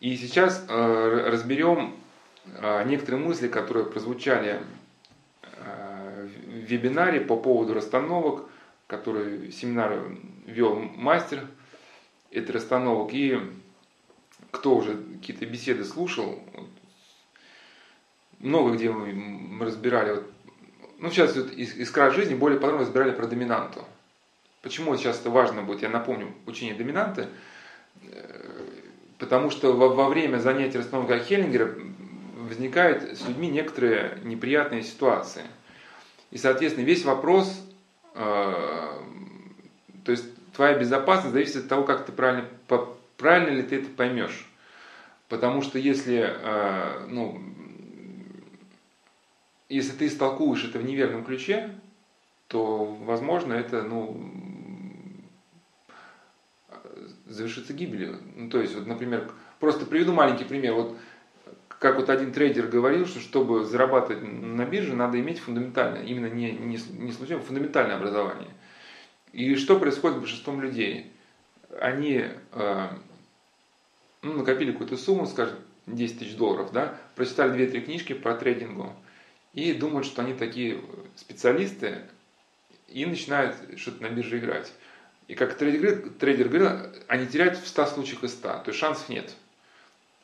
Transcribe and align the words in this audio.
И 0.00 0.16
сейчас 0.16 0.64
э, 0.66 1.24
разберем 1.28 1.94
э, 2.46 2.84
некоторые 2.86 3.22
мысли, 3.22 3.48
которые 3.48 3.84
прозвучали 3.84 4.62
э, 5.42 6.28
в 6.46 6.70
вебинаре 6.70 7.20
по 7.20 7.36
поводу 7.36 7.74
расстановок, 7.74 8.46
который 8.86 9.52
семинар 9.52 10.02
вел 10.46 10.76
мастер 10.80 11.46
этой 12.30 12.52
расстановок. 12.52 13.12
И 13.12 13.38
кто 14.50 14.74
уже 14.76 14.96
какие-то 15.20 15.44
беседы 15.44 15.84
слушал, 15.84 16.42
много 18.38 18.74
где 18.74 18.90
мы 18.90 19.66
разбирали, 19.66 20.14
вот, 20.14 20.30
ну 20.98 21.10
сейчас 21.10 21.36
вот 21.36 21.52
искра 21.52 22.10
жизни 22.10 22.34
более 22.34 22.58
подробно 22.58 22.86
разбирали 22.86 23.10
про 23.10 23.26
доминанту. 23.26 23.84
Почему 24.62 24.96
сейчас 24.96 25.20
это 25.20 25.28
важно 25.28 25.62
будет, 25.62 25.82
я 25.82 25.90
напомню, 25.90 26.32
учение 26.46 26.74
доминанты, 26.74 27.28
потому 29.20 29.50
что 29.50 29.74
во, 29.74 29.90
во 29.90 30.08
время 30.08 30.38
занятий 30.38 30.78
расстановкой 30.78 31.20
Хеллингера 31.20 31.72
возникают 32.36 33.02
с 33.16 33.28
людьми 33.28 33.48
некоторые 33.48 34.18
неприятные 34.24 34.82
ситуации. 34.82 35.42
И, 36.30 36.38
соответственно, 36.38 36.84
весь 36.84 37.04
вопрос, 37.04 37.62
э, 38.14 38.98
то 40.04 40.10
есть 40.10 40.24
твоя 40.54 40.76
безопасность 40.76 41.34
зависит 41.34 41.56
от 41.56 41.68
того, 41.68 41.84
как 41.84 42.06
ты 42.06 42.12
правильно, 42.12 42.48
правильно 43.18 43.56
ли 43.56 43.62
ты 43.62 43.76
это 43.76 43.90
поймешь. 43.90 44.48
Потому 45.28 45.60
что 45.62 45.78
если, 45.78 46.26
э, 46.26 47.06
ну, 47.08 47.40
если 49.68 49.92
ты 49.92 50.06
истолкуешь 50.06 50.64
это 50.64 50.78
в 50.78 50.84
неверном 50.84 51.24
ключе, 51.24 51.70
то, 52.48 52.84
возможно, 52.84 53.52
это, 53.52 53.82
ну, 53.82 54.18
завершится 57.30 57.72
гибелью. 57.72 58.18
Ну, 58.36 58.50
то 58.50 58.60
есть, 58.60 58.74
вот, 58.74 58.86
например, 58.86 59.30
просто 59.58 59.86
приведу 59.86 60.12
маленький 60.12 60.44
пример. 60.44 60.74
Вот 60.74 60.96
как 61.68 61.96
вот 61.96 62.10
один 62.10 62.32
трейдер 62.32 62.66
говорил, 62.66 63.06
что 63.06 63.20
чтобы 63.20 63.64
зарабатывать 63.64 64.22
на 64.22 64.66
бирже, 64.66 64.94
надо 64.94 65.18
иметь 65.18 65.38
фундаментальное, 65.38 66.02
именно 66.02 66.26
не, 66.26 66.52
не, 66.52 66.78
не 66.98 67.12
случайно, 67.12 67.42
фундаментальное 67.42 67.96
образование. 67.96 68.50
И 69.32 69.54
что 69.54 69.78
происходит 69.78 70.18
с 70.18 70.20
большинством 70.20 70.60
людей? 70.60 71.10
Они 71.80 72.26
э, 72.52 72.88
ну, 74.22 74.32
накопили 74.34 74.72
какую-то 74.72 74.96
сумму, 74.96 75.26
скажем, 75.26 75.56
10 75.86 76.18
тысяч 76.18 76.36
долларов, 76.36 76.72
да, 76.72 76.98
прочитали 77.14 77.66
2-3 77.66 77.80
книжки 77.80 78.12
по 78.12 78.34
трейдингу 78.34 78.92
и 79.54 79.72
думают, 79.72 80.06
что 80.06 80.22
они 80.22 80.34
такие 80.34 80.80
специалисты 81.16 82.02
и 82.88 83.06
начинают 83.06 83.56
что-то 83.76 84.02
на 84.02 84.10
бирже 84.10 84.38
играть. 84.38 84.72
И 85.30 85.36
как 85.36 85.54
трейдер, 85.54 86.10
трейдер 86.18 86.48
говорил, 86.48 86.70
они 87.06 87.28
теряют 87.28 87.56
в 87.56 87.68
100 87.68 87.86
случаях 87.86 88.24
из 88.24 88.32
100, 88.32 88.48
то 88.48 88.62
есть 88.66 88.80
шансов 88.80 89.08
нет. 89.08 89.32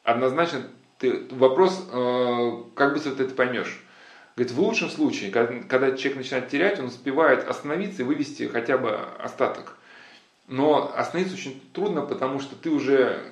Однозначно, 0.03 0.67
ты, 0.99 1.29
вопрос, 1.31 1.89
э, 1.93 2.63
как 2.75 2.95
быстро 2.95 3.13
ты 3.13 3.23
это 3.23 3.35
поймешь. 3.37 3.85
Говорит, 4.35 4.53
в 4.53 4.61
лучшем 4.61 4.91
случае, 4.91 5.31
когда, 5.31 5.61
когда 5.69 5.97
человек 5.97 6.17
начинает 6.17 6.49
терять, 6.49 6.81
он 6.81 6.87
успевает 6.87 7.49
остановиться 7.49 8.03
и 8.03 8.05
вывести 8.05 8.49
хотя 8.49 8.79
бы 8.79 8.97
остаток. 9.21 9.77
Но 10.49 10.93
остановиться 10.97 11.37
очень 11.37 11.63
трудно, 11.73 12.03
потому 12.03 12.41
что 12.41 12.57
ты 12.57 12.71
уже 12.71 13.23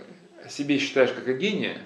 себе 0.49 0.79
считаешь 0.79 1.11
как 1.11 1.27
о 1.27 1.33
гения, 1.33 1.81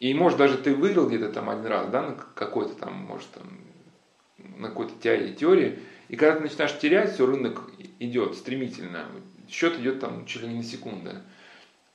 и 0.00 0.12
может 0.12 0.38
даже 0.38 0.58
ты 0.58 0.74
выиграл 0.74 1.06
где-то 1.06 1.28
там 1.28 1.50
один 1.50 1.66
раз, 1.66 1.86
да, 1.86 2.02
на 2.02 2.16
какой-то 2.34 2.74
там, 2.74 2.94
может 2.94 3.30
там, 3.30 3.60
на 4.58 4.70
какой-то 4.70 4.94
теории, 5.00 5.78
и 6.12 6.16
когда 6.16 6.36
ты 6.36 6.42
начинаешь 6.42 6.78
терять, 6.78 7.14
все, 7.14 7.24
рынок 7.24 7.70
идет 7.98 8.34
стремительно, 8.34 9.08
счет 9.48 9.78
идет 9.78 9.98
там 9.98 10.26
чуть 10.26 10.42
ли 10.42 10.48
не 10.48 10.56
на 10.56 10.62
секунды. 10.62 11.22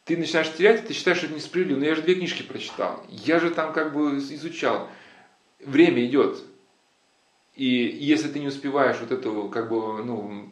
Ты 0.05 0.17
начинаешь 0.17 0.51
терять, 0.51 0.87
ты 0.87 0.93
считаешь, 0.93 1.19
что 1.19 1.27
это 1.27 1.35
несправедливо. 1.35 1.77
Но 1.77 1.85
я 1.85 1.93
же 1.93 2.01
две 2.01 2.15
книжки 2.15 2.41
прочитал. 2.41 3.05
Я 3.09 3.39
же 3.39 3.51
там 3.51 3.73
как 3.73 3.93
бы 3.93 4.17
изучал. 4.17 4.89
Время 5.59 6.03
идет. 6.03 6.43
И 7.53 7.67
если 7.67 8.27
ты 8.29 8.39
не 8.39 8.47
успеваешь 8.47 8.97
вот 8.99 9.11
эту, 9.11 9.49
как 9.49 9.69
бы, 9.69 10.03
ну, 10.03 10.51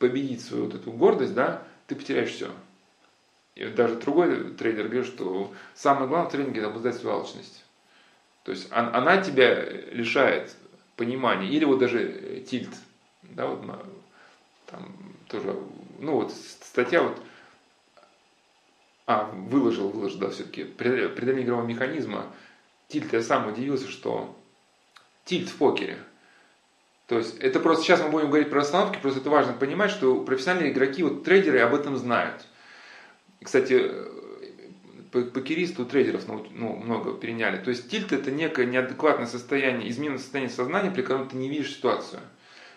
победить 0.00 0.40
свою 0.40 0.64
вот 0.64 0.74
эту 0.74 0.90
гордость, 0.90 1.34
да, 1.34 1.62
ты 1.86 1.94
потеряешь 1.94 2.32
все. 2.32 2.50
И 3.54 3.64
даже 3.66 3.94
другой 3.94 4.54
трейдер 4.54 4.88
говорит, 4.88 5.06
что 5.06 5.54
самое 5.76 6.08
главное 6.08 6.28
в 6.28 6.32
тренинге 6.32 6.62
это 6.62 6.70
обуздать 6.70 6.96
свою 6.96 7.18
алчность. 7.18 7.64
То 8.42 8.50
есть 8.50 8.66
она 8.72 9.18
тебя 9.18 9.64
лишает 9.92 10.56
понимания. 10.96 11.48
Или 11.48 11.64
вот 11.64 11.78
даже 11.78 12.42
тильт. 12.50 12.70
Да, 13.30 13.46
вот 13.46 13.64
там 14.66 14.94
тоже, 15.28 15.56
ну 15.98 16.14
вот 16.14 16.32
статья 16.32 17.02
вот, 17.02 17.20
а, 19.06 19.24
выложил, 19.24 19.88
выложил, 19.90 20.18
да, 20.18 20.30
все-таки, 20.30 20.64
преодоление 20.64 21.44
игрового 21.44 21.66
механизма. 21.66 22.26
Тильт, 22.88 23.12
я 23.12 23.22
сам 23.22 23.48
удивился, 23.48 23.88
что 23.88 24.34
тильт 25.24 25.48
в 25.48 25.56
покере. 25.56 25.98
То 27.06 27.18
есть 27.18 27.38
это 27.38 27.60
просто, 27.60 27.84
сейчас 27.84 28.02
мы 28.02 28.08
будем 28.08 28.28
говорить 28.28 28.50
про 28.50 28.62
остановки, 28.62 28.98
просто 29.00 29.20
это 29.20 29.28
важно 29.28 29.52
понимать, 29.52 29.90
что 29.90 30.22
профессиональные 30.22 30.72
игроки, 30.72 31.02
вот 31.02 31.22
трейдеры 31.22 31.60
об 31.60 31.74
этом 31.74 31.96
знают. 31.96 32.46
Кстати, 33.42 33.90
покеристы 35.10 35.82
у 35.82 35.84
трейдеров 35.84 36.26
ну, 36.26 36.46
ну, 36.50 36.76
много 36.76 37.12
переняли. 37.12 37.62
То 37.62 37.70
есть 37.70 37.90
тильт 37.90 38.12
это 38.12 38.30
некое 38.30 38.66
неадекватное 38.66 39.26
состояние, 39.26 39.90
измененное 39.90 40.18
состояние 40.18 40.54
сознания, 40.54 40.90
при 40.90 41.02
котором 41.02 41.28
ты 41.28 41.36
не 41.36 41.48
видишь 41.50 41.74
ситуацию. 41.74 42.20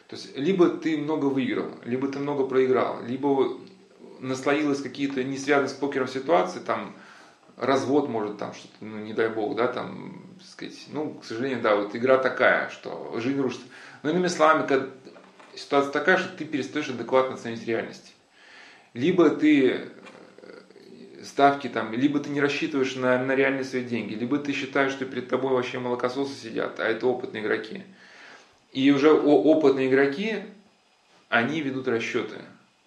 То 0.08 0.16
есть 0.16 0.38
либо 0.38 0.70
ты 0.70 0.98
много 0.98 1.26
выиграл, 1.26 1.72
либо 1.84 2.08
ты 2.08 2.20
много 2.20 2.46
проиграл, 2.46 3.04
либо 3.06 3.58
наслоилось 4.20 4.82
какие-то 4.82 5.24
не 5.24 5.38
связанные 5.38 5.70
с 5.70 5.74
покером 5.74 6.08
ситуации, 6.08 6.60
там 6.60 6.96
развод 7.58 8.08
может 8.08 8.38
там 8.38 8.54
что-то, 8.54 8.74
ну 8.82 8.98
не 9.00 9.14
дай 9.14 9.30
бог, 9.30 9.56
да, 9.56 9.68
там, 9.68 10.24
так 10.38 10.48
сказать, 10.48 10.86
ну, 10.92 11.16
к 11.16 11.26
сожалению, 11.26 11.62
да, 11.62 11.76
вот 11.76 11.96
игра 11.96 12.18
такая, 12.18 12.70
что 12.70 13.20
жизнь 13.20 13.42
рушится. 13.42 13.68
Но 14.04 14.12
иными 14.12 14.28
словами, 14.28 14.66
когда 14.66 14.88
ситуация 15.56 15.92
такая, 15.92 16.18
что 16.18 16.38
ты 16.38 16.46
перестаешь 16.46 16.90
адекватно 16.90 17.36
оценить 17.36 17.66
реальность. 17.66 18.16
Либо 18.94 19.30
ты 19.30 19.90
ставки 21.24 21.68
там, 21.68 21.94
либо 21.94 22.20
ты 22.20 22.30
не 22.30 22.40
рассчитываешь 22.40 22.96
на, 22.96 23.24
на 23.24 23.36
реальные 23.36 23.64
свои 23.64 23.84
деньги, 23.84 24.14
либо 24.14 24.38
ты 24.38 24.54
считаешь, 24.54 24.92
что 24.92 25.06
перед 25.06 25.28
тобой 25.28 25.52
вообще 25.52 25.80
молокососы 25.80 26.34
сидят, 26.34 26.80
а 26.80 26.86
это 26.86 27.08
опытные 27.08 27.44
игроки. 27.44 27.84
И 28.72 28.92
уже 28.92 29.12
опытные 29.12 29.88
игроки, 29.88 30.44
они 31.30 31.62
ведут 31.62 31.88
расчеты. 31.88 32.36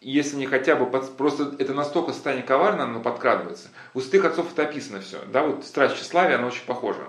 Если 0.00 0.36
они 0.36 0.46
хотя 0.46 0.76
бы, 0.76 0.86
под, 0.86 1.16
просто 1.16 1.54
это 1.58 1.74
настолько 1.74 2.12
состояние 2.12 2.46
коварно, 2.46 2.84
оно 2.84 3.00
подкрадывается. 3.00 3.68
У 3.92 4.00
святых 4.00 4.24
отцов 4.26 4.52
это 4.52 4.62
описано 4.62 5.00
все. 5.00 5.18
Да, 5.32 5.42
вот 5.42 5.64
страсть 5.64 5.96
тщеславия, 5.96 6.36
она 6.36 6.46
очень 6.46 6.64
похожа. 6.64 7.06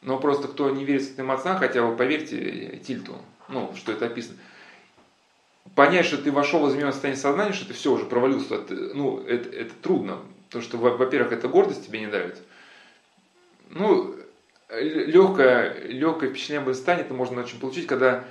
Но 0.00 0.18
просто 0.18 0.48
кто 0.48 0.70
не 0.70 0.84
верит 0.84 1.04
святым 1.04 1.30
отцам, 1.30 1.58
хотя 1.58 1.86
бы 1.86 1.94
поверьте 1.94 2.80
Тильту, 2.86 3.18
ну, 3.48 3.74
что 3.76 3.92
это 3.92 4.06
описано 4.06 4.38
понять, 5.74 6.06
что 6.06 6.18
ты 6.18 6.32
вошел 6.32 6.60
в 6.60 6.70
измененное 6.70 6.92
состояние 6.92 7.20
сознания, 7.20 7.52
что 7.52 7.66
ты 7.66 7.74
все 7.74 7.92
уже 7.92 8.04
провалился, 8.04 8.56
это, 8.56 8.74
ну, 8.94 9.20
это, 9.26 9.48
это 9.50 9.74
трудно. 9.82 10.18
Потому 10.48 10.64
что, 10.64 10.78
во-первых, 10.78 11.32
это 11.32 11.48
гордость 11.48 11.86
тебе 11.86 12.00
не 12.00 12.08
дает. 12.08 12.38
Ну, 13.68 14.16
легкое, 14.72 15.86
легкое 15.88 16.30
впечатление 16.30 16.62
об 16.62 16.72
состоянии 16.72 17.04
это 17.04 17.14
можно 17.14 17.42
очень 17.42 17.58
получить, 17.58 17.86
когда 17.86 18.24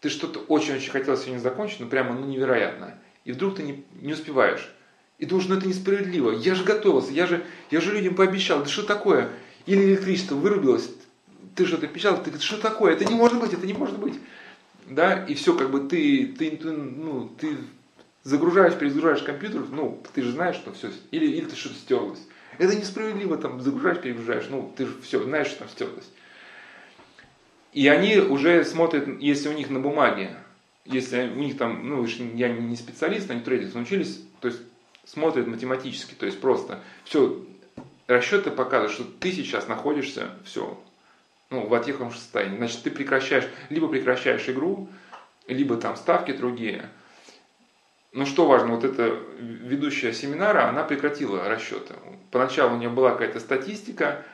ты 0.00 0.08
что-то 0.08 0.40
очень-очень 0.40 0.90
хотел 0.90 1.16
сегодня 1.16 1.40
закончить, 1.40 1.80
ну 1.80 1.88
прямо 1.88 2.14
ну, 2.14 2.26
невероятно. 2.26 2.98
И 3.24 3.32
вдруг 3.32 3.56
ты 3.56 3.62
не, 3.62 3.84
не 4.00 4.12
успеваешь. 4.12 4.70
И 5.18 5.26
думаешь, 5.26 5.48
ну 5.48 5.56
это 5.56 5.68
несправедливо. 5.68 6.30
Я 6.30 6.54
же 6.54 6.64
готовился, 6.64 7.12
я 7.12 7.26
же, 7.26 7.44
я 7.70 7.80
же 7.80 7.92
людям 7.92 8.14
пообещал. 8.14 8.60
Да 8.60 8.66
что 8.66 8.82
такое? 8.82 9.28
Или 9.66 9.84
электричество 9.84 10.34
вырубилось, 10.34 10.90
ты 11.54 11.66
что-то 11.66 11.86
обещал, 11.86 12.16
ты 12.16 12.30
говоришь, 12.30 12.46
что 12.46 12.56
такое? 12.56 12.92
Это 12.92 13.04
не 13.04 13.14
может 13.14 13.38
быть, 13.38 13.52
это 13.52 13.66
не 13.66 13.74
может 13.74 13.98
быть 13.98 14.14
да, 14.90 15.24
и 15.24 15.34
все, 15.34 15.56
как 15.56 15.70
бы 15.70 15.80
ты, 15.80 16.26
ты, 16.26 16.50
ты, 16.50 16.70
ну, 16.70 17.30
ты 17.38 17.56
загружаешь, 18.24 18.74
перезагружаешь 18.74 19.22
компьютер, 19.22 19.62
ну, 19.70 20.02
ты 20.12 20.22
же 20.22 20.32
знаешь, 20.32 20.56
что 20.56 20.72
все, 20.72 20.90
или, 21.10 21.26
или 21.26 21.46
ты 21.46 21.56
что-то 21.56 21.76
стерлось. 21.76 22.20
Это 22.60 22.76
несправедливо, 22.76 23.38
там, 23.38 23.58
загружаешь, 23.62 24.02
перегружаешь, 24.02 24.48
ну, 24.50 24.70
ты 24.76 24.84
же 24.84 24.92
все, 25.00 25.22
знаешь, 25.22 25.46
что 25.46 25.60
там 25.60 25.68
стерлось. 25.70 26.10
И 27.72 27.88
они 27.88 28.18
уже 28.18 28.66
смотрят, 28.66 29.08
если 29.18 29.48
у 29.48 29.54
них 29.54 29.70
на 29.70 29.80
бумаге, 29.80 30.36
если 30.84 31.22
у 31.22 31.36
них 31.36 31.56
там, 31.56 31.88
ну, 31.88 32.04
я 32.04 32.50
не 32.50 32.76
специалист, 32.76 33.30
они 33.30 33.40
трейдеры 33.40 33.72
научились, 33.72 34.22
то 34.42 34.48
есть 34.48 34.60
смотрят 35.06 35.46
математически, 35.46 36.12
то 36.12 36.26
есть 36.26 36.38
просто 36.38 36.80
все, 37.04 37.42
расчеты 38.06 38.50
показывают, 38.50 38.92
что 38.92 39.04
ты 39.04 39.32
сейчас 39.32 39.66
находишься, 39.66 40.28
все, 40.44 40.78
ну, 41.48 41.66
в 41.66 41.72
отъехавшем 41.72 42.20
состоянии. 42.20 42.58
Значит, 42.58 42.82
ты 42.82 42.90
прекращаешь, 42.90 43.48
либо 43.70 43.88
прекращаешь 43.88 44.46
игру, 44.50 44.90
либо 45.48 45.78
там 45.78 45.96
ставки 45.96 46.32
другие. 46.32 46.90
Но 48.12 48.26
что 48.26 48.46
важно, 48.46 48.74
вот 48.74 48.84
эта 48.84 49.16
ведущая 49.38 50.12
семинара, 50.12 50.68
она 50.68 50.82
прекратила 50.82 51.48
расчеты. 51.48 51.94
Поначалу 52.30 52.74
у 52.74 52.78
нее 52.78 52.88
была 52.88 53.12
какая-то 53.12 53.38
статистика, 53.38 54.24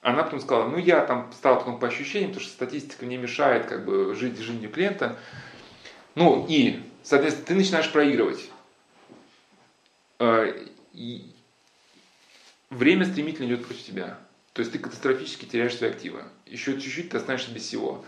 она 0.00 0.22
потом 0.22 0.40
сказала, 0.40 0.68
ну 0.68 0.78
я 0.78 1.04
там 1.04 1.30
стала 1.32 1.56
потом 1.56 1.78
по 1.78 1.88
ощущениям, 1.88 2.30
потому 2.30 2.44
что 2.44 2.54
статистика 2.54 3.06
не 3.06 3.16
мешает 3.16 3.66
как 3.66 3.84
бы 3.84 4.14
жить 4.14 4.38
жизнью 4.38 4.70
клиента. 4.70 5.18
Ну 6.14 6.46
и, 6.48 6.80
соответственно, 7.02 7.46
ты 7.46 7.54
начинаешь 7.54 7.90
проигрывать. 7.90 8.50
Э, 10.18 10.54
время 12.70 13.06
стремительно 13.06 13.46
идет 13.46 13.66
против 13.66 13.82
тебя. 13.82 14.18
То 14.52 14.60
есть 14.60 14.72
ты 14.72 14.78
катастрофически 14.78 15.46
теряешь 15.46 15.76
свои 15.76 15.90
активы. 15.90 16.22
Еще 16.46 16.80
чуть-чуть 16.80 17.10
ты 17.10 17.16
останешься 17.16 17.50
без 17.50 17.62
всего. 17.62 18.04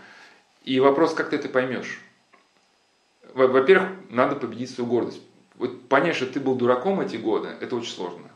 И 0.63 0.79
вопрос, 0.79 1.13
как 1.13 1.29
ты 1.29 1.35
это 1.35 1.49
поймешь. 1.49 1.99
Во-первых, 3.33 3.89
надо 4.09 4.35
победить 4.35 4.71
свою 4.71 4.89
гордость. 4.89 5.21
Вот 5.55 5.87
понять, 5.89 6.15
что 6.15 6.27
ты 6.27 6.39
был 6.39 6.55
дураком 6.55 7.01
эти 7.01 7.17
годы, 7.17 7.49
это 7.59 7.75
очень 7.75 7.91
сложно. 7.91 8.29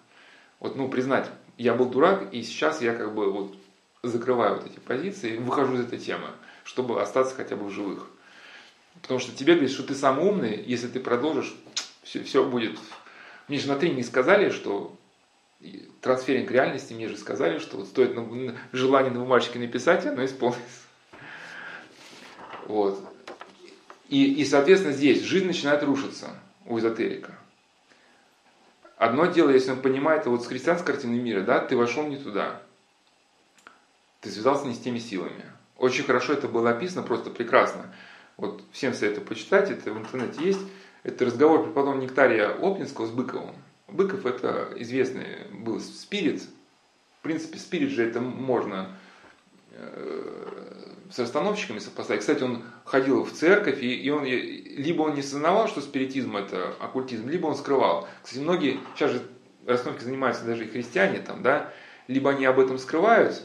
Вот, 0.60 0.76
ну, 0.76 0.90
признать, 0.90 1.30
я 1.58 1.74
был 1.74 1.86
дурак, 1.90 2.34
и 2.34 2.42
сейчас 2.44 2.82
я 2.82 2.94
как 2.94 3.14
бы 3.14 3.32
вот 3.32 3.56
закрываю 4.04 4.56
вот 4.56 4.66
эти 4.66 4.80
позиции, 4.80 5.38
выхожу 5.38 5.76
из 5.76 5.82
этой 5.82 6.00
темы, 6.00 6.28
чтобы 6.64 7.02
остаться 7.02 7.36
хотя 7.36 7.56
бы 7.56 7.66
в 7.66 7.72
живых. 7.72 8.08
Потому 9.02 9.20
что 9.20 9.36
тебе 9.36 9.54
говорят, 9.54 9.72
что 9.72 9.84
ты 9.84 9.96
самый 9.96 10.26
умный, 10.26 10.64
если 10.66 10.88
ты 10.88 11.00
продолжишь, 11.00 11.56
все, 12.04 12.24
все 12.24 12.44
будет. 12.44 12.78
Мне 13.48 13.60
же 13.60 13.68
на 13.68 13.76
тренинге 13.76 14.04
сказали, 14.04 14.50
что 14.50 14.96
трансферинг 16.02 16.50
реальности, 16.50 16.94
мне 16.94 17.08
же 17.08 17.18
сказали, 17.18 17.60
что 17.60 17.78
вот 17.78 17.88
стоит 17.88 18.18
желание 18.72 19.12
на 19.12 19.20
бумажке 19.20 19.60
написать, 19.60 20.06
оно 20.06 20.26
исполнится. 20.26 20.64
Вот. 22.66 23.11
И, 24.12 24.42
и, 24.42 24.44
соответственно, 24.44 24.94
здесь 24.94 25.22
жизнь 25.22 25.48
начинает 25.48 25.84
рушиться 25.84 26.32
у 26.66 26.78
эзотерика. 26.78 27.34
Одно 28.98 29.26
дело, 29.28 29.52
если 29.52 29.72
он 29.72 29.82
понимает, 29.82 30.26
вот 30.26 30.44
с 30.44 30.48
христианской 30.48 30.94
картины 30.94 31.16
мира, 31.16 31.42
да, 31.44 31.60
ты 31.60 31.78
вошел 31.78 32.06
не 32.06 32.18
туда. 32.18 32.62
Ты 34.20 34.30
связался 34.30 34.68
не 34.68 34.74
с 34.74 34.80
теми 34.80 35.00
силами. 35.00 35.46
Очень 35.78 36.04
хорошо 36.04 36.34
это 36.34 36.50
было 36.50 36.72
описано, 36.72 37.04
просто 37.04 37.30
прекрасно. 37.30 37.96
Вот 38.36 38.62
всем 38.74 38.94
советую 38.94 39.26
почитать, 39.26 39.72
это 39.72 39.94
в 39.94 39.98
интернете 39.98 40.44
есть. 40.44 40.60
Это 41.04 41.24
разговор 41.24 41.64
преподобного 41.64 42.02
Нектария 42.02 42.50
Оптинского 42.50 43.08
с 43.08 43.12
Быковым. 43.12 43.56
Быков 43.88 44.26
это 44.26 44.74
известный 44.76 45.48
был 45.54 45.80
спирит. 45.80 46.44
В 47.20 47.24
принципе, 47.24 47.58
спирит 47.58 47.92
же 47.92 48.04
это 48.04 48.20
можно 48.20 48.94
э, 49.72 50.61
с 51.12 51.20
расстановщиками 51.20 51.80
сопоставить. 51.80 52.22
Кстати, 52.22 52.44
он 52.44 52.64
ходил 52.86 53.24
в 53.24 53.32
церковь, 53.32 53.82
и, 53.82 53.94
и 53.94 54.10
он 54.10 54.24
либо 54.24 55.04
он 55.04 55.16
не 55.16 55.22
сознавал, 55.22 55.68
что 55.68 55.82
спиритизм 55.82 56.38
это 56.38 56.74
оккультизм, 56.80 57.28
либо 57.30 57.48
он 57.48 57.56
скрывал. 57.56 58.08
Кстати, 58.24 58.42
многие, 58.42 58.80
сейчас 58.96 59.12
же 59.12 59.22
расстановки 59.66 60.04
занимаются 60.04 60.46
даже 60.46 60.66
и 60.66 60.70
христиане, 60.70 61.20
там, 61.20 61.44
да, 61.44 61.74
либо 62.08 62.32
они 62.32 62.46
об 62.46 62.60
этом 62.60 62.78
скрывают 62.78 63.44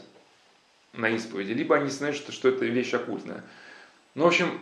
на 0.93 1.09
исповеди, 1.09 1.51
либо 1.51 1.75
они 1.75 1.89
знают, 1.89 2.15
что, 2.15 2.31
что 2.31 2.49
это 2.49 2.65
вещь 2.65 2.93
оккультная. 2.93 3.43
Ну, 4.15 4.23
в 4.23 4.27
общем, 4.27 4.59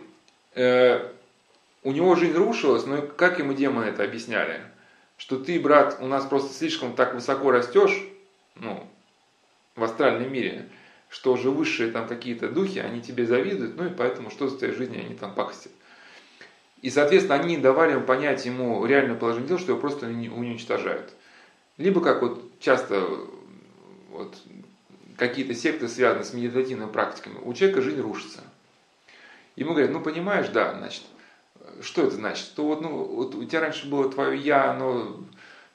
э, 0.54 1.08
у 1.82 1.92
него 1.92 2.14
жизнь 2.16 2.36
рушилась, 2.36 2.84
но 2.84 3.02
как 3.02 3.38
ему 3.38 3.54
демоны 3.54 3.84
это 3.84 4.04
объясняли? 4.04 4.60
Что 5.16 5.38
ты, 5.38 5.58
брат, 5.58 5.96
у 6.00 6.06
нас 6.06 6.26
просто 6.26 6.52
слишком 6.52 6.94
так 6.94 7.14
высоко 7.14 7.50
растешь, 7.50 8.02
ну, 8.54 8.86
в 9.76 9.84
астральном 9.84 10.30
мире, 10.30 10.68
что 11.08 11.32
уже 11.32 11.50
высшие 11.50 11.90
там 11.90 12.08
какие-то 12.08 12.48
духи, 12.48 12.78
они 12.78 13.00
тебе 13.00 13.26
завидуют, 13.26 13.76
ну 13.76 13.86
и 13.86 13.90
поэтому 13.90 14.30
что 14.30 14.48
за 14.48 14.58
твоей 14.58 14.74
жизни 14.74 14.98
они 14.98 15.14
там 15.14 15.34
пакостят. 15.34 15.72
И, 16.82 16.90
соответственно, 16.90 17.36
они 17.36 17.56
давали 17.56 17.92
ему 17.92 18.04
понять 18.04 18.44
ему 18.44 18.84
реальное 18.84 19.16
положение 19.16 19.48
дел, 19.48 19.58
что 19.58 19.72
его 19.72 19.80
просто 19.80 20.06
уничтожают. 20.06 21.12
Либо, 21.78 22.00
как 22.00 22.22
вот 22.22 22.42
часто 22.60 23.06
вот, 24.10 24.36
какие-то 25.16 25.54
секты 25.54 25.88
связаны 25.88 26.24
с 26.24 26.32
медитативными 26.32 26.90
практиками, 26.90 27.38
у 27.42 27.52
человека 27.54 27.82
жизнь 27.82 28.00
рушится. 28.00 28.40
Ему 29.56 29.70
говорят, 29.70 29.90
ну 29.90 30.00
понимаешь, 30.00 30.48
да, 30.48 30.74
значит, 30.74 31.02
что 31.80 32.02
это 32.02 32.16
значит? 32.16 32.52
То 32.54 32.66
вот, 32.66 32.80
ну, 32.82 33.04
вот 33.04 33.34
у 33.34 33.44
тебя 33.44 33.60
раньше 33.60 33.88
было 33.88 34.10
твое 34.10 34.38
я, 34.38 34.70
оно 34.70 35.16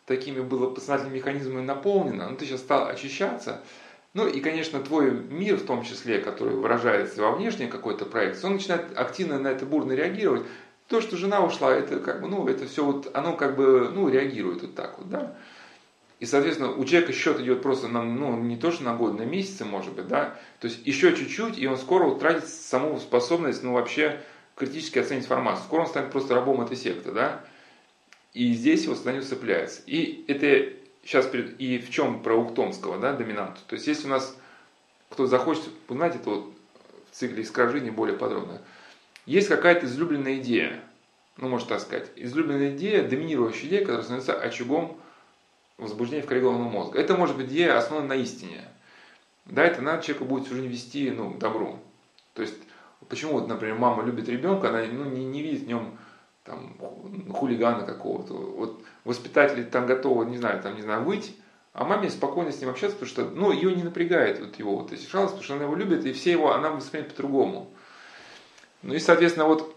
такими 0.06 0.42
было 0.42 0.70
подсознательными 0.70 1.18
механизмами 1.18 1.66
наполнено, 1.66 2.30
но 2.30 2.36
ты 2.36 2.46
сейчас 2.46 2.62
стал 2.62 2.88
очищаться. 2.88 3.62
Ну 4.14 4.28
и, 4.28 4.42
конечно, 4.42 4.82
твой 4.82 5.12
мир, 5.12 5.56
в 5.56 5.66
том 5.66 5.84
числе, 5.84 6.20
который 6.20 6.56
выражается 6.56 7.22
во 7.22 7.32
внешней 7.32 7.68
какой-то 7.68 8.06
проекции, 8.06 8.46
он 8.46 8.54
начинает 8.54 8.98
активно 8.98 9.40
на 9.40 9.48
это 9.48 9.66
бурно 9.66 9.94
реагировать. 9.94 10.44
То, 10.88 11.00
что 11.00 11.16
жена 11.16 11.42
ушла, 11.42 11.74
это 11.74 12.00
как 12.00 12.22
бы, 12.22 12.28
ну, 12.28 12.46
это 12.48 12.68
все 12.68 12.84
вот, 12.84 13.10
оно 13.14 13.38
как 13.38 13.56
бы, 13.56 13.90
ну, 13.94 14.10
реагирует 14.10 14.64
вот 14.64 14.76
так 14.76 14.98
вот, 14.98 15.10
да. 15.10 15.38
И, 16.20 16.26
соответственно, 16.26 16.74
у 16.74 16.84
человека 16.84 17.14
счет 17.14 17.40
идет 17.40 17.62
просто 17.62 17.88
на, 17.88 18.04
ну, 18.04 18.38
не 18.38 18.58
то, 18.58 18.72
что 18.72 18.84
на 18.84 18.96
год, 18.96 19.18
на 19.18 19.24
месяцы, 19.24 19.64
может 19.64 19.94
быть, 19.94 20.08
да. 20.08 20.38
То 20.60 20.68
есть 20.68 20.86
еще 20.86 21.16
чуть-чуть, 21.16 21.58
и 21.58 21.66
он 21.66 21.78
скоро 21.78 22.06
утратит 22.06 22.48
саму 22.48 23.00
способность, 23.00 23.64
ну, 23.64 23.74
вообще 23.74 24.20
критически 24.56 25.00
оценить 25.00 25.24
информацию. 25.24 25.64
Скоро 25.64 25.82
он 25.82 25.88
станет 25.88 26.12
просто 26.12 26.36
рабом 26.36 26.62
этой 26.62 26.76
секты, 26.76 27.12
да. 27.12 27.44
И 28.34 28.54
здесь 28.54 28.84
его 28.84 28.94
сознание 28.94 29.22
цепляется. 29.22 29.82
И 29.88 30.26
это 30.28 30.74
сейчас 31.04 31.30
и 31.34 31.78
в 31.80 31.90
чем 31.90 32.22
про 32.22 32.36
Ухтомского, 32.36 33.00
да, 33.00 33.14
доминанту. 33.14 33.60
То 33.68 33.76
есть, 33.76 33.88
если 33.88 34.08
у 34.08 34.10
нас 34.10 34.36
кто 35.12 35.28
захочет 35.28 35.70
узнать 35.90 36.16
это 36.16 36.30
вот 36.30 36.54
в 37.12 37.16
цикле 37.16 37.44
искажений 37.44 37.92
более 37.92 38.18
подробно, 38.18 38.62
есть 39.26 39.50
какая-то 39.50 39.86
излюбленная 39.86 40.38
идея, 40.38 40.82
ну, 41.38 41.50
можно 41.50 41.70
так 41.70 41.82
сказать, 41.82 42.10
излюбленная 42.16 42.76
идея, 42.76 43.08
доминирующая 43.08 43.68
идея, 43.68 43.82
которая 43.82 44.04
становится 44.04 44.40
очагом 44.40 44.98
возбуждения 45.78 46.24
в 46.24 46.28
коре 46.28 46.42
головного 46.42 46.70
мозга. 46.70 47.00
Это 47.00 47.16
может 47.16 47.36
быть 47.36 47.48
идея, 47.48 47.78
основана 47.78 48.08
на 48.08 48.16
истине. 48.16 48.62
Да, 49.46 49.64
это 49.64 49.82
надо 49.82 50.04
человеку 50.04 50.26
будет 50.26 50.46
всю 50.46 50.56
жизнь 50.56 50.68
вести, 50.68 51.12
ну, 51.12 51.34
добру. 51.38 51.80
То 52.34 52.42
есть, 52.42 52.56
почему, 53.10 53.34
вот, 53.34 53.48
например, 53.48 53.76
мама 53.76 54.04
любит 54.04 54.30
ребенка, 54.30 54.70
она 54.70 54.84
ну, 54.86 55.06
не, 55.06 55.26
не 55.26 55.42
видит 55.42 55.64
в 55.64 55.68
нем 55.68 55.98
там, 56.44 56.76
хулигана 57.34 57.86
какого-то. 57.86 58.34
Вот 58.34 58.84
воспитатели 59.04 59.64
там 59.64 59.86
готовы, 59.86 60.26
не 60.26 60.38
знаю, 60.38 60.62
там, 60.62 60.76
не 60.76 60.82
знаю, 60.82 61.04
выйти, 61.04 61.34
а 61.74 61.86
маме 61.86 62.10
спокойно 62.10 62.52
с 62.52 62.60
ним 62.60 62.70
общаться, 62.70 62.98
потому 62.98 63.10
что, 63.10 63.26
ну, 63.26 63.52
ее 63.52 63.74
не 63.76 63.84
напрягает 63.84 64.40
вот 64.40 64.56
его 64.58 64.78
вот 64.78 64.92
эти 64.92 65.08
жалости, 65.08 65.36
потому 65.36 65.44
что 65.44 65.54
она 65.56 65.64
его 65.64 65.76
любит, 65.76 66.06
и 66.06 66.14
все 66.14 66.32
его, 66.32 66.54
она 66.54 66.70
воспринимает 66.72 67.14
по-другому. 67.14 67.72
Ну 68.82 68.94
и, 68.94 69.00
соответственно, 69.00 69.46
вот, 69.46 69.76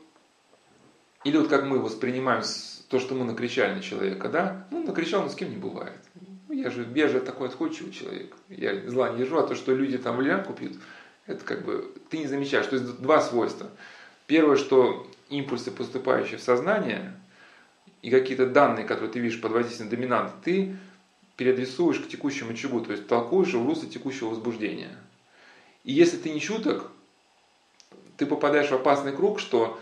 или 1.25 1.37
вот 1.37 1.49
как 1.49 1.65
мы 1.65 1.79
воспринимаем 1.79 2.43
то, 2.89 2.99
что 2.99 3.15
мы 3.15 3.25
накричали 3.25 3.75
на 3.75 3.83
человека, 3.83 4.29
да, 4.29 4.67
ну, 4.71 4.85
накричал, 4.85 5.23
но 5.23 5.29
с 5.29 5.35
кем 5.35 5.51
не 5.51 5.57
бывает. 5.57 6.01
Ну, 6.49 6.55
я 6.55 6.71
же, 6.71 6.89
я 6.95 7.09
же 7.09 7.21
такой 7.21 7.49
отходчивый 7.49 7.93
человек, 7.93 8.35
я 8.49 8.89
зла 8.91 9.11
не 9.11 9.19
держу, 9.19 9.39
а 9.39 9.47
то, 9.47 9.55
что 9.55 9.75
люди 9.75 9.99
там 9.99 10.17
валерьянку 10.17 10.53
пьют, 10.53 10.79
это 11.27 11.45
как 11.45 11.65
бы 11.65 11.95
ты 12.11 12.19
не 12.19 12.27
замечаешь. 12.27 12.67
То 12.67 12.77
есть 12.77 13.01
два 13.01 13.21
свойства. 13.21 13.71
Первое, 14.27 14.57
что 14.57 15.07
импульсы, 15.39 15.71
поступающие 15.71 16.39
в 16.39 16.43
сознание, 16.43 17.15
и 18.03 18.11
какие-то 18.11 18.47
данные, 18.47 18.85
которые 18.85 19.11
ты 19.11 19.19
видишь 19.19 19.41
под 19.41 19.53
воздействием 19.53 19.91
доминанта, 19.91 20.35
ты 20.43 20.77
переадресуешь 21.37 22.01
к 22.01 22.09
текущему 22.09 22.53
очагу, 22.53 22.81
то 22.81 22.93
есть 22.93 23.09
толкуешь 23.09 23.55
в 23.55 23.67
русло 23.67 23.89
текущего 23.89 24.29
возбуждения. 24.29 24.97
И 25.85 25.93
если 25.93 26.17
ты 26.17 26.31
не 26.31 26.41
чуток, 26.41 26.91
ты 28.17 28.27
попадаешь 28.27 28.69
в 28.71 28.75
опасный 28.75 29.13
круг, 29.13 29.41
что 29.41 29.81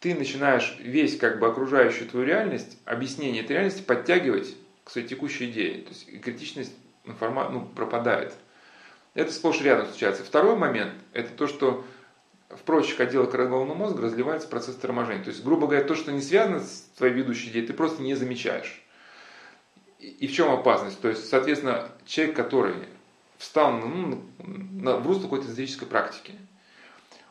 ты 0.00 0.14
начинаешь 0.14 0.76
весь 0.80 1.16
как 1.18 1.38
бы 1.38 1.46
окружающую 1.46 2.08
твою 2.08 2.26
реальность, 2.26 2.78
объяснение 2.84 3.42
этой 3.42 3.52
реальности 3.52 3.82
подтягивать 3.82 4.56
к 4.84 4.90
своей 4.90 5.06
текущей 5.06 5.50
идее. 5.50 5.82
То 5.82 5.90
есть 5.90 6.20
критичность 6.22 6.72
информации 7.04 7.52
ну, 7.52 7.66
пропадает. 7.66 8.34
Это 9.14 9.32
сплошь 9.32 9.60
рядом 9.60 9.86
случается. 9.86 10.24
Второй 10.24 10.56
момент– 10.56 10.94
это 11.12 11.30
то, 11.30 11.46
что 11.46 11.84
в 12.50 12.60
прочих 12.60 12.98
отделах 13.00 13.30
головного 13.30 13.74
мозга 13.74 14.02
разливается 14.02 14.48
процесс 14.48 14.76
торможения. 14.76 15.22
То 15.22 15.30
есть, 15.30 15.44
грубо 15.44 15.66
говоря, 15.66 15.84
то, 15.84 15.94
что 15.94 16.12
не 16.12 16.22
связано 16.22 16.60
с 16.60 16.88
твоей 16.96 17.12
ведущей 17.12 17.50
идеей, 17.50 17.66
ты 17.66 17.74
просто 17.74 18.02
не 18.02 18.14
замечаешь. 18.14 18.82
И 19.98 20.26
в 20.26 20.32
чем 20.32 20.50
опасность? 20.50 21.00
То 21.00 21.08
есть, 21.08 21.28
соответственно, 21.28 21.90
человек, 22.06 22.36
который 22.36 22.74
встал 23.36 23.72
ну, 23.72 24.22
на, 24.38 24.96
в 24.96 25.06
русло 25.06 25.22
какой-то 25.22 25.46
эзотерической 25.46 25.88
практики, 25.88 26.34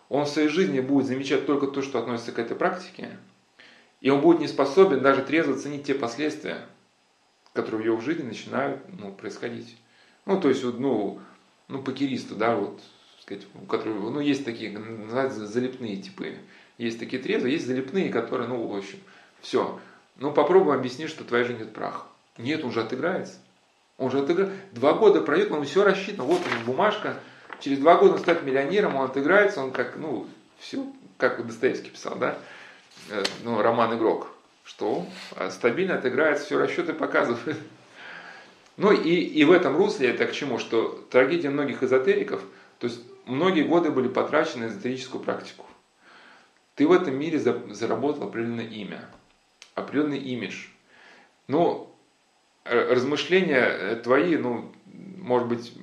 он 0.10 0.26
в 0.26 0.30
своей 0.30 0.50
жизни 0.50 0.80
будет 0.80 1.08
замечать 1.08 1.46
только 1.46 1.68
то, 1.68 1.82
что 1.82 2.00
относится 2.00 2.32
к 2.32 2.40
этой 2.40 2.56
практике, 2.56 3.18
и 4.02 4.10
он 4.10 4.22
будет 4.22 4.40
не 4.40 4.48
способен 4.48 5.02
даже 5.02 5.24
трезво 5.24 5.56
оценить 5.56 5.86
те 5.86 5.96
последствия, 5.96 6.66
которые 7.54 7.82
в 7.82 7.86
его 7.86 8.00
жизни 8.00 8.24
начинают 8.24 8.82
ну, 9.00 9.12
происходить. 9.12 9.78
Ну, 10.26 10.40
то 10.40 10.50
есть, 10.50 10.64
ну, 10.64 11.20
ну, 11.68 11.82
покеристу, 11.82 12.36
да, 12.36 12.56
вот, 12.56 12.82
сказать, 13.28 13.46
у 13.62 13.66
которых, 13.66 13.98
ну, 13.98 14.20
есть 14.22 14.46
такие, 14.46 14.72
называются 14.72 15.46
залипные 15.46 15.98
типы. 15.98 16.38
Есть 16.78 16.98
такие 17.00 17.22
трезвые, 17.22 17.54
есть 17.54 17.68
залипные, 17.68 18.10
которые, 18.10 18.48
ну, 18.48 18.66
в 18.66 18.76
общем, 18.76 19.00
все. 19.42 19.80
Ну, 20.16 20.32
попробуй 20.32 20.76
объяснить, 20.76 21.10
что 21.10 21.24
твоя 21.24 21.44
жизнь 21.44 21.62
это 21.62 21.72
прах. 21.72 22.08
Нет, 22.38 22.64
он 22.64 22.72
же 22.72 22.82
отыграется. 22.82 23.36
Он 23.98 24.12
же 24.12 24.20
отыграется. 24.20 24.56
Два 24.72 24.94
года 24.94 25.22
пройдет, 25.22 25.50
но 25.50 25.62
все 25.64 25.84
рассчитано. 25.84 26.24
Вот 26.24 26.40
у 26.40 26.66
бумажка. 26.66 27.20
Через 27.60 27.80
два 27.80 27.96
года 27.96 28.14
он 28.14 28.20
станет 28.20 28.44
миллионером, 28.44 28.96
он 28.96 29.06
отыграется, 29.06 29.62
он 29.62 29.72
как, 29.72 29.98
ну, 29.98 30.28
все, 30.60 30.86
как 31.18 31.46
Достоевский 31.46 31.90
писал, 31.90 32.16
да, 32.16 32.38
э, 33.10 33.24
ну, 33.44 33.62
роман 33.62 33.98
«Игрок», 33.98 34.28
что 34.64 35.08
стабильно 35.50 35.96
отыграется, 35.96 36.46
все 36.46 36.60
расчеты 36.60 36.94
показывают. 36.94 37.58
Ну 38.80 38.92
и, 38.92 39.10
и 39.10 39.44
в 39.44 39.52
этом 39.52 39.76
русле 39.76 40.10
это 40.10 40.28
к 40.28 40.34
чему? 40.34 40.60
Что 40.60 41.04
трагедия 41.10 41.50
многих 41.50 41.82
эзотериков, 41.82 42.44
то 42.78 42.86
есть 42.86 43.02
многие 43.28 43.64
годы 43.64 43.92
были 43.92 44.08
потрачены 44.08 44.68
на 44.68 44.70
эзотерическую 44.70 45.24
практику. 45.24 45.66
Ты 46.76 46.88
в 46.88 46.92
этом 46.92 47.16
мире 47.16 47.40
заработал 47.40 48.24
определенное 48.24 48.68
имя, 48.68 49.06
определенный 49.76 50.20
имидж. 50.20 50.68
Но 51.48 51.96
размышления 52.66 53.96
твои, 53.98 54.38
ну, 54.38 54.72
может 54.86 55.48
быть, 55.48 55.74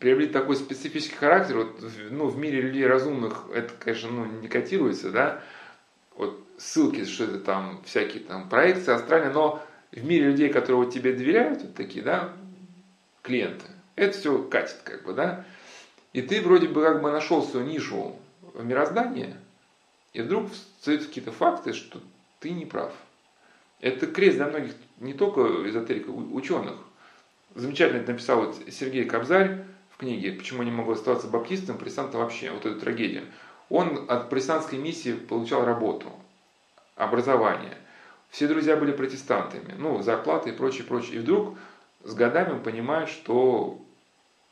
приобрели 0.00 0.28
такой 0.28 0.56
специфический 0.56 1.16
характер, 1.16 1.58
вот, 1.58 1.84
ну, 2.10 2.26
в 2.26 2.36
мире 2.38 2.60
людей 2.60 2.86
разумных 2.86 3.44
это, 3.54 3.72
конечно, 3.78 4.10
ну, 4.10 4.24
не 4.26 4.48
котируется, 4.48 5.10
да, 5.10 5.42
вот 6.16 6.44
ссылки, 6.58 7.04
что 7.04 7.24
это 7.24 7.38
там, 7.38 7.80
всякие 7.84 8.22
там 8.22 8.48
проекции 8.48 8.92
астральные, 8.92 9.32
но 9.32 9.62
в 9.92 10.04
мире 10.04 10.26
людей, 10.26 10.48
которые 10.50 10.84
вот 10.84 10.92
тебе 10.92 11.12
доверяют, 11.12 11.62
вот 11.62 11.74
такие, 11.74 12.04
да, 12.04 12.32
клиенты, 13.22 13.66
это 13.96 14.18
все 14.18 14.42
катит, 14.42 14.80
как 14.84 15.04
бы, 15.04 15.14
да, 15.14 15.44
и 16.14 16.22
ты 16.22 16.40
вроде 16.40 16.68
бы 16.68 16.80
как 16.82 17.02
бы 17.02 17.10
нашел 17.10 17.42
свою 17.42 17.66
нишу 17.66 18.16
в 18.54 18.64
мироздании, 18.64 19.34
и 20.14 20.22
вдруг 20.22 20.50
встают 20.50 21.04
какие-то 21.04 21.32
факты, 21.32 21.74
что 21.74 22.00
ты 22.38 22.50
не 22.50 22.64
прав. 22.64 22.92
Это 23.80 24.06
крест 24.06 24.36
для 24.36 24.46
многих, 24.46 24.74
не 25.00 25.12
только 25.12 25.68
эзотериков, 25.68 26.14
ученых. 26.32 26.76
Замечательно 27.56 27.98
это 27.98 28.12
написал 28.12 28.46
вот 28.46 28.56
Сергей 28.70 29.04
Кобзарь 29.04 29.64
в 29.90 29.98
книге 29.98 30.32
«Почему 30.32 30.62
не 30.62 30.70
могу 30.70 30.92
оставаться 30.92 31.26
баптистом, 31.26 31.78
протестантом 31.78 32.20
вообще», 32.20 32.50
вот 32.52 32.64
эту 32.64 32.80
трагедию. 32.80 33.24
Он 33.68 34.06
от 34.08 34.30
протестантской 34.30 34.78
миссии 34.78 35.14
получал 35.14 35.64
работу, 35.64 36.12
образование. 36.94 37.76
Все 38.30 38.46
друзья 38.46 38.76
были 38.76 38.92
протестантами, 38.92 39.74
ну, 39.76 40.00
зарплаты 40.02 40.50
и 40.50 40.52
прочее, 40.52 40.84
прочее. 40.84 41.16
И 41.16 41.18
вдруг 41.18 41.58
с 42.04 42.14
годами 42.14 42.52
он 42.52 42.62
понимает, 42.62 43.08
что 43.08 43.80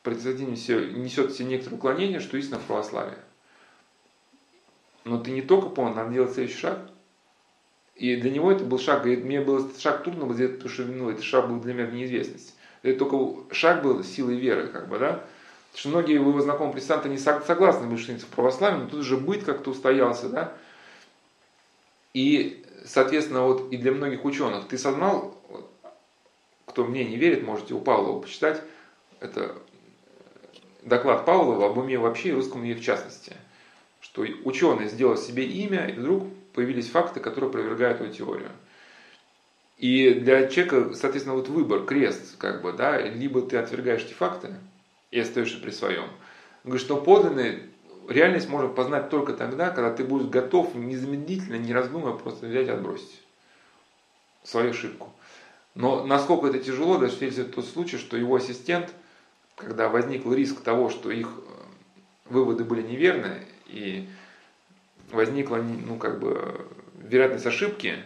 протестантизм 0.02 0.52
несет 0.52 1.30
в 1.30 1.37
себе 1.37 1.49
некоторое 1.49 1.76
уклонение, 1.76 2.21
что 2.21 2.37
истина 2.37 2.59
в 2.59 2.64
православии. 2.64 3.18
Но 5.04 5.18
ты 5.18 5.30
не 5.30 5.42
только 5.42 5.68
понял, 5.68 5.94
надо 5.94 6.12
делать 6.12 6.32
следующий 6.32 6.59
шаг. 6.59 6.78
И 7.97 8.16
для 8.16 8.30
него 8.30 8.50
это 8.50 8.64
был 8.64 8.78
шаг, 8.78 9.06
и 9.06 9.16
мне 9.16 9.40
был 9.40 9.64
этот 9.64 9.78
шаг 9.80 10.02
трудно 10.02 10.25
было 10.25 10.35
сделать, 10.35 10.56
потому 10.56 10.73
что 10.73 10.85
ну, 10.85 11.11
этот 11.11 11.25
шаг 11.25 11.49
был 11.49 11.61
для 11.61 11.75
меня 11.75 11.87
в 11.87 11.94
неизвестность. 11.94 12.54
Это 12.82 12.99
только 13.04 13.54
шаг 13.54 13.82
был 13.82 14.02
силой 14.02 14.37
веры, 14.37 14.68
как 14.68 14.88
бы, 14.88 14.99
да. 14.99 15.25
Потому 15.73 15.80
что 15.80 15.88
многие 15.88 16.14
его 16.14 16.40
знакомые 16.40 16.73
протестанты 16.73 17.09
не 17.09 17.18
согласны 17.18 17.87
были, 17.87 17.99
что 17.99 18.14
в 18.14 18.26
православии, 18.26 18.78
но 18.78 18.88
тут 18.88 19.00
уже 19.00 19.16
быт 19.16 19.44
как-то 19.44 19.71
устоялся, 19.71 20.28
да. 20.28 20.52
И, 22.12 22.64
соответственно, 22.85 23.42
вот 23.42 23.73
и 23.73 23.76
для 23.76 23.92
многих 23.92 24.25
ученых, 24.25 24.68
ты 24.68 24.76
сознал, 24.76 25.38
кто 26.66 26.85
мне 26.85 27.04
не 27.04 27.16
верит, 27.16 27.44
можете 27.44 27.75
у 27.75 27.80
Павлова 27.80 28.21
почитать, 28.21 28.62
это 29.21 29.54
доклад 30.83 31.25
Павлова 31.25 31.67
об 31.67 31.79
уме 31.79 31.99
вообще 31.99 32.31
и 32.31 32.33
русском 32.33 32.61
уме 32.61 32.75
в 32.75 32.83
частности– 32.83 33.37
что 34.03 34.27
ученый 34.45 34.89
сделал 34.89 35.17
себе 35.17 35.47
имя, 35.47 35.87
и 35.87 35.93
вдруг 35.93 36.25
появились 36.53 36.91
факты, 36.91 37.21
которые 37.21 37.49
опровергают 37.49 38.01
эту 38.01 38.12
теорию. 38.12 38.51
И 39.79 40.12
для 40.15 40.49
человека, 40.49 40.95
соответственно, 40.95 41.37
вот 41.37 41.49
выбор, 41.49 41.85
крест, 41.85 42.37
как 42.37 42.62
бы, 42.62 42.73
да, 42.73 43.01
либо 43.01 43.41
ты 43.43 43.57
отвергаешь 43.57 44.03
эти 44.03 44.12
факты 44.12 44.55
и 45.11 45.19
остаешься 45.19 45.59
при 45.59 45.71
своем. 45.71 46.05
Говорит, 46.65 46.85
что 46.85 46.97
подлинный 46.97 47.62
реальность 48.09 48.49
можно 48.49 48.69
познать 48.69 49.09
только 49.09 49.33
тогда, 49.33 49.71
когда 49.71 49.93
ты 49.93 50.05
будешь 50.05 50.29
готов 50.29 50.75
незамедлительно, 50.75 51.57
не 51.57 51.73
раздумывая, 51.73 52.19
просто 52.19 52.47
взять 52.47 52.67
и 52.67 52.71
отбросить 52.71 53.23
свою 54.43 54.71
ошибку. 54.71 55.12
Но 55.75 56.05
насколько 56.05 56.49
это 56.49 56.59
тяжело, 56.59 56.99
даже 56.99 57.17
если 57.25 57.45
тот 57.45 57.67
случай, 57.67 57.97
что 57.97 58.17
его 58.17 58.37
ассистент, 58.37 58.93
когда 59.64 59.88
возник 59.88 60.26
риск 60.26 60.61
того, 60.62 60.90
что 60.90 61.11
их 61.11 61.28
э, 61.28 62.31
выводы 62.31 62.64
были 62.64 62.83
неверны, 62.83 63.42
и 63.66 64.09
возникла, 65.11 65.57
ну, 65.57 65.97
как 65.97 66.21
бы, 66.21 66.66
вероятность 66.95 67.47
ошибки, 67.47 67.97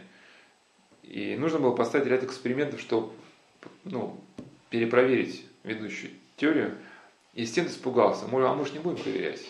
и 1.03 1.37
нужно 1.37 1.59
было 1.59 1.75
поставить 1.75 2.07
ряд 2.07 2.25
экспериментов, 2.25 2.81
чтобы, 2.81 3.13
ну, 3.85 4.21
перепроверить 4.71 5.45
ведущую 5.63 6.13
теорию. 6.37 6.77
И 7.35 7.45
Стен 7.45 7.67
испугался, 7.67 8.27
может, 8.27 8.49
а 8.49 8.55
может 8.55 8.75
не 8.75 8.81
будем 8.81 9.03
проверять? 9.03 9.45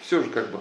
Все 0.00 0.22
же 0.22 0.30
как 0.30 0.50
бы. 0.50 0.58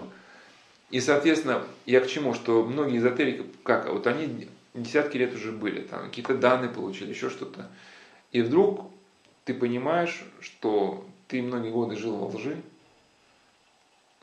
И, 0.92 1.00
соответственно, 1.00 1.64
я 1.86 2.02
к 2.02 2.08
чему, 2.08 2.34
что 2.34 2.64
многие 2.64 2.98
эзотерики, 2.98 3.46
как, 3.64 3.90
вот 3.90 4.06
они 4.08 4.48
десятки 4.74 5.18
лет 5.18 5.34
уже 5.34 5.52
были, 5.52 5.82
там 5.82 6.08
какие-то 6.08 6.36
данные 6.36 6.70
получили, 6.70 7.10
еще 7.10 7.30
что-то. 7.30 7.70
И 8.32 8.42
вдруг 8.42 8.91
ты 9.46 9.54
понимаешь, 9.54 10.24
что 10.40 11.06
ты 11.28 11.42
многие 11.42 11.72
годы 11.72 11.96
жил 11.96 12.16
во 12.16 12.28
лжи, 12.28 12.62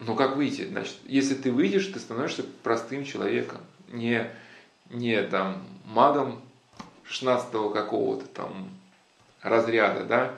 но 0.01 0.15
как 0.15 0.37
выйти? 0.37 0.67
Значит, 0.67 0.97
если 1.07 1.35
ты 1.35 1.51
выйдешь, 1.51 1.87
ты 1.87 1.99
становишься 1.99 2.45
простым 2.63 3.05
человеком, 3.05 3.61
не, 3.89 4.31
не 4.91 5.21
там 5.23 5.65
магом 5.87 6.41
16 7.05 7.51
какого-то 7.51 8.27
там 8.27 8.71
разряда, 9.43 10.05
да, 10.05 10.35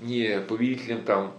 не 0.00 0.40
повелителем 0.40 1.04
там 1.04 1.32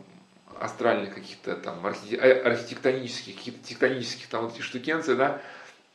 астральных 0.59 1.15
каких-то 1.15 1.55
там 1.55 1.85
а, 1.85 1.89
архитектонических, 1.89 3.35
каких-то 3.35 3.67
тектонических 3.67 4.27
там 4.27 4.45
вот 4.45 4.53
этих 4.53 4.63
штукенций, 4.63 5.15
да, 5.15 5.41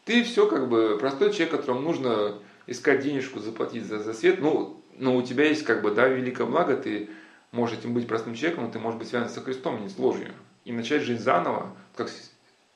ты 0.04 0.22
все 0.22 0.46
как 0.46 0.68
бы 0.68 0.98
простой 0.98 1.32
человек, 1.32 1.52
которому 1.52 1.80
нужно 1.80 2.38
искать 2.66 3.00
денежку, 3.00 3.40
заплатить 3.40 3.84
за, 3.84 3.98
за 4.00 4.12
свет, 4.12 4.40
ну, 4.40 4.80
но 4.96 5.16
у 5.16 5.22
тебя 5.22 5.44
есть 5.46 5.64
как 5.64 5.82
бы, 5.82 5.90
да, 5.90 6.08
великое 6.08 6.46
благо, 6.46 6.76
ты 6.76 7.08
можешь 7.52 7.78
этим 7.78 7.94
быть 7.94 8.06
простым 8.06 8.34
человеком, 8.34 8.64
но 8.64 8.70
ты 8.70 8.78
можешь 8.78 8.98
быть 8.98 9.08
связан 9.08 9.28
со 9.28 9.40
Христом, 9.40 9.82
не 9.82 9.88
с 9.88 9.98
ложью 9.98 10.32
и 10.64 10.72
начать 10.72 11.02
жить 11.02 11.20
заново, 11.20 11.76
как 11.94 12.10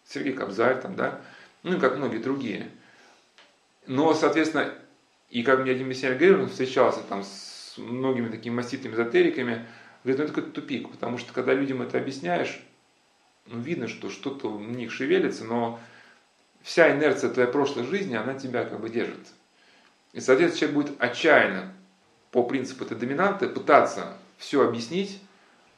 Сергей 0.07 0.33
Кобзарь, 0.33 0.81
там, 0.81 0.95
да, 0.95 1.21
ну 1.63 1.77
и 1.77 1.81
как 1.81 1.97
многие 1.97 2.19
другие. 2.19 2.71
Но, 3.87 4.15
соответственно, 4.15 4.73
и 5.31 5.43
как 5.43 5.61
мне 5.61 5.73
один 5.73 5.89
миссионер 5.89 6.19
говорил, 6.19 6.43
он 6.43 6.49
встречался 6.49 7.01
там 7.01 7.23
с 7.23 7.75
многими 7.77 8.29
такими 8.29 8.55
маститыми 8.55 8.95
эзотериками, 8.95 9.67
говорит, 10.05 10.19
ну 10.19 10.25
это 10.25 10.29
какой-то 10.29 10.51
тупик, 10.51 10.91
потому 10.91 11.19
что 11.19 11.33
когда 11.33 11.55
людям 11.55 11.83
это 11.83 11.99
объясняешь, 11.99 12.61
ну 13.47 13.61
видно, 13.61 13.89
что 13.89 14.11
что-то 14.11 14.51
в 14.51 14.71
них 14.71 14.93
шевелится, 14.93 15.45
но 15.45 15.81
вся 16.63 16.95
инерция 16.95 17.31
твоей 17.31 17.51
прошлой 17.51 17.85
жизни, 17.85 18.15
она 18.15 18.35
тебя 18.35 18.65
как 18.65 18.81
бы 18.81 18.91
держит. 18.91 19.27
И, 20.13 20.21
соответственно, 20.21 20.73
человек 20.73 20.89
будет 20.89 21.03
отчаянно 21.03 21.73
по 22.31 22.43
принципу 22.43 22.85
этой 22.85 22.97
доминанты 22.97 23.49
пытаться 23.49 24.17
все 24.37 24.67
объяснить, 24.67 25.21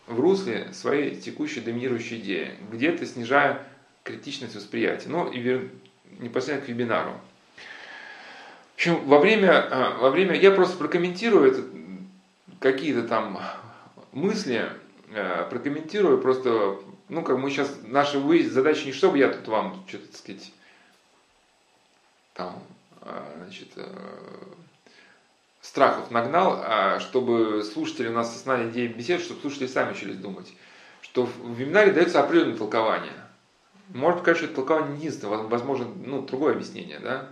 в 0.07 0.19
русле 0.19 0.73
своей 0.73 1.14
текущей 1.14 1.61
доминирующей 1.61 2.19
идеи, 2.19 2.54
где-то 2.73 3.07
снижая 3.07 3.64
критичность 4.02 4.57
восприятия. 4.57 5.09
Ну 5.09 5.30
и 5.30 5.71
непосредственно 6.19 6.66
к 6.66 6.69
вебинару. 6.69 7.12
В 8.73 8.75
общем, 8.75 9.04
во 9.07 9.21
время, 9.21 9.69
а, 9.71 9.99
во 9.99 10.11
время 10.11 10.35
я 10.35 10.50
просто 10.50 10.76
прокомментирую 10.78 11.64
какие-то 12.59 13.07
там 13.07 13.40
мысли, 14.12 14.69
э, 15.11 15.47
прокомментирую 15.49 16.21
просто, 16.21 16.78
ну, 17.09 17.23
как 17.23 17.38
мы 17.38 17.50
сейчас, 17.50 17.71
наша 17.85 18.19
вы, 18.19 18.49
задача 18.49 18.87
не 18.87 18.92
чтобы 18.92 19.19
я 19.19 19.28
тут 19.28 19.47
вам 19.49 19.85
что-то, 19.87 20.07
так 20.07 20.16
сказать, 20.16 20.52
там, 22.35 22.62
а, 23.02 23.33
значит, 23.38 23.69
э, 23.76 23.87
страхов 25.60 26.10
нагнал, 26.10 26.62
а 26.64 27.00
чтобы 27.00 27.62
слушатели 27.62 28.08
у 28.08 28.12
нас 28.12 28.30
осознали 28.30 28.70
идеи 28.70 28.86
бесед, 28.88 29.20
чтобы 29.20 29.40
слушатели 29.40 29.66
сами 29.66 29.92
учились 29.92 30.16
думать. 30.16 30.52
Что 31.02 31.26
в 31.26 31.54
вебинаре 31.54 31.92
дается 31.92 32.20
определенное 32.20 32.56
толкование. 32.56 33.12
Может, 33.88 34.22
конечно, 34.22 34.46
это 34.46 34.54
толкование 34.54 34.92
не 34.92 34.98
единственное, 34.98 35.38
возможно, 35.38 35.86
ну, 36.04 36.22
другое 36.22 36.54
объяснение, 36.54 37.00
да. 37.00 37.28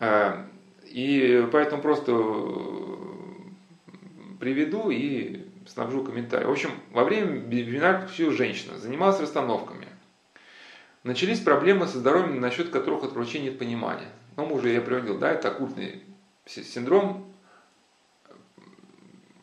А, 0.00 0.46
и 0.84 1.48
поэтому 1.50 1.82
просто 1.82 2.12
приведу 4.38 4.90
и 4.90 5.46
снабжу 5.66 6.04
комментарий. 6.04 6.46
В 6.46 6.50
общем, 6.50 6.70
во 6.90 7.04
время 7.04 7.38
вебинара 7.38 8.00
включила 8.00 8.32
женщина, 8.32 8.78
занималась 8.78 9.20
расстановками. 9.20 9.88
Начались 11.04 11.40
проблемы 11.40 11.86
со 11.86 11.98
здоровьем, 11.98 12.40
насчет 12.40 12.70
которых 12.70 13.04
от 13.04 13.12
врачей 13.12 13.40
нет 13.40 13.58
понимания. 13.58 14.08
Ну, 14.36 14.46
мы 14.46 14.56
уже 14.56 14.72
я 14.72 14.80
приводил, 14.80 15.18
да, 15.18 15.32
это 15.32 15.48
оккультный 15.48 16.02
синдром 16.48 17.32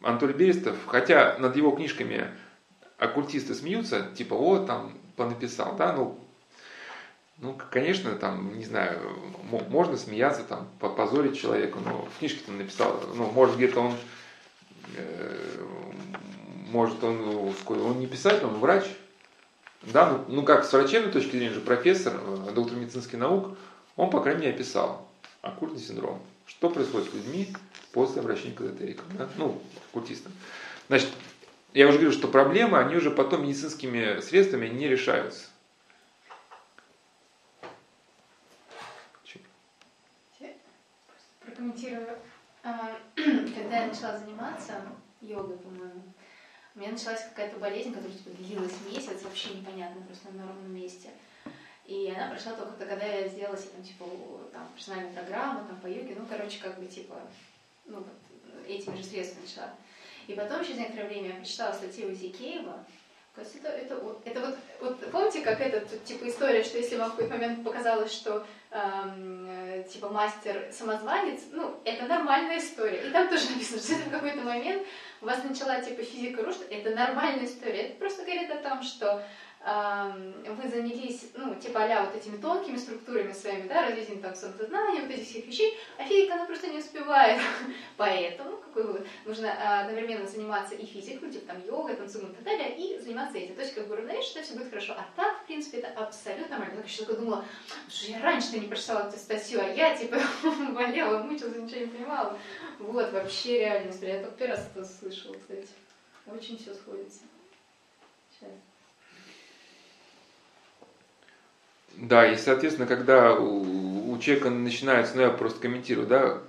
Анатолий 0.02 0.34
Берестов, 0.34 0.76
хотя 0.86 1.38
над 1.40 1.56
его 1.56 1.72
книжками 1.72 2.30
оккультисты 2.98 3.56
смеются, 3.56 4.08
типа, 4.16 4.34
о, 4.34 4.60
там, 4.60 4.98
понаписал, 5.16 5.76
да, 5.76 5.94
ну, 5.94 6.20
ну, 7.40 7.58
конечно, 7.72 8.12
там, 8.16 8.58
не 8.58 8.66
знаю, 8.66 9.00
можно 9.70 9.98
смеяться, 9.98 10.44
там, 10.44 10.68
позорить 10.80 11.38
человека, 11.38 11.80
но 11.84 12.06
в 12.06 12.20
книжке 12.20 12.42
там 12.46 12.58
написал, 12.58 13.02
ну, 13.16 13.32
может, 13.32 13.58
где-то 13.58 13.82
он, 13.82 13.94
э, 14.96 15.66
может, 16.72 17.04
он, 17.04 17.54
он 17.68 18.00
не 18.00 18.08
писатель, 18.08 18.46
он 18.46 18.60
врач, 18.60 18.86
да, 19.82 20.10
ну, 20.10 20.26
ну, 20.28 20.44
как 20.44 20.66
с 20.66 20.72
врачебной 20.72 21.12
точки 21.12 21.32
зрения 21.32 21.54
же 21.54 21.62
профессор, 21.62 22.14
э, 22.16 22.52
доктор 22.54 22.78
медицинских 22.78 23.20
наук, 23.20 23.58
он, 23.96 24.10
по 24.10 24.22
крайней 24.22 24.42
мере, 24.42 24.54
описал 24.54 25.08
оккультный 25.42 25.80
синдром. 25.80 26.22
Что 26.46 26.70
происходит 26.70 27.10
с 27.10 27.14
людьми 27.14 27.48
после 27.92 28.22
обращения 28.22 28.54
к 28.54 28.62
эзотерикам, 28.62 29.06
да? 29.18 29.30
ну, 29.38 29.62
культистам. 29.92 30.32
Значит, 30.88 31.10
я 31.74 31.88
уже 31.88 31.98
говорю, 31.98 32.14
что 32.14 32.28
проблемы, 32.28 32.78
они 32.78 32.96
уже 32.96 33.12
потом 33.12 33.44
медицинскими 33.44 34.22
средствами 34.22 34.68
не 34.68 34.88
решаются. 34.88 35.50
Прокомментирую 41.56 42.08
А, 42.64 42.98
когда 43.16 43.82
я 43.82 43.88
начала 43.88 44.18
заниматься 44.18 44.82
йогой, 45.22 45.58
по-моему, 45.58 46.04
у 46.76 46.80
меня 46.80 46.92
началась 46.92 47.24
какая-то 47.24 47.58
болезнь, 47.58 47.94
которая 47.94 48.12
типа, 48.12 48.32
длилась 48.32 48.74
месяц, 48.86 49.24
вообще 49.24 49.54
непонятно, 49.54 50.02
просто 50.02 50.32
на 50.32 50.46
ровном 50.46 50.76
месте. 50.76 51.10
И 51.88 52.12
она 52.16 52.30
прошла 52.30 52.54
только 52.54 52.86
когда 52.86 53.06
я 53.06 53.28
сделала 53.28 53.58
себе 53.58 53.70
там, 53.76 53.84
типа, 53.84 54.06
там, 54.52 54.68
персональную 54.76 55.14
программу, 55.14 55.68
там, 55.68 55.80
по 55.82 55.88
йоге, 55.88 56.16
ну, 56.18 56.26
короче, 56.28 56.60
как 56.60 56.80
бы, 56.80 56.86
типа, 56.88 57.16
ну, 57.86 57.98
вот, 57.98 58.68
этими 58.68 58.96
же 58.96 59.04
средствами 59.04 59.46
начала. 59.46 59.70
И 60.28 60.34
потом, 60.34 60.64
через 60.64 60.80
некоторое 60.80 61.08
время, 61.08 61.30
я 61.30 61.36
прочитала 61.36 61.74
статью 61.74 62.14
Зикеева, 62.14 62.84
это, 63.38 63.68
это, 63.68 64.18
это 64.24 64.40
вот, 64.40 64.58
вот 64.80 65.12
помните, 65.12 65.42
как 65.42 65.60
этот 65.60 66.04
типа 66.06 66.30
история, 66.30 66.64
что 66.64 66.78
если 66.78 66.96
вам 66.96 67.10
в 67.10 67.16
какой-то 67.16 67.34
момент 67.34 67.64
показалось, 67.66 68.14
что 68.14 68.46
эм, 68.72 69.84
типа 69.92 70.08
мастер 70.08 70.70
самозванец, 70.72 71.42
ну, 71.52 71.76
это 71.84 72.06
нормальная 72.06 72.60
история. 72.60 73.06
И 73.06 73.12
там 73.12 73.28
тоже 73.28 73.50
написано, 73.50 73.80
что 73.80 73.94
это 73.96 74.10
в 74.10 74.12
какой-то 74.12 74.42
момент 74.42 74.88
у 75.22 75.26
вас 75.26 75.44
начала 75.44 75.82
типа 75.82 76.04
физика 76.04 76.44
рушить, 76.44 76.68
это 76.70 76.92
нормальная 76.92 77.46
история. 77.46 77.88
Это 77.88 78.00
просто 78.00 78.24
говорит 78.24 78.50
о 78.52 78.58
том, 78.58 78.82
что 78.84 79.22
вы 79.66 80.70
занялись, 80.70 81.32
ну, 81.34 81.56
типа 81.56 81.86
а 81.86 82.06
вот 82.06 82.16
этими 82.16 82.38
тонкими 82.38 82.78
структурами 82.78 83.32
своими, 83.32 83.68
да, 83.68 83.82
развитием 83.82 84.22
там 84.22 84.36
самосознания, 84.36 85.02
вот 85.02 85.10
этих 85.10 85.28
всех 85.28 85.48
вещей, 85.48 85.76
а 85.98 86.04
физика, 86.04 86.36
она 86.36 86.46
просто 86.46 86.68
не 86.68 86.78
успевает. 86.78 87.42
Поэтому, 87.98 88.58
какой 88.58 88.84
вывод? 88.84 89.08
Нужно 89.26 89.52
а, 89.52 89.82
одновременно 89.82 90.28
заниматься 90.28 90.76
и 90.76 90.86
физикой, 90.86 91.32
типа 91.32 91.48
там 91.48 91.66
йога, 91.66 91.96
танцуем 91.96 92.32
и 92.32 92.36
так 92.36 92.44
далее, 92.44 92.78
и 92.78 93.00
заниматься 93.00 93.40
этим. 93.40 93.56
То 93.56 93.62
есть, 93.62 93.74
как 93.74 93.88
бы 93.88 93.96
равняешь, 93.96 94.26
что 94.26 94.44
все 94.44 94.54
будет 94.54 94.70
хорошо. 94.70 94.94
А 94.94 95.08
так, 95.16 95.42
в 95.42 95.46
принципе, 95.48 95.80
это 95.80 96.00
абсолютно 96.00 96.60
нормально. 96.60 96.76
Я 96.76 96.84
еще 96.84 97.06
только 97.06 97.22
думала, 97.22 97.44
что 97.90 98.12
я 98.12 98.22
раньше-то 98.22 98.60
не 98.60 98.68
прочитала 98.68 99.08
эту 99.08 99.18
статью, 99.18 99.62
а 99.62 99.68
я, 99.68 99.96
типа, 99.96 100.18
болела, 100.74 101.24
мучилась, 101.24 101.58
ничего 101.58 101.82
не 101.82 101.88
понимала. 101.88 102.38
Вот, 102.78 103.12
вообще 103.12 103.62
реальность. 103.62 104.04
Я 104.04 104.22
только 104.22 104.38
первый 104.38 104.58
раз 104.58 104.70
это 104.76 104.86
слышала, 104.86 105.34
кстати. 105.34 105.70
Очень 106.28 106.60
все 106.60 106.74
сходится. 106.76 107.22
Сейчас. 108.32 108.52
Да, 111.98 112.30
и, 112.30 112.36
соответственно, 112.36 112.88
когда 112.88 113.36
у, 113.36 114.18
человека 114.20 114.50
начинаются, 114.50 115.16
ну 115.16 115.22
я 115.24 115.30
просто 115.30 115.60
комментирую, 115.60 116.08
да, 116.08 116.40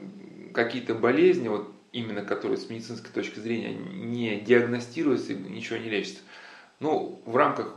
какие-то 0.54 0.94
болезни, 0.94 1.48
вот 1.48 1.70
именно 1.92 2.22
которые 2.22 2.58
с 2.58 2.68
медицинской 2.68 3.10
точки 3.10 3.38
зрения 3.38 3.74
не 3.74 4.36
диагностируются 4.40 5.32
и 5.32 5.36
ничего 5.36 5.78
не 5.78 5.88
лечится, 5.88 6.22
ну, 6.80 7.20
в 7.24 7.36
рамках 7.36 7.74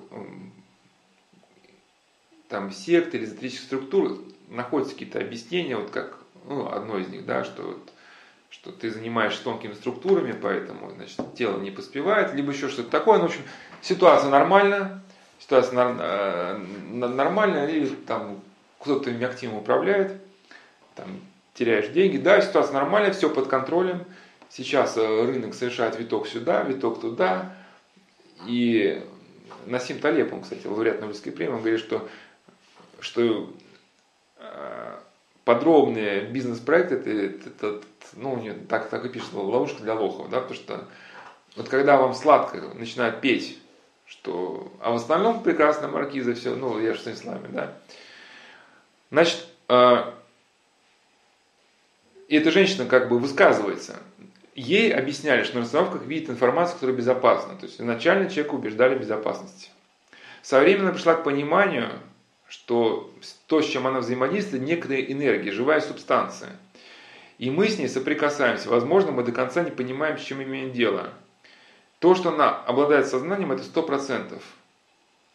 там 2.48 2.72
сект 2.72 3.14
или 3.16 3.26
эзотерических 3.26 3.66
структур 3.66 4.24
находятся 4.50 4.94
какие-то 4.94 5.20
объяснения, 5.20 5.78
вот 5.78 5.92
как, 5.92 6.20
ну, 6.46 6.68
одно 6.68 6.98
из 6.98 7.08
них, 7.10 7.26
да, 7.26 7.44
что 7.44 7.64
вот, 7.64 7.94
что 8.50 8.72
ты 8.72 8.90
занимаешься 8.90 9.44
тонкими 9.44 9.74
структурами, 9.74 10.32
поэтому, 10.32 10.92
значит, 10.92 11.22
тело 11.36 11.60
не 11.60 11.72
поспевает, 11.72 12.34
либо 12.34 12.52
еще 12.52 12.68
что-то 12.68 12.90
такое. 12.90 13.20
Ну, 13.20 13.26
в 13.26 13.28
общем, 13.28 13.44
ситуация 13.82 14.32
нормальная, 14.32 15.04
ситуация 15.40 15.78
э, 15.78 16.58
нормальная, 16.92 17.68
или 17.68 17.88
там 17.88 18.42
кто-то 18.80 19.10
ими 19.10 19.26
активно 19.26 19.58
управляет, 19.58 20.14
там, 20.96 21.20
теряешь 21.54 21.90
деньги. 21.90 22.18
Да, 22.18 22.42
ситуация 22.42 22.74
нормальная, 22.74 23.12
все 23.12 23.30
под 23.30 23.48
контролем. 23.48 24.06
Сейчас 24.50 24.98
э, 24.98 25.26
рынок 25.26 25.54
совершает 25.54 25.98
виток 25.98 26.28
сюда, 26.28 26.64
виток 26.64 27.02
туда. 27.02 27.54
И 28.46 29.04
Насим 29.66 30.00
Талеб, 30.00 30.34
он, 30.34 30.42
кстати, 30.42 30.66
лауреат 30.66 31.02
Нобелевской 31.02 31.32
премии, 31.32 31.54
он 31.54 31.60
говорит, 31.60 31.80
что, 31.80 32.08
что 33.00 33.54
э, 34.38 34.98
подробные 35.44 36.22
бизнес-проекты, 36.22 36.96
это, 36.96 37.50
это, 37.50 37.82
ну, 38.16 38.42
так, 38.70 38.90
так 38.90 39.06
и 39.06 39.10
пишет, 39.10 39.34
ловушка 39.34 39.84
для 39.84 39.94
лохов, 39.94 40.30
да, 40.30 40.40
потому 40.40 40.56
что 40.56 40.86
вот 41.56 41.68
когда 41.68 41.98
вам 41.98 42.14
сладко 42.14 42.62
начинают 42.76 43.22
петь 43.22 43.60
что... 44.10 44.74
А 44.82 44.92
в 44.92 44.96
остальном 44.96 45.44
прекрасно 45.44 45.88
маркиза, 45.88 46.34
все, 46.34 46.56
ну, 46.56 46.80
я 46.80 46.94
же 46.94 47.00
с 47.00 47.24
вами, 47.24 47.48
да. 47.50 47.78
Значит, 49.12 49.46
э, 49.70 50.12
и 52.28 52.36
эта 52.36 52.52
женщина 52.52 52.86
как 52.86 53.08
бы 53.08 53.20
высказывается. 53.20 53.98
Ей 54.56 54.94
объясняли, 54.94 55.44
что 55.44 55.56
на 55.56 55.62
расстановках 55.62 56.04
видит 56.04 56.30
информацию, 56.30 56.76
которая 56.76 56.98
безопасна. 56.98 57.56
То 57.56 57.68
есть 57.68 57.80
изначально 57.80 58.30
человека 58.30 58.56
убеждали 58.56 58.96
в 58.96 59.00
безопасности. 59.00 59.70
Со 60.42 60.60
временем 60.60 60.86
она 60.86 60.94
пришла 60.94 61.14
к 61.14 61.24
пониманию, 61.24 61.90
что 62.48 63.14
то, 63.48 63.62
с 63.62 63.68
чем 63.68 63.86
она 63.86 64.00
взаимодействует, 64.00 64.64
некая 64.64 65.02
энергия, 65.02 65.52
живая 65.52 65.82
субстанция. 65.82 66.50
И 67.38 67.52
мы 67.52 67.70
с 67.70 67.78
ней 67.78 67.88
соприкасаемся. 67.88 68.70
Возможно, 68.70 69.12
мы 69.12 69.24
до 69.24 69.32
конца 69.32 69.64
не 69.64 69.72
понимаем, 69.72 70.18
с 70.18 70.22
чем 70.22 70.42
имеем 70.42 70.72
дело. 70.72 71.14
То, 72.00 72.16
что 72.16 72.30
она 72.30 72.50
обладает 72.50 73.08
сознанием, 73.08 73.52
это 73.52 73.64
сто 73.64 73.84
процентов. 73.84 74.44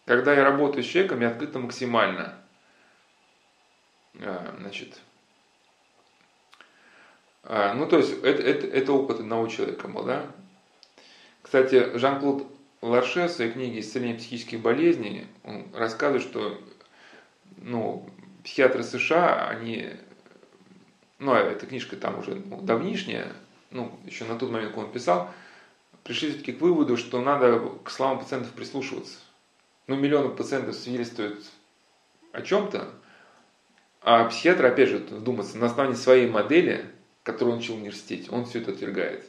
Когда 0.07 0.35
я 0.35 0.45
работаю 0.45 0.83
с 0.83 0.87
человеком, 0.87 1.21
я 1.21 1.29
открыто 1.29 1.59
максимально. 1.59 2.39
А, 4.21 4.55
значит, 4.59 5.01
а, 7.43 7.75
ну, 7.75 7.87
то 7.87 7.99
есть, 7.99 8.13
это, 8.23 8.43
это, 8.43 8.67
это 8.67 8.93
опыт 8.93 9.21
одного 9.21 9.47
человека 9.49 9.89
был, 9.89 10.05
да? 10.05 10.27
Кстати, 11.43 11.97
Жан-Клод 11.99 12.47
Ларше 12.81 13.29
в 13.29 13.31
своей 13.31 13.51
книге 13.51 13.81
«Исцеление 13.81 14.17
психических 14.17 14.61
болезней» 14.61 15.27
он 15.43 15.67
рассказывает, 15.75 16.23
что 16.23 16.59
ну, 17.59 18.09
психиатры 18.43 18.83
США, 18.83 19.49
они, 19.49 19.91
ну, 21.19 21.33
а 21.33 21.39
эта 21.39 21.67
книжка 21.67 21.97
там 21.97 22.19
уже 22.19 22.35
ну, 22.35 22.61
давнишняя, 22.61 23.33
ну, 23.71 23.99
еще 24.05 24.25
на 24.25 24.39
тот 24.39 24.51
момент, 24.51 24.73
когда 24.73 24.87
он 24.87 24.93
писал, 24.93 25.31
пришли 26.05 26.29
все-таки 26.29 26.53
к 26.53 26.61
выводу, 26.61 26.97
что 26.97 27.21
надо 27.21 27.59
к 27.83 27.91
словам 27.91 28.21
пациентов 28.21 28.53
прислушиваться. 28.53 29.19
Ну, 29.87 29.97
миллионы 29.97 30.29
пациентов 30.29 30.77
свидетельствуют 30.77 31.45
о 32.33 32.43
чем-то, 32.43 32.91
а 34.01 34.25
психиатр, 34.25 34.67
опять 34.67 34.91
же, 34.91 34.99
вдуматься, 34.99 35.59
на 35.59 35.67
основании 35.67 35.97
своей 35.97 36.29
модели, 36.29 36.85
которую 37.23 37.55
он 37.55 37.61
учил 37.61 37.75
в 37.75 37.79
университете, 37.79 38.31
он 38.31 38.45
все 38.45 38.61
это 38.61 38.73
отвергает. 38.73 39.25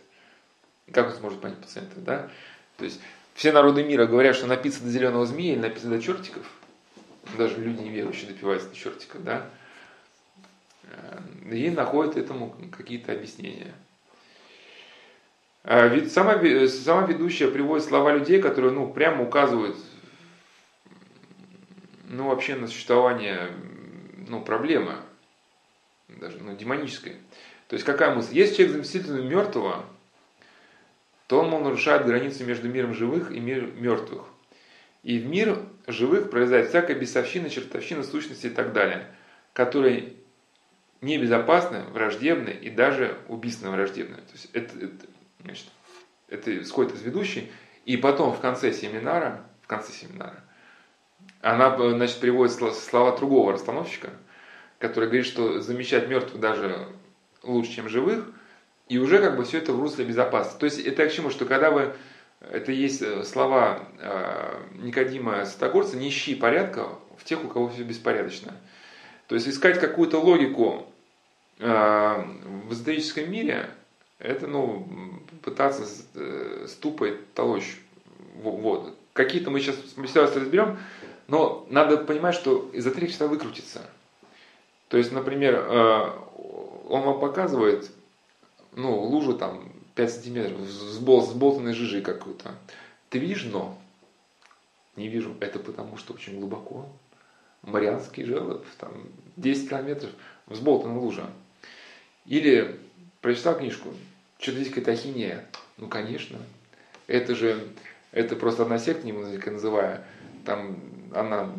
Как 0.91 1.07
он 1.07 1.13
сможет 1.13 1.41
понять 1.41 1.57
пациента, 1.59 1.99
да? 2.01 2.29
То 2.77 2.85
есть, 2.85 2.99
все 3.33 3.51
народы 3.51 3.83
мира 3.83 4.05
говорят, 4.05 4.35
что 4.35 4.47
напиться 4.47 4.83
до 4.83 4.89
зеленого 4.89 5.25
змея 5.25 5.53
или 5.53 5.61
напиться 5.61 5.87
до 5.87 6.01
чертиков, 6.01 6.45
даже 7.37 7.59
люди 7.59 7.81
неверующие 7.81 8.31
допиваются 8.31 8.69
до 8.69 8.75
чертиков, 8.75 9.23
да? 9.23 9.49
И 11.49 11.69
находят 11.69 12.17
этому 12.17 12.55
какие-то 12.71 13.13
объяснения. 13.13 13.73
А 15.67 15.87
ведь 15.87 16.13
сама, 16.13 16.39
сама 16.67 17.07
ведущая 17.07 17.47
приводит 17.47 17.87
слова 17.87 18.13
людей, 18.13 18.39
которые 18.39 18.71
ну, 18.71 18.87
прямо 18.87 19.23
указывают 19.23 19.75
ну, 22.07 22.27
вообще 22.27 22.53
на 22.53 22.67
существование 22.67 23.49
ну, 24.27 24.41
проблемы, 24.41 24.97
даже 26.07 26.37
ну, 26.37 26.55
демонической. 26.55 27.13
То 27.67 27.73
есть 27.73 27.83
какая 27.83 28.13
мысль? 28.13 28.35
Если 28.35 28.57
человек 28.57 28.73
заместительно 28.73 29.21
мертвого, 29.21 29.83
то 31.25 31.39
он, 31.39 31.49
мол, 31.49 31.61
нарушает 31.61 32.05
границы 32.05 32.43
между 32.43 32.69
миром 32.69 32.93
живых 32.93 33.31
и 33.31 33.39
миром 33.39 33.71
мертвых. 33.81 34.25
И 35.01 35.17
в 35.17 35.25
мир 35.25 35.57
живых 35.87 36.29
пролезает 36.29 36.69
всякая 36.69 36.93
бесовщина, 36.93 37.49
чертовщина, 37.49 38.03
сущности 38.03 38.45
и 38.45 38.51
так 38.51 38.71
далее, 38.71 39.07
которые 39.53 40.13
небезопасны, 41.01 41.81
враждебны 41.91 42.51
и 42.51 42.69
даже 42.69 43.17
убийственно 43.27 43.71
враждебны. 43.71 44.17
То 44.17 44.31
есть 44.33 44.49
это, 44.53 44.77
это, 44.77 45.05
Значит, 45.45 45.67
это 46.27 46.61
исходит 46.61 46.95
из 46.95 47.01
ведущей. 47.03 47.51
И 47.85 47.97
потом 47.97 48.33
в 48.33 48.39
конце 48.39 48.73
семинара, 48.73 49.43
в 49.61 49.67
конце 49.67 49.93
семинара, 49.93 50.43
она 51.41 51.75
значит, 51.77 52.19
приводит 52.19 52.53
слова 52.73 53.15
другого 53.15 53.53
расстановщика, 53.53 54.09
который 54.79 55.05
говорит, 55.05 55.27
что 55.27 55.61
замещать 55.61 56.09
мертвых 56.09 56.41
даже 56.41 56.87
лучше, 57.43 57.73
чем 57.73 57.89
живых, 57.89 58.25
и 58.87 58.97
уже 58.97 59.19
как 59.19 59.37
бы 59.37 59.43
все 59.43 59.59
это 59.59 59.71
в 59.71 59.79
русле 59.79 60.05
безопасности. 60.05 60.59
То 60.59 60.65
есть 60.65 60.79
это 60.79 61.07
к 61.07 61.13
чему, 61.13 61.29
что 61.29 61.45
когда 61.45 61.69
вы, 61.69 61.93
это 62.39 62.71
есть 62.71 63.01
э, 63.01 63.23
слова 63.23 63.87
э, 63.99 64.63
Никодима 64.73 65.45
Святогорца, 65.45 65.97
не 65.97 66.09
ищи 66.09 66.33
порядка 66.35 66.89
в 67.17 67.23
тех, 67.23 67.43
у 67.43 67.47
кого 67.47 67.69
все 67.69 67.83
беспорядочно. 67.83 68.53
То 69.27 69.35
есть 69.35 69.47
искать 69.47 69.79
какую-то 69.79 70.19
логику 70.19 70.87
э, 71.59 72.23
в 72.67 72.73
эзотерическом 72.73 73.31
мире– 73.31 73.69
это, 74.19 74.47
ну, 74.47 74.87
пытаться 75.41 75.85
э, 76.15 76.65
ступой 76.67 77.19
толочь 77.33 77.79
воду. 78.35 78.95
Какие-то 79.13 79.49
мы 79.49 79.59
сейчас 79.59 79.77
ситуации 80.07 80.39
разберем, 80.39 80.77
но 81.27 81.65
надо 81.69 81.97
понимать, 81.97 82.35
что 82.35 82.69
эзотерик 82.73 83.09
всегда 83.09 83.27
выкрутится. 83.27 83.81
То 84.89 84.97
есть, 84.97 85.11
например, 85.11 85.55
э, 85.55 86.11
он 86.87 87.01
вам 87.01 87.19
показывает, 87.19 87.89
ну, 88.73 88.99
лужу 88.99 89.33
там 89.33 89.71
5 89.95 90.13
сантиметров 90.13 90.59
с, 90.61 90.97
бол, 90.99 91.21
с 91.21 91.33
болтанной 91.33 91.73
жижей 91.73 92.01
какую-то. 92.01 92.53
Ты 93.09 93.19
видишь 93.19 93.43
дно? 93.43 93.77
Не 94.95 95.07
вижу. 95.07 95.35
Это 95.39 95.59
потому, 95.59 95.97
что 95.97 96.13
очень 96.13 96.39
глубоко. 96.39 96.87
Марианский 97.63 98.23
желоб, 98.23 98.65
там 98.77 98.91
10 99.37 99.69
километров, 99.69 100.11
взболтанная 100.47 100.99
лужа. 100.99 101.29
Или 102.25 102.79
прочитал 103.25 103.57
книжку, 103.57 103.89
что-то 104.37 104.59
здесь 104.59 104.69
какая-то 104.69 104.91
ахинея. 104.91 105.43
Ну, 105.77 105.87
конечно. 105.87 106.37
Это 107.07 107.33
же, 107.33 107.69
это 108.11 108.35
просто 108.35 108.61
одна 108.61 108.77
секта, 108.77 109.07
немножко 109.07 109.49
называя, 109.49 110.05
там 110.45 110.77
она, 111.11 111.51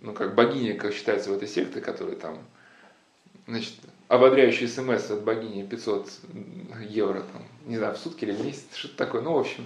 ну, 0.00 0.12
как 0.14 0.34
богиня, 0.34 0.76
как 0.76 0.92
считается 0.92 1.30
в 1.30 1.34
этой 1.34 1.46
секте, 1.46 1.80
которая 1.80 2.16
там, 2.16 2.38
значит, 3.46 3.74
ободряющий 4.08 4.66
смс 4.66 5.12
от 5.12 5.22
богини 5.22 5.64
500 5.64 6.10
евро, 6.88 7.20
там, 7.20 7.46
не 7.66 7.76
знаю, 7.76 7.94
в 7.94 7.98
сутки 7.98 8.24
или 8.24 8.32
в 8.32 8.44
месяц, 8.44 8.64
что-то 8.74 8.96
такое. 8.96 9.22
Ну, 9.22 9.34
в 9.34 9.38
общем, 9.38 9.64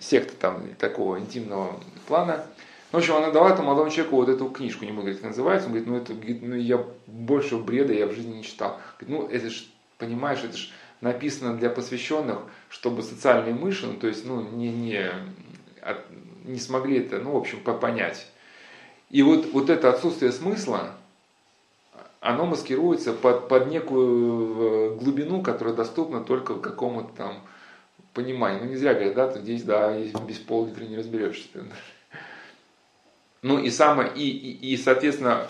секта 0.00 0.34
там 0.34 0.68
такого 0.80 1.20
интимного 1.20 1.80
плана. 2.08 2.44
Ну, 2.92 2.98
в 2.98 3.02
общем, 3.02 3.16
она 3.16 3.30
дала 3.30 3.50
этому 3.50 3.68
молодому 3.68 3.90
человеку 3.90 4.16
вот 4.16 4.28
эту 4.28 4.48
книжку, 4.48 4.84
не 4.84 4.92
буду 4.92 5.02
говорить, 5.02 5.20
как 5.20 5.30
называется. 5.30 5.68
Он 5.68 5.72
говорит, 5.72 5.88
ну, 5.88 5.96
это, 5.96 6.46
ну, 6.46 6.54
я 6.54 6.84
больше 7.06 7.56
бреда 7.56 7.92
я 7.92 8.06
в 8.06 8.12
жизни 8.12 8.36
не 8.36 8.44
читал. 8.44 8.78
Говорит, 8.98 9.18
ну, 9.18 9.28
это 9.28 9.50
же, 9.50 9.64
понимаешь, 9.98 10.44
это 10.44 10.56
же 10.56 10.68
написано 11.00 11.56
для 11.56 11.68
посвященных, 11.68 12.38
чтобы 12.68 13.02
социальные 13.02 13.54
мыши, 13.54 13.86
ну, 13.86 13.94
то 13.94 14.06
есть, 14.06 14.24
ну, 14.24 14.40
не, 14.40 14.70
не, 14.70 15.10
не 16.44 16.58
смогли 16.58 16.98
это, 16.98 17.18
ну, 17.18 17.32
в 17.32 17.36
общем, 17.36 17.60
понять. 17.60 18.26
И 19.10 19.22
вот, 19.22 19.46
вот 19.52 19.70
это 19.70 19.90
отсутствие 19.90 20.32
смысла, 20.32 20.94
оно 22.20 22.46
маскируется 22.46 23.12
под, 23.12 23.48
под 23.48 23.68
некую 23.68 24.94
э, 24.94 24.96
глубину, 24.96 25.42
которая 25.42 25.74
доступна 25.74 26.22
только 26.22 26.54
какому-то 26.54 27.10
там 27.16 27.42
пониманию. 28.14 28.64
Ну, 28.64 28.70
не 28.70 28.76
зря 28.76 28.94
говорят, 28.94 29.14
да, 29.14 29.28
ты 29.28 29.40
здесь, 29.40 29.62
да, 29.62 29.96
без 30.26 30.38
пол-литра 30.38 30.84
не 30.84 30.96
разберешься. 30.96 31.48
Ну, 33.46 33.60
и 33.60 33.70
самое, 33.70 34.10
и, 34.12 34.28
и, 34.28 34.72
и 34.72 34.76
соответственно, 34.76 35.46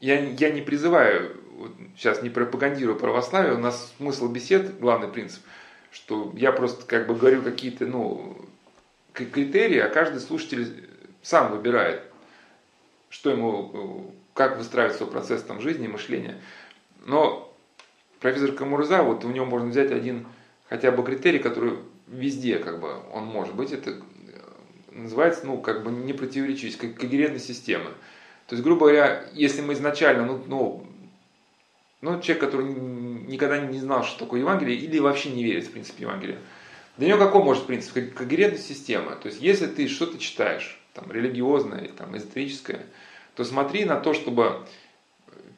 я, 0.00 0.20
я 0.20 0.50
не 0.50 0.60
призываю, 0.60 1.34
сейчас 1.96 2.20
не 2.20 2.28
пропагандирую 2.28 2.98
православие, 2.98 3.54
у 3.54 3.58
нас 3.58 3.94
смысл 3.96 4.28
бесед, 4.28 4.78
главный 4.78 5.08
принцип, 5.08 5.42
что 5.90 6.30
я 6.36 6.52
просто 6.52 6.84
как 6.84 7.06
бы 7.06 7.14
говорю 7.14 7.40
какие-то, 7.40 7.86
ну, 7.86 8.36
критерии, 9.14 9.78
а 9.78 9.88
каждый 9.88 10.20
слушатель 10.20 10.90
сам 11.22 11.52
выбирает, 11.52 12.02
что 13.08 13.30
ему 13.30 14.14
как 14.34 14.58
выстраивать 14.58 14.96
свой 14.96 15.10
процесс 15.10 15.42
там, 15.42 15.62
жизни, 15.62 15.86
мышления. 15.86 16.38
Но 17.06 17.50
профессор 18.20 18.52
Камурза, 18.52 19.02
вот 19.02 19.24
у 19.24 19.30
него 19.30 19.46
можно 19.46 19.70
взять 19.70 19.90
один 19.90 20.26
хотя 20.68 20.90
бы 20.90 21.02
критерий, 21.02 21.38
который 21.38 21.78
везде 22.08 22.58
как 22.58 22.78
бы 22.78 22.94
он 23.14 23.24
может 23.24 23.54
быть, 23.54 23.72
это 23.72 23.94
называется, 24.92 25.46
ну, 25.46 25.58
как 25.58 25.84
бы 25.84 25.90
не 25.90 26.12
противоречить, 26.12 26.76
как 26.76 26.94
когерентная 26.94 27.40
система. 27.40 27.90
То 28.46 28.54
есть, 28.54 28.64
грубо 28.64 28.86
говоря, 28.86 29.24
если 29.32 29.60
мы 29.60 29.74
изначально, 29.74 30.26
ну, 30.26 30.42
ну, 30.46 30.86
ну, 32.00 32.20
человек, 32.20 32.44
который 32.44 32.66
никогда 32.66 33.58
не 33.58 33.78
знал, 33.78 34.04
что 34.04 34.24
такое 34.24 34.40
Евангелие, 34.40 34.76
или 34.76 34.98
вообще 34.98 35.30
не 35.30 35.44
верит 35.44 35.66
в 35.66 35.72
принцип 35.72 35.98
Евангелия, 36.00 36.38
для 36.96 37.08
него 37.08 37.18
какой 37.18 37.42
может 37.42 37.66
принцип? 37.66 37.94
Когерентная 38.14 38.60
система. 38.60 39.16
То 39.16 39.28
есть, 39.28 39.40
если 39.40 39.66
ты 39.66 39.86
что-то 39.88 40.18
читаешь, 40.18 40.80
там, 40.94 41.10
религиозное 41.12 41.88
там, 41.88 42.16
эзотерическое, 42.16 42.86
то 43.36 43.44
смотри 43.44 43.84
на 43.84 43.96
то, 44.00 44.12
чтобы 44.12 44.66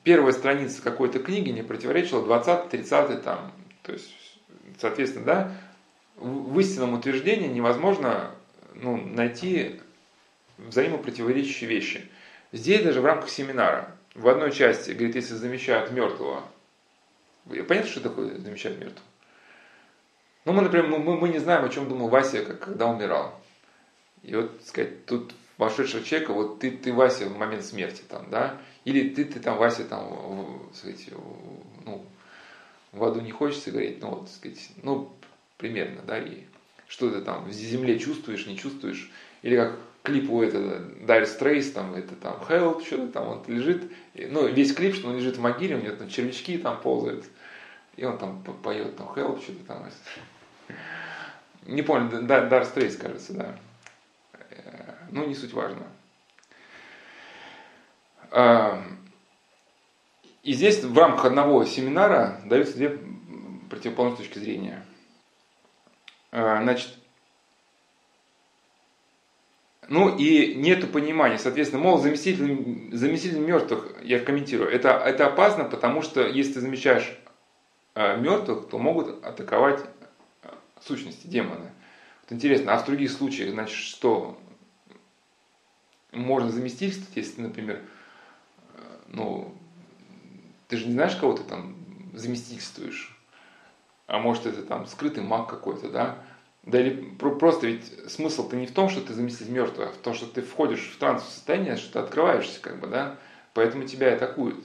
первая 0.04 0.32
страница 0.32 0.82
какой-то 0.82 1.18
книги 1.18 1.50
не 1.50 1.62
противоречила 1.62 2.22
20 2.22 2.68
30 2.68 3.22
там. 3.22 3.52
То 3.82 3.92
есть, 3.92 4.12
соответственно, 4.78 5.24
да, 5.24 5.52
в 6.16 6.58
истинном 6.60 6.94
утверждении 6.94 7.48
невозможно 7.48 8.30
ну, 8.74 8.96
найти 8.96 9.80
взаимопротиворечащие 10.58 11.68
вещи. 11.68 12.08
Здесь 12.52 12.82
даже 12.82 13.00
в 13.00 13.06
рамках 13.06 13.30
семинара, 13.30 13.96
в 14.14 14.28
одной 14.28 14.52
части, 14.52 14.90
говорит, 14.90 15.16
если 15.16 15.34
замещают 15.34 15.90
мертвого, 15.90 16.44
понятно, 17.46 17.90
что 17.90 18.00
такое 18.00 18.38
замещать 18.38 18.78
мертвого? 18.78 19.06
Ну, 20.44 20.52
мы, 20.52 20.62
например, 20.62 20.88
мы, 20.88 20.98
мы 20.98 21.28
не 21.28 21.38
знаем, 21.38 21.64
о 21.64 21.68
чем 21.68 21.88
думал 21.88 22.08
Вася, 22.08 22.44
когда 22.44 22.86
умирал. 22.86 23.40
И 24.22 24.34
вот, 24.34 24.60
сказать, 24.64 25.06
тут 25.06 25.34
вошедшего 25.56 26.02
человека, 26.02 26.32
вот 26.32 26.58
ты, 26.58 26.70
ты 26.72 26.92
Вася 26.92 27.26
в 27.26 27.36
момент 27.36 27.64
смерти 27.64 28.02
там, 28.08 28.28
да, 28.30 28.58
или 28.84 29.10
ты, 29.10 29.24
ты 29.24 29.40
там 29.40 29.56
Вася 29.56 29.84
там, 29.84 30.70
сказать, 30.74 31.08
ну, 31.84 32.04
в 32.90 33.04
аду 33.04 33.20
не 33.20 33.30
хочется 33.30 33.70
говорить, 33.70 34.00
ну, 34.00 34.10
вот, 34.10 34.30
сказать, 34.30 34.70
ну, 34.82 35.12
примерно, 35.56 36.02
да, 36.02 36.18
и 36.18 36.44
что 36.92 37.10
ты 37.10 37.22
там 37.22 37.46
в 37.46 37.52
земле 37.52 37.98
чувствуешь, 37.98 38.46
не 38.46 38.54
чувствуешь, 38.54 39.10
или 39.40 39.56
как 39.56 39.78
клип 40.02 40.28
у 40.28 40.42
этого 40.42 40.80
Dire 41.00 41.24
Straits, 41.24 41.72
там, 41.72 41.94
это 41.94 42.14
там 42.16 42.36
Help, 42.46 42.84
что-то 42.84 43.08
там, 43.08 43.28
он 43.28 43.42
лежит, 43.46 43.90
ну, 44.14 44.46
весь 44.46 44.74
клип, 44.74 44.94
что 44.94 45.08
он 45.08 45.16
лежит 45.16 45.38
в 45.38 45.40
могиле, 45.40 45.76
у 45.76 45.80
него 45.80 45.96
там 45.96 46.10
червячки 46.10 46.58
там 46.58 46.78
ползают, 46.82 47.24
и 47.96 48.04
он 48.04 48.18
там 48.18 48.42
поет 48.42 48.94
там 48.98 49.06
Help, 49.06 49.42
что-то 49.42 49.64
там. 49.64 49.86
Не 51.64 51.80
помню, 51.80 52.10
Dire 52.10 52.74
Straits, 52.74 52.98
кажется, 52.98 53.32
да. 53.32 53.58
Э, 54.50 54.92
ну, 55.12 55.24
не 55.24 55.34
суть 55.34 55.54
важно. 55.54 55.86
И 60.42 60.52
здесь 60.52 60.84
в 60.84 60.98
рамках 60.98 61.24
одного 61.24 61.64
семинара 61.64 62.42
даются 62.44 62.76
две 62.76 62.98
противоположные 63.70 64.18
точки 64.26 64.38
зрения. 64.40 64.84
Значит, 66.32 66.88
ну 69.88 70.16
и 70.16 70.54
нету 70.54 70.86
понимания, 70.86 71.36
соответственно, 71.36 71.82
мол, 71.82 71.98
заместитель, 71.98 72.96
заместитель 72.96 73.38
мертвых, 73.38 74.02
я 74.02 74.18
комментирую, 74.18 74.70
это, 74.70 74.90
это 74.92 75.26
опасно, 75.26 75.64
потому 75.64 76.00
что 76.00 76.26
если 76.26 76.54
ты 76.54 76.60
замечаешь 76.60 77.14
э, 77.94 78.16
мертвых, 78.16 78.70
то 78.70 78.78
могут 78.78 79.22
атаковать 79.22 79.84
э, 80.44 80.48
сущности, 80.80 81.26
демоны. 81.26 81.70
Вот 82.22 82.32
интересно, 82.32 82.72
а 82.72 82.78
в 82.78 82.86
других 82.86 83.10
случаях, 83.10 83.50
значит, 83.50 83.76
что 83.76 84.38
можно 86.12 86.50
заместительствовать, 86.50 87.16
если, 87.16 87.42
например, 87.42 87.82
ну, 89.08 89.54
ты 90.68 90.78
же 90.78 90.86
не 90.86 90.92
знаешь, 90.92 91.16
кого 91.16 91.34
ты 91.34 91.44
там 91.44 91.76
заместительствуешь, 92.14 93.11
а 94.06 94.18
может 94.18 94.46
это 94.46 94.62
там 94.62 94.86
скрытый 94.86 95.22
маг 95.22 95.48
какой-то, 95.48 95.88
да, 95.88 96.18
да 96.64 96.80
или 96.80 97.02
просто 97.16 97.66
ведь 97.66 98.10
смысл-то 98.10 98.56
не 98.56 98.66
в 98.66 98.72
том, 98.72 98.88
что 98.88 99.00
ты 99.00 99.14
заместитель 99.14 99.52
мертвого, 99.52 99.88
а 99.88 99.92
в 99.92 99.96
том, 99.96 100.14
что 100.14 100.26
ты 100.26 100.42
входишь 100.42 100.92
в 100.92 100.98
транс 100.98 101.24
состояние, 101.24 101.76
что 101.76 101.94
ты 101.94 101.98
открываешься, 102.00 102.60
как 102.60 102.78
бы, 102.78 102.86
да, 102.86 103.16
поэтому 103.54 103.84
тебя 103.84 104.14
атакуют. 104.14 104.64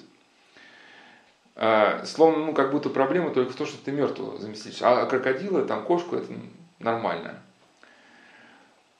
А, 1.55 2.05
словно, 2.05 2.45
ну, 2.45 2.53
как 2.53 2.71
будто 2.71 2.89
проблема 2.89 3.31
только 3.31 3.51
в 3.51 3.55
том, 3.55 3.65
что 3.65 3.83
ты 3.83 3.91
мертвого 3.91 4.37
заместитель. 4.37 4.85
А 4.85 5.07
крокодила, 5.07 5.65
там, 5.65 5.83
кошку, 5.83 6.15
это 6.15 6.31
нормально. 6.79 7.41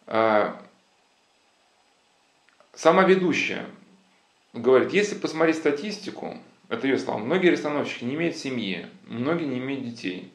А, 0.08 0.60
Сама 2.78 3.06
ведущая 3.06 3.66
говорит, 4.54 4.94
если 4.94 5.16
посмотреть 5.16 5.58
статистику, 5.58 6.38
это 6.70 6.88
ее 6.88 6.98
слова, 6.98 7.20
многие 7.20 7.50
расстановщики 7.50 8.04
не 8.04 8.16
имеют 8.16 8.36
семьи, 8.36 8.88
многие 9.06 9.46
не 9.46 9.60
имеют 9.60 9.86
детей. 9.86 10.32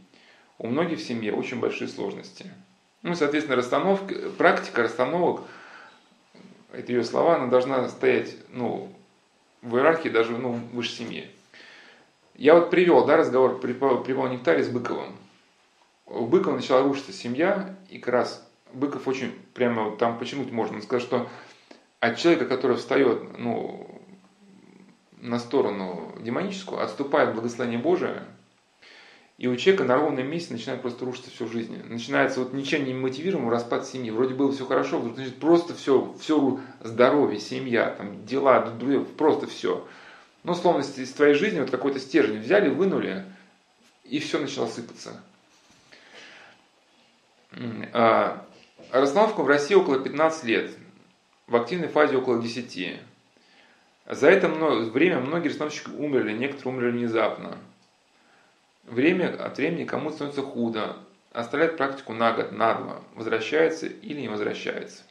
У 0.59 0.69
многих 0.69 0.99
в 0.99 1.03
семье 1.03 1.35
очень 1.35 1.61
большие 1.61 1.89
сложности. 1.89 2.51
Ну, 3.03 3.15
соответственно, 3.15 3.57
расстановка, 3.57 4.15
практика 4.39 4.83
расстановок, 4.83 5.43
это 6.73 6.93
ее 6.93 7.05
слова, 7.05 7.37
она 7.37 7.49
должна 7.49 7.89
стоять 7.89 8.37
ну, 8.49 8.93
в 9.61 9.77
иерархии 9.77 10.09
даже 10.09 10.39
ну, 10.39 10.53
выше 10.73 10.93
семьи. 10.93 11.29
Я 12.35 12.55
вот 12.55 12.71
привел 12.71 13.05
да, 13.05 13.17
разговор 13.17 13.61
при, 13.61 13.73
при 13.73 14.13
Нектаре 14.13 14.65
с 14.65 14.69
Быковым. 14.69 15.17
У 16.07 16.27
Быкова 16.27 16.55
начала 16.55 16.83
рушиться 16.83 17.13
семья, 17.13 17.77
и 17.91 17.99
как 17.99 18.15
раз 18.15 18.49
Быков 18.73 19.07
очень 19.07 19.33
прямо 19.55 19.97
там 19.97 20.19
почему-то 20.19 20.53
можно. 20.55 20.77
Он 20.77 20.83
сказал, 20.83 21.07
что 21.07 21.29
от 22.01 22.19
человека, 22.19 22.47
который 22.47 22.77
встает 22.77 23.39
ну, 23.39 23.92
на 25.23 25.39
сторону 25.39 26.13
демоническую, 26.21 26.83
отступает 26.83 27.35
благословение 27.35 27.79
Божие, 27.79 28.25
и 29.39 29.47
у 29.47 29.57
человека 29.57 29.85
на 29.85 29.97
ровном 29.97 30.29
месте 30.29 30.53
начинает 30.53 30.83
просто 30.83 31.05
рушиться 31.05 31.31
все 31.31 31.47
в 31.47 31.53
жизни. 31.53 31.83
Начинается 31.89 32.41
вот 32.41 32.53
ничем 32.53 32.85
не 32.85 32.93
мотивируемый 32.93 33.51
распад 33.51 33.87
семьи. 33.87 34.11
Вроде 34.11 34.35
было 34.35 34.53
все 34.53 34.67
хорошо, 34.67 34.99
вдруг 34.99 35.17
значит, 35.17 35.37
просто 35.37 35.75
все, 35.75 36.15
все 36.21 36.61
здоровье, 36.81 37.41
семья, 37.41 37.91
там, 37.91 38.25
дела, 38.27 38.61
просто 39.17 39.47
все. 39.47 39.87
Но 40.45 40.55
словно 40.55 40.83
из 40.83 41.13
твоей 41.13 41.35
жизни 41.35 41.61
вот 41.61 41.71
какой-то 41.71 41.99
стержень 41.99 42.41
взяли, 42.41 42.69
вынули, 42.69 43.25
и 44.05 44.19
все 44.19 44.39
начало 44.39 44.67
сыпаться. 44.67 45.21
А, 47.93 48.45
расстановка 48.91 49.43
в 49.43 49.47
России 49.47 49.75
около 49.75 49.99
15 49.99 50.45
лет 50.45 50.71
в 51.47 51.57
активной 51.57 51.89
фазе 51.89 52.17
около 52.17 52.41
10. 52.41 53.01
За 54.07 54.29
это 54.29 54.49
время 54.49 55.21
многие 55.21 55.49
рисовщики 55.49 55.91
умерли, 55.91 56.33
некоторые 56.33 56.75
умерли 56.75 56.91
внезапно. 56.99 57.59
Время 58.85 59.35
от 59.43 59.57
времени 59.59 59.85
кому-то 59.85 60.17
становится 60.17 60.43
худо, 60.43 60.97
оставляет 61.33 61.77
практику 61.77 62.13
на 62.13 62.33
год, 62.33 62.53
на 62.53 62.75
два, 62.75 63.03
возвращается 63.15 63.87
или 63.87 64.21
не 64.21 64.29
возвращается. 64.29 65.05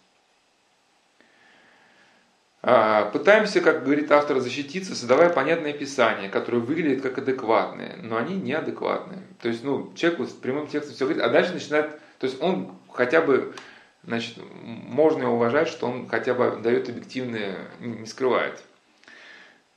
А, 2.63 3.06
пытаемся, 3.06 3.60
как 3.62 3.84
говорит 3.84 4.12
автор, 4.12 4.39
защититься, 4.39 4.93
создавая 4.93 5.30
понятное 5.30 5.73
писание, 5.73 6.30
которое 6.30 6.60
выглядит 6.60 7.01
как 7.01 7.17
адекватное, 7.17 7.95
но 8.04 8.17
они 8.17 8.36
неадекватные. 8.36 9.23
То 9.41 9.47
есть, 9.47 9.63
ну, 9.63 9.91
человек 9.95 10.19
вот 10.19 10.30
с 10.30 10.34
прямым 10.34 10.67
текстом 10.67 10.93
все 10.93 11.06
говорит, 11.06 11.23
а 11.23 11.30
дальше 11.30 11.54
начинает, 11.54 11.99
то 12.19 12.27
есть 12.27 12.39
он 12.39 12.75
хотя 12.91 13.21
бы, 13.21 13.56
значит, 14.04 14.38
можно 14.62 15.23
его 15.23 15.36
уважать, 15.36 15.69
что 15.69 15.88
он 15.88 16.08
хотя 16.08 16.36
бы 16.36 16.60
дает 16.62 16.88
объективные, 16.88 17.58
не 17.80 18.06
скрывает. 18.06 18.62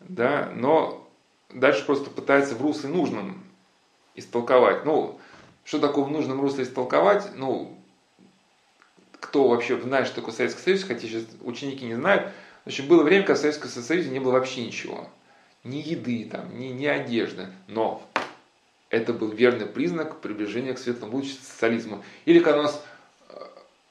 Да, 0.08 0.50
но 0.54 1.08
дальше 1.52 1.84
просто 1.84 2.10
пытается 2.10 2.54
в 2.54 2.62
русле 2.62 2.90
нужном 2.90 3.42
истолковать. 4.14 4.84
Ну, 4.84 5.18
что 5.64 5.78
такое 5.78 6.04
в 6.04 6.10
нужном 6.10 6.40
русле 6.40 6.64
истолковать? 6.64 7.30
Ну, 7.34 7.78
кто 9.20 9.48
вообще 9.48 9.80
знает, 9.80 10.06
что 10.06 10.16
такое 10.16 10.34
Советский 10.34 10.62
Союз, 10.62 10.84
хотя 10.84 11.00
сейчас 11.00 11.24
ученики 11.42 11.84
не 11.86 11.94
знают, 11.94 12.32
Значит, 12.64 12.88
было 12.88 13.02
время, 13.02 13.24
когда 13.24 13.38
в 13.38 13.42
Советском 13.42 13.70
Союзе 13.70 14.10
не 14.10 14.20
было 14.20 14.32
вообще 14.32 14.64
ничего. 14.64 15.08
Ни 15.64 15.76
еды, 15.76 16.28
там, 16.30 16.58
ни, 16.58 16.66
ни 16.66 16.86
одежды. 16.86 17.48
Но 17.68 18.02
это 18.90 19.12
был 19.12 19.28
верный 19.28 19.66
признак 19.66 20.20
приближения 20.20 20.72
к 20.72 20.78
светлому 20.78 21.12
будущему 21.12 21.40
социализма. 21.42 22.02
Или 22.24 22.40
когда 22.40 22.60
у 22.60 22.62
нас 22.62 22.84
э, 23.28 23.34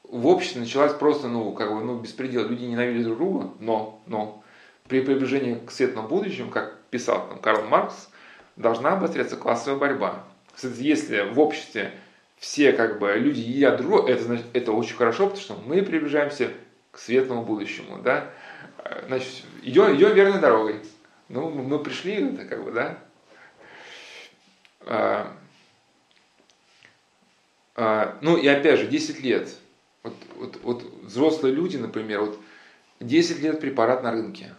в 0.08 0.26
обществе 0.26 0.60
началась 0.60 0.92
просто, 0.92 1.28
ну, 1.28 1.52
как 1.52 1.72
бы, 1.72 1.84
ну, 1.84 1.98
беспредел. 1.98 2.48
Люди 2.48 2.64
ненавидели 2.64 3.04
друг 3.04 3.18
друга, 3.18 3.50
но, 3.60 4.00
но 4.06 4.42
при 4.88 5.00
приближении 5.00 5.54
к 5.54 5.70
светлому 5.70 6.08
будущему, 6.08 6.50
как 6.50 6.78
писал 6.90 7.28
там 7.28 7.38
Карл 7.38 7.64
Маркс, 7.64 8.10
должна 8.56 8.92
обостряться 8.92 9.36
классовая 9.36 9.78
борьба. 9.78 10.24
Кстати, 10.54 10.80
если 10.80 11.22
в 11.22 11.40
обществе 11.40 11.92
все 12.38 12.72
как 12.72 12.98
бы 12.98 13.12
люди 13.14 13.40
друга, 13.76 14.10
это, 14.10 14.24
значит, 14.24 14.46
это 14.52 14.72
очень 14.72 14.96
хорошо, 14.96 15.26
потому 15.26 15.42
что 15.42 15.54
мы 15.66 15.82
приближаемся 15.82 16.50
к 16.92 16.98
светлому 16.98 17.44
будущему, 17.44 17.98
да 18.02 18.30
значит, 19.06 19.44
идем, 19.62 19.96
идем 19.96 20.14
верной 20.14 20.40
дорогой. 20.40 20.80
Ну, 21.28 21.50
мы 21.50 21.78
пришли, 21.78 22.14
это 22.14 22.44
как 22.44 22.64
бы, 22.64 22.72
да. 22.72 22.98
А, 24.86 25.32
а, 27.74 28.18
ну 28.20 28.36
и 28.36 28.46
опять 28.46 28.80
же, 28.80 28.86
10 28.86 29.20
лет. 29.20 29.48
Вот, 30.02 30.14
вот, 30.36 30.60
вот 30.62 30.82
взрослые 31.02 31.54
люди, 31.54 31.76
например, 31.78 32.20
вот 32.20 32.38
10 33.00 33.40
лет 33.40 33.60
препарат 33.60 34.02
на 34.02 34.12
рынке, 34.12 34.54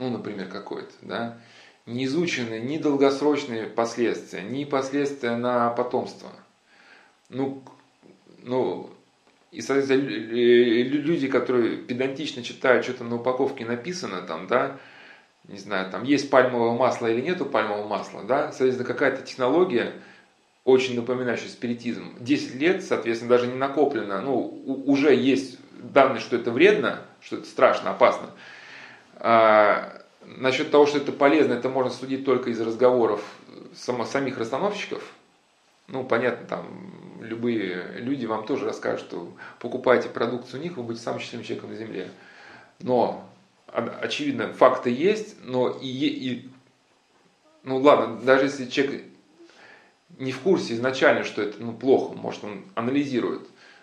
ну, 0.00 0.08
например, 0.08 0.48
какой-то, 0.48 0.92
да, 1.02 1.38
не 1.86 2.06
изучены 2.06 2.58
ни 2.58 2.78
долгосрочные 2.78 3.66
последствия, 3.66 4.42
ни 4.42 4.64
последствия 4.64 5.36
на 5.36 5.70
потомство. 5.70 6.30
Ну, 7.28 7.62
ну, 8.42 8.90
и, 9.52 9.60
соответственно, 9.60 10.00
люди, 10.00 11.28
которые 11.28 11.76
педантично 11.76 12.42
читают, 12.42 12.84
что 12.84 12.94
там 12.94 13.10
на 13.10 13.16
упаковке 13.16 13.66
написано, 13.66 14.22
там, 14.22 14.46
да, 14.46 14.78
не 15.46 15.58
знаю, 15.58 15.90
там 15.90 16.04
есть 16.04 16.30
пальмовое 16.30 16.76
масло 16.76 17.06
или 17.06 17.20
нету 17.20 17.44
пальмового 17.44 17.86
масла, 17.86 18.24
да, 18.24 18.52
соответственно, 18.52 18.86
какая-то 18.86 19.22
технология, 19.22 19.92
очень 20.64 20.96
напоминающая 20.96 21.48
спиритизм, 21.48 22.14
10 22.20 22.54
лет, 22.54 22.84
соответственно, 22.84 23.30
даже 23.30 23.48
не 23.48 23.56
накоплено, 23.56 24.22
ну, 24.22 24.62
уже 24.86 25.14
есть 25.14 25.58
данные, 25.72 26.20
что 26.20 26.36
это 26.36 26.50
вредно, 26.50 27.00
что 27.20 27.36
это 27.36 27.46
страшно, 27.46 27.90
опасно. 27.90 28.30
А, 29.20 30.02
насчет 30.22 30.70
того, 30.70 30.86
что 30.86 30.98
это 30.98 31.12
полезно, 31.12 31.54
это 31.54 31.68
можно 31.68 31.90
судить 31.90 32.24
только 32.24 32.50
из 32.50 32.60
разговоров 32.60 33.22
само, 33.74 34.04
самих 34.04 34.38
расстановщиков, 34.38 35.02
ну, 35.88 36.04
понятно, 36.04 36.46
там 36.46 36.66
любые 37.20 37.98
люди 37.98 38.24
вам 38.24 38.46
тоже 38.46 38.64
расскажут, 38.64 39.00
что 39.00 39.32
покупайте 39.58 40.08
продукцию 40.08 40.60
у 40.60 40.62
них, 40.62 40.76
вы 40.76 40.84
будете 40.84 41.04
самым 41.04 41.20
счастливым 41.20 41.44
человеком 41.44 41.70
на 41.70 41.76
Земле. 41.76 42.10
Но, 42.78 43.28
очевидно, 43.66 44.52
факты 44.52 44.90
есть, 44.90 45.36
но 45.42 45.68
и, 45.68 45.86
и 45.86 46.48
ну 47.62 47.78
ладно, 47.78 48.20
даже 48.22 48.44
если 48.46 48.66
человек 48.66 49.04
не 50.18 50.32
в 50.32 50.40
курсе 50.40 50.74
изначально, 50.74 51.24
что 51.24 51.42
это 51.42 51.62
ну, 51.62 51.72
плохо, 51.72 52.14
может 52.14 52.44
он 52.44 52.64
анализирует, 52.74 53.42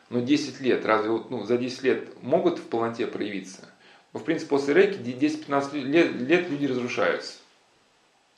но 0.09 0.21
10 0.21 0.61
лет, 0.61 0.85
разве 0.85 1.11
ну, 1.29 1.43
за 1.43 1.57
10 1.57 1.83
лет 1.83 2.23
могут 2.23 2.59
в 2.59 2.63
полноте 2.63 3.05
проявиться? 3.05 3.69
Ну, 4.17 4.21
в 4.23 4.25
принципе, 4.25 4.49
после 4.49 4.73
рейки 4.73 4.97
10-15 4.97 5.79
лет, 5.83 6.11
лет 6.13 6.49
люди 6.49 6.65
разрушаются. 6.65 7.35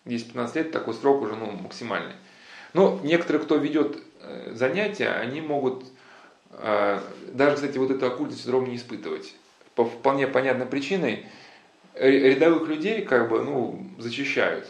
10-15 0.04 0.56
лет 0.56 0.72
такой 0.74 0.94
срок 0.94 1.22
уже 1.22 1.38
ну, 1.38 1.52
максимальный. 1.52 2.16
Но 2.74 3.00
некоторые, 3.02 3.42
кто 3.42 3.56
ведет 3.56 3.98
э, 4.20 4.52
занятия, 4.56 5.08
они 5.08 5.40
могут 5.40 5.86
э, 6.52 7.00
даже, 7.32 7.56
кстати, 7.56 7.78
вот 7.78 7.92
эту 7.92 8.08
оккультный 8.08 8.36
синдром 8.36 8.66
не 8.66 8.76
испытывать. 8.76 9.34
По 9.76 9.86
вполне 9.86 10.28
понятной 10.28 10.66
причиной 10.66 11.26
рядовых 11.96 12.68
людей 12.68 13.04
как 13.04 13.30
бы, 13.30 13.42
ну, 13.42 13.82
зачищают. 14.00 14.68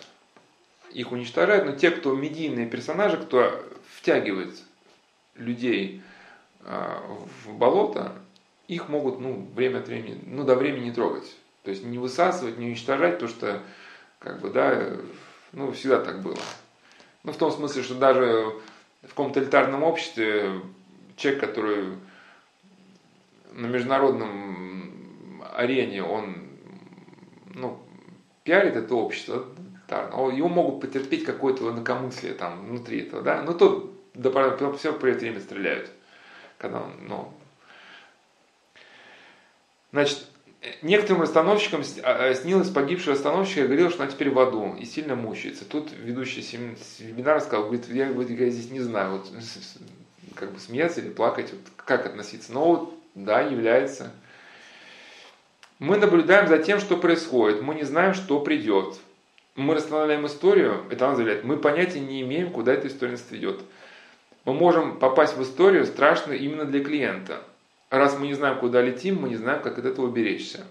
Их 0.94 1.12
уничтожают, 1.12 1.66
но 1.66 1.72
те, 1.72 1.90
кто 1.90 2.16
медийные 2.16 2.68
персонажи, 2.68 3.18
кто 3.18 3.66
втягивает 3.98 4.54
людей 5.34 6.04
э, 6.66 6.98
в 7.46 7.54
болото, 7.56 8.12
их 8.70 8.88
могут, 8.88 9.20
ну, 9.20 9.50
время 9.56 9.80
от 9.80 9.88
времени, 9.88 10.22
ну, 10.28 10.44
до 10.44 10.56
времени 10.56 10.86
не 10.86 10.92
трогать. 10.92 11.36
То 11.64 11.72
есть 11.72 11.84
не 11.84 11.98
высасывать, 11.98 12.60
не 12.60 12.68
уничтожать, 12.68 13.18
то 13.18 13.28
что, 13.28 13.62
как 14.20 14.40
бы, 14.40 14.52
да, 14.52 14.92
ну, 15.52 15.72
всегда 15.72 16.00
так 16.00 16.22
было. 16.22 16.38
Ну, 17.24 17.32
в 17.32 17.38
том 17.38 17.52
смысле, 17.52 17.82
что 17.82 17.96
даже 17.96 18.54
в 19.02 19.10
каком-то 19.10 19.40
элитарном 19.40 19.84
обществе 19.84 20.62
человек, 21.18 21.42
который 21.42 21.96
на 23.54 23.66
международном 23.66 25.44
арене, 25.52 26.04
он 26.04 26.36
ну, 27.56 27.80
пиарит 28.44 28.76
это 28.76 28.94
общество, 28.94 29.46
его 29.90 30.48
могут 30.48 30.82
потерпеть 30.82 31.26
какое-то 31.26 31.72
инакомыслие 31.72 32.36
там 32.36 32.68
внутри 32.68 33.02
этого, 33.02 33.24
да, 33.24 33.42
но 33.42 33.54
то 33.54 33.92
да, 34.14 34.74
все 34.74 34.94
при 34.94 35.14
это 35.14 35.22
время 35.22 35.40
стреляют, 35.40 35.90
когда 36.60 36.82
он, 36.82 36.92
ну, 37.08 37.34
значит, 39.92 40.26
некоторым 40.82 41.22
расстановщикам 41.22 41.84
а, 42.04 42.34
снилось 42.34 42.70
погибшая 42.70 43.16
расстановщика 43.16 43.62
и 43.62 43.66
говорил, 43.66 43.90
что 43.90 44.04
она 44.04 44.12
теперь 44.12 44.30
в 44.30 44.40
аду 44.40 44.76
и 44.80 44.86
сильно 44.86 45.16
мучается. 45.16 45.66
Тут 45.66 45.92
ведущий 45.92 46.42
семинар 46.42 47.40
сказал, 47.42 47.66
говорит, 47.66 47.88
я, 47.90 48.08
я 48.08 48.50
здесь 48.50 48.72
не 48.72 48.82
знаю, 48.82 49.14
вот, 49.14 49.32
как 50.36 50.52
бы 50.52 50.60
смеяться 50.60 51.02
или 51.02 51.10
плакать, 51.10 51.52
вот, 51.52 51.62
как 51.78 52.06
относиться. 52.06 52.54
Но 52.54 52.66
вот, 52.66 52.94
да, 53.16 53.42
является. 53.42 54.12
Мы 55.80 55.98
наблюдаем 55.98 56.48
за 56.48 56.58
тем, 56.58 56.80
что 56.80 56.98
происходит, 56.98 57.62
мы 57.62 57.76
не 57.76 57.84
знаем, 57.84 58.14
что 58.14 58.40
придет. 58.40 58.96
Мы 59.56 59.76
расстановляем 59.76 60.26
историю, 60.26 60.86
это 60.90 61.08
она 61.08 61.16
заявляет, 61.16 61.44
мы 61.44 61.58
понятия 61.58 62.00
не 62.00 62.22
имеем, 62.22 62.52
куда 62.52 62.74
эта 62.74 62.88
история 62.88 63.14
нас 63.14 63.26
ведет. 63.30 63.62
Мы 64.46 64.54
можем 64.54 65.00
попасть 65.00 65.36
в 65.36 65.44
историю 65.44 65.86
страшную 65.86 66.40
именно 66.40 66.66
для 66.66 66.84
клиента– 66.84 67.44
раз 67.90 68.18
мы 68.18 68.28
не 68.28 68.34
знаем, 68.34 68.60
куда 68.60 68.82
летим, 68.82 69.22
мы 69.22 69.30
не 69.30 69.36
знаем, 69.36 69.62
как 69.62 69.78
от 69.80 69.86
этого 69.86 70.08
уберечься. 70.08 70.66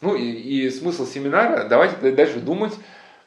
Ну 0.00 0.14
и, 0.14 0.24
и 0.24 0.70
смысл 0.70 1.06
семинара, 1.06 1.64
давайте 1.68 1.96
дальше 2.12 2.40
думать, 2.40 2.74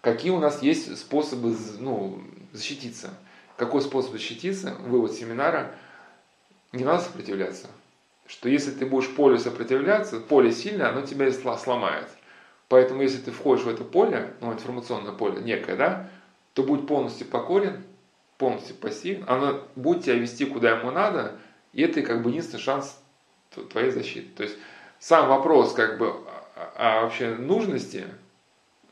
какие 0.01 0.31
у 0.31 0.39
нас 0.39 0.61
есть 0.61 0.97
способы 0.97 1.55
ну, 1.79 2.21
защититься. 2.51 3.09
Какой 3.57 3.81
способ 3.81 4.11
защититься? 4.11 4.75
Вывод 4.81 5.13
семинара. 5.13 5.71
Не 6.73 6.83
надо 6.83 7.03
сопротивляться. 7.03 7.67
Что 8.27 8.49
если 8.49 8.71
ты 8.71 8.85
будешь 8.85 9.13
полю 9.15 9.37
сопротивляться, 9.37 10.19
поле 10.19 10.51
сильное, 10.51 10.89
оно 10.89 11.01
тебя 11.01 11.31
сломает. 11.31 12.09
Поэтому 12.67 13.01
если 13.01 13.19
ты 13.19 13.31
входишь 13.31 13.63
в 13.63 13.69
это 13.69 13.83
поле, 13.83 14.33
ну 14.41 14.51
информационное 14.51 15.11
поле 15.11 15.41
некое, 15.41 15.75
да, 15.75 16.09
то 16.53 16.63
будь 16.63 16.87
полностью 16.87 17.27
покорен, 17.27 17.83
полностью 18.37 18.75
пассивен, 18.75 19.23
оно 19.27 19.61
будет 19.75 20.03
тебя 20.03 20.15
вести 20.15 20.45
куда 20.45 20.77
ему 20.77 20.91
надо, 20.91 21.37
и 21.73 21.83
это 21.83 22.01
как 22.01 22.23
бы 22.23 22.31
единственный 22.31 22.59
шанс 22.59 22.99
твоей 23.49 23.91
защиты. 23.91 24.29
То 24.35 24.43
есть 24.43 24.57
сам 24.99 25.29
вопрос 25.29 25.73
как 25.73 25.97
бы 25.97 26.07
о, 26.55 26.73
о 26.75 27.01
вообще 27.03 27.29
нужности, 27.29 28.05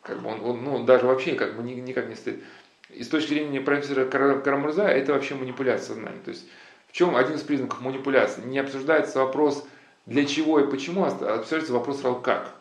как 0.01 0.21
бы 0.21 0.29
он, 0.29 0.41
он 0.43 0.63
ну, 0.63 0.83
даже 0.83 1.05
вообще 1.05 1.35
как 1.35 1.55
бы 1.55 1.63
никак 1.63 2.07
не 2.07 2.15
стоит. 2.15 2.43
И 2.89 3.03
с 3.03 3.07
точки 3.07 3.29
зрения 3.29 3.61
профессора 3.61 4.05
Карамурза 4.05 4.83
это 4.83 5.13
вообще 5.13 5.35
манипуляция 5.35 5.95
сознанием. 5.95 6.21
То 6.23 6.29
есть 6.29 6.45
в 6.87 6.91
чем 6.91 7.15
один 7.15 7.35
из 7.35 7.41
признаков 7.41 7.81
манипуляции? 7.81 8.41
Не 8.43 8.59
обсуждается 8.59 9.19
вопрос 9.19 9.65
для 10.05 10.25
чего 10.25 10.59
и 10.59 10.69
почему, 10.69 11.05
а 11.05 11.07
обсуждается 11.07 11.73
вопрос 11.73 12.01
как. 12.21 12.51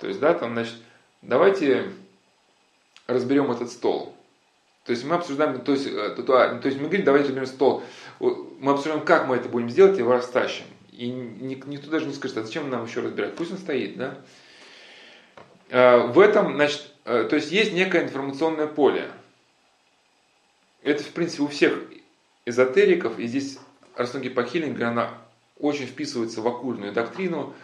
То 0.00 0.06
есть, 0.06 0.20
да, 0.20 0.32
там, 0.32 0.54
значит, 0.54 0.76
давайте 1.20 1.90
разберем 3.06 3.50
этот 3.50 3.70
стол. 3.70 4.16
То 4.84 4.92
есть 4.92 5.04
мы 5.04 5.16
обсуждаем, 5.16 5.60
то 5.60 5.72
есть, 5.72 5.86
э, 5.86 6.14
то, 6.16 6.22
то, 6.22 6.58
то 6.58 6.66
есть 6.66 6.80
мы 6.80 6.86
говорим, 6.86 7.04
давайте 7.04 7.28
разберем 7.28 7.46
стол. 7.46 7.82
Мы 8.18 8.72
обсуждаем, 8.72 9.04
как 9.04 9.28
мы 9.28 9.36
это 9.36 9.48
будем 9.48 9.70
сделать, 9.70 9.96
и 9.96 10.00
его 10.00 10.12
растащим. 10.12 10.64
И 10.92 11.08
никто 11.08 11.90
даже 11.90 12.06
не 12.06 12.12
скажет, 12.12 12.38
а 12.38 12.44
зачем 12.44 12.68
нам 12.68 12.84
еще 12.84 13.00
разбирать? 13.00 13.34
Пусть 13.34 13.50
он 13.50 13.58
стоит, 13.58 13.96
да? 13.96 14.18
А, 15.70 16.06
в 16.06 16.20
этом, 16.20 16.54
значит, 16.54 16.92
э, 17.04 17.26
то 17.28 17.36
есть 17.36 17.50
есть 17.50 17.72
некое 17.72 18.04
информационное 18.04 18.66
поле. 18.66 19.10
Это, 20.82 21.02
в 21.02 21.08
принципе, 21.08 21.44
у 21.44 21.48
всех 21.48 21.78
эзотериков, 22.44 23.18
и 23.18 23.26
здесь 23.26 23.58
Арстон 23.94 24.20
Гиппохилингер, 24.20 24.84
она 24.84 25.18
очень 25.58 25.86
вписывается 25.86 26.42
в 26.42 26.48
оккультную 26.48 26.92
доктрину, 26.92 27.54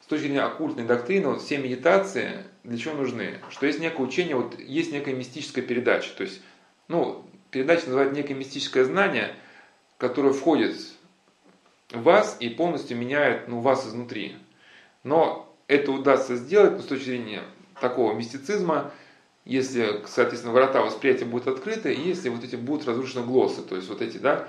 с 0.00 0.06
точки 0.06 0.24
зрения 0.24 0.42
оккультной 0.42 0.84
доктрины, 0.84 1.28
вот 1.28 1.42
все 1.42 1.58
медитации 1.58 2.44
для 2.64 2.78
чего 2.78 2.94
нужны? 2.94 3.38
Что 3.50 3.66
есть 3.66 3.80
некое 3.80 4.02
учение, 4.02 4.36
вот 4.36 4.58
есть 4.58 4.92
некая 4.92 5.14
мистическая 5.14 5.60
передача. 5.60 6.10
То 6.16 6.22
есть, 6.22 6.40
ну, 6.86 7.26
передача 7.50 7.86
называет 7.86 8.12
некое 8.12 8.34
мистическое 8.34 8.84
знание, 8.84 9.34
которое 9.98 10.32
входит 10.32 10.76
вас 11.92 12.36
и 12.40 12.48
полностью 12.48 12.96
меняет 12.96 13.48
ну, 13.48 13.60
вас 13.60 13.86
изнутри. 13.86 14.36
Но 15.04 15.54
это 15.66 15.92
удастся 15.92 16.36
сделать 16.36 16.72
ну, 16.72 16.80
с 16.80 16.86
точки 16.86 17.04
зрения 17.04 17.42
такого 17.80 18.12
мистицизма, 18.14 18.90
если, 19.44 20.02
соответственно, 20.06 20.52
врата 20.52 20.82
восприятия 20.82 21.24
будут 21.24 21.48
открыты, 21.48 21.94
и 21.94 22.08
если 22.08 22.28
вот 22.28 22.44
эти 22.44 22.56
будут 22.56 22.86
разрушены 22.86 23.24
глоссы, 23.24 23.62
то 23.62 23.76
есть 23.76 23.88
вот 23.88 24.02
эти, 24.02 24.18
да, 24.18 24.48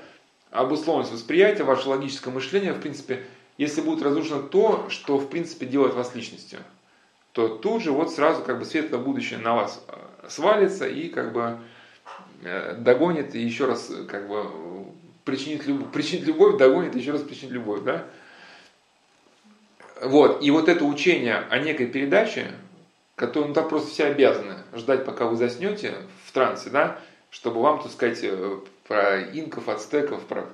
обусловленность 0.51 1.13
восприятия, 1.13 1.63
ваше 1.63 1.87
логическое 1.87 2.31
мышление, 2.31 2.73
в 2.73 2.81
принципе, 2.81 3.23
если 3.57 3.81
будет 3.81 4.01
разрушено 4.03 4.41
то, 4.41 4.87
что, 4.89 5.17
в 5.17 5.29
принципе, 5.29 5.65
делает 5.65 5.93
вас 5.93 6.15
личностью, 6.15 6.59
то 7.31 7.47
тут 7.47 7.81
же 7.81 7.91
вот 7.91 8.11
сразу 8.11 8.43
как 8.43 8.59
бы 8.59 8.65
светлое 8.65 8.99
будущее 8.99 9.39
на 9.39 9.55
вас 9.55 9.83
э, 9.87 10.27
свалится 10.27 10.87
и 10.87 11.09
как 11.09 11.31
бы 11.31 11.59
э, 12.43 12.75
догонит 12.77 13.35
и 13.35 13.39
еще 13.39 13.65
раз 13.65 13.91
как 14.07 14.27
бы 14.27 14.43
причинит, 15.25 15.65
любовь, 15.65 15.91
причинит 15.91 16.25
любовь, 16.25 16.57
догонит 16.57 16.95
еще 16.95 17.11
раз 17.11 17.21
причинит 17.21 17.53
любовь, 17.53 17.81
да? 17.81 18.05
Вот, 20.01 20.41
и 20.41 20.51
вот 20.51 20.69
это 20.69 20.85
учение 20.85 21.35
о 21.49 21.59
некой 21.59 21.87
передаче, 21.87 22.51
которые 23.15 23.49
ну, 23.49 23.53
там 23.53 23.67
просто 23.67 23.89
все 23.89 24.05
обязаны 24.05 24.55
ждать, 24.73 25.05
пока 25.05 25.25
вы 25.25 25.35
заснете 25.35 25.93
в 26.25 26.31
трансе, 26.31 26.69
да, 26.69 26.99
чтобы 27.29 27.61
вам, 27.61 27.81
так 27.81 27.91
сказать, 27.91 28.19
э, 28.23 28.59
про 28.87 29.21
инков, 29.21 29.67
ацтеков, 29.67 30.25
про, 30.25 30.47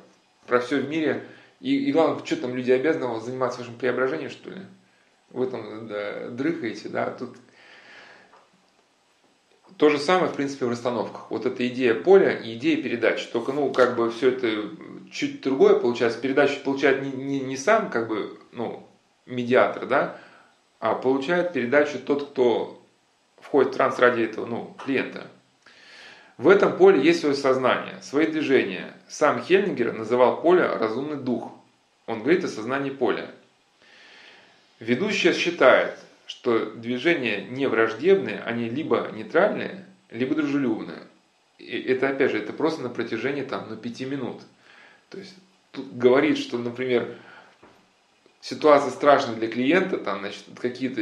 про 0.48 0.60
все 0.60 0.78
в 0.78 0.90
мире. 0.90 1.26
И, 1.62 1.76
и 1.86 1.92
главное, 1.92 2.26
что 2.26 2.38
там 2.38 2.56
люди 2.56 2.72
обязаны 2.72 3.20
заниматься 3.22 3.60
вашим 3.60 3.76
преображением, 3.76 4.32
что 4.32 4.50
ли? 4.50 4.62
В 5.30 5.44
этом 5.44 5.88
да, 5.88 6.30
дрыхаете, 6.30 6.90
да, 6.90 7.12
тут 7.12 7.38
то 9.78 9.90
же 9.90 9.98
самое, 10.00 10.32
в 10.32 10.36
принципе, 10.36 10.66
в 10.66 10.70
расстановках. 10.70 11.30
Вот 11.30 11.46
эта 11.46 11.68
идея 11.68 11.94
поля 11.94 12.32
и 12.32 12.56
идея 12.56 12.82
передачи. 12.82 13.28
Только, 13.28 13.52
ну, 13.52 13.72
как 13.72 13.96
бы 13.96 14.10
все 14.12 14.30
это 14.30 14.70
чуть 15.12 15.42
другое 15.42 15.76
получается. 15.76 16.20
Передачу 16.20 16.62
получает 16.64 17.02
не, 17.02 17.12
не, 17.12 17.40
не 17.42 17.58
сам, 17.58 17.90
как 17.90 18.08
бы, 18.08 18.40
ну, 18.52 18.88
медиатор, 19.26 19.86
да, 19.86 20.18
а 20.80 20.96
получает 20.96 21.52
передачу 21.52 22.00
тот, 22.00 22.30
кто 22.30 22.82
входит 23.40 23.74
в 23.74 23.76
транс 23.76 24.00
ради 24.00 24.22
этого, 24.22 24.46
ну, 24.46 24.76
клиента. 24.84 25.28
В 26.38 26.50
этом 26.50 26.78
поле 26.78 27.02
есть 27.02 27.22
свое 27.22 27.36
сознание, 27.36 28.02
свои 28.02 28.28
движения. 28.28 28.94
Сам 29.08 29.42
Хельнингер 29.42 29.94
называл 29.94 30.42
поле 30.42 30.66
разумный 30.66 31.18
дух. 31.18 31.52
Он 32.08 32.22
говорит 32.22 32.44
о 32.44 32.50
сознании 32.50 32.90
поля. 32.90 33.32
Ведущая 34.80 35.34
считает, 35.34 35.98
что 36.26 36.72
движения 36.72 37.46
не 37.46 37.68
враждебные, 37.68 38.40
они 38.40 38.70
либо 38.70 39.10
нейтральные, 39.14 39.86
либо 40.10 40.36
дружелюбные. 40.36 41.04
И 41.58 41.80
это, 41.82 42.10
опять 42.10 42.32
же, 42.32 42.40
это 42.40 42.54
просто 42.54 42.82
на 42.82 42.90
протяжении 42.90 43.44
там, 43.44 43.68
ну, 43.70 43.76
пяти 43.78 44.06
минут. 44.06 44.42
То 45.10 45.18
есть, 45.18 45.36
тут 45.72 45.96
говорит, 45.96 46.38
что, 46.38 46.58
например, 46.58 47.16
ситуация 48.42 48.92
страшная 48.92 49.36
для 49.36 49.48
клиента, 49.48 49.98
там, 49.98 50.20
значит, 50.20 50.44
какие-то 50.60 51.02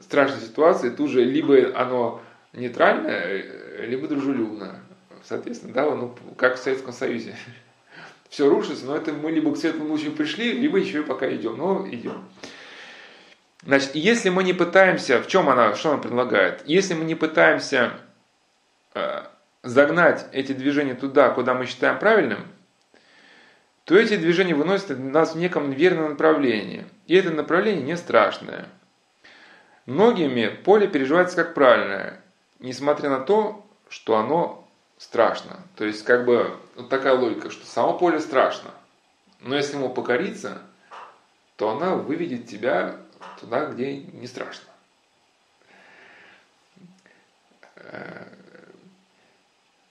страшные 0.00 0.42
ситуации, 0.42 0.90
тут 0.90 1.10
же 1.10 1.24
либо 1.24 1.76
оно 1.78 2.20
нейтральное, 2.52 3.86
либо 3.86 4.06
дружелюбное. 4.06 4.80
Соответственно, 5.24 5.72
да, 5.72 5.94
ну, 5.94 6.14
как 6.36 6.56
в 6.56 6.62
Советском 6.62 6.92
Союзе. 6.92 7.36
Все 8.28 8.48
рушится, 8.48 8.84
но 8.84 8.96
это 8.96 9.12
мы 9.12 9.30
либо 9.30 9.54
к 9.54 9.56
светлому 9.56 9.92
лучу 9.92 10.12
пришли, 10.12 10.52
либо 10.52 10.78
еще 10.78 11.00
и 11.00 11.04
пока 11.04 11.34
идем. 11.34 11.56
Но 11.56 11.88
идем. 11.90 12.24
Значит, 13.64 13.94
если 13.94 14.28
мы 14.28 14.44
не 14.44 14.52
пытаемся, 14.52 15.20
в 15.20 15.26
чем 15.26 15.48
она, 15.48 15.74
что 15.74 15.90
она 15.90 15.98
предлагает? 15.98 16.62
Если 16.66 16.94
мы 16.94 17.04
не 17.04 17.14
пытаемся 17.14 17.92
э, 18.94 19.22
загнать 19.62 20.26
эти 20.32 20.52
движения 20.52 20.94
туда, 20.94 21.30
куда 21.30 21.54
мы 21.54 21.66
считаем 21.66 21.98
правильным, 21.98 22.46
то 23.84 23.96
эти 23.96 24.16
движения 24.16 24.54
выносят 24.54 24.98
нас 24.98 25.34
в 25.34 25.38
неком 25.38 25.70
верном 25.70 26.10
направлении. 26.10 26.86
И 27.06 27.16
это 27.16 27.30
направление 27.30 27.82
не 27.82 27.96
страшное. 27.96 28.68
Многими 29.86 30.48
поле 30.48 30.86
переживается 30.86 31.36
как 31.36 31.54
правильное, 31.54 32.20
несмотря 32.58 33.08
на 33.08 33.20
то, 33.20 33.66
что 33.88 34.16
оно 34.16 34.68
страшно. 34.98 35.60
То 35.76 35.84
есть, 35.84 36.04
как 36.04 36.26
бы, 36.26 36.54
вот 36.76 36.90
такая 36.90 37.14
логика, 37.14 37.50
что 37.50 37.66
само 37.66 37.96
поле 37.98 38.20
страшно. 38.20 38.70
Но 39.40 39.56
если 39.56 39.76
ему 39.76 39.88
покориться, 39.88 40.58
то 41.56 41.70
она 41.70 41.94
выведет 41.94 42.46
тебя 42.46 42.96
туда, 43.40 43.66
где 43.66 43.96
не 43.96 44.26
страшно. 44.26 44.68
Э, 47.76 48.26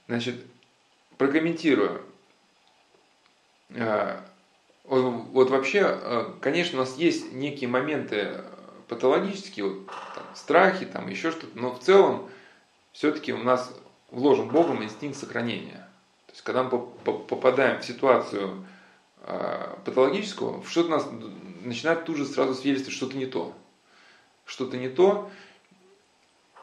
значит, 0.08 0.46
прокомментирую. 1.18 2.04
Э, 3.70 4.20
вот 4.84 5.50
вообще, 5.50 5.82
э, 5.84 6.34
конечно, 6.40 6.78
у 6.78 6.82
нас 6.82 6.96
есть 6.96 7.34
некие 7.34 7.70
моменты 7.70 8.42
патологические, 8.88 9.66
вот, 9.66 9.88
там, 9.88 10.24
страхи, 10.34 10.86
там 10.86 11.10
еще 11.10 11.32
что-то, 11.32 11.58
но 11.60 11.74
в 11.74 11.80
целом 11.80 12.30
все-таки 12.94 13.34
у 13.34 13.44
нас 13.44 13.74
вложен 14.12 14.48
Богом 14.48 14.84
инстинкт 14.84 15.18
сохранения. 15.18 15.90
То 16.28 16.34
есть, 16.34 16.44
когда 16.44 16.64
мы 16.64 16.70
попадаем 16.70 17.82
в 17.82 17.86
ситуацию 17.86 18.66
патологическую, 19.84 20.64
что-то 20.64 20.90
нас 20.90 21.10
начинает 21.68 22.06
тут 22.06 22.18
же 22.18 22.26
сразу 22.26 22.54
свидетельствовать 22.54 22.96
что-то 22.96 23.18
не 23.18 23.26
то. 23.26 23.54
Что-то 24.46 24.78
не 24.78 24.90
то, 24.90 25.30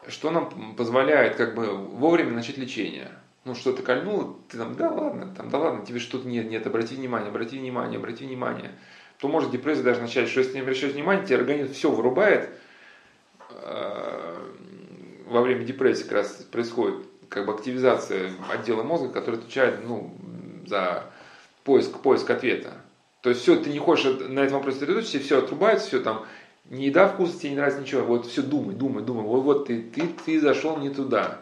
что 0.07 0.31
нам 0.31 0.75
позволяет 0.75 1.35
как 1.35 1.55
бы 1.55 1.67
вовремя 1.67 2.31
начать 2.31 2.57
лечение 2.57 3.11
ну 3.45 3.53
что-то 3.53 3.83
кольнуло, 3.83 4.35
ты 4.49 4.57
там, 4.57 4.75
да 4.75 4.89
ладно, 4.89 5.33
там, 5.35 5.49
да 5.49 5.59
ладно, 5.59 5.85
тебе 5.85 5.99
что-то 5.99 6.27
нет, 6.27 6.49
нет, 6.49 6.65
обрати 6.65 6.95
внимание, 6.95 7.29
обрати 7.29 7.59
внимание, 7.59 7.99
обрати 7.99 8.25
внимание. 8.25 8.71
То 9.19 9.27
может 9.27 9.51
депрессия 9.51 9.83
даже 9.83 10.01
начать, 10.01 10.27
что 10.27 10.39
если 10.39 10.55
не 10.55 10.61
обращать 10.61 10.93
внимание, 10.93 11.25
тебе 11.25 11.37
организм 11.37 11.71
все 11.71 11.91
вырубает. 11.91 12.49
Э, 13.51 14.35
во 15.27 15.41
время 15.41 15.63
депрессии 15.63 16.03
как 16.03 16.11
раз 16.11 16.29
происходит 16.51 17.05
как 17.29 17.45
бы 17.45 17.53
активизация 17.53 18.31
отдела 18.49 18.83
мозга, 18.83 19.09
который 19.09 19.39
отвечает 19.39 19.87
ну, 19.87 20.15
за 20.65 21.11
поиск, 21.63 21.99
поиск 21.99 22.29
ответа. 22.29 22.73
То 23.25 23.31
есть 23.31 23.41
все, 23.41 23.55
ты 23.55 23.71
не 23.71 23.79
хочешь 23.79 24.19
на 24.29 24.41
этом 24.41 24.57
вопросе 24.57 24.77
сосредоточиться, 24.77 25.19
все 25.19 25.39
отрубается, 25.39 25.87
все 25.87 25.99
там, 25.99 26.27
не 26.65 26.85
еда 26.85 27.07
вкуса, 27.07 27.39
тебе 27.39 27.49
не 27.49 27.55
нравится 27.55 27.81
ничего, 27.81 28.03
вот 28.03 28.27
все 28.27 28.43
думай, 28.43 28.75
думай, 28.75 29.01
думай, 29.03 29.23
вот, 29.23 29.41
вот 29.41 29.65
ты, 29.65 29.81
ты, 29.81 30.03
ты 30.23 30.39
зашел 30.39 30.77
не 30.77 30.91
туда. 30.91 31.41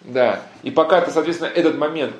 Да. 0.00 0.42
И 0.62 0.70
пока 0.70 1.02
ты, 1.02 1.10
соответственно, 1.10 1.48
этот 1.48 1.76
момент 1.76 2.14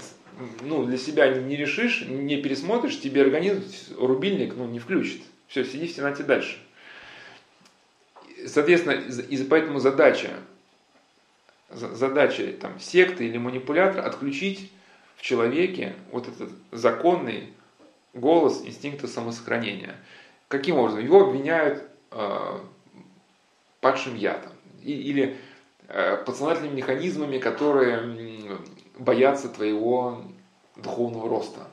ну, 0.61 0.85
для 0.85 0.99
себя 0.99 1.29
не 1.39 1.57
решишь, 1.57 2.03
не 2.07 2.37
пересмотришь, 2.37 3.01
тебе 3.01 3.23
организм 3.23 3.65
рубильник 3.99 4.55
ну, 4.59 4.67
не 4.67 4.79
включит. 4.79 5.23
Все, 5.47 5.65
сиди 5.65 5.87
в 5.87 5.97
темноте 5.97 6.23
дальше. 6.23 6.59
Соответственно, 8.47 8.93
из 8.93 9.47
поэтому 9.47 9.79
задача, 9.79 10.33
задача 11.71 12.53
там, 12.61 12.79
секты 12.79 13.27
или 13.27 13.39
манипулятора 13.39 14.03
отключить 14.03 14.71
в 15.17 15.23
человеке 15.23 15.95
вот 16.13 16.29
этот 16.29 16.51
законный 16.73 17.55
голос 18.19 18.63
инстинкта 18.65 19.09
самосохранения. 19.09 19.97
Каким 20.49 20.77
образом? 20.77 21.01
Его 21.01 21.27
обвиняют 21.27 21.85
э, 22.11 22.59
падшим 23.81 24.17
ядом. 24.17 24.53
Или 24.83 25.37
Э, 25.91 26.19
подсознательными 26.19 26.77
механизмами, 26.77 27.39
которые 27.39 28.59
боятся 28.99 29.49
твоего 29.49 30.23
духовного 30.77 31.31
роста. 31.31 31.67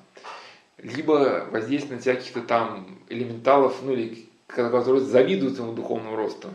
Либо 0.78 1.46
воздействие 1.52 1.98
на 1.98 2.02
каких-то 2.02 2.42
там 2.42 2.98
элементалов, 3.10 3.82
ну 3.84 3.92
или 3.92 4.30
которые 4.48 5.02
завидуют 5.02 5.58
твоему 5.58 5.74
духовному 5.74 6.16
росту. 6.16 6.48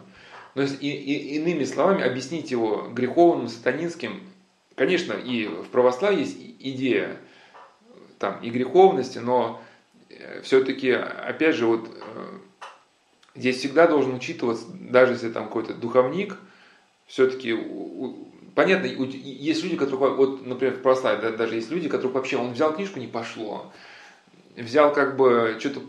Но 0.55 0.62
и, 0.62 0.66
и, 0.68 1.37
иными 1.37 1.64
словами, 1.64 2.03
объяснить 2.03 2.51
его 2.51 2.88
греховным, 2.93 3.49
сатанинским, 3.49 4.22
конечно, 4.74 5.12
и 5.12 5.47
в 5.47 5.68
православии 5.68 6.20
есть 6.20 6.38
идея 6.61 7.18
там, 8.18 8.41
и 8.41 8.49
греховности, 8.49 9.18
но 9.18 9.61
все-таки, 10.43 10.91
опять 10.91 11.57
же, 11.57 11.66
вот 11.66 11.89
э, 11.89 12.39
здесь 13.35 13.59
всегда 13.59 13.87
должен 13.87 14.14
учитываться, 14.14 14.66
даже 14.72 15.12
если 15.12 15.31
там 15.31 15.45
какой-то 15.45 15.74
духовник– 15.74 16.39
все-таки 17.11 17.59
понятно, 18.55 18.87
есть 18.87 19.64
люди, 19.64 19.76
которые, 19.76 20.14
вот, 20.14 20.47
например, 20.47 20.76
в 20.76 20.83
православии, 20.83 21.22
да, 21.22 21.31
даже 21.33 21.57
есть 21.57 21.70
люди, 21.70 21.89
которые 21.89 22.14
вообще, 22.14 22.37
он 22.37 22.53
взял 22.53 22.72
книжку, 22.72 23.01
не 23.01 23.09
пошло. 23.09 23.72
Взял 24.57 24.93
как 24.93 25.16
бы, 25.16 25.57
что-то 25.59 25.81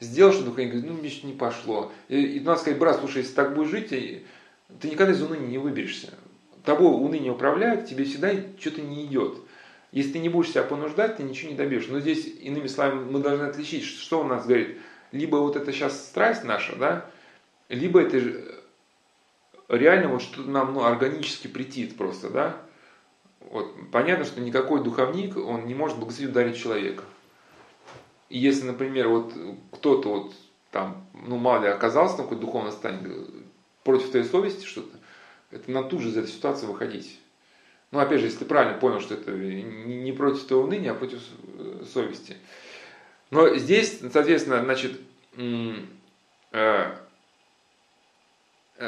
сделал 0.00 0.32
что-то, 0.32 0.60
и 0.60 0.66
говорит, 0.66 0.86
ну, 0.86 0.94
мне 0.94 1.12
не 1.22 1.34
пошло. 1.34 1.92
И, 2.08 2.20
и 2.20 2.40
надо 2.40 2.60
сказать, 2.60 2.80
брат, 2.80 2.98
слушай, 2.98 3.18
если 3.18 3.34
так 3.34 3.54
будешь 3.54 3.70
жить, 3.70 3.88
ты 3.88 4.88
никогда 4.88 5.12
из 5.12 5.22
уныния 5.22 5.46
не 5.46 5.58
выберешься. 5.58 6.14
Тобой 6.64 6.88
уныние 6.88 7.30
управляет, 7.30 7.86
тебе 7.86 8.04
всегда 8.04 8.32
что-то 8.58 8.82
не 8.82 9.06
идет. 9.06 9.38
Если 9.92 10.12
ты 10.12 10.18
не 10.20 10.28
будешь 10.28 10.50
себя 10.50 10.62
понуждать, 10.62 11.16
ты 11.16 11.22
ничего 11.22 11.50
не 11.50 11.56
добьешься. 11.56 11.92
Но 11.92 12.00
здесь, 12.00 12.26
иными 12.26 12.68
словами, 12.68 13.10
мы 13.10 13.20
должны 13.20 13.44
отличить, 13.44 13.84
что 13.84 14.20
у 14.20 14.24
нас 14.24 14.46
говорит, 14.46 14.78
либо 15.12 15.36
вот 15.36 15.56
это 15.56 15.72
сейчас 15.72 16.06
страсть 16.06 16.44
наша, 16.44 16.76
да, 16.76 17.06
либо 17.68 18.00
это 18.00 18.18
реально 19.68 20.08
вот 20.08 20.22
что-то 20.22 20.48
нам 20.48 20.74
ну, 20.74 20.84
органически 20.84 21.46
притит 21.48 21.96
просто, 21.96 22.30
да. 22.30 22.56
Вот, 23.40 23.74
понятно, 23.90 24.24
что 24.24 24.40
никакой 24.40 24.84
духовник, 24.84 25.36
он 25.36 25.66
не 25.66 25.74
может 25.74 25.98
благословить 25.98 26.30
ударить 26.30 26.56
человека. 26.56 27.04
И 28.28 28.38
если, 28.38 28.66
например, 28.66 29.08
вот 29.08 29.34
кто-то 29.72 30.08
вот 30.08 30.34
там, 30.70 31.04
ну, 31.14 31.36
мало 31.36 31.62
ли, 31.62 31.68
оказался 31.68 32.18
на 32.18 32.22
какой-то 32.22 32.42
духовной 32.42 32.72
стане, 32.72 32.98
против 33.82 34.10
твоей 34.10 34.26
совести 34.26 34.64
что-то, 34.64 34.96
это 35.50 35.70
нам 35.70 35.88
тут 35.88 36.00
же 36.00 36.10
из 36.10 36.16
этой 36.16 36.30
ситуации 36.30 36.66
выходить. 36.66 37.19
Ну, 37.92 37.98
опять 37.98 38.20
же, 38.20 38.26
если 38.26 38.40
ты 38.40 38.44
правильно 38.44 38.78
понял, 38.78 39.00
что 39.00 39.14
это 39.14 39.32
не 39.32 40.12
против 40.12 40.44
твоего 40.44 40.66
уныния, 40.66 40.92
а 40.92 40.94
против 40.94 41.20
совести. 41.92 42.36
Но 43.30 43.56
здесь, 43.56 44.00
соответственно, 44.12 44.62
значит, 44.62 45.00
э, 46.52 46.92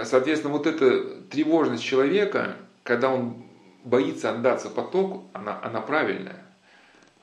соответственно, 0.04 0.52
вот 0.52 0.66
эта 0.66 1.20
тревожность 1.30 1.82
человека, 1.82 2.56
когда 2.84 3.10
он 3.10 3.44
боится 3.84 4.30
отдаться 4.30 4.70
потоку, 4.70 5.24
она, 5.32 5.58
она 5.62 5.80
правильная. 5.80 6.44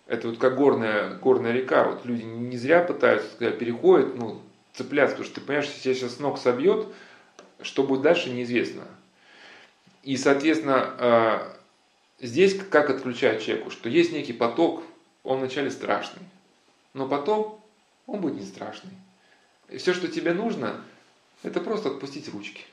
Это 0.08 0.28
вот 0.30 0.38
как 0.38 0.56
горная, 0.56 1.16
горная 1.16 1.54
река. 1.54 1.84
Вот 1.86 2.06
люди 2.06 2.24
не 2.24 2.58
зря 2.58 2.82
пытаются, 2.82 3.30
когда 3.38 3.56
переходят, 3.56 4.18
ну, 4.18 4.42
цепляться, 4.74 5.16
потому 5.16 5.26
что 5.32 5.40
ты 5.40 5.46
понимаешь, 5.46 5.68
если 5.68 5.82
тебя 5.82 5.94
сейчас 5.94 6.20
ног 6.20 6.38
собьет, 6.38 6.88
что 7.62 7.84
будет 7.84 8.02
дальше, 8.02 8.30
неизвестно. 8.30 8.84
И, 10.04 10.18
соответственно, 10.18 10.96
э, 10.98 11.40
здесь 12.22 12.58
как 12.70 12.90
отключать 12.90 13.44
человеку, 13.44 13.72
что 13.72 13.90
есть 13.90 14.12
некий 14.12 14.34
поток, 14.34 14.84
он 15.24 15.40
вначале 15.40 15.72
страшный, 15.72 16.24
но 16.94 17.08
потом 17.08 17.60
он 18.08 18.22
будет 18.22 18.36
не 18.36 18.46
страшный. 18.46 18.92
И 19.70 19.78
все, 19.78 19.94
что 19.94 20.08
тебе 20.08 20.34
нужно, 20.34 20.84
это 21.44 21.62
просто 21.62 21.90
отпустить 21.90 22.30
ручки. 22.30 22.64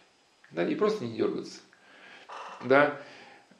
Да, 0.51 0.66
и 0.66 0.74
просто 0.74 1.05
не 1.05 1.16
дергаться. 1.16 1.61
Да. 2.64 2.99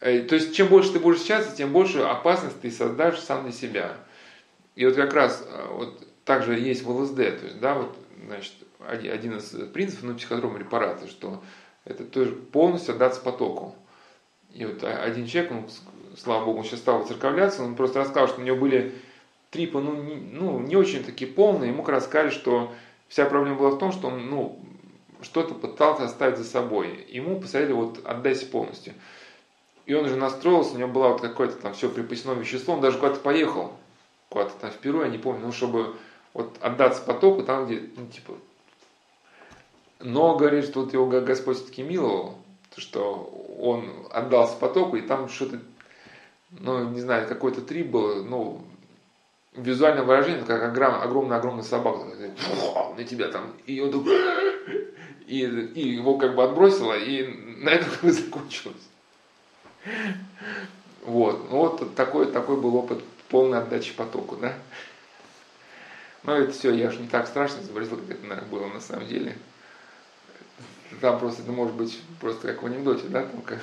Э, 0.01 0.21
то 0.21 0.35
есть, 0.35 0.55
чем 0.55 0.69
больше 0.69 0.93
ты 0.93 1.01
будешь 1.01 1.23
счастья, 1.23 1.55
тем 1.55 1.73
больше 1.73 2.01
опасность 2.01 2.61
ты 2.61 2.71
создашь 2.71 3.19
сам 3.19 3.43
для 3.45 3.53
себя. 3.53 3.97
И 4.75 4.85
вот 4.87 4.95
как 4.95 5.13
раз 5.13 5.45
э, 5.47 5.67
вот 5.73 6.07
также 6.25 6.59
есть 6.59 6.83
в 6.83 6.91
ЛСД, 6.91 7.17
то 7.17 7.45
есть, 7.45 7.61
да, 7.61 7.75
вот, 7.75 7.97
значит, 8.27 8.53
один 8.89 9.37
из 9.37 9.51
принципов 9.73 10.05
на 10.05 10.15
психодрома 10.15 10.59
репарации, 10.59 11.07
что 11.09 11.43
это 11.85 12.05
тоже 12.05 12.33
полностью 12.33 12.95
отдаться 12.95 13.21
потоку. 13.21 13.75
И 14.53 14.65
вот 14.65 14.83
один 14.85 15.27
человек, 15.27 15.53
он, 15.53 15.65
слава 16.17 16.45
богу, 16.45 16.65
сейчас 16.65 16.81
стал 16.81 17.07
церковляться, 17.07 17.63
он 17.63 17.77
просто 17.77 18.01
рассказал, 18.01 18.29
что 18.29 18.41
у 18.41 18.45
него 18.45 18.57
были 18.57 18.95
трипы, 19.51 19.79
ну, 19.79 19.95
не, 20.03 20.17
ну, 20.17 20.59
не 20.61 20.77
очень 20.77 21.05
такие 21.05 21.31
полные, 21.31 21.71
ему 21.71 21.83
как 21.83 21.97
раз 21.97 22.05
сказали, 22.05 22.31
что 22.31 22.73
вся 23.09 23.27
проблема 23.27 23.59
была 23.59 23.71
в 23.71 23.79
том, 23.79 23.93
что 23.93 24.09
он, 24.09 24.29
ну, 24.29 24.59
что-то 25.23 25.55
пытался 25.55 26.05
оставить 26.05 26.39
за 26.39 26.45
собой. 26.45 27.07
Ему 27.09 27.41
посоветовали 27.41 27.87
вот 27.87 28.01
отдайся 28.05 28.47
полностью. 28.47 28.95
И 29.87 29.95
он 29.95 30.05
уже 30.05 30.17
настроился, 30.17 30.75
у 30.75 30.79
него 30.79 30.89
было 30.89 31.09
вот 31.09 31.21
какое-то 31.21 31.57
там 31.57 31.75
все 31.75 31.89
припасено 31.89 32.33
вещество, 32.33 32.75
он 32.75 32.81
даже 32.81 32.99
куда-то 32.99 33.21
поехал, 33.21 33.73
куда-то 34.29 34.53
там 34.61 34.71
в 34.71 34.77
Перу, 34.79 35.03
я 35.03 35.09
не 35.09 35.19
помню, 35.19 35.47
ну, 35.47 35.53
чтобы 35.53 35.97
вот 36.35 36.57
отдаться 36.61 37.03
потоку 37.03 37.43
там, 37.45 37.67
где, 37.67 37.89
ну, 37.97 38.07
типа, 38.09 38.35
но 40.01 40.37
говорит, 40.37 40.65
что 40.65 40.83
вот 40.83 40.93
его 40.93 41.07
Господь 41.07 41.59
все-таки 41.59 41.83
миловал, 41.83 42.37
что 42.77 43.31
он 43.59 44.07
отдался 44.11 44.57
потоку, 44.57 44.97
и 44.97 45.03
там 45.03 45.29
что-то, 45.29 45.61
ну, 46.51 46.91
не 46.91 47.01
знаю, 47.01 47.27
какой-то 47.27 47.63
трип 47.63 47.89
был, 47.89 48.25
ну, 48.25 48.65
визуальное 49.55 50.03
выражение, 50.03 50.45
как 50.45 50.63
огромная-огромная 50.63 51.63
собака, 51.63 52.07
на 52.97 53.05
тебя 53.05 53.29
там, 53.29 53.55
и 53.67 53.81
он 53.81 53.91
такой, 53.91 54.17
и, 55.27 55.41
и 55.41 55.89
его 55.89 56.19
как 56.19 56.35
бы 56.35 56.45
отбросило, 56.45 56.97
и 56.97 57.27
на 57.63 57.71
этом 57.71 57.91
как 57.91 58.01
бы 58.03 58.13
закончилось. 58.13 58.89
Вот, 61.05 61.51
ну 61.51 61.59
вот 61.59 61.95
такой, 61.95 62.27
такой 62.27 62.61
был 62.61 62.77
опыт 62.77 63.03
полной 63.29 63.59
отдачи 63.59 63.95
потоку, 63.95 64.37
да. 64.37 64.55
Но 66.25 66.35
это 66.35 66.53
все, 66.53 66.75
я 66.75 66.91
же 66.91 67.01
не 67.01 67.09
так 67.09 67.29
страшно 67.29 67.61
изобразил, 67.61 67.97
как 67.99 68.11
это, 68.11 68.45
было 68.47 68.67
на 68.67 68.81
самом 68.81 69.07
деле 69.07 69.37
там 71.01 71.19
просто 71.19 71.43
это 71.43 71.53
может 71.53 71.75
быть 71.75 72.01
просто 72.21 72.49
как 72.49 72.63
в 72.63 72.67
анекдоте, 72.67 73.09
да, 73.09 73.23
там 73.23 73.43
как 73.43 73.61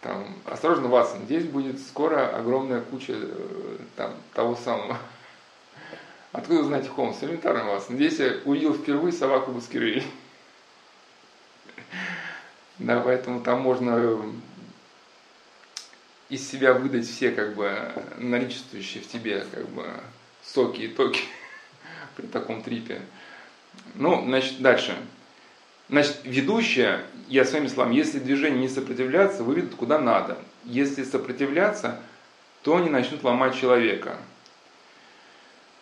там, 0.00 0.36
осторожно, 0.44 0.88
Ватсон, 0.88 1.24
здесь 1.24 1.44
будет 1.44 1.80
скоро 1.80 2.28
огромная 2.36 2.80
куча 2.80 3.14
э, 3.16 3.78
там, 3.96 4.14
того 4.32 4.54
самого. 4.54 4.96
Откуда 6.30 6.62
знаете 6.62 6.88
Холмс? 6.88 7.22
Элементарно, 7.22 7.64
Ватсон. 7.64 7.96
Здесь 7.96 8.18
я 8.18 8.36
увидел 8.44 8.74
впервые 8.74 9.12
собаку 9.12 9.50
Баскервиль. 9.50 10.04
Да, 12.78 13.00
поэтому 13.00 13.40
там 13.40 13.60
можно 13.60 13.96
э, 13.96 14.18
из 16.28 16.48
себя 16.48 16.74
выдать 16.74 17.06
все 17.06 17.32
как 17.32 17.54
бы 17.54 17.92
наличествующие 18.18 19.02
в 19.02 19.08
тебе 19.08 19.44
как 19.50 19.68
бы 19.70 19.84
соки 20.44 20.82
и 20.82 20.88
токи 20.88 21.22
при 22.16 22.26
таком 22.26 22.62
трипе. 22.62 23.02
Ну, 23.94 24.22
значит, 24.24 24.60
дальше. 24.60 24.96
Значит, 25.88 26.18
ведущая, 26.24 27.04
я 27.28 27.44
своими 27.44 27.68
словами, 27.68 27.96
если 27.96 28.18
движение 28.18 28.60
не 28.60 28.68
сопротивляться, 28.68 29.42
выведут 29.42 29.74
куда 29.74 29.98
надо. 29.98 30.38
Если 30.64 31.02
сопротивляться, 31.02 32.00
то 32.62 32.76
они 32.76 32.90
начнут 32.90 33.24
ломать 33.24 33.56
человека. 33.58 34.16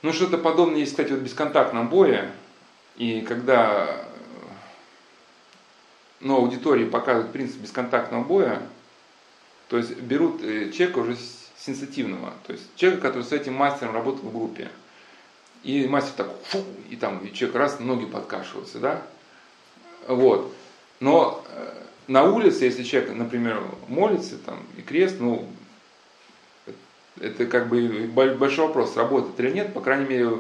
Ну, 0.03 0.13
что-то 0.13 0.39
подобное 0.39 0.81
есть, 0.81 0.93
кстати, 0.93 1.11
вот 1.11 1.21
в 1.21 1.25
бесконтактном 1.25 1.89
бое. 1.89 2.31
И 2.97 3.21
когда 3.23 4.07
ну, 6.21 6.37
аудитории 6.37 6.85
показывают 6.85 7.33
принцип 7.33 7.61
бесконтактного 7.61 8.25
боя, 8.25 8.63
то 9.69 9.77
есть 9.77 9.97
берут 9.99 10.43
э, 10.43 10.71
человека 10.71 10.99
уже 10.99 11.17
сенситивного, 11.59 12.33
то 12.47 12.53
есть 12.53 12.65
человека, 12.77 13.09
который 13.09 13.25
с 13.25 13.33
этим 13.33 13.55
мастером 13.55 13.95
работал 13.95 14.29
в 14.29 14.33
группе. 14.33 14.71
И 15.63 15.89
мастер 15.89 16.13
так, 16.17 16.29
фу, 16.45 16.63
и 16.91 16.97
там 16.97 17.19
и 17.19 17.33
человек 17.33 17.57
раз, 17.57 17.81
ноги 17.81 18.07
подкашиваются, 18.07 18.79
да, 18.79 19.03
вот. 20.09 20.53
Но 21.01 21.45
э, 21.49 21.73
на 22.09 22.25
улице, 22.25 22.65
если 22.65 22.83
человек, 22.83 23.15
например, 23.15 23.63
молится 23.89 24.39
там, 24.39 24.59
и 24.77 24.83
крест, 24.83 25.17
ну, 25.19 25.47
это 27.21 27.47
как 27.47 27.69
бы 27.69 28.11
большой 28.15 28.67
вопрос, 28.67 28.97
работает 28.97 29.39
или 29.41 29.51
нет. 29.51 29.75
По 29.75 29.81
крайней 29.81 30.09
мере, 30.09 30.31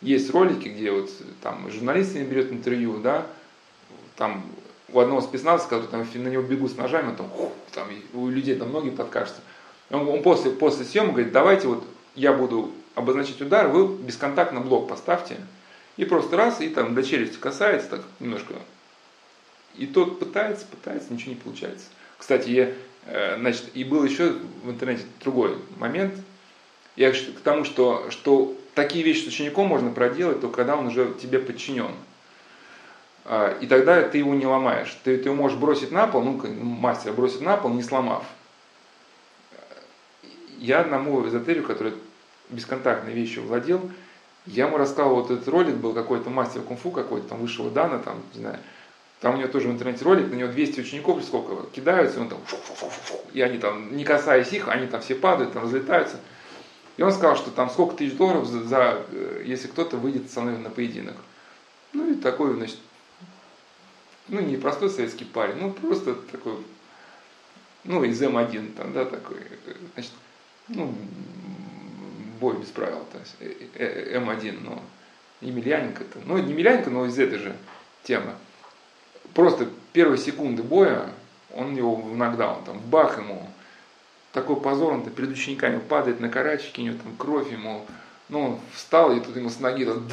есть 0.00 0.30
ролики, 0.30 0.68
где 0.68 0.90
вот 0.90 1.10
там 1.42 1.70
журналист 1.70 2.14
не 2.14 2.24
берет 2.24 2.52
интервью, 2.52 2.98
да, 2.98 3.26
там 4.16 4.44
у 4.92 5.00
одного 5.00 5.20
спецназа, 5.20 5.64
который 5.64 5.88
там 5.88 6.06
на 6.14 6.28
него 6.28 6.42
бегут 6.42 6.72
с 6.72 6.76
ножами, 6.76 7.14
там, 7.16 7.30
там 7.72 7.88
у 8.14 8.28
людей 8.28 8.54
там 8.54 8.72
ноги 8.72 8.90
подкажутся. 8.90 9.40
Он, 9.90 10.08
он 10.08 10.22
после, 10.22 10.50
после 10.50 10.84
съемок 10.84 11.14
говорит, 11.14 11.32
давайте 11.32 11.68
вот 11.68 11.84
я 12.14 12.32
буду 12.32 12.72
обозначить 12.94 13.40
удар, 13.40 13.68
вы 13.68 13.88
бесконтактно 13.96 14.60
блок 14.60 14.88
поставьте. 14.88 15.36
И 15.96 16.04
просто 16.04 16.36
раз, 16.36 16.60
и 16.60 16.68
там 16.68 16.94
до 16.94 17.02
челюсти 17.02 17.36
касается, 17.38 17.88
так 17.90 18.00
немножко 18.20 18.54
и 19.78 19.86
тот 19.86 20.18
пытается, 20.18 20.66
пытается, 20.66 21.12
ничего 21.12 21.30
не 21.30 21.40
получается. 21.40 21.86
Кстати, 22.18 22.50
я, 22.50 22.72
э, 23.06 23.36
значит, 23.38 23.64
и 23.74 23.84
был 23.84 24.04
еще 24.04 24.34
в 24.64 24.70
интернете 24.70 25.04
другой 25.22 25.58
момент. 25.76 26.14
Я 26.96 27.12
к 27.12 27.40
тому, 27.44 27.64
что, 27.64 28.10
что 28.10 28.56
такие 28.74 29.04
вещи 29.04 29.24
с 29.24 29.28
учеником 29.28 29.66
можно 29.66 29.90
проделать, 29.90 30.40
только 30.40 30.56
когда 30.56 30.76
он 30.76 30.86
уже 30.86 31.14
тебе 31.20 31.38
подчинен. 31.38 31.92
А, 33.24 33.58
и 33.60 33.66
тогда 33.66 34.02
ты 34.02 34.18
его 34.18 34.34
не 34.34 34.46
ломаешь. 34.46 34.96
Ты, 35.04 35.18
ты 35.18 35.24
его 35.24 35.34
можешь 35.34 35.58
бросить 35.58 35.90
на 35.90 36.06
пол, 36.06 36.22
ну, 36.22 36.40
мастер 36.62 37.12
бросит 37.12 37.40
на 37.40 37.56
пол, 37.56 37.72
не 37.72 37.82
сломав. 37.82 38.24
Я 40.58 40.80
одному 40.80 41.26
эзотерику, 41.26 41.66
который 41.66 41.92
бесконтактной 42.48 43.12
вещью 43.12 43.42
владел, 43.44 43.90
я 44.46 44.66
ему 44.66 44.76
рассказывал, 44.76 45.16
вот 45.16 45.30
этот 45.30 45.48
ролик 45.48 45.74
был 45.74 45.92
какой-то 45.92 46.30
мастер 46.30 46.62
кунг-фу 46.62 46.92
какой-то, 46.92 47.28
там 47.28 47.40
высшего 47.40 47.68
дана, 47.68 47.98
там, 47.98 48.22
не 48.34 48.40
знаю, 48.40 48.58
там 49.20 49.34
у 49.34 49.38
него 49.38 49.48
тоже 49.48 49.68
в 49.68 49.72
интернете 49.72 50.04
ролик, 50.04 50.30
на 50.30 50.34
него 50.34 50.52
200 50.52 50.80
учеников 50.80 51.24
сколько 51.24 51.68
кидаются, 51.70 52.18
и 52.18 52.22
он 52.22 52.28
там, 52.28 52.40
и 53.32 53.40
они 53.40 53.58
там, 53.58 53.96
не 53.96 54.04
касаясь 54.04 54.52
их, 54.52 54.68
они 54.68 54.86
там 54.86 55.00
все 55.00 55.14
падают, 55.14 55.54
там 55.54 55.62
разлетаются. 55.64 56.18
И 56.96 57.02
он 57.02 57.12
сказал, 57.12 57.36
что 57.36 57.50
там 57.50 57.70
сколько 57.70 57.96
тысяч 57.96 58.16
долларов 58.16 58.46
за, 58.46 58.64
за 58.64 59.04
э, 59.10 59.42
если 59.44 59.68
кто-то 59.68 59.96
выйдет 59.96 60.30
со 60.30 60.40
мной 60.40 60.58
на 60.58 60.70
поединок. 60.70 61.16
Ну 61.92 62.10
и 62.10 62.14
такой, 62.14 62.54
значит, 62.54 62.78
ну 64.28 64.40
не 64.40 64.56
простой 64.56 64.90
советский 64.90 65.24
парень, 65.24 65.56
ну 65.60 65.72
просто 65.72 66.14
такой, 66.14 66.58
ну 67.84 68.04
из 68.04 68.20
М1 68.22 68.74
там, 68.74 68.92
да, 68.92 69.04
такой, 69.04 69.38
значит, 69.94 70.12
ну, 70.68 70.94
бой 72.40 72.58
без 72.58 72.68
правил, 72.68 73.04
то 73.12 73.18
есть 73.18 73.36
э, 73.40 73.68
э, 73.74 74.18
М1, 74.18 74.60
но 74.62 74.82
Емельяненко-то, 75.40 76.20
ну 76.24 76.38
не 76.38 76.52
Емельяненко, 76.52 76.90
но 76.90 77.06
из 77.06 77.18
этой 77.18 77.38
же 77.38 77.56
темы 78.02 78.32
просто 79.36 79.68
первые 79.92 80.18
секунды 80.18 80.62
боя, 80.62 81.10
он 81.54 81.76
его 81.76 81.94
в 81.94 82.16
нокдаун, 82.16 82.64
там, 82.64 82.80
бах 82.80 83.18
ему, 83.18 83.46
такой 84.32 84.56
позор, 84.56 84.94
он 84.94 85.08
перед 85.10 85.30
учениками 85.30 85.78
падает 85.78 86.20
на 86.20 86.30
карачики, 86.30 86.80
у 86.80 86.84
него 86.84 86.96
там 86.96 87.14
кровь 87.16 87.52
ему, 87.52 87.84
ну, 88.30 88.58
встал, 88.72 89.14
и 89.14 89.20
тут 89.20 89.36
ему 89.36 89.50
с 89.50 89.60
ноги, 89.60 89.84
там, 89.84 90.08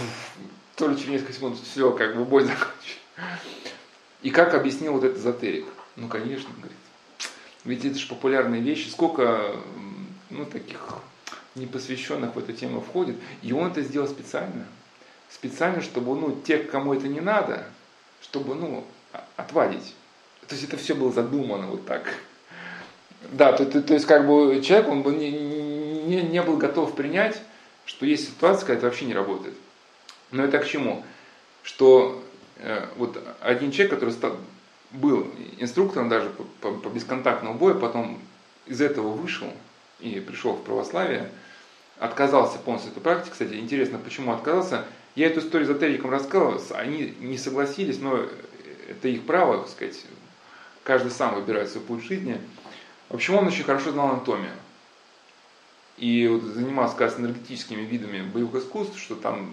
то 0.76 0.90
ли 0.90 0.98
через 0.98 1.10
несколько 1.10 1.34
секунд, 1.34 1.58
все, 1.58 1.92
как 1.92 2.18
бы 2.18 2.26
бой 2.26 2.44
закончен. 2.44 2.98
И 4.22 4.30
как 4.30 4.54
объяснил 4.54 4.94
вот 4.94 5.06
этот 5.06 5.20
эзотерик? 5.20 5.66
Ну, 5.96 6.10
конечно, 6.10 6.50
говорит. 6.58 6.78
Ведь 7.64 7.86
это 7.86 7.98
же 7.98 8.08
популярные 8.08 8.62
вещи. 8.62 8.90
Сколько, 8.90 9.56
ну, 10.30 10.46
таких 10.46 10.80
непосвященных 11.56 12.36
в 12.36 12.40
эту 12.40 12.54
тему 12.54 12.82
входит. 12.82 13.18
И 13.42 13.54
он 13.54 13.72
это 13.72 13.82
сделал 13.82 14.08
специально. 14.08 14.66
Специально, 15.30 15.82
чтобы, 15.82 16.16
ну, 16.16 16.42
тех, 16.42 16.70
кому 16.70 16.94
это 16.94 17.08
не 17.08 17.20
надо, 17.20 17.68
чтобы, 18.22 18.56
ну, 18.56 18.86
отвадить. 19.36 19.96
То 20.48 20.56
есть 20.56 20.68
это 20.68 20.78
все 20.78 20.96
было 20.96 21.12
задумано 21.12 21.68
вот 21.68 21.86
так. 21.86 22.14
Да, 23.32 23.54
то, 23.54 23.66
то, 23.66 23.82
то 23.82 23.94
есть 23.94 24.06
как 24.06 24.28
бы 24.28 24.62
человек, 24.62 24.90
он 24.90 25.02
бы 25.02 25.12
не, 25.14 25.32
не, 25.32 26.22
не 26.22 26.42
был 26.42 26.58
готов 26.58 26.96
принять, 26.96 27.42
что 27.86 28.06
есть 28.06 28.28
ситуация, 28.28 28.66
когда 28.66 28.78
это 28.80 28.86
вообще 28.88 29.06
не 29.06 29.14
работает. 29.14 29.56
Но 30.32 30.44
это 30.44 30.60
к 30.60 30.68
чему? 30.68 31.04
Что 31.64 32.24
э, 32.58 32.88
вот 32.98 33.18
один 33.42 33.72
человек, 33.72 33.94
который 33.94 34.12
стал, 34.12 34.38
был 34.92 35.28
инструктором 35.58 36.10
даже 36.10 36.30
по, 36.30 36.44
по, 36.62 36.72
по 36.72 36.90
бесконтактному 36.90 37.58
бою, 37.58 37.80
потом 37.80 38.20
из 38.68 38.82
этого 38.82 39.10
вышел 39.10 39.48
и 40.00 40.20
пришел 40.20 40.54
в 40.54 40.64
православие, 40.64 41.30
отказался 42.00 42.60
полностью 42.60 42.92
от 42.92 42.98
этой 42.98 43.04
практики. 43.04 43.32
Кстати, 43.32 43.54
интересно, 43.54 43.98
почему 43.98 44.34
отказался. 44.34 44.86
Я 45.16 45.28
эту 45.28 45.40
историю 45.40 45.70
эзотерикам 45.70 46.10
рассказывал, 46.10 46.62
они 46.72 47.16
не 47.20 47.38
согласились, 47.38 48.00
но 48.00 48.26
это 48.94 49.08
их 49.08 49.26
право, 49.26 49.60
так 49.60 49.70
сказать, 49.70 50.06
каждый 50.84 51.12
сам 51.12 51.36
выбирает 51.36 51.70
свой 51.70 51.84
путь 51.84 52.04
жизни. 52.04 52.40
В 53.10 53.16
общем, 53.16 53.36
он 53.36 53.48
очень 53.48 53.64
хорошо 53.64 53.92
знал 53.92 54.10
анатомию. 54.10 54.52
И 55.98 56.28
вот 56.28 56.42
занимался 56.44 56.96
как 56.96 57.12
раз 57.12 57.20
энергетическими 57.20 57.82
видами 57.82 58.22
боевых 58.22 58.64
искусств, 58.64 59.00
что 59.00 59.16
там 59.16 59.52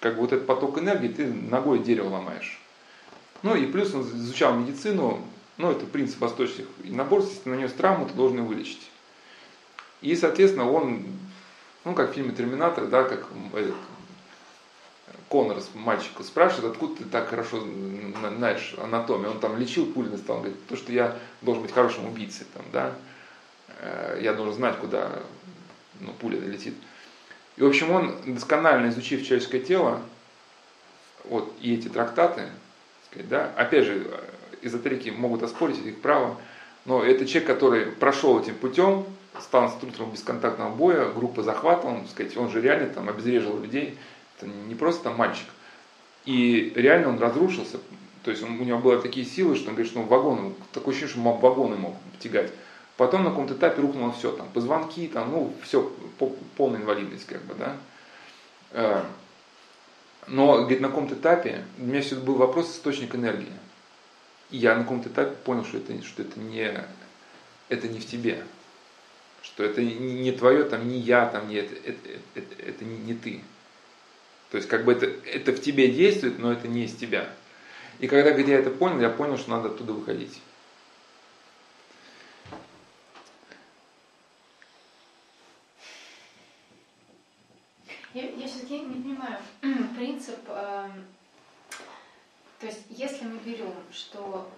как 0.00 0.14
бы 0.14 0.22
вот 0.22 0.32
этот 0.32 0.46
поток 0.46 0.78
энергии 0.78 1.08
ты 1.08 1.26
ногой 1.26 1.78
дерево 1.78 2.08
ломаешь. 2.08 2.60
Ну 3.42 3.54
и 3.54 3.66
плюс 3.66 3.94
он 3.94 4.02
изучал 4.02 4.54
медицину, 4.54 5.20
ну 5.56 5.70
это 5.70 5.86
принцип 5.86 6.20
восточных 6.20 6.66
наборств, 6.84 7.30
если 7.30 7.44
ты 7.44 7.50
нанес 7.50 7.72
травму, 7.72 8.06
ты 8.06 8.14
должен 8.14 8.38
ее 8.38 8.44
вылечить. 8.44 8.90
И, 10.02 10.14
соответственно, 10.16 10.70
он, 10.70 11.04
ну 11.84 11.94
как 11.94 12.10
в 12.10 12.14
фильме 12.14 12.32
«Терминатор», 12.32 12.86
да, 12.86 13.04
как 13.04 13.26
этот, 13.54 13.74
Коннор 15.28 15.58
мальчика 15.74 16.22
спрашивает, 16.22 16.72
откуда 16.72 16.96
ты 16.96 17.04
так 17.04 17.28
хорошо 17.28 17.60
знаешь 18.36 18.74
анатомию. 18.78 19.32
Он 19.32 19.40
там 19.40 19.58
лечил 19.58 19.86
пули 19.86 20.08
на 20.08 20.18
стол, 20.18 20.36
он 20.36 20.42
говорит, 20.42 20.66
то, 20.66 20.76
что 20.76 20.92
я 20.92 21.16
должен 21.42 21.62
быть 21.62 21.72
хорошим 21.72 22.06
убийцей, 22.06 22.46
там, 22.54 22.64
да, 22.72 22.92
э, 23.80 24.20
я 24.22 24.34
должен 24.34 24.54
знать, 24.54 24.76
куда 24.76 25.10
ну, 26.00 26.12
пуля 26.12 26.38
летит. 26.38 26.74
И, 27.56 27.62
в 27.62 27.66
общем, 27.66 27.90
он, 27.90 28.14
досконально 28.26 28.90
изучив 28.90 29.24
человеческое 29.24 29.60
тело, 29.60 30.00
вот, 31.24 31.52
и 31.60 31.74
эти 31.74 31.88
трактаты, 31.88 32.42
сказать, 33.10 33.28
да, 33.28 33.50
опять 33.56 33.84
же, 33.84 34.06
эзотерики 34.62 35.10
могут 35.10 35.42
оспорить 35.42 35.84
их 35.84 36.00
право, 36.00 36.36
но 36.84 37.02
это 37.02 37.26
человек, 37.26 37.48
который 37.48 37.86
прошел 37.86 38.40
этим 38.40 38.54
путем, 38.54 39.04
стал 39.40 39.66
инструктором 39.66 40.12
бесконтактного 40.12 40.74
боя, 40.74 41.10
группа 41.10 41.42
захвата, 41.42 41.86
он, 41.86 42.06
сказать, 42.08 42.36
он 42.36 42.50
же 42.50 42.60
реально 42.60 42.88
там 42.88 43.08
обезвреживал 43.08 43.58
людей, 43.60 43.98
это 44.36 44.46
не 44.46 44.74
просто 44.74 45.04
там 45.04 45.16
мальчик. 45.16 45.46
И 46.24 46.72
реально 46.74 47.10
он 47.10 47.18
разрушился. 47.18 47.78
То 48.24 48.30
есть 48.30 48.42
он, 48.42 48.60
у 48.60 48.64
него 48.64 48.78
были 48.78 49.00
такие 49.00 49.24
силы, 49.24 49.54
что 49.54 49.68
он 49.68 49.74
говорит, 49.74 49.90
что 49.90 50.00
он 50.00 50.06
вагон, 50.06 50.54
такое 50.72 50.92
ощущение, 50.92 51.12
что 51.12 51.28
он 51.28 51.38
вагоны 51.38 51.76
мог 51.76 51.94
тягать. 52.18 52.52
Потом 52.96 53.24
на 53.24 53.30
каком-то 53.30 53.54
этапе 53.54 53.82
рухнуло 53.82 54.12
все, 54.12 54.32
там, 54.32 54.48
позвонки, 54.52 55.06
там, 55.06 55.30
ну, 55.30 55.52
все, 55.62 55.92
полная 56.56 56.80
инвалидность, 56.80 57.26
как 57.26 57.42
бы, 57.42 57.54
да. 57.54 57.76
Э, 58.72 59.04
но, 60.26 60.62
говорит, 60.62 60.80
на 60.80 60.88
каком-то 60.88 61.14
этапе, 61.14 61.64
у 61.78 61.84
меня 61.84 62.00
все 62.00 62.16
был 62.16 62.34
вопрос 62.34 62.74
источник 62.74 63.14
энергии. 63.14 63.52
И 64.50 64.56
я 64.56 64.74
на 64.74 64.82
каком-то 64.82 65.08
этапе 65.08 65.36
понял, 65.44 65.64
что 65.64 65.76
это, 65.76 66.02
что 66.02 66.22
это, 66.22 66.40
не, 66.40 66.72
это 67.68 67.86
не 67.88 68.00
в 68.00 68.06
тебе. 68.06 68.42
Что 69.42 69.62
это 69.62 69.82
не 69.82 70.32
твое, 70.32 70.64
там, 70.64 70.88
не 70.88 70.98
я, 70.98 71.26
там, 71.26 71.48
не 71.48 71.56
это, 71.56 71.74
это, 71.84 72.08
это, 72.34 72.62
это 72.62 72.84
не 72.84 73.14
ты. 73.14 73.42
То 74.50 74.58
есть 74.58 74.68
как 74.68 74.84
бы 74.84 74.92
это, 74.92 75.06
это 75.06 75.52
в 75.52 75.60
тебе 75.60 75.88
действует, 75.88 76.38
но 76.38 76.52
это 76.52 76.68
не 76.68 76.84
из 76.84 76.94
тебя. 76.94 77.28
И 77.98 78.06
когда 78.06 78.30
я 78.30 78.58
это 78.58 78.70
понял, 78.70 79.00
я 79.00 79.10
понял, 79.10 79.38
что 79.38 79.50
надо 79.50 79.68
оттуда 79.68 79.92
выходить. 79.92 80.40
Я, 88.14 88.30
я 88.30 88.46
все-таки 88.46 88.78
не 88.80 89.02
понимаю 89.02 89.38
принцип, 89.96 90.38
э, 90.48 90.88
то 92.60 92.66
есть 92.66 92.80
если 92.88 93.26
мы 93.26 93.38
берем, 93.40 93.74
что 93.92 94.50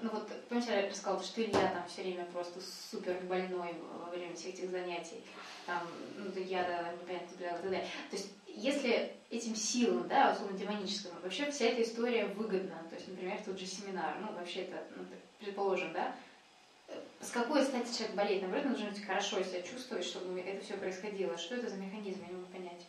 ну 0.00 0.10
вот, 0.10 0.28
помните, 0.48 0.72
я 0.72 0.88
рассказала, 0.88 1.22
что 1.22 1.42
Илья 1.42 1.68
там 1.72 1.84
все 1.88 2.02
время 2.02 2.24
просто 2.26 2.60
супер 2.60 3.16
больной 3.22 3.74
во 4.04 4.10
время 4.10 4.34
всех 4.34 4.54
этих 4.54 4.70
занятий, 4.70 5.22
там, 5.66 5.82
ну, 6.16 6.30
я, 6.40 6.92
непонятно, 7.00 7.34
и 7.34 7.42
так 7.42 7.62
далее. 7.62 7.86
То 8.10 8.16
есть 8.16 8.30
если 8.58 9.12
этим 9.30 9.54
силам, 9.54 10.08
да, 10.08 10.32
условно 10.32 10.58
демоническим, 10.58 11.10
вообще 11.22 11.50
вся 11.50 11.66
эта 11.66 11.82
история 11.82 12.26
выгодна, 12.26 12.82
то 12.88 12.96
есть, 12.96 13.08
например, 13.08 13.38
тот 13.44 13.58
же 13.58 13.66
семинар, 13.66 14.16
ну, 14.20 14.32
вообще 14.32 14.62
это, 14.62 14.82
ну, 14.96 15.04
предположим, 15.38 15.92
да, 15.92 16.14
с 17.20 17.30
какой 17.30 17.62
стати 17.62 17.94
человек 17.94 18.16
болеет? 18.16 18.42
Наоборот, 18.42 18.66
он 18.66 18.72
должен 18.72 18.90
быть 18.90 19.04
хорошо 19.04 19.42
себя 19.42 19.60
чувствовать, 19.62 20.04
чтобы 20.04 20.40
это 20.40 20.64
все 20.64 20.74
происходило. 20.74 21.36
Что 21.36 21.56
это 21.56 21.68
за 21.68 21.76
механизм, 21.76 22.20
я 22.22 22.28
не 22.28 22.34
могу 22.34 22.46
понять. 22.46 22.86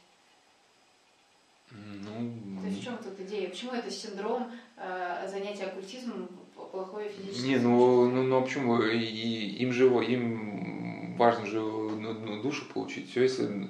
Ну, 1.72 2.62
То 2.62 2.68
есть 2.68 2.80
в 2.80 2.84
чем 2.84 2.98
тут 2.98 3.20
идея? 3.20 3.50
Почему 3.50 3.74
это 3.74 3.92
синдром 3.92 4.52
э, 4.78 5.28
занятия 5.30 5.66
оккультизмом 5.66 6.30
плохое 6.72 7.10
физическое? 7.10 7.48
Не, 7.48 7.58
ну, 7.58 8.10
ну, 8.10 8.24
ну 8.24 8.38
а 8.38 8.42
почему? 8.42 8.82
И, 8.82 8.98
им 8.98 9.74
же 9.74 9.88
им 9.88 11.16
важно 11.16 11.46
же 11.46 11.60
ну, 11.60 12.14
ну, 12.14 12.42
душу 12.42 12.66
получить. 12.74 13.10
Все, 13.10 13.24
если 13.24 13.68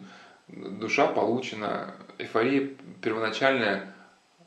душа 0.51 1.07
получена, 1.07 1.95
эйфория 2.17 2.75
первоначальная 3.01 3.93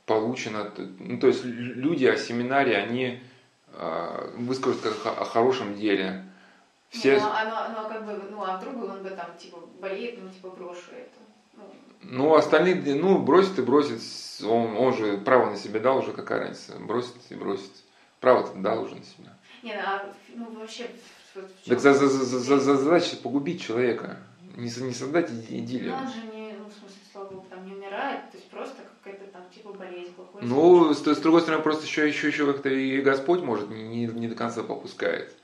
получена. 0.07 0.71
Ну, 0.99 1.19
то 1.19 1.29
есть 1.29 1.45
люди 1.45 2.05
о 2.07 2.17
семинаре, 2.17 2.77
они 2.77 3.21
э, 3.73 4.31
выскажут 4.37 4.81
как 4.81 5.19
о 5.19 5.25
хорошем 5.25 5.77
деле. 5.77 6.25
Все... 6.91 7.19
Ну, 7.19 7.27
а, 7.27 7.45
ну, 7.45 7.83
ну, 7.83 7.89
как 7.89 8.05
бы, 8.05 8.23
ну, 8.31 8.45
а 8.45 8.59
вдруг 8.59 8.91
он 8.91 9.03
бы 9.03 9.11
там, 9.11 9.37
типа, 9.39 9.59
болеет, 9.81 10.23
ну, 10.23 10.29
типа, 10.29 10.51
брошу 10.51 10.91
это. 10.91 11.19
Ну, 11.57 11.65
ну 12.03 12.35
остальные, 12.35 12.95
ну, 12.97 13.19
бросит 13.19 13.59
и 13.59 13.63
бросит. 13.63 14.01
Он, 14.45 14.77
он 14.77 14.95
же 14.95 15.17
право 15.19 15.51
на 15.51 15.57
себя 15.57 15.81
дал 15.81 15.99
уже, 15.99 16.13
какая 16.13 16.41
разница. 16.41 16.79
Бросит 16.81 17.15
и 17.31 17.35
бросит. 17.35 17.71
Право-то 18.21 18.59
дал 18.59 18.83
уже 18.83 18.97
на 18.97 19.05
себя. 19.05 19.37
Не, 19.63 19.73
а, 19.73 20.05
ну, 20.35 20.51
вообще... 20.51 20.87
Так 21.67 21.81
за, 21.81 21.95
за, 21.95 22.09
за, 22.09 22.59
за 22.59 22.77
задача 22.77 23.17
погубить 23.17 23.63
человека 23.63 24.19
не, 24.57 24.71
не 24.83 24.95
создать 24.95 25.31
идиллию. 25.31 25.93
Но 25.93 25.99
он 25.99 26.09
же 26.09 26.23
не, 26.33 26.53
ну, 26.53 26.65
в 26.67 26.73
смысле, 26.73 26.99
слава 27.11 27.29
богу, 27.31 27.47
там 27.49 27.67
не 27.67 27.75
умирает, 27.75 28.31
то 28.31 28.37
есть 28.37 28.49
просто 28.51 28.77
какая-то 29.03 29.27
там 29.33 29.43
типа 29.51 29.73
болезнь, 29.73 30.13
плохой 30.15 30.43
Ну, 30.43 30.95
с, 30.95 31.07
с 31.07 31.19
другой 31.19 31.43
стороны, 31.43 31.63
просто 31.63 31.85
еще, 31.85 32.07
еще, 32.07 32.29
еще 32.29 32.47
как-то 32.53 32.69
и 32.69 33.01
Господь, 33.01 33.43
может, 33.43 33.71
не, 33.71 34.07
не 34.07 34.29
до 34.29 34.35
конца 34.35 34.63
попускает. 34.63 35.35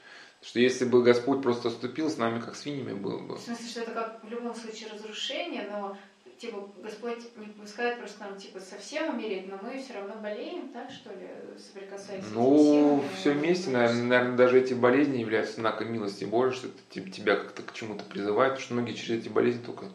Что 0.40 0.60
если 0.60 0.84
бы 0.84 1.02
Господь 1.02 1.42
просто 1.42 1.68
ступил 1.70 2.08
с 2.08 2.16
нами, 2.16 2.40
как 2.40 2.54
свиньями 2.54 2.92
было 2.92 3.18
бы. 3.18 3.36
В 3.36 3.40
смысле, 3.40 3.68
что 3.68 3.80
это 3.80 3.90
как 3.90 4.22
в 4.22 4.28
любом 4.28 4.54
случае 4.54 4.90
разрушение, 4.92 5.68
но 5.68 5.96
типа, 6.38 6.68
Господь 6.78 7.36
не 7.36 7.46
пускает 7.46 7.98
просто 7.98 8.20
нам, 8.24 8.38
типа, 8.38 8.60
совсем 8.60 9.14
умереть, 9.14 9.48
но 9.48 9.58
мы 9.62 9.78
все 9.82 9.94
равно 9.94 10.14
болеем, 10.14 10.68
так, 10.68 10.90
что 10.90 11.10
ли, 11.10 11.28
соприкасаясь 11.58 12.24
Ну, 12.32 13.02
все 13.16 13.32
вместе, 13.32 13.70
наверное, 13.70 14.04
наверное, 14.04 14.36
даже 14.36 14.60
эти 14.60 14.74
болезни 14.74 15.18
являются 15.18 15.56
знаком 15.56 15.92
милости 15.92 16.24
Божьей, 16.24 16.56
что 16.56 16.68
это 16.68 17.10
тебя 17.10 17.36
как-то 17.36 17.62
к 17.62 17.72
чему-то 17.72 18.04
призывает, 18.04 18.52
потому 18.52 18.64
что 18.64 18.74
многие 18.74 18.94
через 18.94 19.22
эти 19.22 19.28
болезни 19.28 19.64
только 19.64 19.86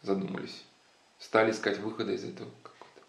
задумались, 0.00 0.64
стали 1.18 1.50
искать 1.50 1.78
выхода 1.78 2.12
из 2.12 2.24
этого. 2.24 2.50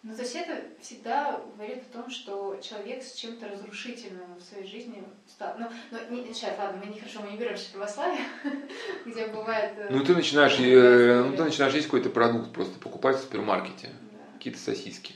Ну, 0.04 0.14
то 0.14 0.20
есть 0.20 0.36
это 0.36 0.62
всегда 0.82 1.40
говорит 1.56 1.82
о 1.90 1.92
том, 1.94 2.10
что 2.10 2.60
человек 2.62 3.02
с 3.02 3.14
чем-то 3.14 3.48
разрушительным 3.48 4.34
в 4.36 4.42
своей 4.42 4.66
жизни 4.66 5.02
стал. 5.26 5.54
Ну, 5.58 5.66
ну 5.90 5.98
не, 6.10 6.34
сейчас, 6.34 6.58
ладно, 6.58 6.78
мы 6.84 6.92
не 6.92 7.00
хорошо, 7.00 7.22
мы 7.22 7.30
не 7.30 7.38
берем 7.38 7.56
православие, 7.72 8.26
где 9.06 9.28
бывает... 9.28 9.72
Э, 9.78 9.88
ну, 9.90 10.04
ты 10.04 10.14
начинаешь, 10.14 10.58
э, 10.58 11.24
ну, 11.24 11.34
ты 11.34 11.44
начинаешь 11.44 11.72
есть 11.72 11.86
какой-то 11.86 12.10
продукт, 12.10 12.52
просто 12.52 12.78
покупать 12.80 13.16
в 13.16 13.20
супермаркете, 13.22 13.88
да. 14.12 14.18
какие-то 14.34 14.58
сосиски. 14.58 15.14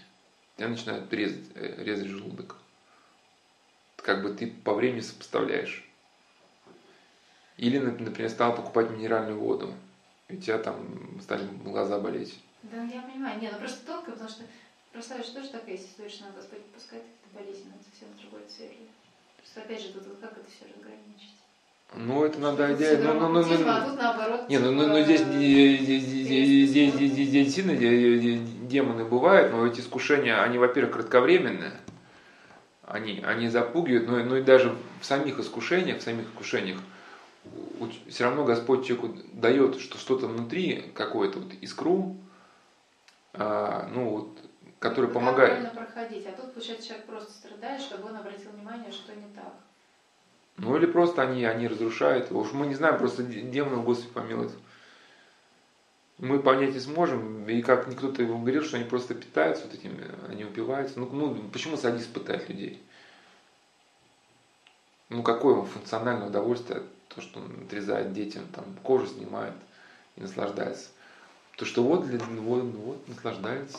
Тебя 0.56 0.68
начинают 0.68 1.12
резать, 1.12 1.44
э, 1.54 1.84
резать 1.84 2.08
желудок. 2.08 2.56
Как 3.96 4.22
бы 4.22 4.30
ты 4.30 4.46
по 4.46 4.72
времени 4.72 5.00
сопоставляешь. 5.00 5.86
Или, 7.58 7.76
например, 7.76 8.30
стал 8.30 8.54
покупать 8.54 8.88
минеральную 8.88 9.38
воду, 9.38 9.74
и 10.28 10.36
у 10.36 10.40
тебя 10.40 10.56
там 10.56 11.20
стали 11.20 11.46
глаза 11.62 11.98
болеть. 11.98 12.40
Да, 12.62 12.82
я 12.84 13.02
понимаю. 13.02 13.38
Не, 13.38 13.50
ну 13.50 13.58
просто 13.58 13.84
тонко, 13.84 14.12
потому 14.12 14.30
что 14.30 14.44
Православие 14.92 15.24
же 15.24 15.32
тоже 15.32 15.48
такая 15.48 15.76
история, 15.76 16.08
что 16.08 16.24
надо 16.24 16.36
Господь 16.36 16.64
пускать 16.66 17.02
какие-то 17.02 17.34
болезни, 17.34 17.72
это 17.74 17.84
совсем 17.90 18.08
другой 18.20 18.46
цели. 18.48 18.88
Просто 19.36 19.60
опять 19.60 19.82
же, 19.82 19.92
тут 19.92 20.06
вот 20.06 20.18
как 20.20 20.32
это 20.32 20.46
все 20.50 20.64
разграничить? 20.64 21.34
Ну, 21.94 22.24
это 22.24 22.38
надо 22.38 22.68
Тут 22.68 22.76
идея. 22.76 22.98
Ну, 22.98 23.14
ну, 23.14 23.28
ну, 23.28 23.58
ну, 23.58 23.68
а 23.68 23.80
тут 23.80 23.96
наоборот. 23.96 24.48
Не, 24.48 24.58
ну, 24.58 24.72
ну, 24.72 24.88
ну 24.88 25.04
типа, 25.04 25.24
здесь 25.24 26.92
действительно 27.30 27.76
демоны 28.68 29.04
бывают, 29.04 29.52
но 29.52 29.66
эти 29.66 29.80
искушения, 29.80 30.42
они, 30.42 30.58
во-первых, 30.58 30.94
кратковременные, 30.94 31.72
они, 32.84 33.22
они 33.24 33.48
запугивают, 33.48 34.06
но, 34.06 34.18
но 34.18 34.36
и 34.36 34.42
даже 34.42 34.76
в 35.00 35.04
самих 35.04 35.38
искушениях, 35.38 35.98
в 35.98 36.02
самих 36.02 36.26
искушениях, 36.26 36.78
все 38.08 38.24
равно 38.24 38.44
Господь 38.44 38.86
человеку 38.86 39.16
дает 39.32 39.80
что 39.80 39.98
что-то 39.98 40.26
внутри, 40.26 40.90
какое-то 40.94 41.38
вот 41.38 41.52
искру, 41.60 42.16
а, 43.32 43.88
ну 43.92 44.10
вот, 44.10 44.38
который 44.78 45.06
как 45.06 45.14
помогает. 45.14 45.60
правильно 45.60 45.70
проходить. 45.70 46.26
А 46.26 46.32
тут, 46.32 46.52
получается, 46.52 46.86
человек 46.86 47.06
просто 47.06 47.32
страдает, 47.32 47.80
чтобы 47.80 48.08
он 48.08 48.16
обратил 48.16 48.50
внимание, 48.52 48.90
что 48.92 49.14
не 49.14 49.28
так. 49.34 49.54
Ну 50.56 50.76
или 50.76 50.86
просто 50.86 51.22
они, 51.22 51.44
они 51.44 51.68
разрушают 51.68 52.30
его. 52.30 52.40
Уж 52.40 52.52
мы 52.52 52.66
не 52.66 52.74
знаем, 52.74 52.98
просто 52.98 53.22
демонов 53.22 53.84
Господи 53.84 54.12
помилует. 54.12 54.52
Мы 56.18 56.40
понять 56.40 56.74
не 56.74 56.80
сможем, 56.80 57.48
и 57.48 57.62
как 57.62 57.88
кто-то 57.96 58.22
его 58.22 58.38
говорил, 58.38 58.64
что 58.64 58.76
они 58.76 58.84
просто 58.84 59.14
питаются 59.14 59.66
вот 59.66 59.74
этим, 59.74 59.96
они 60.28 60.44
упиваются. 60.44 60.98
Ну, 60.98 61.08
ну 61.12 61.48
почему 61.52 61.76
садист 61.76 62.12
пытает 62.12 62.48
людей? 62.48 62.82
Ну 65.10 65.22
какое 65.22 65.54
ему 65.54 65.64
функциональное 65.64 66.26
удовольствие, 66.26 66.82
то, 67.08 67.20
что 67.20 67.38
он 67.38 67.64
отрезает 67.64 68.12
детям, 68.12 68.46
там 68.48 68.64
кожу 68.82 69.06
снимает 69.06 69.54
и 70.16 70.20
наслаждается. 70.20 70.88
То, 71.56 71.64
что 71.64 71.84
вот, 71.84 72.04
вот, 72.04 72.62
вот 72.62 73.08
наслаждается. 73.08 73.78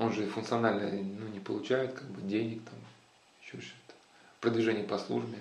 Он 0.00 0.10
же 0.14 0.26
функционально 0.26 0.90
ну, 0.90 1.28
не 1.28 1.40
получает 1.40 1.92
как 1.92 2.08
бы 2.08 2.22
денег, 2.22 2.64
там, 2.64 2.74
еще 3.42 3.60
что-то. 3.60 3.94
Продвижение 4.40 4.82
по 4.82 4.96
службе. 4.96 5.38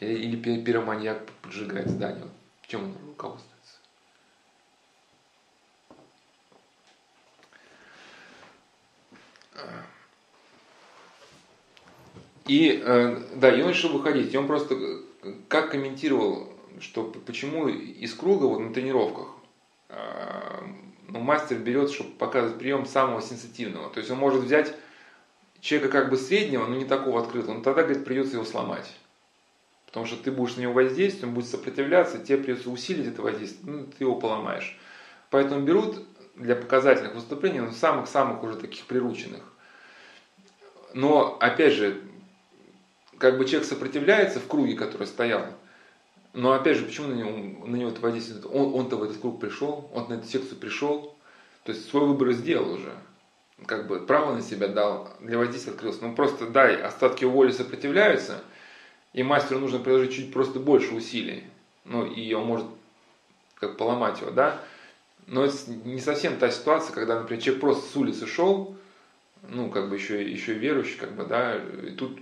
Или 0.00 0.34
пироманьяк 0.60 1.24
поджигает 1.40 1.88
здание. 1.88 2.28
Чем 2.66 2.86
он 2.86 2.96
руководствуется? 3.06 3.76
И, 12.48 12.82
э, 12.84 13.22
да, 13.36 13.56
и 13.56 13.62
он 13.62 13.70
решил 13.70 13.92
выходить. 13.92 14.34
И 14.34 14.36
он 14.36 14.48
просто 14.48 14.74
э, 14.74 15.34
как 15.46 15.70
комментировал, 15.70 16.52
что 16.80 17.04
почему 17.04 17.68
из 17.68 18.12
круга 18.14 18.46
вот 18.46 18.58
на 18.58 18.74
тренировках 18.74 19.28
э, 19.90 20.82
ну, 21.12 21.20
мастер 21.20 21.58
берет, 21.58 21.90
чтобы 21.90 22.10
показывать 22.10 22.58
прием 22.58 22.86
самого 22.86 23.20
сенситивного. 23.20 23.90
То 23.90 23.98
есть 23.98 24.10
он 24.10 24.18
может 24.18 24.42
взять 24.42 24.74
человека 25.60 25.92
как 25.92 26.10
бы 26.10 26.16
среднего, 26.16 26.66
но 26.66 26.74
не 26.74 26.86
такого 26.86 27.20
открытого, 27.22 27.54
но 27.54 27.62
тогда, 27.62 27.82
говорит, 27.82 28.04
придется 28.04 28.34
его 28.34 28.44
сломать. 28.44 28.90
Потому 29.86 30.06
что 30.06 30.16
ты 30.16 30.30
будешь 30.30 30.56
на 30.56 30.62
него 30.62 30.72
воздействовать, 30.72 31.28
он 31.28 31.34
будет 31.34 31.50
сопротивляться, 31.50 32.18
тебе 32.18 32.38
придется 32.38 32.70
усилить 32.70 33.06
это 33.06 33.20
воздействие, 33.20 33.72
ну, 33.72 33.84
ты 33.86 34.04
его 34.04 34.14
поломаешь. 34.14 34.78
Поэтому 35.28 35.60
берут 35.60 36.06
для 36.34 36.56
показательных 36.56 37.14
выступлений 37.14 37.60
ну, 37.60 37.72
самых-самых 37.72 38.42
уже 38.42 38.56
таких 38.56 38.86
прирученных. 38.86 39.42
Но, 40.94 41.36
опять 41.40 41.74
же, 41.74 42.00
как 43.18 43.36
бы 43.36 43.44
человек 43.44 43.68
сопротивляется 43.68 44.40
в 44.40 44.48
круге, 44.48 44.74
который 44.74 45.06
стоял, 45.06 45.46
но 46.32 46.52
опять 46.52 46.78
же, 46.78 46.86
почему 46.86 47.08
на 47.08 47.14
него, 47.14 47.66
на 47.66 47.76
него 47.76 47.90
это 47.90 48.00
воздействует? 48.00 48.46
Он, 48.46 48.74
он-то 48.74 48.96
в 48.96 49.02
этот 49.02 49.18
круг 49.18 49.40
пришел, 49.40 49.90
он 49.92 50.08
на 50.08 50.14
эту 50.14 50.26
секцию 50.26 50.56
пришел, 50.56 51.14
то 51.64 51.72
есть 51.72 51.88
свой 51.88 52.06
выбор 52.06 52.32
сделал 52.32 52.72
уже. 52.72 52.92
Как 53.66 53.86
бы 53.86 54.00
право 54.00 54.34
на 54.34 54.42
себя 54.42 54.68
дал, 54.68 55.10
для 55.20 55.38
воздействия 55.38 55.72
открылся. 55.72 56.02
Ну 56.02 56.14
просто 56.14 56.48
дай, 56.48 56.80
остатки 56.80 57.24
воли 57.24 57.52
сопротивляются, 57.52 58.42
и 59.12 59.22
мастеру 59.22 59.60
нужно 59.60 59.78
приложить 59.78 60.14
чуть 60.14 60.32
просто 60.32 60.58
больше 60.58 60.94
усилий. 60.94 61.44
Ну 61.84 62.06
и 62.06 62.32
он 62.32 62.46
может 62.46 62.66
как 63.56 63.76
поломать 63.76 64.20
его, 64.20 64.30
да. 64.30 64.60
Но 65.26 65.44
это 65.44 65.56
не 65.84 66.00
совсем 66.00 66.36
та 66.38 66.50
ситуация, 66.50 66.94
когда, 66.94 67.20
например, 67.20 67.42
человек 67.42 67.60
просто 67.60 67.92
с 67.92 67.96
улицы 67.96 68.26
шел, 68.26 68.76
ну, 69.48 69.70
как 69.70 69.88
бы 69.88 69.96
еще, 69.96 70.28
еще 70.28 70.54
верующий, 70.54 70.98
как 70.98 71.12
бы, 71.12 71.24
да, 71.24 71.56
и 71.56 71.90
тут, 71.90 72.18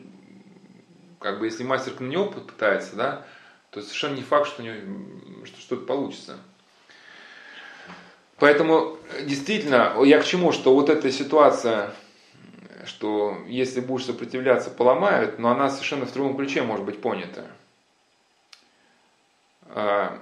как 1.19 1.39
бы, 1.39 1.47
если 1.47 1.65
мастер 1.65 1.99
на 2.01 2.07
него 2.07 2.27
попытается, 2.27 2.97
да, 2.97 3.27
то 3.71 3.81
совершенно 3.83 4.17
не 4.17 4.23
факт, 4.23 4.49
что, 4.49 4.63
у 4.63 4.65
него, 4.65 5.47
что 5.47 5.61
что-то 5.61 5.87
получится. 5.87 6.39
Поэтому 8.39 8.99
действительно, 9.23 10.03
я 10.03 10.19
к 10.19 10.25
чему, 10.25 10.51
что 10.51 10.75
вот 10.75 10.89
эта 10.89 11.13
ситуация, 11.13 11.93
что 12.87 13.37
если 13.47 13.81
будешь 13.81 14.07
сопротивляться, 14.07 14.71
поломают, 14.71 15.39
но 15.39 15.51
она 15.51 15.69
совершенно 15.69 16.07
в 16.07 16.13
другом 16.13 16.37
ключе 16.37 16.63
может 16.63 16.85
быть 16.85 17.01
понята. 17.01 17.47
А, 19.69 20.19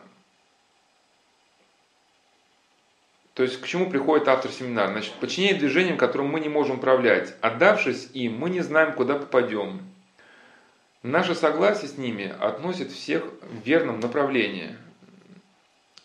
то 3.34 3.44
есть 3.44 3.60
к 3.60 3.66
чему 3.66 3.88
приходит 3.88 4.26
автор 4.26 4.50
семинара? 4.50 4.90
Значит, 4.90 5.14
подчинение 5.14 5.56
движениям, 5.56 5.96
которым 5.96 6.26
мы 6.26 6.40
не 6.40 6.48
можем 6.48 6.78
управлять. 6.78 7.34
Отдавшись 7.40 8.10
им, 8.12 8.36
мы 8.36 8.50
не 8.50 8.60
знаем, 8.60 8.92
куда 8.94 9.14
попадем. 9.14 9.80
Наше 11.02 11.36
согласие 11.36 11.88
с 11.88 11.96
ними 11.96 12.34
относит 12.40 12.90
всех 12.90 13.22
в 13.42 13.64
верном 13.64 14.00
направлении. 14.00 14.76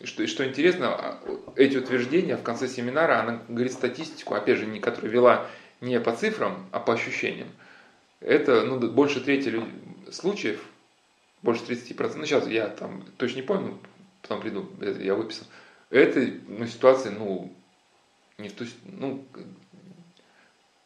Что, 0.02 0.26
что 0.26 0.46
интересно, 0.46 0.88
а, 0.88 1.20
эти 1.56 1.76
утверждения 1.76 2.36
в 2.36 2.42
конце 2.42 2.68
семинара, 2.68 3.20
она 3.20 3.42
говорит 3.48 3.72
статистику, 3.72 4.34
опять 4.34 4.58
же, 4.58 4.66
не, 4.66 4.78
которую 4.78 5.12
вела 5.12 5.46
не 5.80 5.98
по 5.98 6.14
цифрам, 6.14 6.68
а 6.70 6.78
по 6.78 6.92
ощущениям. 6.92 7.48
Это 8.20 8.64
ну, 8.64 8.78
больше 8.78 9.20
трети 9.20 9.60
случаев, 10.12 10.64
больше 11.42 11.64
30%, 11.64 12.16
ну 12.16 12.24
сейчас 12.24 12.46
я 12.46 12.68
там 12.68 13.04
точно 13.16 13.36
не 13.36 13.42
помню, 13.42 13.78
потом 14.22 14.40
приду, 14.40 14.70
я 14.80 15.14
выписал. 15.14 15.46
Это 15.90 16.24
ну, 16.46 16.66
ситуация, 16.66 17.12
ну, 17.12 17.52
не 18.38 18.48
в 18.48 18.52
ту, 18.54 18.64
ну, 18.84 19.26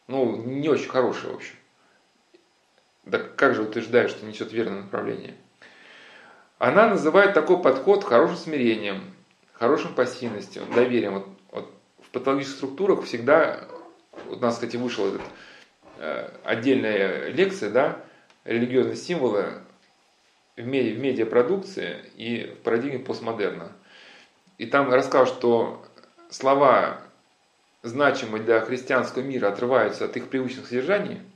ну, 0.06 0.44
не 0.44 0.68
очень 0.68 0.88
хорошая, 0.88 1.32
в 1.32 1.36
общем. 1.36 1.54
Да 3.08 3.18
как 3.18 3.54
же 3.54 3.62
утверждаешь, 3.62 4.10
что 4.10 4.26
несет 4.26 4.52
верное 4.52 4.82
направление? 4.82 5.34
Она 6.58 6.88
называет 6.88 7.32
такой 7.32 7.62
подход 7.62 8.04
хорошим 8.04 8.36
смирением, 8.36 9.02
хорошим 9.54 9.94
пассивностью, 9.94 10.62
доверием. 10.74 11.14
Вот, 11.14 11.28
вот 11.50 11.74
в 12.02 12.10
патологических 12.10 12.58
структурах 12.58 13.04
всегда, 13.04 13.64
вот 14.26 14.38
у 14.38 14.40
нас, 14.40 14.54
кстати, 14.54 14.76
вышла 14.76 15.08
этот, 15.08 15.22
э, 15.98 16.30
отдельная 16.44 17.28
лекция, 17.28 17.70
да, 17.70 18.04
религиозные 18.44 18.96
символы 18.96 19.54
в, 20.56 20.66
меди, 20.66 20.94
в 20.94 21.00
медиапродукции 21.00 22.04
и 22.14 22.54
в 22.60 22.62
парадигме 22.62 22.98
постмодерна. 22.98 23.72
И 24.58 24.66
там 24.66 24.92
рассказал, 24.92 25.26
что 25.26 25.82
слова, 26.28 27.00
значимые 27.82 28.42
для 28.42 28.60
христианского 28.60 29.22
мира, 29.22 29.48
отрываются 29.48 30.04
от 30.04 30.16
их 30.18 30.28
привычных 30.28 30.66
содержаний– 30.66 31.22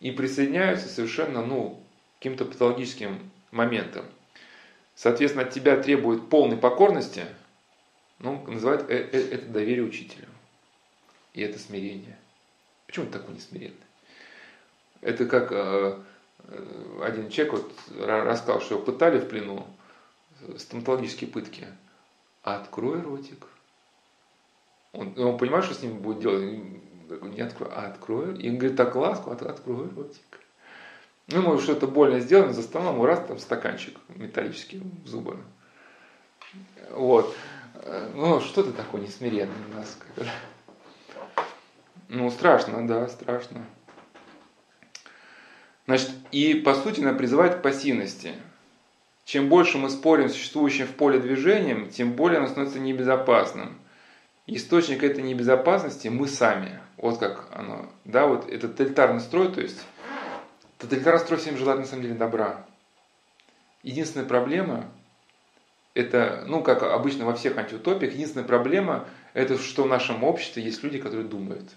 и 0.00 0.10
присоединяются 0.10 0.88
совершенно, 0.88 1.44
ну, 1.44 1.82
каким-то 2.18 2.44
патологическим 2.44 3.30
моментом. 3.50 4.06
Соответственно, 4.94 5.46
от 5.46 5.52
тебя 5.52 5.76
требует 5.76 6.28
полной 6.28 6.56
покорности, 6.56 7.26
ну, 8.18 8.42
называют 8.46 8.90
э, 8.90 9.08
э, 9.12 9.34
это 9.34 9.46
доверие 9.46 9.84
учителю. 9.84 10.26
И 11.34 11.42
это 11.42 11.58
смирение. 11.58 12.18
Почему 12.86 13.06
ты 13.06 13.12
такой 13.12 13.34
несмиренный? 13.34 13.76
Это 15.02 15.26
как 15.26 15.52
э, 15.52 15.98
один 17.02 17.28
человек 17.28 17.54
вот 17.54 17.72
рассказал, 17.98 18.60
что 18.60 18.76
его 18.76 18.84
пытали 18.84 19.18
в 19.18 19.28
плену, 19.28 19.66
стоматологические 20.56 21.28
пытки. 21.30 21.66
Открой 22.42 23.00
ротик. 23.02 23.46
Он, 24.92 25.18
он 25.18 25.36
понимает, 25.36 25.64
что 25.64 25.74
с 25.74 25.82
ним 25.82 25.98
будет 25.98 26.20
делать? 26.20 26.60
Не 27.22 27.40
открою, 27.40 27.72
а 27.74 27.86
открою. 27.86 28.36
И 28.36 28.48
он 28.48 28.58
говорит, 28.58 28.76
так 28.76 28.94
ласку, 28.96 29.30
от, 29.30 29.42
открою 29.42 29.92
ротик. 29.94 30.40
Ну, 31.28 31.42
может, 31.42 31.64
что-то 31.64 31.86
больно 31.86 32.20
сделано, 32.20 32.52
за 32.52 32.62
столом, 32.62 33.02
раз 33.04 33.24
там 33.26 33.38
стаканчик 33.38 33.98
металлический 34.08 34.80
в 35.04 35.08
зубы. 35.08 35.38
Вот. 36.90 37.34
Ну, 38.14 38.40
что 38.40 38.62
ты 38.62 38.72
такой 38.72 39.00
несмиренный 39.00 39.54
у 39.72 39.76
нас? 39.76 39.98
Ну, 42.08 42.30
страшно, 42.30 42.86
да, 42.86 43.08
страшно. 43.08 43.64
Значит, 45.86 46.10
и 46.32 46.54
по 46.54 46.74
сути 46.74 47.00
она 47.00 47.12
призывает 47.12 47.56
к 47.56 47.62
пассивности. 47.62 48.34
Чем 49.24 49.48
больше 49.48 49.78
мы 49.78 49.90
спорим 49.90 50.28
с 50.28 50.32
существующим 50.32 50.86
в 50.86 50.92
поле 50.92 51.18
движением, 51.18 51.90
тем 51.90 52.12
более 52.12 52.38
оно 52.38 52.46
становится 52.46 52.78
небезопасным. 52.78 53.78
Источник 54.46 55.02
этой 55.02 55.24
небезопасности 55.24 56.06
мы 56.06 56.28
сами. 56.28 56.80
Вот 56.96 57.18
как 57.18 57.48
оно. 57.52 57.88
Да, 58.04 58.26
вот 58.26 58.48
этот 58.50 58.76
тоталитарный 58.76 59.20
строй, 59.20 59.52
то 59.52 59.60
есть 59.60 59.84
тоталитарный 60.78 61.20
строй 61.20 61.38
всем 61.38 61.56
желает 61.56 61.80
на 61.80 61.86
самом 61.86 62.02
деле 62.02 62.14
добра. 62.14 62.64
Единственная 63.82 64.26
проблема, 64.26 64.90
это, 65.94 66.44
ну, 66.46 66.62
как 66.62 66.82
обычно 66.82 67.24
во 67.24 67.34
всех 67.34 67.56
антиутопиях, 67.56 68.12
единственная 68.12 68.46
проблема, 68.46 69.08
это 69.32 69.58
что 69.58 69.84
в 69.84 69.88
нашем 69.88 70.24
обществе 70.24 70.62
есть 70.62 70.82
люди, 70.82 70.98
которые 70.98 71.26
думают. 71.26 71.70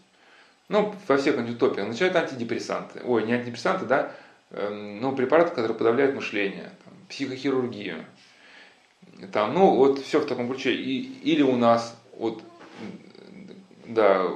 ну, 0.68 0.94
во 1.08 1.18
всех 1.18 1.38
антиутопиях, 1.38 1.88
начинают 1.88 2.16
антидепрессанты. 2.16 3.02
Ой, 3.04 3.24
не 3.26 3.34
антидепрессанты, 3.34 3.86
да, 3.86 4.12
эм, 4.52 5.02
ну, 5.02 5.16
препараты, 5.16 5.50
которые 5.50 5.76
подавляют 5.76 6.16
мышление, 6.16 6.72
там, 6.86 6.94
психохирургию. 7.10 8.06
Там, 9.32 9.54
ну, 9.54 9.76
вот 9.76 10.00
все 10.00 10.20
в 10.20 10.28
таком 10.28 10.48
ключе. 10.48 10.74
И, 10.74 11.02
или 11.24 11.42
у 11.42 11.56
нас, 11.56 11.96
вот, 12.18 12.44
да, 13.88 14.28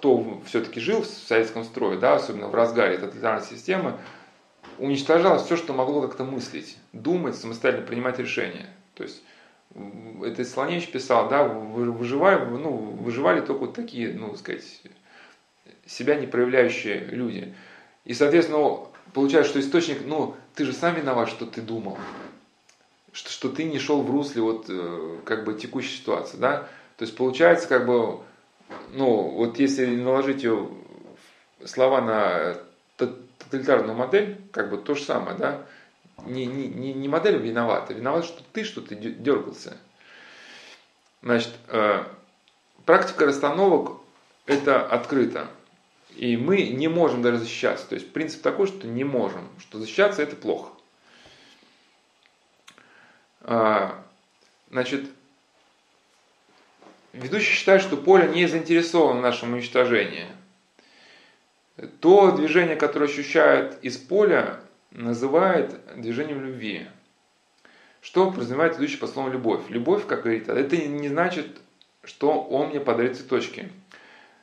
кто 0.00 0.40
все-таки 0.46 0.80
жил 0.80 1.02
в 1.02 1.06
советском 1.06 1.62
строе, 1.62 1.98
да, 1.98 2.14
особенно 2.14 2.48
в 2.48 2.54
разгаре 2.54 2.96
тоталитарной 2.96 3.46
системы, 3.46 3.98
уничтожалось 4.78 5.42
все, 5.42 5.56
что 5.56 5.74
могло 5.74 6.00
как-то 6.00 6.24
мыслить, 6.24 6.78
думать, 6.94 7.36
самостоятельно 7.36 7.86
принимать 7.86 8.18
решения. 8.18 8.66
То 8.94 9.02
есть 9.02 9.22
это 10.24 10.42
Слоневич 10.46 10.90
писал, 10.90 11.28
да, 11.28 11.44
выживали, 11.44 12.42
ну, 12.46 12.72
выживали 12.72 13.40
только 13.40 13.66
вот 13.66 13.74
такие, 13.74 14.14
ну, 14.14 14.34
сказать, 14.36 14.64
себя 15.86 16.14
не 16.14 16.26
проявляющие 16.26 17.00
люди. 17.04 17.54
И, 18.06 18.14
соответственно, 18.14 18.78
получается, 19.12 19.50
что 19.50 19.60
источник, 19.60 19.98
ну, 20.06 20.34
ты 20.54 20.64
же 20.64 20.72
сам 20.72 20.94
виноват, 20.94 21.28
что 21.28 21.44
ты 21.44 21.60
думал, 21.60 21.98
что, 23.12 23.30
что 23.30 23.50
ты 23.50 23.64
не 23.64 23.78
шел 23.78 24.00
в 24.00 24.10
русле 24.10 24.40
вот 24.40 24.64
э, 24.70 25.18
как 25.26 25.44
бы 25.44 25.52
текущей 25.52 25.98
ситуации, 25.98 26.38
да. 26.38 26.68
То 26.96 27.04
есть 27.04 27.14
получается, 27.16 27.68
как 27.68 27.86
бы, 27.86 28.20
ну, 28.92 29.28
вот 29.30 29.58
если 29.58 29.86
наложить 29.86 30.42
ее 30.42 30.68
слова 31.64 32.00
на 32.00 32.56
тоталитарную 32.96 33.96
модель, 33.96 34.40
как 34.52 34.70
бы 34.70 34.78
то 34.78 34.94
же 34.94 35.02
самое, 35.04 35.36
да, 35.36 35.66
не, 36.26 36.46
не, 36.46 36.92
не, 36.92 37.08
модель 37.08 37.36
виновата, 37.36 37.94
виноват, 37.94 38.24
что 38.24 38.42
ты 38.52 38.64
что-то 38.64 38.94
дергался. 38.94 39.76
Значит, 41.22 41.52
э, 41.68 42.04
практика 42.84 43.26
расстановок 43.26 44.00
это 44.46 44.84
открыто. 44.86 45.48
И 46.16 46.36
мы 46.36 46.68
не 46.68 46.88
можем 46.88 47.22
даже 47.22 47.38
защищаться. 47.38 47.88
То 47.88 47.94
есть 47.94 48.12
принцип 48.12 48.42
такой, 48.42 48.66
что 48.66 48.86
не 48.86 49.04
можем, 49.04 49.48
что 49.58 49.78
защищаться 49.78 50.22
это 50.22 50.36
плохо. 50.36 50.72
А, 53.42 54.04
значит, 54.70 55.08
ведущий 57.12 57.52
считает, 57.52 57.82
что 57.82 57.96
поле 57.96 58.28
не 58.28 58.46
заинтересовано 58.46 59.20
в 59.20 59.22
нашем 59.22 59.52
уничтожении. 59.52 60.26
То 62.00 62.32
движение, 62.32 62.76
которое 62.76 63.06
ощущает 63.06 63.78
из 63.82 63.96
поля, 63.96 64.60
называет 64.90 65.80
движением 65.96 66.44
любви. 66.44 66.86
Что 68.02 68.30
подразумевает 68.30 68.76
идущий 68.76 68.96
по 68.96 69.06
слову 69.06 69.30
любовь? 69.30 69.62
Любовь, 69.68 70.06
как 70.06 70.22
говорит, 70.22 70.48
это 70.48 70.76
не 70.76 71.08
значит, 71.08 71.60
что 72.02 72.42
он 72.42 72.68
мне 72.68 72.80
подарит 72.80 73.16
цветочки. 73.16 73.70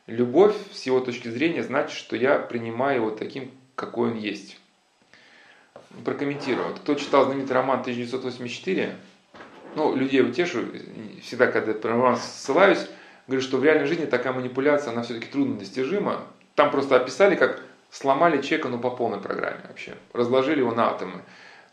Любовь, 0.05 0.55
с 0.71 0.83
его 0.83 0.99
точки 0.99 1.27
зрения, 1.27 1.63
значит, 1.63 1.97
что 1.97 2.15
я 2.15 2.39
принимаю 2.39 2.97
его 2.97 3.11
таким, 3.11 3.51
какой 3.75 4.11
он 4.11 4.17
есть. 4.17 4.59
Прокомментирую. 6.05 6.75
Кто 6.75 6.95
читал 6.95 7.25
знаменитый 7.25 7.55
роман 7.55 7.81
1984, 7.81 8.95
ну, 9.77 9.95
людей 9.95 10.21
утешу, 10.21 10.65
всегда, 11.21 11.47
когда 11.47 11.73
про 11.73 11.91
роман 11.91 12.17
ссылаюсь, 12.17 12.87
говорю, 13.27 13.43
что 13.43 13.57
в 13.57 13.63
реальной 13.63 13.85
жизни 13.85 14.05
такая 14.05 14.33
манипуляция, 14.33 14.91
она 14.91 15.03
все-таки 15.03 15.27
трудно 15.27 15.59
достижима. 15.59 16.23
Там 16.55 16.71
просто 16.71 16.95
описали, 16.95 17.35
как 17.35 17.61
сломали 17.91 18.41
человека, 18.41 18.69
ну, 18.69 18.79
по 18.79 18.89
полной 18.89 19.19
программе 19.19 19.59
вообще. 19.67 19.93
Разложили 20.13 20.59
его 20.59 20.73
на 20.73 20.89
атомы. 20.89 21.21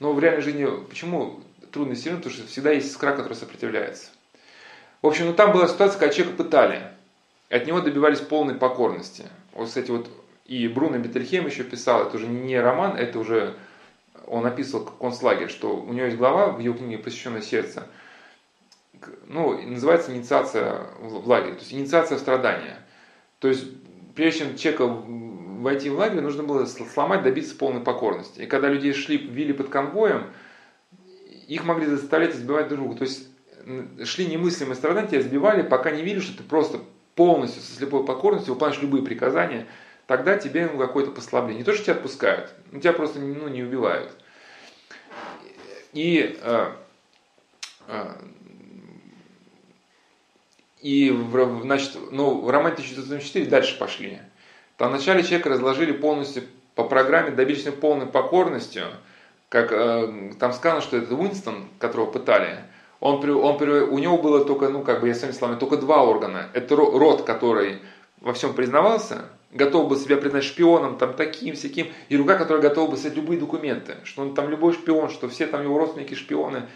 Но 0.01 0.13
в 0.13 0.21
реальной 0.21 0.43
жизни, 0.43 0.69
почему 0.87 1.41
трудно 1.73 1.95
достижимо? 1.95 2.19
Потому 2.19 2.35
что 2.35 2.47
всегда 2.47 2.73
есть 2.73 2.91
искра, 2.91 3.13
которая 3.13 3.39
сопротивляется. 3.39 4.11
В 5.01 5.07
общем, 5.07 5.27
ну 5.27 5.33
там 5.33 5.53
была 5.53 5.67
ситуация, 5.67 5.99
когда 5.99 6.13
человека 6.13 6.37
пытали. 6.43 6.83
От 7.49 7.67
него 7.67 7.81
добивались 7.81 8.21
полной 8.21 8.55
покорности. 8.55 9.25
Вот, 9.53 9.69
кстати, 9.69 9.91
вот 9.91 10.09
и 10.45 10.69
Бруно 10.69 10.99
Бетельхем 10.99 11.47
еще 11.47 11.65
писал, 11.65 12.07
это 12.07 12.17
уже 12.17 12.27
не 12.27 12.61
роман, 12.61 12.97
это 12.97 13.19
уже 13.19 13.55
он 14.27 14.47
описывал 14.47 14.85
концлагерь, 14.85 15.49
что 15.49 15.77
у 15.77 15.93
него 15.93 16.07
есть 16.07 16.17
глава 16.17 16.51
в 16.51 16.61
его 16.61 16.77
книге 16.77 16.99
«Посвященное 16.99 17.43
сердце», 17.43 17.89
ну, 19.27 19.61
называется 19.69 20.15
инициация 20.15 20.87
в 21.01 21.29
лагере, 21.29 21.55
то 21.55 21.61
есть 21.61 21.73
инициация 21.73 22.19
страдания. 22.19 22.79
То 23.39 23.49
есть, 23.49 23.67
прежде 24.15 24.41
чем 24.41 24.57
человека 24.57 24.87
войти 24.87 25.91
в 25.91 25.99
лагерь, 25.99 26.21
нужно 26.21 26.43
было 26.43 26.65
сломать, 26.65 27.23
добиться 27.23 27.57
полной 27.57 27.83
покорности. 27.83 28.41
И 28.41 28.47
когда 28.47 28.69
людей 28.69 28.93
шли, 28.93 29.19
вели 29.19 29.53
под 29.53 29.69
конвоем, 29.69 30.25
их 31.49 31.65
могли 31.65 31.87
заставлять 31.87 32.35
избивать 32.35 32.69
друг 32.69 32.81
друга. 32.81 32.97
То 32.97 33.05
есть 33.05 33.29
шли 34.05 34.27
немыслимые 34.27 34.77
страдания, 34.77 35.09
тебя 35.09 35.21
избивали, 35.21 35.63
пока 35.63 35.91
не 35.91 36.03
видели, 36.03 36.21
что 36.21 36.37
ты 36.39 36.43
просто 36.43 36.81
полностью 37.15 37.63
со 37.63 37.77
слепой 37.77 38.05
покорностью 38.05 38.55
выполняешь 38.55 38.83
любые 38.83 39.05
приказания, 39.05 39.67
тогда 40.07 40.37
тебе 40.39 40.69
ну, 40.73 40.79
какое-то 40.79 41.11
послабление. 41.11 41.59
Не 41.59 41.65
то, 41.65 41.73
что 41.73 41.85
тебя 41.85 41.95
отпускают, 41.95 42.53
но 42.73 42.81
тебя 42.81 42.93
просто 42.93 43.19
ну, 43.19 43.49
не 43.49 43.63
убивают. 43.63 44.13
И, 45.93 46.39
э, 46.43 46.73
э, 47.89 48.13
и 50.81 51.17
значит, 51.63 51.97
ну, 52.11 52.41
в 52.41 52.51
романе 52.51 52.75
1904 52.75 53.47
дальше 53.47 53.79
пошли. 53.79 54.19
Там 54.77 54.91
вначале 54.91 55.23
человека 55.23 55.51
разложили 55.51 55.93
полностью 55.93 56.45
по 56.75 56.85
программе, 56.85 57.31
добились 57.31 57.63
полной 57.75 58.07
покорностью, 58.07 58.85
как 59.49 59.71
э, 59.71 60.33
там 60.41 60.53
сказано, 60.53 60.83
что 60.83 60.97
это 60.97 61.15
Уинстон, 61.15 61.69
которого 61.79 62.11
пытали, 62.11 62.59
он, 63.05 63.23
он, 63.29 63.63
у 63.63 63.99
него 63.99 64.19
было 64.19 64.45
только, 64.45 64.71
ну 64.71 64.83
как 64.83 65.01
бы 65.01 65.09
я 65.09 65.15
своими 65.15 65.35
словами, 65.35 65.59
только 65.59 65.77
два 65.77 66.03
органа. 66.03 66.49
Это 66.55 66.75
род, 66.75 67.23
который 67.23 67.81
во 68.21 68.33
всем 68.33 68.55
признавался, 68.55 69.27
готов 69.55 69.89
был 69.89 69.97
себя 69.97 70.19
признать 70.19 70.45
шпионом, 70.45 70.99
там 70.99 71.15
таким, 71.15 71.55
всяким, 71.55 71.89
и 72.09 72.17
рука, 72.17 72.37
которая 72.37 72.63
готова 72.63 72.91
бы 72.91 72.97
снять 72.99 73.17
любые 73.17 73.41
документы, 73.41 73.97
что 74.05 74.23
он 74.23 74.35
там 74.35 74.51
любой 74.51 74.75
шпион, 74.75 75.09
что 75.09 75.29
все 75.29 75.47
там 75.47 75.63
его 75.63 75.79
родственники 75.79 76.15
шпионы. 76.15 76.69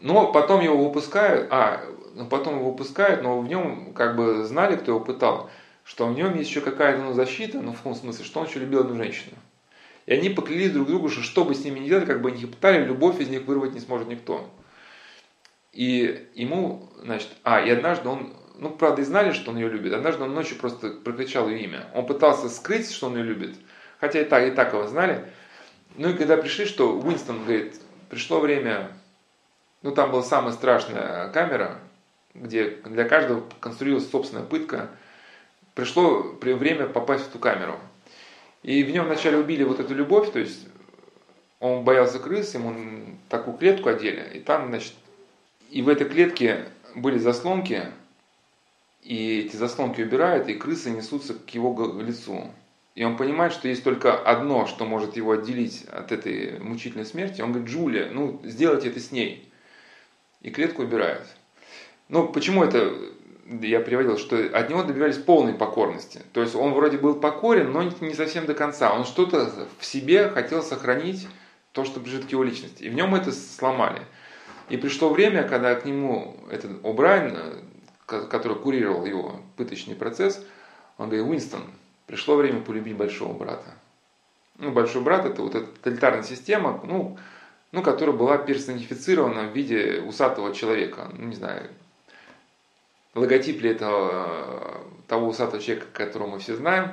Но 0.00 0.32
потом 0.32 0.60
его 0.60 0.84
выпускают, 0.84 1.48
а, 1.50 1.84
ну, 2.14 2.26
потом 2.26 2.58
его 2.58 2.70
выпускают, 2.70 3.22
но 3.22 3.40
в 3.40 3.48
нем 3.48 3.92
как 3.92 4.16
бы 4.16 4.44
знали, 4.44 4.76
кто 4.76 4.92
его 4.92 5.00
пытал 5.00 5.50
что 5.90 6.06
в 6.06 6.14
нем 6.14 6.36
есть 6.36 6.48
еще 6.48 6.60
какая-то 6.60 7.02
ну, 7.02 7.14
защита, 7.14 7.60
ну 7.60 7.72
в 7.72 7.80
том 7.80 7.96
смысле, 7.96 8.24
что 8.24 8.38
он 8.38 8.46
еще 8.46 8.60
любил 8.60 8.80
одну 8.80 8.94
женщину. 8.94 9.36
И 10.06 10.12
они 10.12 10.30
поклялись 10.30 10.70
друг 10.70 10.86
другу, 10.86 11.08
что 11.08 11.22
что 11.22 11.44
бы 11.44 11.52
с 11.52 11.64
ними 11.64 11.80
ни 11.80 11.88
делали, 11.88 12.04
как 12.04 12.22
бы 12.22 12.30
они 12.30 12.46
пытали, 12.46 12.84
любовь 12.84 13.20
из 13.20 13.28
них 13.28 13.42
вырвать 13.42 13.74
не 13.74 13.80
сможет 13.80 14.06
никто. 14.06 14.48
И 15.72 16.28
ему, 16.34 16.88
значит, 17.02 17.30
а, 17.42 17.60
и 17.60 17.70
однажды 17.70 18.08
он, 18.08 18.32
ну, 18.60 18.70
правда, 18.70 19.02
и 19.02 19.04
знали, 19.04 19.32
что 19.32 19.50
он 19.50 19.56
ее 19.56 19.68
любит, 19.68 19.92
однажды 19.92 20.22
он 20.22 20.34
ночью 20.34 20.56
просто 20.58 20.90
прокричал 20.90 21.48
ее 21.48 21.64
имя. 21.64 21.86
Он 21.94 22.06
пытался 22.06 22.48
скрыть, 22.48 22.90
что 22.90 23.08
он 23.08 23.16
ее 23.16 23.24
любит, 23.24 23.56
хотя 23.98 24.20
и 24.20 24.24
так, 24.24 24.46
и 24.46 24.50
так 24.50 24.72
его 24.72 24.86
знали. 24.86 25.24
Ну 25.96 26.10
и 26.10 26.14
когда 26.16 26.36
пришли, 26.36 26.66
что 26.66 26.96
Уинстон 26.98 27.42
говорит, 27.42 27.80
пришло 28.08 28.38
время, 28.38 28.92
ну 29.82 29.90
там 29.90 30.12
была 30.12 30.22
самая 30.22 30.52
страшная 30.52 31.28
камера, 31.30 31.78
где 32.34 32.70
для 32.84 33.08
каждого 33.08 33.44
конструировалась 33.60 34.10
собственная 34.10 34.44
пытка– 34.44 34.90
пришло 35.74 36.36
время 36.42 36.86
попасть 36.86 37.24
в 37.24 37.28
ту 37.28 37.38
камеру. 37.38 37.78
И 38.62 38.82
в 38.82 38.90
нем 38.90 39.06
вначале 39.06 39.38
убили 39.38 39.64
вот 39.64 39.80
эту 39.80 39.94
любовь, 39.94 40.30
то 40.32 40.38
есть 40.38 40.66
он 41.58 41.84
боялся 41.84 42.18
крыс, 42.18 42.54
ему 42.54 42.74
такую 43.28 43.56
клетку 43.56 43.88
одели, 43.88 44.30
и 44.34 44.40
там, 44.40 44.68
значит, 44.68 44.92
и 45.70 45.82
в 45.82 45.88
этой 45.88 46.08
клетке 46.08 46.66
были 46.94 47.18
заслонки, 47.18 47.84
и 49.02 49.40
эти 49.40 49.56
заслонки 49.56 50.02
убирают, 50.02 50.48
и 50.48 50.54
крысы 50.54 50.90
несутся 50.90 51.34
к 51.34 51.50
его 51.50 52.00
лицу. 52.00 52.50
И 52.94 53.04
он 53.04 53.16
понимает, 53.16 53.52
что 53.52 53.68
есть 53.68 53.84
только 53.84 54.18
одно, 54.18 54.66
что 54.66 54.84
может 54.84 55.16
его 55.16 55.32
отделить 55.32 55.84
от 55.84 56.12
этой 56.12 56.58
мучительной 56.58 57.06
смерти. 57.06 57.40
Он 57.40 57.52
говорит, 57.52 57.70
Джулия, 57.70 58.10
ну, 58.10 58.40
сделайте 58.44 58.88
это 58.88 59.00
с 59.00 59.12
ней. 59.12 59.50
И 60.42 60.50
клетку 60.50 60.82
убирают. 60.82 61.26
Ну, 62.08 62.28
почему 62.28 62.64
это 62.64 62.92
я 63.62 63.80
приводил, 63.80 64.18
что 64.18 64.36
от 64.36 64.70
него 64.70 64.82
добивались 64.82 65.16
полной 65.16 65.54
покорности. 65.54 66.22
То 66.32 66.40
есть 66.40 66.54
он 66.54 66.72
вроде 66.72 66.98
был 66.98 67.14
покорен, 67.14 67.72
но 67.72 67.82
не 67.82 68.14
совсем 68.14 68.46
до 68.46 68.54
конца. 68.54 68.92
Он 68.92 69.04
что-то 69.04 69.52
в 69.78 69.84
себе 69.84 70.28
хотел 70.28 70.62
сохранить, 70.62 71.26
то, 71.72 71.84
что 71.84 72.00
принадлежит 72.00 72.26
к 72.26 72.32
его 72.32 72.42
личности. 72.42 72.82
И 72.82 72.88
в 72.88 72.94
нем 72.94 73.14
это 73.14 73.32
сломали. 73.32 74.02
И 74.68 74.76
пришло 74.76 75.08
время, 75.08 75.44
когда 75.44 75.74
к 75.74 75.84
нему 75.84 76.36
этот 76.50 76.82
О'Брайен, 76.82 77.64
который 78.18 78.56
курировал 78.56 79.06
его 79.06 79.40
пыточный 79.56 79.94
процесс, 79.94 80.44
он 80.98 81.08
говорит, 81.08 81.26
Уинстон, 81.26 81.62
пришло 82.06 82.36
время 82.36 82.60
полюбить 82.60 82.96
большого 82.96 83.32
брата. 83.32 83.74
Ну, 84.58 84.72
большой 84.72 85.02
брат 85.02 85.24
это 85.24 85.42
вот 85.42 85.54
эта 85.54 85.66
тоталитарная 85.66 86.22
система, 86.22 86.80
ну, 86.84 87.16
ну, 87.72 87.82
которая 87.82 88.14
была 88.14 88.36
персонифицирована 88.36 89.48
в 89.48 89.54
виде 89.54 90.02
усатого 90.06 90.54
человека. 90.54 91.08
Ну, 91.16 91.26
не 91.26 91.34
знаю, 91.36 91.68
логотип 93.14 93.62
ли 93.62 93.70
это 93.70 94.82
того 95.06 95.28
усатого 95.28 95.62
человека, 95.62 95.86
которого 95.92 96.28
мы 96.28 96.38
все 96.40 96.56
знаем. 96.56 96.92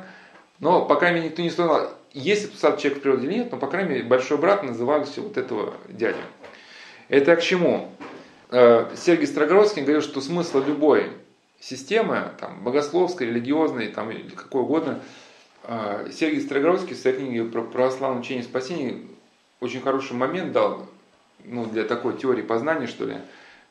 Но, 0.59 0.85
по 0.85 0.95
крайней 0.95 1.17
мере, 1.17 1.29
никто 1.29 1.41
не 1.41 1.49
сказал, 1.49 1.93
есть 2.13 2.45
этот 2.45 2.55
усатый 2.55 2.81
человек 2.81 2.99
в 2.99 3.01
природе 3.01 3.27
или 3.27 3.33
нет, 3.35 3.51
но, 3.51 3.57
по 3.57 3.67
крайней 3.67 3.89
мере, 3.89 4.03
большой 4.03 4.37
брат 4.37 4.63
назывался 4.63 5.21
вот 5.21 5.37
этого 5.37 5.73
дядю. 5.87 6.21
Это 7.09 7.35
к 7.35 7.41
чему? 7.41 7.91
Э, 8.49 8.95
Сергей 8.95 9.27
Строгородский 9.27 9.81
говорил, 9.81 10.01
что 10.01 10.21
смысл 10.21 10.63
любой 10.63 11.11
системы, 11.59 12.31
там, 12.39 12.63
богословской, 12.63 13.27
религиозной, 13.27 13.89
там, 13.89 14.11
или 14.11 14.29
какой 14.29 14.61
угодно, 14.61 15.01
а, 15.63 16.07
Сергей 16.11 16.39
Строгородский 16.39 16.95
в 16.95 16.99
своей 16.99 17.17
книге 17.17 17.43
про 17.45 17.61
православное 17.61 18.21
учение 18.21 18.43
спасения 18.43 19.01
очень 19.59 19.81
хороший 19.81 20.13
момент 20.13 20.53
дал 20.53 20.87
ну, 21.43 21.65
для 21.65 21.83
такой 21.83 22.17
теории 22.17 22.41
познания, 22.41 22.87
что 22.87 23.05
ли, 23.05 23.17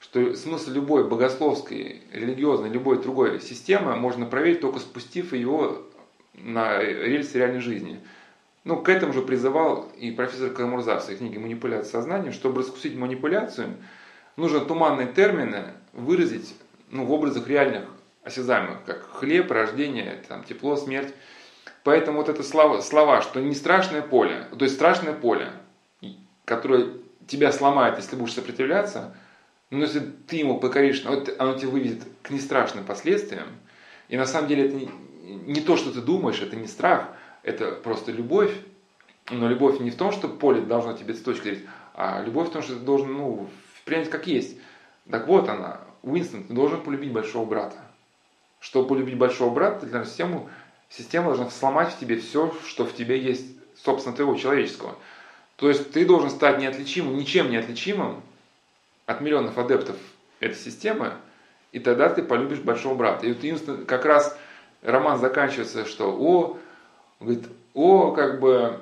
что 0.00 0.34
смысл 0.34 0.72
любой 0.72 1.08
богословской, 1.08 2.02
религиозной, 2.12 2.68
любой 2.68 3.00
другой 3.00 3.40
системы 3.40 3.96
можно 3.96 4.26
проверить 4.26 4.60
только 4.60 4.78
спустив 4.80 5.32
его 5.32 5.82
на 6.34 6.78
рельсы 6.82 7.38
реальной 7.38 7.60
жизни. 7.60 8.00
Ну, 8.64 8.82
к 8.82 8.88
этому 8.88 9.12
же 9.12 9.22
призывал 9.22 9.90
и 9.96 10.10
профессор 10.10 10.50
Камурза 10.50 10.98
в 10.98 11.02
своей 11.02 11.18
книге 11.18 11.38
«Манипуляция 11.38 11.92
сознанием». 11.92 12.32
Чтобы 12.32 12.60
раскусить 12.60 12.96
манипуляцию, 12.96 13.76
нужно 14.36 14.60
туманные 14.60 15.08
термины 15.08 15.72
выразить 15.92 16.54
ну, 16.90 17.04
в 17.04 17.12
образах 17.12 17.48
реальных 17.48 17.84
осязаемых, 18.22 18.84
как 18.84 19.08
хлеб, 19.10 19.50
рождение, 19.50 20.22
там, 20.28 20.44
тепло, 20.44 20.76
смерть. 20.76 21.14
Поэтому 21.84 22.18
вот 22.18 22.28
это 22.28 22.42
слова, 22.42 22.80
слова, 22.80 23.22
что 23.22 23.40
не 23.40 23.54
страшное 23.54 24.02
поле, 24.02 24.48
то 24.56 24.64
есть 24.64 24.74
страшное 24.74 25.12
поле, 25.12 25.52
которое 26.44 26.88
тебя 27.26 27.52
сломает, 27.52 27.96
если 27.96 28.16
будешь 28.16 28.34
сопротивляться, 28.34 29.14
но 29.70 29.82
если 29.82 30.00
ты 30.00 30.36
ему 30.36 30.58
покоришь, 30.58 31.04
вот 31.04 31.34
оно 31.38 31.54
тебя 31.54 31.70
выведет 31.70 32.02
к 32.22 32.30
нестрашным 32.30 32.84
последствиям. 32.84 33.48
И 34.08 34.16
на 34.16 34.26
самом 34.26 34.48
деле 34.48 34.66
это 34.66 34.76
не, 34.76 34.88
не 35.22 35.60
то, 35.60 35.76
что 35.76 35.92
ты 35.92 36.00
думаешь, 36.00 36.40
это 36.40 36.56
не 36.56 36.68
страх, 36.68 37.08
это 37.42 37.72
просто 37.72 38.12
любовь. 38.12 38.52
Но 39.28 39.48
любовь 39.48 39.80
не 39.80 39.90
в 39.90 39.96
том, 39.96 40.12
что 40.12 40.28
поле 40.28 40.60
должно 40.60 40.92
тебе 40.92 41.14
цветочки 41.14 41.44
дарить, 41.44 41.64
а 41.94 42.22
любовь 42.22 42.48
в 42.48 42.52
том, 42.52 42.62
что 42.62 42.74
ты 42.74 42.80
должен 42.80 43.12
ну, 43.12 43.48
принять 43.86 44.10
как 44.10 44.26
есть. 44.26 44.58
Так 45.10 45.26
вот 45.28 45.48
она, 45.48 45.80
Уинстон, 46.02 46.44
ты 46.44 46.52
должен 46.52 46.82
полюбить 46.82 47.12
большого 47.12 47.46
брата. 47.46 47.76
Чтобы 48.60 48.88
полюбить 48.88 49.16
большого 49.16 49.54
брата, 49.54 49.86
для 49.86 50.04
систему, 50.04 50.50
система 50.90 51.28
должна 51.28 51.48
сломать 51.48 51.94
в 51.94 51.98
тебе 51.98 52.18
все, 52.18 52.52
что 52.66 52.84
в 52.84 52.94
тебе 52.94 53.18
есть, 53.18 53.46
собственно, 53.76 54.14
твоего 54.14 54.34
человеческого. 54.34 54.96
То 55.54 55.68
есть 55.68 55.92
ты 55.92 56.04
должен 56.04 56.30
стать 56.30 56.58
неотличимым, 56.58 57.16
ничем 57.16 57.50
неотличимым 57.50 58.22
от 59.06 59.20
миллионов 59.20 59.56
адептов 59.56 59.96
этой 60.40 60.56
системы, 60.56 61.12
и 61.70 61.78
тогда 61.78 62.08
ты 62.08 62.22
полюбишь 62.22 62.58
большого 62.58 62.94
брата. 62.94 63.26
И 63.26 63.32
вот 63.32 63.42
Уинстон, 63.42 63.86
как 63.86 64.04
раз 64.04 64.36
роман 64.82 65.18
заканчивается, 65.18 65.86
что 65.86 66.10
о, 66.10 66.58
говорит, 67.20 67.44
о, 67.72 68.10
как 68.10 68.40
бы, 68.40 68.80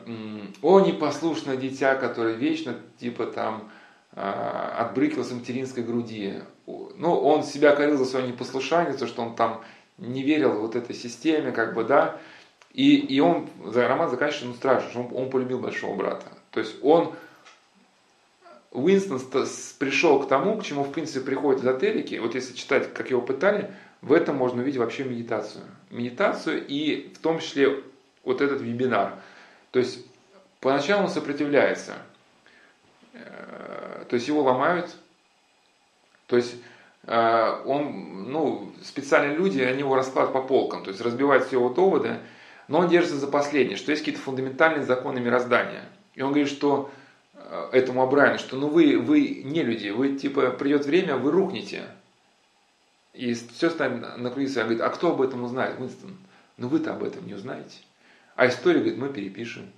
о, 0.63 0.81
непослушное 0.81 1.57
дитя, 1.57 1.95
которое 1.95 2.35
вечно, 2.35 2.77
типа, 2.99 3.27
там, 3.27 3.71
отбрыкивал 4.15 5.25
с 5.25 5.33
материнской 5.33 5.83
груди. 5.83 6.35
Ну, 6.67 7.19
он 7.19 7.43
себя 7.43 7.75
корил 7.75 7.99
за 7.99 8.05
свое 8.05 8.29
непослушание, 8.29 8.95
то, 8.95 9.07
что 9.07 9.23
он 9.23 9.35
там 9.35 9.63
не 9.99 10.23
верил 10.23 10.61
вот 10.61 10.77
этой 10.77 10.95
системе, 10.95 11.53
как 11.53 11.75
бы, 11.75 11.85
да. 11.85 12.19
И, 12.73 12.97
и 12.97 13.21
он, 13.21 13.49
роман 13.65 14.11
заканчивается, 14.11 14.47
ну, 14.47 14.55
страшно, 14.55 14.91
что 14.91 15.01
он, 15.01 15.09
он 15.13 15.31
полюбил 15.31 15.61
большого 15.61 15.95
брата. 15.97 16.27
То 16.51 16.61
есть 16.61 16.77
он, 16.83 17.15
Уинстон 18.73 19.21
пришел 19.79 20.21
к 20.21 20.29
тому, 20.29 20.59
к 20.59 20.65
чему, 20.65 20.83
в 20.83 20.93
принципе, 20.93 21.21
приходят 21.21 21.63
эзотерики. 21.63 22.17
Вот 22.17 22.35
если 22.35 22.55
читать, 22.55 22.93
как 22.93 23.11
его 23.11 23.21
пытали, 23.21 23.73
в 24.03 24.13
этом 24.13 24.37
можно 24.37 24.63
увидеть 24.63 24.79
вообще 24.81 25.05
медитацию. 25.05 25.65
Медитацию 25.91 26.67
и 26.67 27.13
в 27.15 27.19
том 27.19 27.39
числе 27.39 27.83
вот 28.25 28.41
этот 28.41 28.61
вебинар. 28.61 29.15
То 29.71 29.79
есть 29.79 30.05
поначалу 30.61 31.05
он 31.05 31.09
сопротивляется, 31.09 31.95
э, 33.13 33.84
то 34.09 34.15
есть 34.15 34.29
его 34.29 34.43
ломают, 34.43 34.95
то 36.27 36.37
есть 36.37 36.57
э, 37.05 37.63
он, 37.65 38.31
ну, 38.31 38.73
специальные 38.83 39.37
люди, 39.37 39.61
они 39.61 39.81
его 39.81 39.95
раскладывают 39.95 40.33
по 40.33 40.47
полкам, 40.47 40.83
то 40.85 40.91
есть 40.91 41.01
разбивают 41.01 41.47
все 41.47 41.57
его 41.57 41.69
доводы, 41.69 42.19
но 42.69 42.79
он 42.81 42.89
держится 42.89 43.19
за 43.19 43.27
последнее, 43.27 43.77
что 43.77 43.91
есть 43.91 44.03
какие-то 44.03 44.23
фундаментальные 44.23 44.85
законы 44.85 45.21
мироздания. 45.21 45.85
И 46.15 46.23
он 46.23 46.31
говорит, 46.31 46.49
что 46.49 46.91
э, 47.35 47.69
этому 47.73 48.03
Абрайану, 48.03 48.39
что 48.39 48.57
ну 48.57 48.69
вы, 48.69 48.99
вы 48.99 49.43
не 49.45 49.63
люди, 49.63 49.89
вы 49.89 50.17
типа 50.17 50.51
придет 50.51 50.87
время, 50.87 51.17
вы 51.17 51.31
рухнете. 51.31 51.83
И 53.13 53.33
все 53.35 53.71
станет 53.71 54.19
накрутиться. 54.19 54.61
Он 54.61 54.67
говорит, 54.67 54.83
а 54.83 54.89
кто 54.89 55.13
об 55.13 55.23
этом 55.23 55.45
узнает, 55.45 55.79
Уинстон? 55.79 56.17
Ну 56.57 56.69
вы-то 56.69 56.93
об 56.93 57.05
этом 57.05 57.27
не 57.27 57.35
узнаете. 57.35 57.79
А 58.35 58.49
историю, 58.49 58.81
говорит, 58.83 58.99
мы 58.99 59.09
перепишем. 59.09 59.71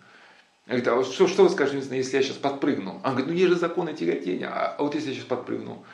Он 0.68 0.80
говорит, 0.80 0.88
а 0.88 1.04
что, 1.04 1.28
что 1.28 1.44
вы 1.44 1.50
скажете, 1.50 1.78
если 1.96 2.16
я 2.16 2.22
сейчас 2.22 2.36
подпрыгну? 2.36 3.00
Он 3.04 3.10
говорит, 3.10 3.28
ну 3.28 3.32
есть 3.32 3.48
же 3.48 3.56
законы 3.56 3.94
тяготения, 3.94 4.48
а, 4.48 4.74
а 4.76 4.82
вот 4.82 4.94
если 4.96 5.10
я 5.10 5.14
сейчас 5.14 5.26
подпрыгну? 5.26 5.84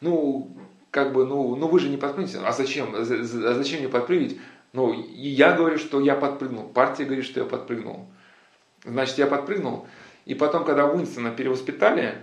Ну, 0.00 0.56
как 0.90 1.12
бы, 1.12 1.26
ну, 1.26 1.56
ну 1.56 1.66
вы 1.66 1.80
же 1.80 1.88
не 1.88 1.96
подпрыгнете. 1.96 2.38
А 2.38 2.52
зачем? 2.52 2.94
А 2.94 3.04
зачем 3.04 3.80
мне 3.80 3.88
подпрыгнуть? 3.88 4.38
Ну, 4.72 4.92
я 4.92 5.52
говорю, 5.52 5.78
что 5.78 6.00
я 6.00 6.14
подпрыгнул. 6.14 6.68
Партия 6.68 7.04
говорит, 7.04 7.24
что 7.24 7.40
я 7.40 7.46
подпрыгнул. 7.46 8.06
Значит, 8.84 9.18
я 9.18 9.26
подпрыгнул. 9.26 9.86
И 10.24 10.34
потом, 10.34 10.64
когда 10.64 10.86
Уинстона 10.86 11.30
перевоспитали, 11.30 12.14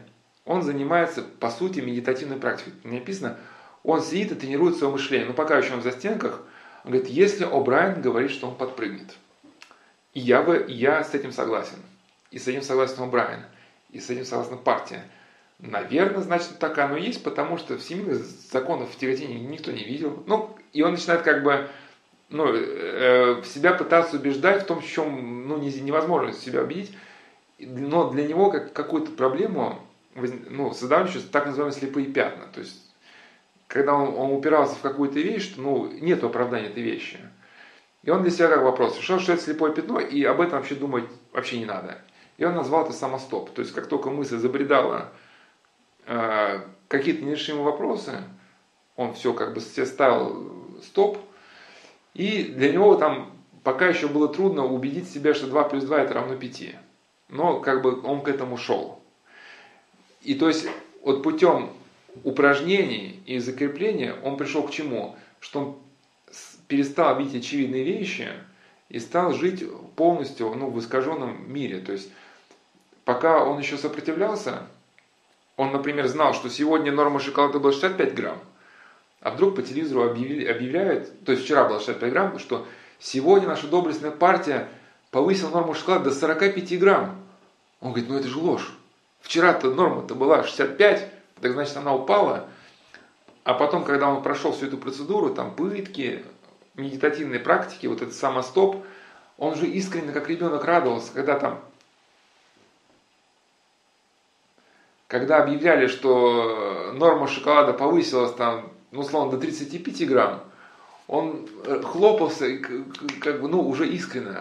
он 0.45 0.64
занимается, 0.64 1.22
по 1.22 1.50
сути, 1.50 1.80
медитативной 1.80 2.38
практикой. 2.38 2.74
Написано, 2.84 3.38
он 3.84 4.02
сидит 4.02 4.32
и 4.32 4.36
тренирует 4.36 4.78
свое 4.78 4.91
мышление. 4.91 5.28
Но 5.28 5.34
пока 5.34 5.58
еще 5.58 5.74
он 5.74 5.82
в 5.82 5.84
застенках, 5.84 6.41
он 6.86 6.91
говорит, 6.91 7.10
если 7.10 7.45
О'Брайен 7.45 8.02
говорит, 8.02 8.32
что 8.32 8.47
он 8.47 8.56
подпрыгнет. 8.56 9.16
И 10.14 10.20
я, 10.20 10.41
бы, 10.41 10.66
я 10.68 11.03
с 11.03 11.14
этим 11.14 11.32
согласен. 11.32 11.78
И 12.32 12.39
с 12.39 12.47
этим 12.47 12.62
согласен 12.62 13.03
О'Брайен. 13.03 13.43
И 13.91 13.99
с 13.99 14.10
этим 14.10 14.26
согласна 14.26 14.57
партия. 14.57 15.03
Наверное, 15.60 16.22
значит, 16.22 16.57
так 16.60 16.78
оно 16.78 16.95
и 16.97 17.03
есть, 17.03 17.24
потому 17.24 17.57
что 17.57 17.78
всемирных 17.78 18.24
законов 18.24 18.95
тяготения 18.95 19.39
никто 19.39 19.72
не 19.72 19.84
видел. 19.84 20.24
Ну, 20.26 20.55
и 20.72 20.82
он 20.82 20.91
начинает 20.91 21.22
как 21.24 21.43
бы 21.43 21.68
ну, 22.30 22.45
э, 22.47 23.43
себя 23.43 23.74
пытаться 23.74 24.18
убеждать 24.18 24.64
в 24.64 24.66
том, 24.66 24.82
в 24.82 24.88
чем 24.88 25.47
ну, 25.47 25.57
невозможно 25.57 26.32
себя 26.32 26.62
убедить, 26.62 26.95
но 27.60 28.10
для 28.10 28.26
него 28.26 28.51
как, 28.51 28.72
какую-то 28.72 29.12
проблему 29.12 29.80
ну, 30.16 30.72
создавали 30.74 31.07
еще 31.07 31.20
так 31.20 31.45
называемые 31.45 31.78
слепые 31.78 32.07
пятна. 32.07 32.45
То 32.53 32.62
есть, 32.62 32.93
когда 33.68 33.95
он, 33.95 34.16
он 34.16 34.38
упирался 34.38 34.76
в 34.76 34.82
какую-то 34.82 35.20
вещь, 35.20 35.51
что 35.51 35.62
ну, 35.62 35.91
нет 35.91 36.24
оправдания 36.24 36.68
этой 36.68 36.84
вещи. 36.84 37.20
И 38.10 38.12
он 38.12 38.24
для 38.24 38.32
себя 38.32 38.47
как 38.47 38.64
вопрос 38.64 38.97
решил, 38.97 39.20
что 39.20 39.34
это 39.34 39.43
слепое 39.43 39.72
пятно, 39.72 39.99
и 39.99 40.24
об 40.24 40.41
этом 40.41 40.57
вообще 40.57 40.74
думать 40.74 41.03
вообще 41.32 41.60
не 41.60 41.66
надо. 41.66 41.99
И 42.39 42.43
он 42.43 42.55
назвал 42.55 42.86
это 42.86 42.91
самостоп. 42.91 43.51
То 43.51 43.62
есть, 43.62 43.72
как 43.72 43.86
только 43.86 44.10
мысль 44.10 44.38
забредала 44.38 45.12
э, 46.07 46.60
какие-то 46.88 47.24
нерешимые 47.24 47.66
вопросы, 47.66 48.14
он 48.95 49.14
все 49.14 49.32
как 49.34 49.53
бы 49.53 49.60
все 49.60 49.86
ставил 49.86 50.51
стоп, 50.82 51.20
и 52.16 52.45
для 52.45 52.74
него 52.74 52.95
там 52.95 53.32
пока 53.64 53.86
еще 53.86 54.07
было 54.07 54.28
трудно 54.28 54.66
убедить 54.66 55.07
себя, 55.07 55.36
что 55.36 55.45
2 55.45 55.64
плюс 55.66 55.84
2 55.84 56.01
это 56.01 56.16
равно 56.16 56.36
5. 56.36 56.64
Но 57.28 57.60
как 57.60 57.84
бы 57.84 58.01
он 58.01 58.24
к 58.24 58.28
этому 58.28 58.57
шел. 58.57 59.03
И 60.22 60.34
то 60.34 60.47
есть 60.47 60.68
вот 61.03 61.22
путем 61.22 61.70
упражнений 62.24 63.22
и 63.28 63.38
закрепления 63.38 64.16
он 64.24 64.36
пришел 64.36 64.64
к 64.64 64.72
чему? 64.72 65.16
Что 65.39 65.60
он 65.60 65.80
перестал 66.70 67.18
видеть 67.18 67.44
очевидные 67.44 67.84
вещи 67.84 68.30
и 68.90 69.00
стал 69.00 69.34
жить 69.34 69.66
полностью 69.96 70.54
ну, 70.56 70.70
в 70.70 70.80
искаженном 70.80 71.52
мире. 71.52 71.80
То 71.80 71.92
есть 71.92 72.10
пока 73.04 73.44
он 73.44 73.60
еще 73.60 73.78
сопротивлялся, 73.78 74.68
он, 75.58 75.72
например, 75.74 76.08
знал, 76.08 76.34
что 76.34 76.48
сегодня 76.48 76.92
норма 76.92 77.20
шоколада 77.20 77.60
была 77.60 77.74
65 77.74 78.14
грамм, 78.14 78.38
а 79.20 79.32
вдруг 79.32 79.56
по 79.56 79.64
телевизору 79.64 80.10
объявили, 80.10 80.46
объявляют, 80.46 81.26
то 81.26 81.34
есть 81.34 81.44
вчера 81.44 81.68
было 81.68 81.80
65 81.80 82.12
грамм, 82.12 82.40
что 82.40 82.66
сегодня 83.00 83.48
наша 83.48 83.68
доблестная 83.68 84.12
партия 84.12 84.70
повысила 85.10 85.50
норму 85.50 85.74
шоколада 85.74 86.12
до 86.12 86.16
45 86.16 86.80
грамм. 86.80 87.20
Он 87.82 87.92
говорит, 87.92 88.10
ну 88.10 88.16
это 88.16 88.28
же 88.28 88.38
ложь. 88.38 88.72
Вчера-то 89.22 89.72
норма-то 89.72 90.14
была 90.14 90.44
65, 90.44 91.12
так 91.42 91.52
значит 91.52 91.76
она 91.78 91.96
упала. 91.96 92.48
А 93.44 93.56
потом, 93.56 93.84
когда 93.84 94.08
он 94.08 94.22
прошел 94.22 94.52
всю 94.52 94.68
эту 94.68 94.78
процедуру, 94.78 95.34
там 95.34 95.56
пытки, 95.56 96.24
медитативные 96.80 97.40
практики, 97.40 97.88
вот 97.88 98.02
этот 98.02 98.16
самостоп, 98.16 98.86
он 99.38 99.56
же 99.56 99.68
искренне, 99.68 100.12
как 100.12 100.30
ребенок, 100.30 100.64
радовался, 100.66 101.14
когда 101.14 101.40
там 101.40 101.62
когда 105.08 105.42
объявляли, 105.42 105.88
что 105.88 106.92
норма 106.94 107.28
шоколада 107.28 107.74
повысилась 107.74 108.34
там 108.34 108.72
ну, 108.92 109.02
условно, 109.02 109.32
до 109.32 109.38
35 109.38 110.08
грамм, 110.08 110.44
он 111.08 111.48
э, 111.66 111.82
хлопался, 111.82 112.58
как 113.20 113.42
бы, 113.42 113.48
ну, 113.48 113.68
уже 113.68 113.88
искренне. 113.88 114.36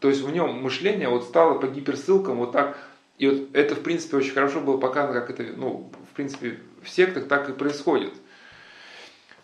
То 0.00 0.08
есть 0.08 0.22
в 0.22 0.30
нем 0.30 0.62
мышление 0.62 1.08
вот 1.08 1.24
стало 1.24 1.58
по 1.58 1.66
гиперссылкам 1.66 2.38
вот 2.38 2.52
так. 2.52 2.78
И 3.18 3.28
вот 3.28 3.48
это, 3.52 3.74
в 3.74 3.82
принципе, 3.82 4.16
очень 4.16 4.32
хорошо 4.32 4.60
было 4.60 4.78
показано, 4.78 5.20
как 5.20 5.30
это, 5.30 5.44
ну, 5.56 5.90
в 6.10 6.14
принципе, 6.14 6.58
в 6.82 6.88
сектах 6.88 7.28
так 7.28 7.48
и 7.50 7.52
происходит. 7.52 8.14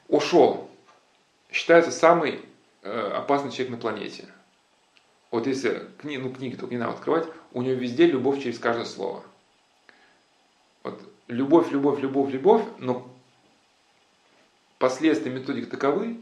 Ошо 0.09 0.69
считается 1.57 1.91
самый 1.91 2.43
э, 2.83 3.13
опасный 3.15 3.51
человек 3.51 3.71
на 3.71 3.77
планете. 3.79 4.27
Вот 5.31 5.47
если 5.47 5.89
кни, 5.99 6.19
ну, 6.19 6.31
книги 6.31 6.55
только 6.55 6.75
не 6.75 6.79
надо 6.79 6.93
открывать, 6.93 7.27
у 7.53 7.63
него 7.63 7.75
везде 7.75 8.07
любовь 8.07 8.43
через 8.43 8.59
каждое 8.59 8.85
слово. 8.85 9.23
Вот 10.83 11.01
любовь, 11.29 11.71
любовь, 11.73 12.01
любовь, 12.01 12.31
любовь, 12.31 12.63
но 12.79 13.11
последствия 14.79 15.33
методик 15.33 15.71
таковы, 15.71 16.19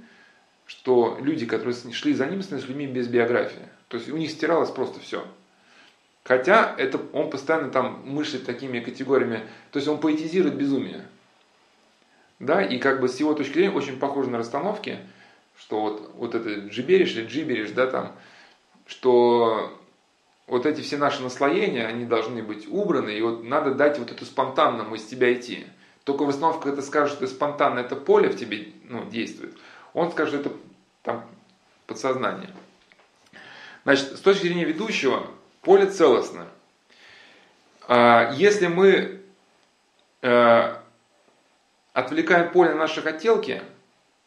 что 0.66 1.18
люди, 1.20 1.46
которые 1.46 1.74
шли 1.92 2.14
за 2.14 2.26
ним, 2.26 2.40
становились 2.40 2.68
людьми 2.68 2.86
без 2.86 3.08
биографии. 3.08 3.68
То 3.88 3.96
есть 3.96 4.08
у 4.08 4.16
них 4.16 4.30
стиралось 4.30 4.70
просто 4.70 5.00
все. 5.00 5.26
Хотя 6.22 6.76
это, 6.78 7.00
он 7.12 7.28
постоянно 7.28 7.70
там 7.70 8.02
мыслит 8.06 8.46
такими 8.46 8.78
категориями, 8.78 9.42
то 9.72 9.78
есть 9.80 9.88
он 9.88 9.98
поэтизирует 9.98 10.54
безумие. 10.54 11.04
Да, 12.38 12.62
и 12.62 12.78
как 12.78 13.00
бы 13.00 13.08
с 13.08 13.18
его 13.18 13.34
точки 13.34 13.54
зрения 13.54 13.74
очень 13.74 13.98
похоже 13.98 14.30
на 14.30 14.38
расстановки, 14.38 15.00
что 15.58 15.80
вот, 15.80 16.10
вот 16.14 16.34
это 16.34 16.68
джибериш 16.68 17.14
или 17.14 17.26
джибериш, 17.26 17.70
да, 17.70 17.86
там, 17.86 18.12
что 18.86 19.78
вот 20.46 20.66
эти 20.66 20.80
все 20.80 20.96
наши 20.96 21.22
наслоения, 21.22 21.86
они 21.86 22.04
должны 22.04 22.42
быть 22.42 22.66
убраны, 22.68 23.10
и 23.10 23.22
вот 23.22 23.44
надо 23.44 23.74
дать 23.74 23.98
вот 23.98 24.10
эту 24.10 24.24
спонтанному 24.24 24.94
из 24.94 25.04
тебя 25.04 25.32
идти. 25.32 25.66
Только 26.04 26.24
в 26.24 26.28
основном, 26.28 26.60
когда 26.60 26.76
ты 26.76 26.82
скажешь, 26.86 27.16
что 27.16 27.26
спонтанно 27.26 27.78
это 27.78 27.96
поле 27.96 28.28
в 28.28 28.36
тебе 28.36 28.68
ну, 28.84 29.04
действует, 29.06 29.56
он 29.94 30.10
скажет, 30.12 30.34
что 30.34 30.40
это 30.40 30.56
там 31.02 31.26
подсознание. 31.86 32.50
Значит, 33.84 34.16
с 34.16 34.20
точки 34.20 34.46
зрения 34.46 34.64
ведущего, 34.64 35.26
поле 35.62 35.86
целостно. 35.86 36.46
А, 37.86 38.32
если 38.34 38.66
мы 38.66 39.20
э, 40.22 40.74
отвлекаем 41.92 42.50
поле 42.50 42.70
на 42.70 42.76
наши 42.76 43.02
хотелки, 43.02 43.62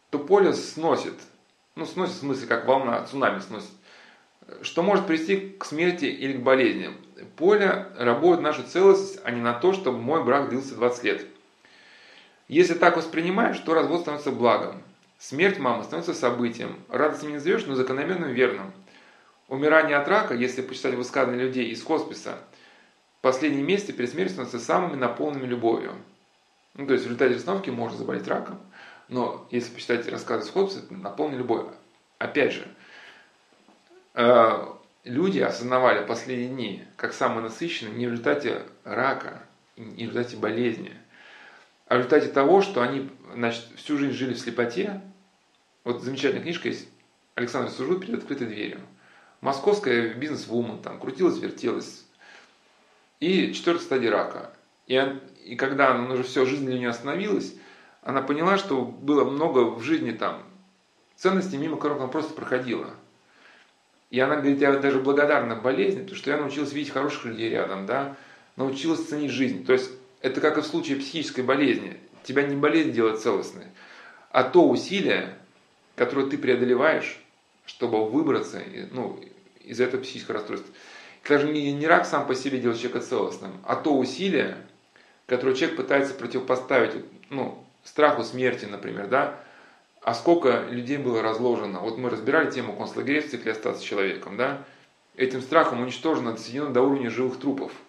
то 0.10 0.20
поле 0.20 0.54
сносит. 0.54 1.16
Ну, 1.76 1.86
сносит 1.86 2.16
в 2.16 2.20
смысле, 2.20 2.48
как 2.48 2.66
волна, 2.66 3.04
цунами 3.06 3.40
сносит. 3.40 3.70
Что 4.62 4.82
может 4.82 5.06
привести 5.06 5.56
к 5.58 5.66
смерти 5.66 6.06
или 6.06 6.34
к 6.34 6.42
болезни. 6.42 6.92
Поле 7.36 7.88
работает 7.98 8.42
на 8.42 8.50
нашу 8.50 8.64
целостность, 8.64 9.20
а 9.24 9.32
не 9.32 9.42
на 9.42 9.54
то, 9.54 9.74
чтобы 9.74 9.98
мой 9.98 10.24
брак 10.24 10.50
длился 10.50 10.76
20 10.76 11.04
лет. 11.04 11.26
Если 12.48 12.76
так 12.76 12.96
воспринимаешь, 12.96 13.60
то 13.60 13.74
развод 13.74 14.02
становится 14.02 14.32
благом. 14.32 14.82
Смерть 15.20 15.60
мамы 15.60 15.84
становится 15.84 16.14
событием. 16.14 16.80
Радость 16.90 17.24
не 17.24 17.34
назовешь, 17.34 17.66
но 17.66 17.76
закономерным 17.76 18.32
верным. 18.32 18.72
Умирание 19.50 19.98
от 19.98 20.08
рака, 20.08 20.34
если 20.34 20.62
почитать 20.62 20.96
высказывания 20.96 21.44
людей 21.44 21.70
из 21.70 21.84
хосписа, 21.84 22.38
последние 23.22 23.64
месяцы 23.64 23.94
перед 23.94 24.12
смертью 24.12 24.34
становятся 24.34 24.60
самыми 24.60 24.96
наполненными 24.96 25.48
любовью. 25.48 25.94
Ну, 26.76 26.86
то 26.86 26.94
есть 26.94 27.06
в 27.06 27.08
результате 27.08 27.36
расстановки 27.36 27.70
можно 27.70 27.98
заболеть 27.98 28.28
раком, 28.28 28.60
но 29.10 29.48
если 29.52 29.74
почитать 29.74 30.08
рассказы 30.08 30.52
хосписа, 30.52 30.84
это 30.84 30.94
наполнен 30.94 31.38
любовью. 31.38 31.74
Опять 32.18 32.54
же, 32.54 32.68
э, 34.16 34.68
люди 35.04 35.40
осознавали 35.40 36.06
последние 36.06 36.50
дни 36.50 36.84
как 36.96 37.14
самые 37.14 37.44
насыщенные 37.44 37.96
не 37.96 38.08
в 38.08 38.12
результате 38.12 38.64
рака, 38.84 39.44
не 39.76 40.08
в 40.08 40.10
результате 40.10 40.38
болезни, 40.38 40.94
а 41.88 41.96
в 41.96 41.98
результате 42.00 42.28
того, 42.28 42.62
что 42.62 42.82
они 42.82 43.10
значит, 43.34 43.66
всю 43.76 43.98
жизнь 43.98 44.14
жили 44.14 44.34
в 44.34 44.40
слепоте. 44.40 45.02
Вот 45.84 46.04
замечательная 46.04 46.44
книжка 46.44 46.68
есть 46.68 46.90
Александр 47.36 47.72
Сужу 47.72 48.00
перед 48.00 48.16
открытой 48.16 48.48
дверью. 48.48 48.82
Московская 49.40 50.14
бизнес-вумен, 50.16 50.82
там 50.82 51.00
крутилась, 51.00 51.38
вертелась. 51.38 52.06
И 53.20 53.54
четвертая 53.54 53.86
стадия 53.86 54.12
рака. 54.12 54.52
И, 54.88 55.20
и 55.46 55.56
когда 55.56 55.92
она 55.92 56.14
уже 56.14 56.24
все, 56.24 56.46
жизнь 56.46 56.66
для 56.66 56.78
нее 56.78 56.90
остановилась, 56.90 57.54
она 58.08 58.22
поняла, 58.22 58.58
что 58.58 58.84
было 58.84 59.30
много 59.30 59.66
в 59.66 59.82
жизни 59.82 60.12
там 60.12 60.42
ценностей, 61.18 61.58
мимо 61.58 61.76
которых 61.76 61.98
она 61.98 62.08
просто 62.08 62.34
проходила. 62.34 62.92
И 64.12 64.20
она 64.22 64.38
говорит, 64.38 64.62
я 64.62 64.72
даже 64.78 65.00
благодарна 65.00 65.58
болезни, 65.58 66.00
потому 66.00 66.16
что 66.16 66.30
я 66.30 66.38
научилась 66.38 66.72
видеть 66.72 66.94
хороших 66.94 67.26
людей 67.26 67.50
рядом, 67.50 67.86
да, 67.86 68.16
научилась 68.56 69.06
ценить 69.06 69.32
жизнь. 69.32 69.66
То 69.66 69.74
есть 69.74 69.92
это 70.22 70.40
как 70.40 70.58
и 70.58 70.62
в 70.62 70.66
случае 70.66 70.96
психической 70.96 71.44
болезни. 71.44 71.98
Тебя 72.24 72.44
не 72.44 72.56
болезнь 72.56 72.94
делает 72.94 73.20
целостной, 73.20 73.66
а 74.32 74.44
то 74.44 74.70
усилие, 74.70 75.38
которое 75.98 76.28
ты 76.28 76.38
преодолеваешь, 76.38 77.20
чтобы 77.66 78.10
выбраться 78.10 78.64
ну, 78.92 79.20
из 79.60 79.82
этого 79.82 80.00
психического 80.00 80.36
расстройства. 80.36 80.74
Даже 81.28 81.50
не, 81.50 81.74
не 81.74 81.86
рак 81.86 82.06
сам 82.06 82.26
по 82.26 82.36
себе 82.36 82.60
делает 82.60 82.80
человека 82.80 83.06
целостным, 83.06 83.52
а 83.66 83.76
то 83.76 83.98
усилие, 83.98 84.56
которое 85.26 85.58
человек 85.58 85.76
пытается 85.76 86.14
противопоставить 86.14 87.04
ну, 87.30 87.67
страху 87.88 88.24
смерти, 88.24 88.66
например, 88.66 89.08
да, 89.08 89.40
а 90.02 90.14
сколько 90.14 90.66
людей 90.70 90.98
было 90.98 91.22
разложено. 91.22 91.80
Вот 91.80 91.98
мы 91.98 92.10
разбирали 92.10 92.52
тему 92.52 92.76
концлагерей 92.76 93.22
в 93.22 93.30
цикле 93.30 93.54
«Остаться 93.54 93.84
человеком», 93.84 94.38
да, 94.38 94.64
этим 95.16 95.42
страхом 95.42 95.82
уничтожено, 95.82 96.34
доведено 96.34 96.70
до 96.70 96.82
уровня 96.82 97.10
живых 97.10 97.40
трупов– 97.40 97.72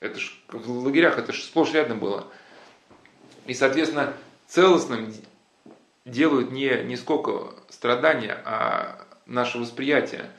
это 0.00 0.18
ж, 0.18 0.38
в 0.48 0.84
лагерях 0.84 1.18
это 1.18 1.32
же 1.32 1.42
сплошь 1.42 1.72
рядом 1.72 1.98
было. 1.98 2.26
И, 3.46 3.54
соответственно, 3.54 4.12
целостным 4.46 5.12
делают 6.04 6.50
не, 6.50 6.82
не 6.84 6.96
сколько 6.96 7.54
страдания, 7.68 8.40
а 8.44 9.06
наше 9.24 9.58
восприятие. 9.58 10.30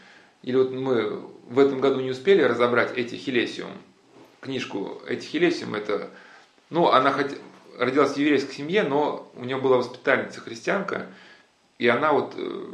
Или 0.44 0.58
вот 0.58 0.72
мы 0.72 1.20
в 1.50 1.60
этом 1.60 1.80
году 1.80 2.02
не 2.02 2.12
успели 2.12 2.44
разобрать 2.44 2.96
эти 2.96 3.16
Хилесиум, 3.16 3.72
книжку 4.42 5.02
эти 5.08 5.26
Хилесиум, 5.26 5.74
это, 5.74 6.10
ну, 6.70 6.88
она 6.90 7.12
хоть 7.12 7.38
родилась 7.78 8.14
в 8.14 8.18
еврейской 8.18 8.54
семье, 8.54 8.84
но 8.84 9.30
у 9.36 9.44
нее 9.44 9.58
была 9.58 9.78
воспитательница 9.78 10.42
христианка, 10.42 11.08
и 11.78 11.88
она 11.88 12.12
вот 12.12 12.34
э, 12.36 12.74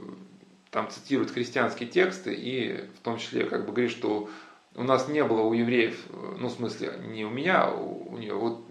там 0.71 0.89
цитирует 0.89 1.31
христианские 1.31 1.89
тексты, 1.89 2.33
и 2.33 2.85
в 2.97 3.03
том 3.03 3.17
числе 3.17 3.45
как 3.45 3.65
бы 3.65 3.73
говорит, 3.73 3.91
что 3.91 4.29
у 4.75 4.83
нас 4.83 5.07
не 5.07 5.23
было 5.23 5.41
у 5.41 5.53
евреев, 5.53 5.99
ну, 6.39 6.47
в 6.47 6.51
смысле, 6.51 6.93
не 7.07 7.25
у 7.25 7.29
меня, 7.29 7.63
а 7.63 7.71
у, 7.71 8.17
нее 8.17 8.33
вот 8.33 8.63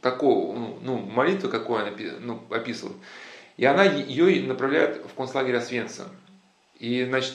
такого, 0.00 0.56
ну, 0.56 0.78
ну 0.82 0.98
молитвы, 0.98 1.48
какой 1.48 1.82
она 1.82 1.96
ну, 2.20 2.42
описывала. 2.50 2.96
И 3.56 3.64
она 3.64 3.84
ее 3.84 4.46
направляет 4.46 5.04
в 5.04 5.14
концлагерь 5.14 5.56
Освенца. 5.56 6.08
И, 6.78 7.04
значит, 7.04 7.34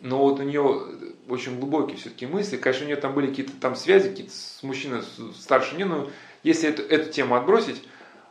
но 0.00 0.18
вот 0.18 0.40
у 0.40 0.42
нее 0.42 0.82
очень 1.28 1.58
глубокие 1.58 1.96
все-таки 1.96 2.26
мысли. 2.26 2.56
Конечно, 2.56 2.84
у 2.84 2.88
нее 2.88 2.96
там 2.96 3.14
были 3.14 3.28
какие-то 3.28 3.52
там 3.60 3.76
связи 3.76 4.08
какие-то 4.08 4.32
с 4.32 4.62
мужчиной 4.62 5.02
старше 5.38 5.76
нее, 5.76 5.86
но 5.86 6.10
если 6.42 6.68
эту, 6.68 6.82
эту 6.82 7.10
тему 7.10 7.34
отбросить, 7.34 7.82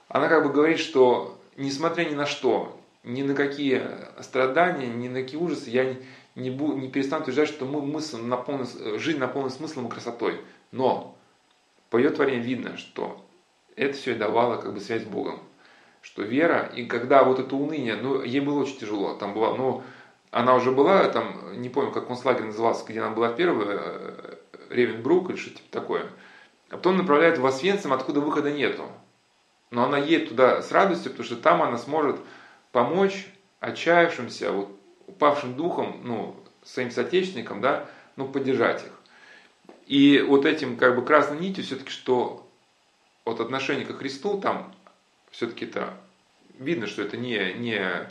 она 0.08 0.28
как 0.28 0.44
бы 0.44 0.52
говорит, 0.52 0.80
что 0.80 1.40
несмотря 1.58 2.06
ни 2.06 2.16
на 2.16 2.26
что, 2.26 2.80
ни 3.04 3.22
на 3.22 3.34
какие 3.34 3.82
страдания, 4.22 4.88
ни 4.88 5.08
на 5.08 5.22
какие 5.22 5.40
ужасы, 5.40 5.70
я 5.70 5.96
не, 6.36 6.50
бу, 6.50 6.74
не 6.74 6.90
перестанут 6.90 7.28
утверждать, 7.28 7.50
что 7.50 7.66
мы, 7.66 7.82
мысль 7.82 8.18
наполнен, 8.22 8.68
жизнь 9.00 9.20
наполнена 9.20 9.52
смыслом 9.52 9.88
и 9.88 9.90
красотой. 9.90 10.42
Но 10.72 11.16
по 11.90 11.98
ее 11.98 12.10
творению 12.10 12.44
видно, 12.44 12.78
что 12.78 13.24
это 13.76 13.98
все 13.98 14.12
и 14.12 14.18
давало 14.18 14.58
как 14.58 14.74
бы 14.74 14.80
связь 14.80 15.04
с 15.04 15.06
Богом. 15.08 15.40
Что 16.02 16.22
вера, 16.22 16.72
и 16.76 16.86
когда 16.86 17.24
вот 17.24 17.40
это 17.40 17.56
уныние, 17.56 17.96
ну, 17.96 18.24
ей 18.24 18.40
было 18.40 18.62
очень 18.62 18.78
тяжело, 18.78 19.16
там 19.16 19.34
была, 19.34 19.56
ну, 19.56 19.84
она 20.32 20.56
уже 20.56 20.72
была, 20.72 21.10
там, 21.10 21.62
не 21.62 21.70
помню, 21.70 21.92
как 21.92 22.08
концлагерь 22.08 22.46
назывался, 22.46 22.86
где 22.88 23.02
она 23.02 23.14
была 23.14 23.30
первая, 23.30 23.80
э, 23.82 24.36
Ревенбрук 24.70 25.30
или 25.30 25.38
что-то 25.38 25.58
типа 25.58 25.72
такое. 25.72 26.06
А 26.70 26.78
потом 26.78 26.98
направляют 26.98 27.38
в 27.40 27.46
Освенцим, 27.46 27.94
откуда 27.94 28.20
выхода 28.20 28.52
нету. 28.52 28.92
Но 29.72 29.84
она 29.84 29.98
едет 29.98 30.30
туда 30.30 30.62
с 30.62 30.72
радостью, 30.72 31.12
потому 31.12 31.26
что 31.26 31.36
там 31.36 31.62
она 31.62 31.78
сможет 31.78 32.20
помочь 32.72 33.28
отчаявшимся, 33.60 34.52
вот, 34.52 34.72
упавшим 35.08 35.56
духом, 35.56 36.02
ну, 36.04 36.36
своим 36.64 36.92
соотечественникам, 36.92 37.62
да, 37.62 37.88
ну, 38.16 38.28
поддержать 38.28 38.84
их. 38.84 38.92
И 39.86 40.22
вот 40.22 40.46
этим 40.46 40.78
как 40.78 40.96
бы 40.96 41.04
красной 41.04 41.40
нитью 41.40 41.64
все-таки, 41.64 41.90
что 41.90 42.48
от 43.26 43.40
отношения 43.40 43.86
к 43.86 43.98
Христу 43.98 44.40
там 44.40 44.74
все-таки 45.32 45.66
это 45.66 45.96
видно, 46.60 46.86
что 46.86 47.02
это 47.02 47.18
не, 47.18 47.54
не, 47.54 48.08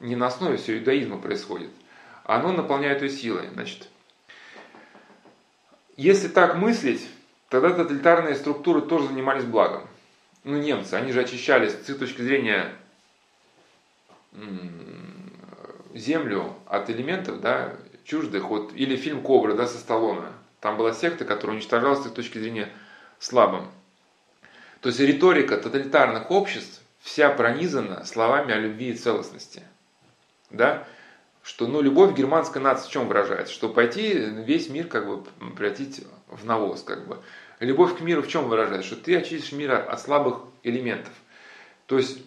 не 0.00 0.16
на 0.16 0.26
основе 0.26 0.56
все 0.56 0.78
иудаизма 0.78 1.18
происходит. 1.18 1.70
Оно 2.24 2.52
наполняет 2.52 3.02
ее 3.02 3.10
силой. 3.10 3.48
Значит, 3.52 3.88
если 5.96 6.28
так 6.28 6.56
мыслить, 6.56 7.06
тогда 7.48 7.70
тоталитарные 7.70 8.34
структуры 8.34 8.82
тоже 8.82 9.08
занимались 9.08 9.44
благом. 9.44 9.86
Ну, 10.44 10.56
немцы, 10.58 10.94
они 10.94 11.12
же 11.12 11.20
очищались 11.20 11.72
с 11.72 11.94
точки 11.96 12.22
зрения 12.22 12.72
землю 15.94 16.54
от 16.66 16.90
элементов, 16.90 17.40
да, 17.40 17.74
чуждых, 18.04 18.44
вот, 18.44 18.72
или 18.74 18.96
фильм 18.96 19.22
«Кобра», 19.22 19.54
да, 19.54 19.66
со 19.66 19.78
Сталлоне. 19.78 20.28
Там 20.60 20.76
была 20.76 20.92
секта, 20.92 21.24
которая 21.24 21.56
уничтожалась 21.56 22.04
с 22.04 22.10
точки 22.10 22.38
зрения 22.38 22.68
слабым. 23.18 23.68
То 24.80 24.88
есть 24.88 25.00
риторика 25.00 25.56
тоталитарных 25.56 26.30
обществ 26.30 26.82
вся 27.00 27.30
пронизана 27.30 28.04
словами 28.04 28.52
о 28.52 28.58
любви 28.58 28.90
и 28.90 28.96
целостности. 28.96 29.62
Да? 30.50 30.84
Что 31.42 31.66
ну, 31.66 31.80
любовь 31.80 32.16
германской 32.16 32.60
нации 32.60 32.88
в 32.88 32.90
чем 32.90 33.08
выражается? 33.08 33.52
Что 33.52 33.68
пойти 33.68 34.12
весь 34.12 34.68
мир 34.68 34.86
как 34.86 35.06
бы 35.06 35.22
превратить 35.56 36.04
в 36.28 36.44
навоз. 36.44 36.82
Как 36.82 37.06
бы. 37.06 37.18
Любовь 37.60 37.96
к 37.96 38.00
миру 38.00 38.22
в 38.22 38.28
чем 38.28 38.48
выражается? 38.48 38.88
Что 38.88 38.96
ты 38.96 39.16
очистишь 39.16 39.52
мир 39.52 39.72
от 39.72 40.00
слабых 40.00 40.40
элементов. 40.62 41.12
То 41.86 41.96
есть 41.96 42.18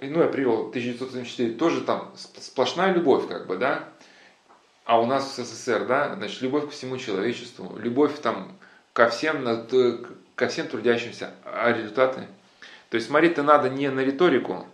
ну, 0.00 0.20
я 0.20 0.28
привел 0.28 0.68
1974, 0.68 1.54
тоже 1.54 1.82
там 1.82 2.12
сплошная 2.16 2.92
любовь, 2.92 3.28
как 3.28 3.46
бы, 3.46 3.56
да, 3.56 3.88
а 4.84 5.00
у 5.00 5.06
нас 5.06 5.38
в 5.38 5.44
СССР, 5.44 5.86
да, 5.86 6.14
значит, 6.16 6.42
любовь 6.42 6.68
к 6.68 6.72
всему 6.72 6.98
человечеству, 6.98 7.78
любовь 7.78 8.18
там 8.20 8.56
ко 8.92 9.08
всем, 9.08 9.66
ко 10.34 10.48
всем 10.48 10.68
трудящимся, 10.68 11.30
а 11.44 11.72
результаты. 11.72 12.26
То 12.90 12.96
есть 12.96 13.08
смотреть-то 13.08 13.42
надо 13.42 13.70
не 13.70 13.90
на 13.90 14.00
риторику. 14.00 14.66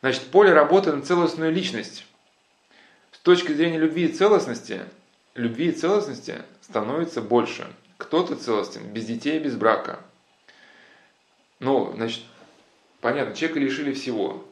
Значит, 0.00 0.30
поле 0.30 0.52
работает 0.52 0.96
на 0.96 1.02
целостную 1.02 1.52
личность. 1.52 2.06
С 3.12 3.18
точки 3.18 3.52
зрения 3.52 3.78
любви 3.78 4.06
и 4.06 4.12
целостности, 4.12 4.82
любви 5.36 5.68
и 5.68 5.72
целостности 5.72 6.42
становится 6.60 7.22
больше. 7.22 7.72
Кто-то 7.98 8.36
целостен 8.36 8.92
без 8.92 9.06
детей, 9.06 9.38
без 9.38 9.56
брака. 9.56 10.00
Ну, 11.60 11.92
значит, 11.94 12.24
понятно, 13.00 13.34
человека 13.34 13.60
лишили 13.60 13.92
всего. 13.92 14.44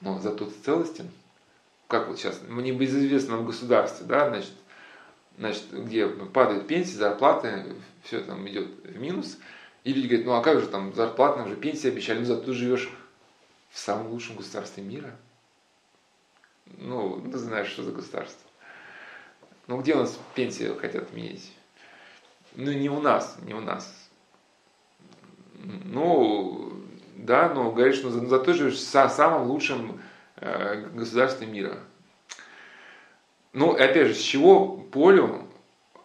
Но 0.00 0.18
зато 0.18 0.46
ты 0.46 0.54
целостен. 0.64 1.10
Как 1.88 2.08
вот 2.08 2.18
сейчас, 2.18 2.40
в 2.40 2.60
небезызвестном 2.60 3.46
государстве, 3.46 4.06
да, 4.06 4.28
значит, 4.28 4.52
значит, 5.38 5.64
где 5.72 6.06
падают 6.06 6.66
пенсии, 6.66 6.94
зарплаты, 6.94 7.74
все 8.02 8.20
там 8.20 8.46
идет 8.48 8.68
в 8.84 8.98
минус. 8.98 9.38
И 9.84 9.92
люди 9.92 10.06
говорят, 10.06 10.26
ну 10.26 10.32
а 10.34 10.42
как 10.42 10.60
же 10.60 10.68
там 10.68 10.94
зарплата, 10.94 11.38
нам 11.38 11.48
же 11.48 11.56
пенсии 11.56 11.88
обещали, 11.88 12.20
ну 12.20 12.26
зато 12.26 12.44
ты 12.44 12.52
живешь 12.52 12.90
в 13.70 13.78
самом 13.78 14.08
лучшем 14.08 14.36
государстве 14.36 14.82
мира. 14.82 15.16
Ну, 16.78 17.20
ты 17.32 17.38
знаешь, 17.38 17.68
что 17.68 17.82
за 17.82 17.92
государство. 17.92 18.49
Ну 19.70 19.80
где 19.80 19.94
у 19.94 19.98
нас 19.98 20.18
пенсии 20.34 20.76
хотят 20.80 21.04
отменить? 21.04 21.52
Ну 22.56 22.72
не 22.72 22.90
у 22.90 23.00
нас, 23.00 23.38
не 23.42 23.54
у 23.54 23.60
нас. 23.60 24.10
Ну, 25.54 26.72
да, 27.14 27.54
но 27.54 27.70
говоришь, 27.70 28.02
ну 28.02 28.10
зато 28.10 28.52
живешь 28.52 28.74
в 28.74 28.80
самом 28.80 29.46
лучшем 29.46 30.00
э, 30.38 30.88
государстве 30.92 31.46
мира. 31.46 31.78
Ну, 33.52 33.70
опять 33.70 34.08
же, 34.08 34.14
с 34.14 34.20
чего 34.20 34.76
полю 34.76 35.46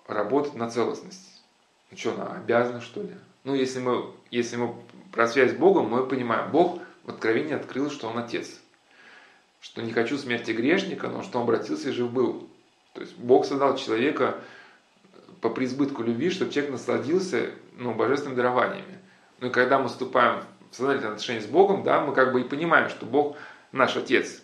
работать 0.08 0.54
на 0.54 0.70
целостность? 0.70 1.42
Ну 1.90 1.98
что, 1.98 2.14
она 2.14 2.34
обязана, 2.34 2.82
что 2.82 3.02
ли? 3.02 3.16
Ну, 3.46 3.56
если 3.56 3.80
мы, 3.80 4.12
если 4.30 4.58
мы 4.58 4.76
про 5.12 5.28
связь 5.28 5.54
с 5.54 5.56
Богом, 5.56 5.90
мы 5.90 6.06
понимаем, 6.06 6.52
Бог 6.52 6.84
в 7.04 7.10
Откровении 7.10 7.56
открыл, 7.56 7.90
что 7.90 8.10
Он 8.10 8.20
Отец. 8.20 8.60
Что 9.60 9.82
не 9.82 9.92
хочу 9.92 10.20
смерти 10.20 10.52
грешника, 10.52 11.08
но 11.08 11.24
что 11.24 11.40
Он 11.40 11.46
обратился 11.46 11.90
и 11.90 11.94
жив 11.94 12.12
был. 12.12 12.48
То 12.96 13.02
есть 13.02 13.16
Бог 13.18 13.46
создал 13.46 13.76
человека 13.76 14.38
по 15.42 15.50
преизбытку 15.50 16.02
любви, 16.02 16.30
чтобы 16.30 16.52
человек 16.52 16.72
насладился 16.72 17.52
ну, 17.78 17.94
божественными 17.94 18.38
дарованиями. 18.38 19.00
Ну 19.42 19.48
и 19.48 19.52
когда 19.52 19.78
мы 19.78 19.90
вступаем 19.90 20.44
в 20.72 20.76
сознательное 20.76 21.12
отношение 21.12 21.44
с 21.44 21.46
Богом, 21.46 21.84
да, 21.84 22.02
мы 22.02 22.16
как 22.16 22.32
бы 22.32 22.42
и 22.42 22.46
понимаем, 22.46 22.90
что 22.90 23.06
Бог 23.06 23.36
наш 23.74 23.98
Отец. 23.98 24.42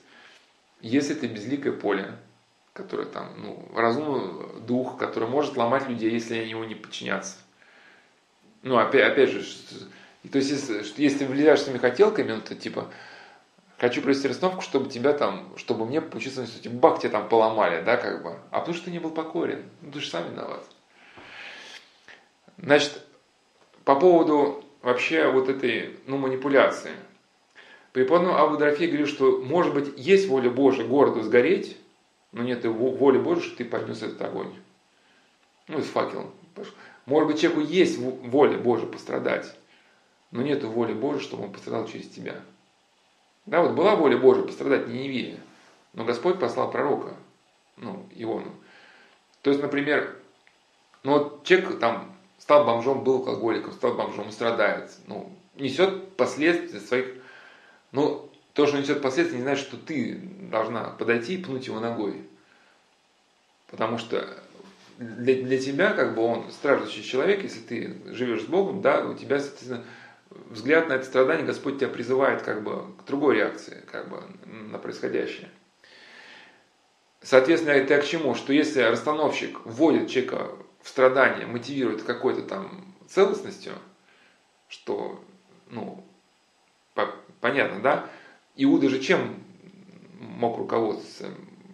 Если 0.81 1.15
это 1.15 1.27
безликое 1.27 1.71
поле, 1.71 2.13
который 2.73 3.05
там, 3.05 3.29
ну, 3.37 3.71
разумный 3.73 4.61
дух, 4.67 4.97
который 4.97 5.29
может 5.29 5.55
ломать 5.55 5.87
людей, 5.87 6.11
если 6.11 6.37
они 6.37 6.49
ему 6.49 6.65
не 6.65 6.75
подчинятся. 6.75 7.37
Ну, 8.63 8.77
опять, 8.77 9.13
опять 9.13 9.29
же, 9.29 9.45
то 10.29 10.37
есть, 10.37 10.51
если, 10.51 10.83
если 11.01 11.25
влезаешь 11.25 11.61
своими 11.61 11.79
хотелками, 11.79 12.33
ну, 12.33 12.41
то 12.41 12.53
типа, 12.53 12.89
хочу 13.81 14.03
провести 14.03 14.27
расстановку, 14.27 14.61
чтобы 14.61 14.89
тебя 14.89 15.11
там, 15.11 15.51
чтобы 15.57 15.85
мне 15.85 16.01
получиться, 16.01 16.45
что 16.45 16.61
типа, 16.61 16.75
бах, 16.75 16.99
тебя 16.99 17.09
там 17.09 17.27
поломали, 17.27 17.81
да, 17.81 17.97
как 17.97 18.21
бы. 18.21 18.37
А 18.51 18.59
потому 18.59 18.75
что 18.75 18.85
ты 18.85 18.91
не 18.91 18.99
был 18.99 19.09
покорен. 19.09 19.63
Ну, 19.81 19.91
ты 19.91 19.99
же 19.99 20.07
сам 20.07 20.29
виноват. 20.31 20.63
Значит, 22.59 23.01
по 23.83 23.95
поводу 23.95 24.63
вообще 24.83 25.31
вот 25.31 25.49
этой, 25.49 25.97
ну, 26.05 26.17
манипуляции. 26.17 26.91
Преподобный 27.91 28.35
Абу 28.35 28.57
Драфей 28.57 28.85
говорил, 28.85 29.07
что, 29.07 29.41
может 29.41 29.73
быть, 29.73 29.93
есть 29.97 30.27
воля 30.27 30.51
Божия 30.51 30.85
городу 30.85 31.23
сгореть, 31.23 31.75
но 32.31 32.43
нет 32.43 32.63
воли 32.63 33.17
Божьей, 33.17 33.43
что 33.43 33.57
ты 33.57 33.65
поднес 33.65 34.03
этот 34.03 34.21
огонь. 34.21 34.53
Ну, 35.67 35.79
и 35.79 35.81
с 35.81 35.87
факелом. 35.87 36.31
Может 37.07 37.27
быть, 37.27 37.41
человеку 37.41 37.61
есть 37.61 37.97
воля 37.97 38.59
Божия 38.59 38.87
пострадать, 38.87 39.57
но 40.29 40.43
нет 40.43 40.63
воли 40.63 40.93
Божьей, 40.93 41.23
чтобы 41.23 41.45
он 41.45 41.51
пострадал 41.51 41.87
через 41.87 42.07
тебя. 42.09 42.41
Да, 43.45 43.61
вот 43.61 43.71
была 43.71 43.95
воля 43.95 44.17
Божия 44.17 44.43
пострадать 44.43 44.87
Ниневии, 44.87 45.39
но 45.93 46.05
Господь 46.05 46.39
послал 46.39 46.71
пророка, 46.71 47.15
ну, 47.77 48.05
Иону. 48.15 48.51
То 49.41 49.49
есть, 49.49 49.61
например, 49.61 50.15
ну 51.03 51.13
вот 51.13 51.43
человек 51.43 51.79
там 51.79 52.15
стал 52.37 52.65
бомжом, 52.65 53.03
был 53.03 53.17
алкоголиком, 53.17 53.73
стал 53.73 53.95
бомжом, 53.95 54.31
страдает, 54.31 54.91
ну, 55.07 55.31
несет 55.55 56.15
последствия 56.15 56.79
своих, 56.79 57.15
ну, 57.91 58.29
то, 58.53 58.67
что 58.67 58.77
несет 58.77 59.01
последствия, 59.01 59.37
не 59.37 59.43
значит, 59.43 59.65
что 59.65 59.77
ты 59.77 60.19
должна 60.51 60.89
подойти 60.89 61.35
и 61.35 61.43
пнуть 61.43 61.67
его 61.67 61.79
ногой. 61.79 62.21
Потому 63.67 63.97
что 63.97 64.27
для, 64.97 65.41
для 65.41 65.57
тебя, 65.57 65.93
как 65.93 66.15
бы 66.15 66.21
он 66.21 66.51
страждущий 66.51 67.03
человек, 67.03 67.43
если 67.43 67.61
ты 67.61 68.13
живешь 68.13 68.43
с 68.43 68.45
Богом, 68.45 68.81
да, 68.81 69.05
у 69.05 69.13
тебя, 69.13 69.39
соответственно, 69.39 69.83
взгляд 70.49 70.89
на 70.89 70.93
это 70.93 71.05
страдание, 71.05 71.45
Господь 71.45 71.77
тебя 71.77 71.89
призывает 71.89 72.41
как 72.41 72.63
бы 72.63 72.93
к 72.97 73.05
другой 73.05 73.35
реакции, 73.35 73.83
как 73.91 74.09
бы 74.09 74.21
на 74.45 74.77
происходящее. 74.77 75.49
Соответственно, 77.21 77.73
это 77.73 77.97
к 78.01 78.05
чему? 78.05 78.33
Что 78.33 78.51
если 78.51 78.81
расстановщик 78.81 79.59
вводит 79.63 80.09
человека 80.09 80.51
в 80.81 80.89
страдание, 80.89 81.45
мотивирует 81.45 82.01
какой-то 82.01 82.41
там 82.41 82.95
целостностью, 83.07 83.73
что, 84.67 85.23
ну, 85.69 86.03
по, 86.95 87.13
понятно, 87.39 87.79
да, 87.81 88.09
Иуда 88.55 88.89
же 88.89 88.99
чем 88.99 89.43
мог 90.19 90.57
руководствоваться? 90.57 91.27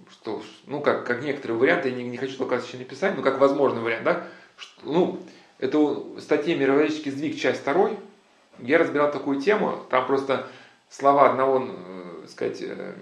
Что, 0.10 0.42
ну, 0.66 0.82
как, 0.82 1.06
как 1.06 1.22
некоторые 1.22 1.58
варианты, 1.58 1.90
я 1.90 1.96
не, 1.96 2.04
не 2.04 2.18
хочу 2.18 2.38
только 2.38 2.60
сейчас 2.62 3.16
но 3.16 3.22
как 3.22 3.40
возможный 3.40 3.82
вариант, 3.82 4.04
да? 4.04 4.28
Что, 4.58 4.82
ну, 4.84 5.24
это 5.60 5.78
в 5.78 6.20
статье 6.20 6.56
«Мировоззренческий 6.56 7.12
сдвиг», 7.12 7.38
часть 7.38 7.62
второй, 7.62 7.98
я 8.60 8.78
разбирал 8.78 9.12
такую 9.12 9.42
тему, 9.42 9.86
там 9.90 10.06
просто 10.06 10.48
слова 10.90 11.30
одного, 11.30 11.68
э, 11.68 12.26
сказать, 12.28 12.62
э, 12.62 12.96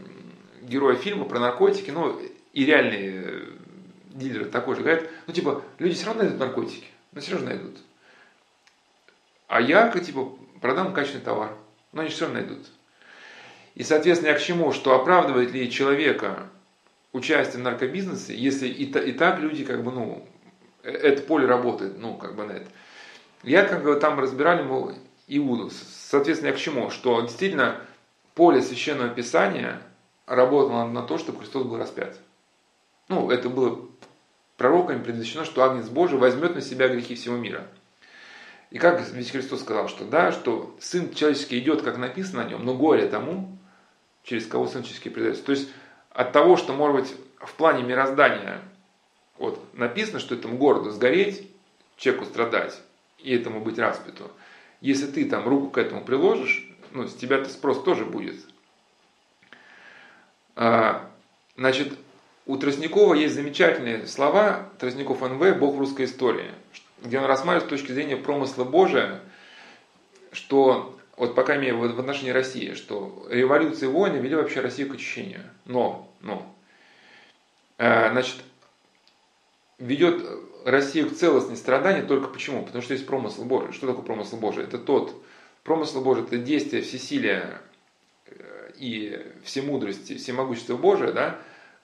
героя 0.62 0.95
фильма 0.95 1.26
про 1.26 1.39
наркотики, 1.39 1.91
ну, 1.91 2.20
и 2.53 2.66
реальные 2.66 3.24
э, 3.26 3.45
дилеры 4.14 4.45
такой 4.45 4.76
же 4.76 4.82
говорят, 4.82 5.10
ну, 5.28 5.34
типа, 5.34 5.62
люди 5.80 5.95
все 5.95 6.08
равно 6.08 6.24
найдут 6.24 6.39
наркотики, 6.39 6.88
ну, 7.12 7.22
все 7.22 7.34
равно 7.34 7.49
найдут. 7.49 7.78
А 9.47 9.62
я, 9.62 9.89
типа, 9.91 10.32
продам 10.62 10.93
качественный 10.93 11.24
товар, 11.24 11.53
но 11.91 12.01
они 12.01 12.10
все 12.10 12.26
равно 12.26 12.39
найдут. 12.39 12.68
И, 13.76 13.84
соответственно, 13.84 14.32
я 14.32 14.38
к 14.38 14.41
чему? 14.41 14.72
Что 14.72 14.95
оправдывает 14.95 15.51
ли 15.51 15.70
человека 15.70 16.49
участие 17.12 17.60
в 17.60 17.64
наркобизнесе, 17.64 18.36
если 18.36 18.68
и, 18.68 18.86
и 18.86 19.12
так 19.12 19.39
люди 19.39 19.64
как 19.64 19.84
бы, 19.84 19.91
ну, 19.91 20.28
это 20.84 21.22
поле 21.22 21.45
работает, 21.45 21.97
ну, 21.97 22.16
как 22.16 22.36
бы 22.36 22.45
на 22.45 22.53
это. 22.53 22.68
Я 23.43 23.64
как 23.64 23.84
бы 23.84 23.95
там 23.95 24.20
разбирали 24.20 24.62
ему 24.62 24.93
Иуду. 25.28 25.72
Соответственно, 25.72 26.50
я 26.50 26.56
к 26.56 26.60
чему? 26.60 26.90
Что 26.90 27.22
действительно 27.22 27.82
поле 28.36 28.62
священного 28.62 29.10
писания 29.10 29.82
работало 30.26 30.86
на 30.88 31.02
то, 31.02 31.18
чтобы 31.18 31.40
Христос 31.40 31.64
был 31.64 31.78
распят. 31.78 32.18
Ну, 33.08 33.30
это 33.30 33.50
было 33.50 33.80
пророками 34.58 35.04
предвещено, 35.04 35.46
что 35.46 35.64
Агнец 35.64 35.88
Божий 35.88 36.18
возьмет 36.18 36.56
на 36.56 36.62
себя 36.62 36.88
грехи 36.88 37.16
всего 37.16 37.36
мира. 37.36 37.68
И 38.72 38.78
как 38.78 39.02
ведь 39.12 39.32
Христос 39.32 39.62
сказал, 39.62 39.88
что 39.88 40.06
да, 40.06 40.32
что 40.32 40.76
Сын 40.80 41.14
человеческий 41.14 41.60
идет, 41.60 41.82
как 41.82 41.97
написано 41.97 42.43
о 42.43 42.50
нем, 42.50 42.66
но 42.66 42.74
горе 42.74 43.08
тому, 43.08 43.58
через 44.24 44.47
кого 44.47 44.66
Сын 44.66 44.82
человеческий 44.82 45.10
предается. 45.10 45.43
То 45.43 45.52
есть 45.52 45.70
от 46.10 46.32
того, 46.32 46.58
что, 46.58 46.74
может 46.74 47.02
быть, 47.02 47.16
в 47.39 47.54
плане 47.54 47.84
мироздания 47.84 48.62
вот, 49.38 49.62
написано, 49.74 50.20
что 50.20 50.36
этому 50.36 50.58
городу 50.58 50.92
сгореть, 50.92 51.50
человеку 51.97 52.26
страдать 52.26 52.82
и 53.20 53.36
этому 53.36 53.62
быть 53.62 53.78
распяту, 53.78 54.32
если 54.86 55.07
ты 55.07 55.25
там 55.25 55.47
руку 55.47 55.71
к 55.71 55.79
этому 55.79 56.03
приложишь, 56.03 56.63
ну, 56.91 57.07
с 57.07 57.16
тебя-то 57.16 57.49
спрос 57.49 57.82
тоже 57.82 58.05
будет. 58.05 58.36
А, 60.55 61.09
значит, 61.57 61.93
у 62.45 62.55
Тростникова 62.55 63.16
есть 63.16 63.33
замечательные 63.33 64.05
слова, 64.05 64.70
Тростников 64.79 65.21
НВ 65.21 65.57
«Бог 65.57 65.75
в 65.75 65.79
русской 65.79 66.05
истории», 66.05 66.51
где 67.03 67.17
он 67.17 67.25
рассматривает 67.25 67.66
с 67.66 67.70
точки 67.70 67.93
зрения 67.93 68.16
промысла 68.16 68.63
Божия, 68.63 69.21
что 70.32 70.95
вот 71.17 71.33
пока 71.33 71.55
имею 71.55 71.79
в 71.79 71.99
отношении 71.99 72.29
России, 72.29 72.74
что 72.75 73.25
революции 73.32 73.86
и 73.86 73.91
войны 73.91 74.17
вели 74.17 74.36
вообще 74.36 74.62
Россию 74.62 74.91
к 74.91 74.93
очищению. 74.93 75.41
Но, 75.66 76.13
но, 76.21 76.55
э, 77.79 78.12
значит, 78.12 78.36
ведет 79.79 80.24
Россию 80.66 81.12
к 81.12 81.16
целостной 81.16 81.58
страданию 81.58 82.08
только 82.08 82.28
почему? 82.28 82.66
Потому 82.66 82.82
что 82.82 82.93
есть 82.93 83.05
промысл 83.05 83.43
Божий. 83.43 83.71
Что 83.71 83.86
такое 83.86 84.04
промысл 84.04 84.37
Божий? 84.37 84.63
Это 84.63 84.79
тот, 84.79 85.16
промысл 85.63 86.01
Божий, 86.01 86.24
это 86.24 86.39
действие 86.39 86.82
всесилия 86.82 87.62
э, 88.25 88.71
и 88.79 89.24
всемудрости, 89.43 90.16
всемогущества 90.16 90.75
Божия, 90.75 91.12
да, 91.13 91.37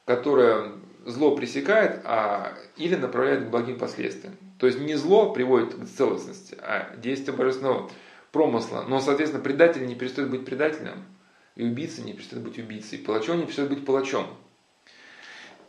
которое 0.06 0.72
зло 1.06 1.36
пресекает, 1.36 2.02
а 2.06 2.58
или 2.76 2.96
направляет 2.96 3.46
к 3.46 3.50
благим 3.50 3.78
последствиям. 3.78 4.36
То 4.58 4.66
есть 4.66 4.80
не 4.80 4.96
зло 4.96 5.32
приводит 5.32 5.76
к 5.76 5.86
целостности, 5.86 6.58
а 6.60 6.96
действие 6.98 7.38
божественного 7.38 7.92
промысла. 8.32 8.84
Но, 8.88 9.00
соответственно, 9.00 9.44
предатель 9.44 9.86
не 9.86 9.94
перестает 9.94 10.32
быть 10.32 10.44
предателем, 10.44 11.06
и 11.56 11.64
убийца 11.64 12.02
не 12.02 12.14
перестает 12.14 12.44
быть 12.44 12.58
убийцей, 12.58 12.98
и 12.98 13.04
палачом 13.04 13.38
не 13.38 13.44
перестает 13.44 13.70
быть 13.70 13.86
палачом. 13.86 14.26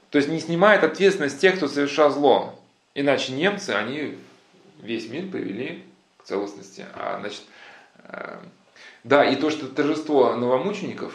То 0.09 0.17
есть 0.17 0.31
не 0.31 0.41
снимает 0.41 0.83
ответственность 0.83 1.41
тех, 1.41 1.57
кто 1.57 1.69
совершал 1.69 2.11
зло. 2.11 2.59
Иначе 2.95 3.33
немцы, 3.33 3.71
они 3.71 4.19
весь 4.81 5.09
мир 5.09 5.31
привели 5.31 5.85
к 6.19 6.25
целостности. 6.25 6.87
А, 6.95 7.19
значит, 7.21 7.43
э, 7.99 8.39
Да, 9.05 9.25
и 9.25 9.37
то, 9.37 9.51
что 9.51 9.67
торжество 9.69 10.37
новомучеников, 10.37 11.15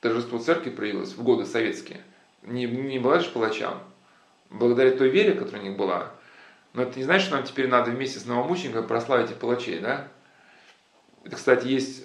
торжество 0.00 0.38
церкви 0.38 0.70
проявилось 0.70 1.12
в 1.12 1.22
годы 1.22 1.46
советские, 1.46 2.00
не, 2.42 2.66
не 2.66 2.98
лишь 2.98 3.30
палачам, 3.30 3.80
благодаря 4.50 4.96
той 4.96 5.08
вере, 5.08 5.34
которая 5.34 5.62
у 5.62 5.64
них 5.64 5.76
была. 5.76 6.12
Но 6.74 6.82
это 6.82 6.98
не 6.98 7.04
значит, 7.04 7.26
что 7.26 7.36
нам 7.36 7.44
теперь 7.44 7.68
надо 7.68 7.90
вместе 7.90 8.18
с 8.18 8.26
новомучениками 8.26 8.86
прославить 8.86 9.30
и 9.30 9.34
палачей, 9.34 9.78
да? 9.78 10.08
Это, 11.24 11.36
кстати, 11.36 11.66
есть 11.68 12.04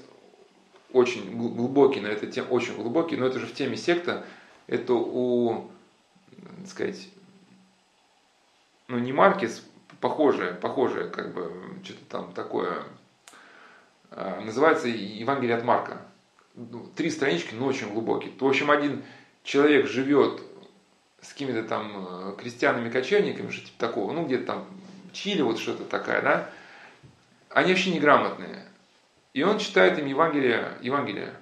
очень 0.94 1.36
глубокий 1.36 2.02
на 2.02 2.08
этой 2.08 2.30
теме, 2.30 2.48
очень 2.48 2.76
глубокий, 2.76 3.18
но 3.18 3.26
это 3.26 3.40
же 3.40 3.48
в 3.48 3.54
теме 3.54 3.78
секта, 3.78 4.26
это 4.68 4.94
у, 4.94 5.72
так 6.60 6.68
сказать, 6.68 7.10
ну 8.88 9.00
не 9.00 9.14
Маркис, 9.14 9.66
похожее, 10.00 10.54
похожее, 10.54 11.10
как 11.10 11.34
бы, 11.34 11.52
что-то 11.84 12.06
там 12.10 12.34
такое, 12.34 12.84
а, 14.12 14.42
называется 14.42 14.88
Евангелие 14.88 15.56
от 15.56 15.64
Марка. 15.64 16.02
Ну, 16.56 16.88
три 16.96 17.12
странички, 17.12 17.54
но 17.54 17.68
очень 17.68 17.92
глубокие. 17.92 18.34
В 18.40 18.46
общем, 18.46 18.72
один 18.72 19.04
человек 19.44 19.88
живет 19.88 20.42
с 21.22 21.34
какими-то 21.34 21.64
там 21.64 22.06
э, 22.08 22.36
крестьянами-кочевниками, 22.38 23.50
что 23.50 23.66
типа 23.66 23.80
такого, 23.80 24.12
ну 24.12 24.26
где-то 24.26 24.46
там 24.46 24.68
Чили, 25.14 25.42
вот 25.42 25.60
что-то 25.60 25.84
такая, 25.84 26.22
да, 26.22 26.50
они 27.50 27.72
вообще 27.72 27.92
неграмотные. 27.92 28.66
И 29.34 29.44
он 29.44 29.60
читает 29.60 30.00
им 30.00 30.06
Евангелие, 30.06 30.74
Евангелие, 30.82 31.34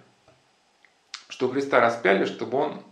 что 1.30 1.50
Христа 1.50 1.80
распяли, 1.80 2.26
чтобы 2.26 2.58
он 2.58 2.84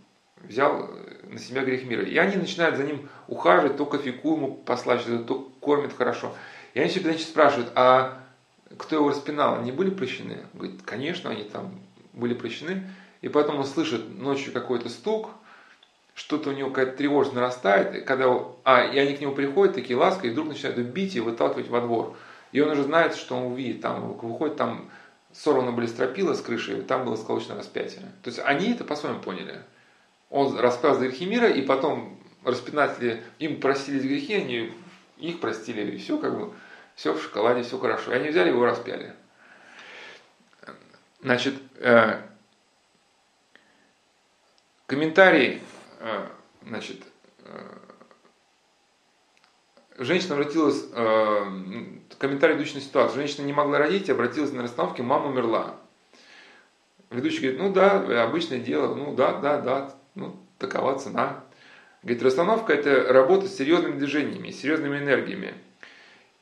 взял 0.42 0.88
э, 0.90 1.03
на 1.34 1.40
себя 1.40 1.64
грех 1.64 1.84
мира. 1.84 2.02
И 2.02 2.16
они 2.16 2.36
начинают 2.36 2.76
за 2.76 2.84
ним 2.84 3.08
ухаживать, 3.28 3.76
то 3.76 3.84
кофейку 3.84 4.36
ему 4.36 4.54
послать, 4.54 5.04
то 5.26 5.50
кормят 5.60 5.92
хорошо. 5.96 6.34
И 6.72 6.80
они 6.80 6.88
все 6.88 7.00
значит, 7.00 7.22
спрашивают, 7.22 7.72
а 7.74 8.20
кто 8.78 8.96
его 8.96 9.10
распинал, 9.10 9.58
они 9.58 9.72
были 9.72 9.90
прощены? 9.90 10.44
Он 10.52 10.60
говорит, 10.60 10.82
конечно, 10.84 11.30
они 11.30 11.44
там 11.44 11.74
были 12.12 12.34
прощены. 12.34 12.88
И 13.20 13.28
потом 13.28 13.58
он 13.58 13.64
слышит 13.64 14.18
ночью 14.18 14.52
какой-то 14.52 14.88
стук, 14.88 15.30
что-то 16.14 16.50
у 16.50 16.52
него 16.52 16.70
какая-то 16.70 16.96
тревожность 16.96 17.34
нарастает, 17.34 17.94
и 17.94 18.00
когда, 18.00 18.26
а, 18.64 18.84
и 18.84 18.98
они 18.98 19.14
к 19.14 19.20
нему 19.20 19.34
приходят, 19.34 19.74
такие 19.74 19.96
ласковые, 19.96 20.30
и 20.30 20.32
вдруг 20.32 20.48
начинают 20.48 20.78
бить 20.78 21.16
и 21.16 21.20
выталкивать 21.20 21.68
во 21.68 21.80
двор. 21.80 22.16
И 22.52 22.60
он 22.60 22.70
уже 22.70 22.84
знает, 22.84 23.16
что 23.16 23.36
он 23.36 23.52
увидит, 23.52 23.80
там 23.80 24.12
выходит, 24.12 24.56
там 24.56 24.90
сорваны 25.32 25.72
были 25.72 25.86
стропила 25.86 26.34
с 26.34 26.40
крыши, 26.40 26.78
и 26.78 26.82
там 26.82 27.04
было 27.04 27.16
сколочное 27.16 27.56
распятие. 27.56 28.02
То 28.22 28.30
есть 28.30 28.38
они 28.44 28.72
это 28.72 28.84
по-своему 28.84 29.20
поняли. 29.20 29.60
Он 30.34 30.58
распял 30.58 30.96
за 30.96 31.06
грехи 31.06 31.26
мира, 31.26 31.48
и 31.48 31.62
потом 31.62 32.18
распинатели, 32.42 33.22
им 33.38 33.60
простились 33.60 34.02
грехи, 34.02 34.34
они 34.34 34.72
их 35.16 35.38
простили, 35.38 35.92
и 35.92 35.96
все 35.96 36.18
как 36.18 36.36
бы, 36.36 36.52
все 36.96 37.12
в 37.12 37.22
шоколаде, 37.22 37.62
все 37.62 37.78
хорошо. 37.78 38.10
И 38.12 38.16
они 38.16 38.30
взяли 38.30 38.48
его 38.48 38.64
распяли. 38.64 39.14
Значит, 41.20 41.54
э, 41.76 42.20
комментарий, 44.88 45.62
э, 46.00 46.26
значит, 46.66 47.00
э, 47.44 47.78
женщина 49.98 50.34
обратилась, 50.34 50.84
э, 50.90 51.98
комментарий 52.18 52.56
идущий 52.56 52.74
на 52.74 52.80
ситуацию, 52.80 53.18
женщина 53.18 53.46
не 53.46 53.52
могла 53.52 53.78
родить, 53.78 54.10
обратилась 54.10 54.50
на 54.50 54.62
расстановке, 54.62 55.04
мама 55.04 55.28
умерла. 55.28 55.76
Ведущий 57.10 57.38
говорит, 57.38 57.60
ну 57.60 57.72
да, 57.72 58.24
обычное 58.24 58.58
дело, 58.58 58.96
ну 58.96 59.14
да, 59.14 59.34
да, 59.34 59.60
да, 59.60 59.94
ну 60.14 60.36
такова 60.58 60.98
цена. 60.98 61.44
Говорит, 62.02 62.22
это 62.22 63.12
работа 63.12 63.48
с 63.48 63.56
серьезными 63.56 63.98
движениями, 63.98 64.50
серьезными 64.50 64.98
энергиями. 64.98 65.54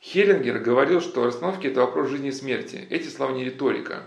Хеллингер 0.01 0.59
говорил, 0.59 0.99
что 0.99 1.25
расстановки 1.25 1.67
это 1.67 1.79
вопрос 1.79 2.09
жизни 2.09 2.29
и 2.29 2.33
смерти. 2.33 2.85
Эти 2.89 3.07
слова 3.07 3.31
не 3.31 3.45
риторика. 3.45 4.03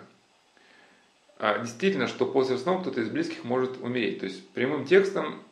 А 1.39 1.59
действительно, 1.59 2.07
что 2.07 2.27
после 2.27 2.59
сна 2.59 2.79
кто-то 2.79 3.01
из 3.01 3.09
близких 3.09 3.45
может 3.45 3.81
умереть. 3.83 4.21
То 4.21 4.27
есть 4.27 4.47
прямым 4.51 4.85
текстом 4.85 5.43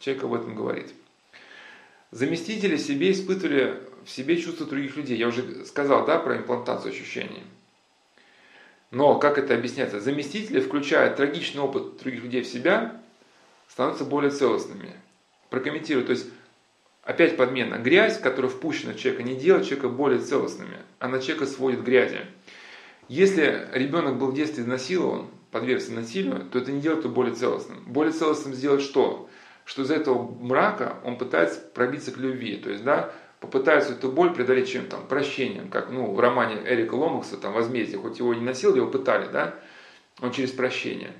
человек 0.00 0.24
об 0.24 0.34
этом 0.34 0.56
говорит. 0.56 0.92
Заместители 2.10 2.76
себе 2.76 3.12
испытывали 3.12 3.80
в 4.04 4.10
себе 4.10 4.36
чувства 4.40 4.66
других 4.66 4.96
людей. 4.96 5.16
Я 5.16 5.28
уже 5.28 5.64
сказал, 5.64 6.04
да, 6.04 6.18
про 6.18 6.36
имплантацию 6.36 6.92
ощущений. 6.92 7.42
Но 8.90 9.18
как 9.18 9.38
это 9.38 9.54
объясняется? 9.54 10.00
Заместители, 10.00 10.60
включая 10.60 11.14
трагичный 11.14 11.62
опыт 11.62 11.98
других 11.98 12.22
людей 12.22 12.42
в 12.42 12.46
себя, 12.46 13.00
становятся 13.68 14.04
более 14.04 14.30
целостными. 14.30 14.92
Прокомментирую. 15.50 16.06
То 16.06 16.12
есть, 16.12 16.26
опять 17.02 17.36
подмена. 17.36 17.76
Грязь, 17.76 18.18
которая 18.18 18.50
впущена 18.50 18.92
в 18.92 18.96
человека, 18.96 19.22
не 19.22 19.34
делает 19.34 19.66
человека 19.66 19.88
более 19.88 20.20
целостными. 20.20 20.78
Она 20.98 21.18
человека 21.18 21.46
сводит 21.46 21.82
грязи. 21.82 22.20
Если 23.08 23.68
ребенок 23.72 24.18
был 24.18 24.28
в 24.28 24.34
детстве 24.34 24.62
изнасилован, 24.62 25.28
подвергся 25.50 25.92
насилию, 25.92 26.48
то 26.50 26.58
это 26.58 26.72
не 26.72 26.80
делает 26.80 27.04
его 27.04 27.14
более 27.14 27.34
целостным. 27.34 27.84
Более 27.86 28.12
целостным 28.12 28.54
сделать 28.54 28.82
что? 28.82 29.28
Что 29.64 29.82
из 29.82 29.90
этого 29.90 30.30
мрака 30.40 30.98
он 31.04 31.16
пытается 31.16 31.60
пробиться 31.60 32.12
к 32.12 32.16
любви. 32.16 32.56
То 32.56 32.70
есть, 32.70 32.82
да, 32.82 33.12
попытается 33.44 33.92
эту 33.92 34.10
боль 34.10 34.32
преодолеть 34.32 34.68
чем 34.68 34.86
там, 34.86 35.06
прощением, 35.06 35.68
как 35.68 35.90
ну, 35.90 36.12
в 36.12 36.18
романе 36.18 36.62
Эрика 36.64 36.94
Ломакса, 36.94 37.36
там, 37.36 37.52
«Возмездие», 37.52 37.98
хоть 37.98 38.18
его 38.18 38.34
не 38.34 38.40
насиловали, 38.40 38.80
его 38.80 38.90
пытали, 38.90 39.28
да, 39.30 39.54
он 40.20 40.32
через 40.32 40.50
прощение. 40.50 41.12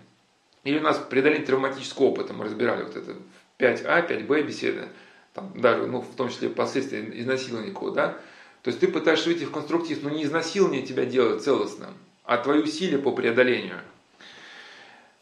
Или 0.65 0.79
у 0.79 0.83
нас 0.83 0.99
преодоление 0.99 1.47
травматического 1.47 2.07
опыта, 2.07 2.33
мы 2.33 2.45
разбирали 2.45 2.83
вот 2.83 2.97
это 2.97 3.13
в 3.13 3.63
5А, 3.63 4.09
5Б 4.09 4.43
беседы, 4.43 4.89
там, 5.35 5.53
даже, 5.61 5.87
ну, 5.87 6.01
в 6.01 6.15
том 6.17 6.31
числе 6.31 6.49
последствия 6.49 7.09
изнасилования 7.21 7.73
да, 7.93 8.19
то 8.63 8.69
есть 8.69 8.81
ты 8.81 8.89
пытаешься 8.89 9.29
выйти 9.29 9.45
в 9.45 9.51
конструктив, 9.51 10.03
но 10.03 10.09
не 10.09 10.25
изнасилование 10.25 10.83
тебя 10.83 11.05
делает 11.05 11.43
целостным, 11.43 11.95
а 12.25 12.39
твои 12.39 12.61
усилия 12.61 12.99
по 12.99 13.13
преодолению. 13.13 13.79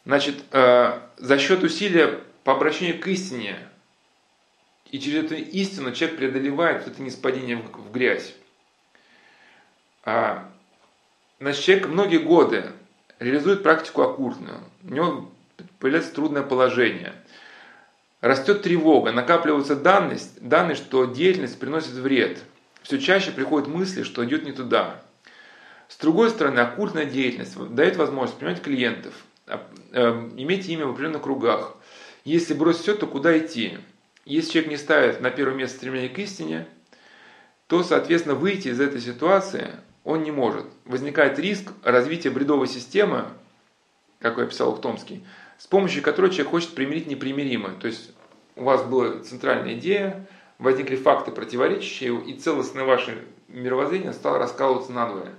Значит, 0.05 0.43
э, 0.51 0.99
за 1.17 1.37
счет 1.37 1.61
усилия 1.61 2.21
по 2.45 2.53
обращению 2.53 3.01
к 3.01 3.07
истине, 3.07 3.57
и 4.91 4.99
через 4.99 5.25
эту 5.25 5.35
истину 5.35 5.91
человек 5.91 6.17
преодолевает 6.17 6.83
вот 6.83 6.93
это 6.93 7.01
неспадение 7.01 7.57
в, 7.57 7.69
в 7.69 7.91
грязь. 7.91 8.33
А, 10.05 10.49
значит, 11.39 11.63
человек 11.63 11.87
многие 11.87 12.19
годы 12.19 12.71
реализует 13.19 13.63
практику 13.63 14.03
оккультную. 14.03 14.59
У 14.83 14.93
него 14.93 15.31
появляется 15.79 16.13
трудное 16.13 16.43
положение. 16.43 17.13
Растет 18.21 18.61
тревога, 18.61 19.11
накапливаются 19.11 19.75
данные, 19.75 20.19
данные, 20.39 20.75
что 20.75 21.05
деятельность 21.05 21.59
приносит 21.59 21.91
вред– 21.91 22.43
все 22.83 22.99
чаще 22.99 23.31
приходят 23.31 23.67
мысли, 23.67 24.03
что 24.03 24.23
идет 24.25 24.43
не 24.43 24.51
туда. 24.51 25.01
С 25.87 25.95
другой 25.97 26.29
стороны, 26.29 26.59
оккультная 26.59 27.05
деятельность 27.05 27.57
дает 27.73 27.95
возможность 27.95 28.37
принимать 28.37 28.61
клиентов, 28.61 29.13
а, 29.47 29.65
э, 29.91 30.29
иметь 30.37 30.67
имя 30.67 30.85
в 30.85 30.91
определенных 30.91 31.23
кругах. 31.23 31.75
Если 32.25 32.53
бросить 32.53 32.81
все, 32.81 32.95
то 32.95 33.07
куда 33.07 33.37
идти? 33.37 33.77
Если 34.25 34.51
человек 34.51 34.71
не 34.71 34.77
ставит 34.77 35.21
на 35.21 35.31
первое 35.31 35.55
место 35.55 35.77
стремление 35.77 36.09
к 36.09 36.19
истине, 36.19 36.67
то, 37.67 37.83
соответственно, 37.83 38.35
выйти 38.35 38.69
из 38.69 38.79
этой 38.79 39.01
ситуации 39.01 39.71
он 40.03 40.23
не 40.23 40.31
может. 40.31 40.65
Возникает 40.85 41.39
риск 41.39 41.71
развития 41.83 42.29
бредовой 42.29 42.67
системы, 42.67 43.25
как 44.19 44.37
я 44.37 44.45
писал 44.45 44.71
Ухтомский, 44.71 45.25
с 45.63 45.67
помощью 45.67 46.03
которой 46.03 46.29
человек 46.29 46.49
хочет 46.49 46.75
примирить 46.75 47.07
непримиримое. 47.07 47.75
То 47.75 47.87
есть 47.87 48.11
у 48.57 48.65
вас 48.65 48.83
была 48.83 49.21
центральная 49.21 49.75
идея, 49.75 50.27
возникли 50.59 50.97
факты 50.97 51.31
противоречащие, 51.31 52.21
и 52.21 52.33
целостное 52.33 52.83
ваше 52.83 53.23
мировоззрение 53.47 54.11
стало 54.11 54.39
раскалываться 54.39 54.91
надвое. 54.91 55.31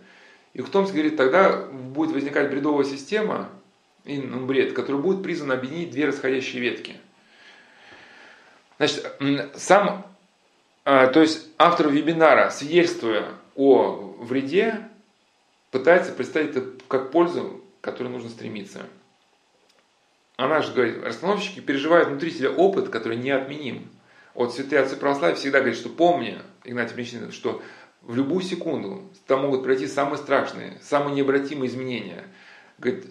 И 0.55 0.63
Хтомский 0.63 1.01
говорит, 1.01 1.19
тогда 1.19 1.67
будет 1.67 2.15
возникать 2.15 2.49
бредовая 2.49 2.87
система, 2.87 3.51
и, 4.07 4.17
ну, 4.17 4.47
бред, 4.47 4.73
который 4.73 4.99
будет 4.99 5.23
призван 5.23 5.53
объединить 5.53 5.91
две 5.91 6.07
расходящие 6.07 6.63
ветки. 6.63 6.97
Значит, 8.79 9.07
сам, 9.57 10.07
а, 10.87 11.09
то 11.09 11.21
есть 11.21 11.49
автор 11.59 11.91
вебинара, 11.91 12.49
свидетельствуя 12.49 13.27
о 13.57 14.17
вреде, 14.21 14.89
пытается 15.71 16.13
представить 16.13 16.57
это 16.57 16.65
как 16.89 17.11
пользу, 17.11 17.63
к 17.83 17.85
которой 17.85 18.09
нужно 18.09 18.31
стремиться. 18.31 18.87
Она 20.36 20.62
же 20.62 20.73
говорит, 20.73 21.02
расстановщики 21.02 21.61
переживают 21.61 22.09
внутри 22.09 22.31
себя 22.31 22.51
опыт, 22.51 22.89
который 22.89 23.16
неотменим. 23.16 23.89
Вот 24.35 24.52
святые 24.52 24.82
отцы 24.82 24.97
православия 24.97 25.36
всегда 25.36 25.61
говорят, 25.61 25.78
что 25.78 25.89
помни, 25.89 26.39
Игнатий 26.65 26.97
Мечников, 26.97 27.32
что 27.32 27.62
в 28.02 28.16
любую 28.16 28.43
секунду 28.43 29.11
там 29.27 29.43
могут 29.43 29.62
пройти 29.62 29.86
самые 29.86 30.19
страшные, 30.19 30.78
самые 30.82 31.15
необратимые 31.15 31.70
изменения. 31.70 32.24
Говорит, 32.78 33.06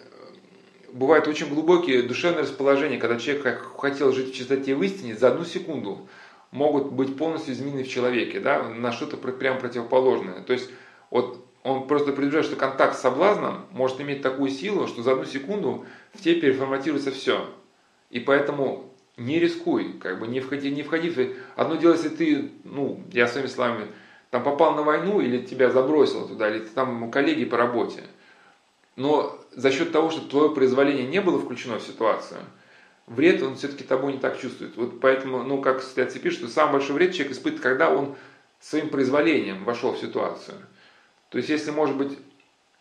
бывают 0.91 1.27
очень 1.27 1.47
глубокие 1.47 2.03
душевные 2.03 2.43
расположения, 2.43 2.97
когда 2.97 3.17
человек 3.17 3.65
хотел 3.77 4.11
жить 4.11 4.33
в 4.33 4.35
чистоте 4.35 4.71
и 4.71 4.73
в 4.75 4.83
истине, 4.83 5.15
за 5.15 5.29
одну 5.29 5.45
секунду 5.45 6.09
могут 6.51 6.91
быть 6.91 7.17
полностью 7.17 7.53
изменены 7.53 7.83
в 7.83 7.89
человеке, 7.89 8.39
да, 8.39 8.63
на 8.63 8.91
что-то 8.91 9.17
прям 9.17 9.59
противоположное. 9.59 10.41
То 10.41 10.53
есть 10.53 10.69
вот 11.09 11.42
он 11.63 11.87
просто 11.87 12.07
предупреждает, 12.07 12.45
что 12.45 12.55
контакт 12.55 12.97
с 12.97 13.01
соблазном 13.01 13.65
может 13.71 13.99
иметь 14.01 14.21
такую 14.21 14.51
силу, 14.51 14.87
что 14.87 15.01
за 15.01 15.13
одну 15.13 15.25
секунду 15.25 15.85
в 16.13 16.21
тебе 16.21 16.41
переформатируется 16.41 17.11
все. 17.11 17.49
И 18.09 18.19
поэтому 18.19 18.93
не 19.15 19.39
рискуй, 19.39 19.93
как 19.93 20.19
бы 20.19 20.27
не 20.27 20.41
входи, 20.41 20.71
не 20.71 20.83
входи. 20.83 21.35
Одно 21.55 21.75
дело, 21.75 21.93
если 21.93 22.09
ты, 22.09 22.51
ну, 22.63 23.01
я 23.11 23.27
своими 23.27 23.47
словами, 23.47 23.87
там 24.29 24.43
попал 24.43 24.75
на 24.75 24.83
войну 24.83 25.21
или 25.21 25.45
тебя 25.45 25.69
забросило 25.69 26.27
туда, 26.27 26.49
или 26.49 26.59
ты 26.59 26.69
там 26.69 27.09
коллеги 27.11 27.45
по 27.45 27.57
работе. 27.57 28.03
но 28.95 29.39
за 29.51 29.71
счет 29.71 29.91
того, 29.91 30.09
что 30.09 30.27
твое 30.27 30.49
произволение 30.49 31.05
не 31.05 31.21
было 31.21 31.39
включено 31.39 31.79
в 31.79 31.83
ситуацию, 31.83 32.41
вред 33.07 33.41
он 33.41 33.55
все-таки 33.55 33.83
тобой 33.83 34.13
не 34.13 34.19
так 34.19 34.39
чувствует. 34.39 34.75
Вот 34.75 34.99
поэтому, 34.99 35.43
ну, 35.43 35.61
как 35.61 35.81
Святцы 35.81 36.19
пишет, 36.19 36.39
что 36.39 36.47
самый 36.47 36.73
большой 36.73 36.95
вред 36.95 37.13
человек 37.13 37.33
испытывает, 37.33 37.61
когда 37.61 37.89
он 37.89 38.15
своим 38.59 38.89
произволением 38.89 39.63
вошел 39.63 39.93
в 39.93 39.99
ситуацию. 39.99 40.57
То 41.33 41.37
есть, 41.37 41.49
если, 41.49 41.71
может 41.71 41.97
быть, 41.97 42.15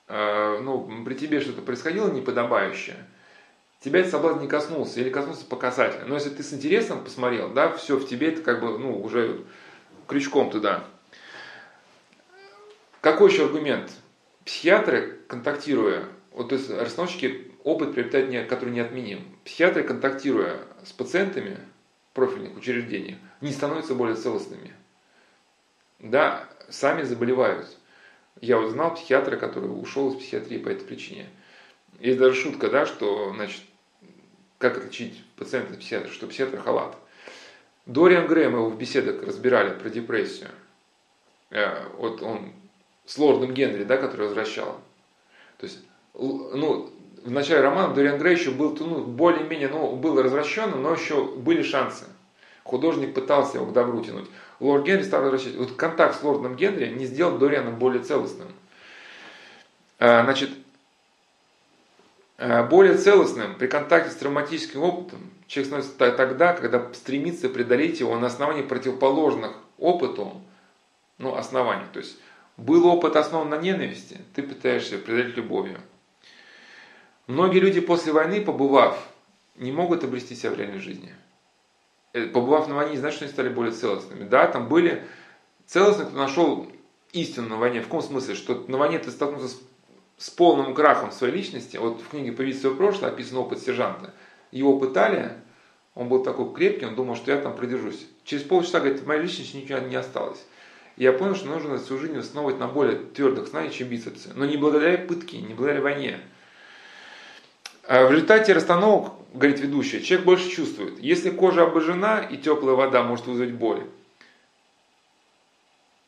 э, 0.09 0.59
ну, 0.61 1.05
при 1.07 1.15
тебе 1.15 1.41
что-то 1.41 1.63
происходило 1.63 2.13
неподобающее, 2.13 2.99
тебя 3.81 4.01
этот 4.01 4.13
соблазн 4.13 4.41
не 4.41 4.47
коснулся 4.47 5.01
или 5.01 5.09
коснулся 5.09 5.47
по 5.47 5.57
касательно. 5.57 6.05
Но 6.05 6.17
если 6.17 6.29
ты 6.29 6.43
с 6.43 6.53
интересом 6.53 7.03
посмотрел, 7.03 7.49
да, 7.49 7.73
все 7.73 7.97
в 7.97 8.07
тебе 8.07 8.29
это 8.29 8.43
как 8.43 8.61
бы, 8.61 8.79
ну, 8.79 9.03
уже 9.03 9.43
крючком 10.07 10.51
туда. 10.51 10.85
Какой 13.01 13.33
еще 13.33 13.47
аргумент? 13.47 13.91
Психиатры, 14.45 15.21
контактируя, 15.29 16.05
вот 16.33 16.51
то 16.51 16.57
есть 16.57 16.69
расстановщики 16.69 17.53
опыт 17.65 17.95
приобретают, 17.95 18.29
не, 18.29 18.45
который 18.45 18.75
неотменим. 18.75 19.25
Психиатры, 19.47 19.83
контактируя 19.83 20.59
с 20.85 20.93
пациентами 20.93 21.59
профильных 22.13 22.55
учреждениях, 22.55 23.17
не 23.41 23.51
становятся 23.51 23.95
более 23.95 24.17
целостными. 24.17 24.75
Да, 26.01 26.47
сами 26.69 27.03
заболевают. 27.03 27.79
Я 28.41 28.59
вот 28.59 28.71
знал 28.71 28.95
психиатра, 28.95 29.37
который 29.37 29.67
ушел 29.67 30.11
из 30.11 30.17
психиатрии 30.17 30.59
по 30.59 30.69
этой 30.69 30.85
причине. 30.85 31.29
Есть 32.01 32.19
даже 32.19 32.35
шутка, 32.35 32.69
да, 32.69 32.87
что, 32.87 33.33
значит, 33.35 33.63
как 34.59 34.79
отличить 34.79 35.23
пациента 35.37 35.75
от 35.75 35.81
психиатра, 35.81 36.11
что 36.11 36.27
психиатр 36.27 36.59
халат. 36.59 36.97
Дориан 37.87 38.27
Грэм 38.27 38.55
его 38.55 38.69
в 38.69 38.79
беседах 38.79 39.23
разбирали 39.23 39.79
про 39.79 39.91
депрессию. 39.91 40.51
Э, 41.51 41.89
вот 41.99 42.23
он 42.23 42.53
с 43.05 43.19
лордом 43.19 43.53
Генри, 43.53 43.85
да, 43.85 43.97
который 43.97 44.27
возвращал. 44.27 44.81
То 45.59 45.67
есть, 45.67 45.81
ну, 46.15 46.91
в 47.25 47.31
начале 47.31 47.61
романа 47.61 47.95
Дориан 47.95 48.19
Грей 48.19 48.37
еще 48.37 48.51
был 48.51 48.77
ну, 48.81 49.05
более-менее, 49.05 49.69
ну, 49.69 49.95
был 49.97 50.21
развращенным, 50.21 50.83
но 50.83 50.95
еще 50.95 51.25
были 51.25 51.63
шансы. 51.63 52.05
Художник 52.65 53.15
пытался 53.15 53.59
его 53.59 53.67
к 53.67 53.73
добру 53.73 54.03
тянуть. 54.03 54.29
Лорд 54.63 54.85
Генри 54.85 55.03
стал 55.03 55.23
возвращать. 55.23 55.57
Вот 55.57 55.73
контакт 55.73 56.19
с 56.19 56.23
лордом 56.23 56.55
Генри 56.55 56.87
не 56.87 57.05
сделал 57.05 57.37
Дориана 57.37 57.73
более 57.73 58.03
целостным. 58.03 58.47
А, 59.99 60.23
значит, 60.23 60.51
а, 62.39 62.63
более 62.63 62.97
целостным 62.97 63.57
при 63.57 63.67
контакте 63.67 64.13
с 64.13 64.15
травматическим 64.15 64.83
опытом 64.83 65.31
человек 65.49 65.67
становится 65.67 66.17
тогда, 66.17 66.53
когда 66.53 66.93
стремится 66.95 67.49
преодолеть 67.49 67.99
его 67.99 68.17
на 68.17 68.29
основании 68.29 68.63
противоположных 68.63 69.53
опыту 69.79 70.41
ну, 71.19 71.35
оснований. 71.35 71.87
То 71.93 71.99
есть 71.99 72.17
был 72.57 72.87
опыт 72.87 73.17
основан 73.17 73.49
на 73.49 73.57
ненависти, 73.57 74.21
ты 74.33 74.45
пытаешься 74.45 74.97
преодолеть 74.97 75.37
любовью. 75.37 75.81
Многие 77.27 77.59
люди 77.59 77.81
после 77.81 78.13
войны, 78.13 78.41
побывав, 78.41 78.97
не 79.57 79.73
могут 79.73 80.05
обрести 80.05 80.37
себя 80.37 80.51
в 80.51 80.59
реальной 80.59 80.81
жизни. 80.81 81.13
Э, 82.13 82.27
побывав 82.27 82.69
на 82.69 82.75
войне, 82.75 82.93
не 82.93 82.99
значит, 82.99 83.17
что 83.17 83.25
они 83.25 83.33
стали 83.33 83.49
более 83.49 83.73
целостными. 83.73 84.25
Да, 84.25 84.47
там 84.47 84.69
были 84.69 85.03
целостные, 85.67 86.09
кто 86.09 86.17
нашел 86.17 86.67
истину 87.13 87.49
на 87.49 87.57
войне. 87.57 87.81
В 87.81 87.85
каком 87.85 88.03
смысле? 88.03 88.35
Что 88.35 88.65
на 88.69 88.77
войне 88.77 88.99
ты 88.99 89.11
столкнулся 89.11 89.49
с, 89.49 89.61
с 90.19 90.31
полным 90.31 90.75
крахом 90.75 91.11
своей 91.11 91.35
личности. 91.35 91.79
Вот 91.79 92.03
в 92.03 92.09
книге 92.09 92.33
«Повид 92.33 92.61
свое 92.61 92.77
прошлое» 92.77 93.11
описан 93.11 93.39
опыт 93.39 93.61
сержанта. 93.61 94.13
Его 94.51 94.79
пытали, 94.79 95.33
он 95.95 96.09
был 96.09 96.23
такой 96.23 96.53
крепкий, 96.53 96.85
он 96.85 96.95
думал, 96.95 97.17
что 97.17 97.33
я 97.33 97.39
там 97.39 97.57
продержусь. 97.57 98.07
Через 98.25 98.45
полчаса, 98.45 98.81
говорит, 98.81 99.01
в 99.01 99.07
моей 99.07 99.23
личности 99.23 99.57
ничего 99.57 99.79
не 99.79 99.97
осталось. 99.97 100.45
И 100.97 101.05
я 101.05 101.15
понял, 101.15 101.35
что 101.35 101.47
нужно 101.47 101.79
свою 101.79 102.03
жизнь 102.03 102.19
основывать 102.19 102.59
на 102.59 102.69
более 102.69 102.97
твердых 102.97 103.49
знаниях, 103.49 103.73
чем 103.73 103.89
бицепсы. 103.89 104.31
Но 104.35 104.45
не 104.45 104.59
благодаря 104.59 104.99
пытке, 104.99 105.39
не 105.39 105.55
благодаря 105.55 105.81
войне. 105.81 106.21
А 107.89 108.07
в 108.07 108.13
результате 108.13 108.53
расстановок, 108.53 109.15
говорит 109.33 109.61
ведущая, 109.61 110.01
человек 110.01 110.27
больше 110.27 110.51
чувствует. 110.51 110.99
Если 110.99 111.31
кожа 111.31 111.65
обожжена 111.65 112.21
и 112.21 112.37
теплая 112.37 112.75
вода 112.75 113.03
может 113.03 113.27
вызвать 113.27 113.53
боль. 113.53 113.87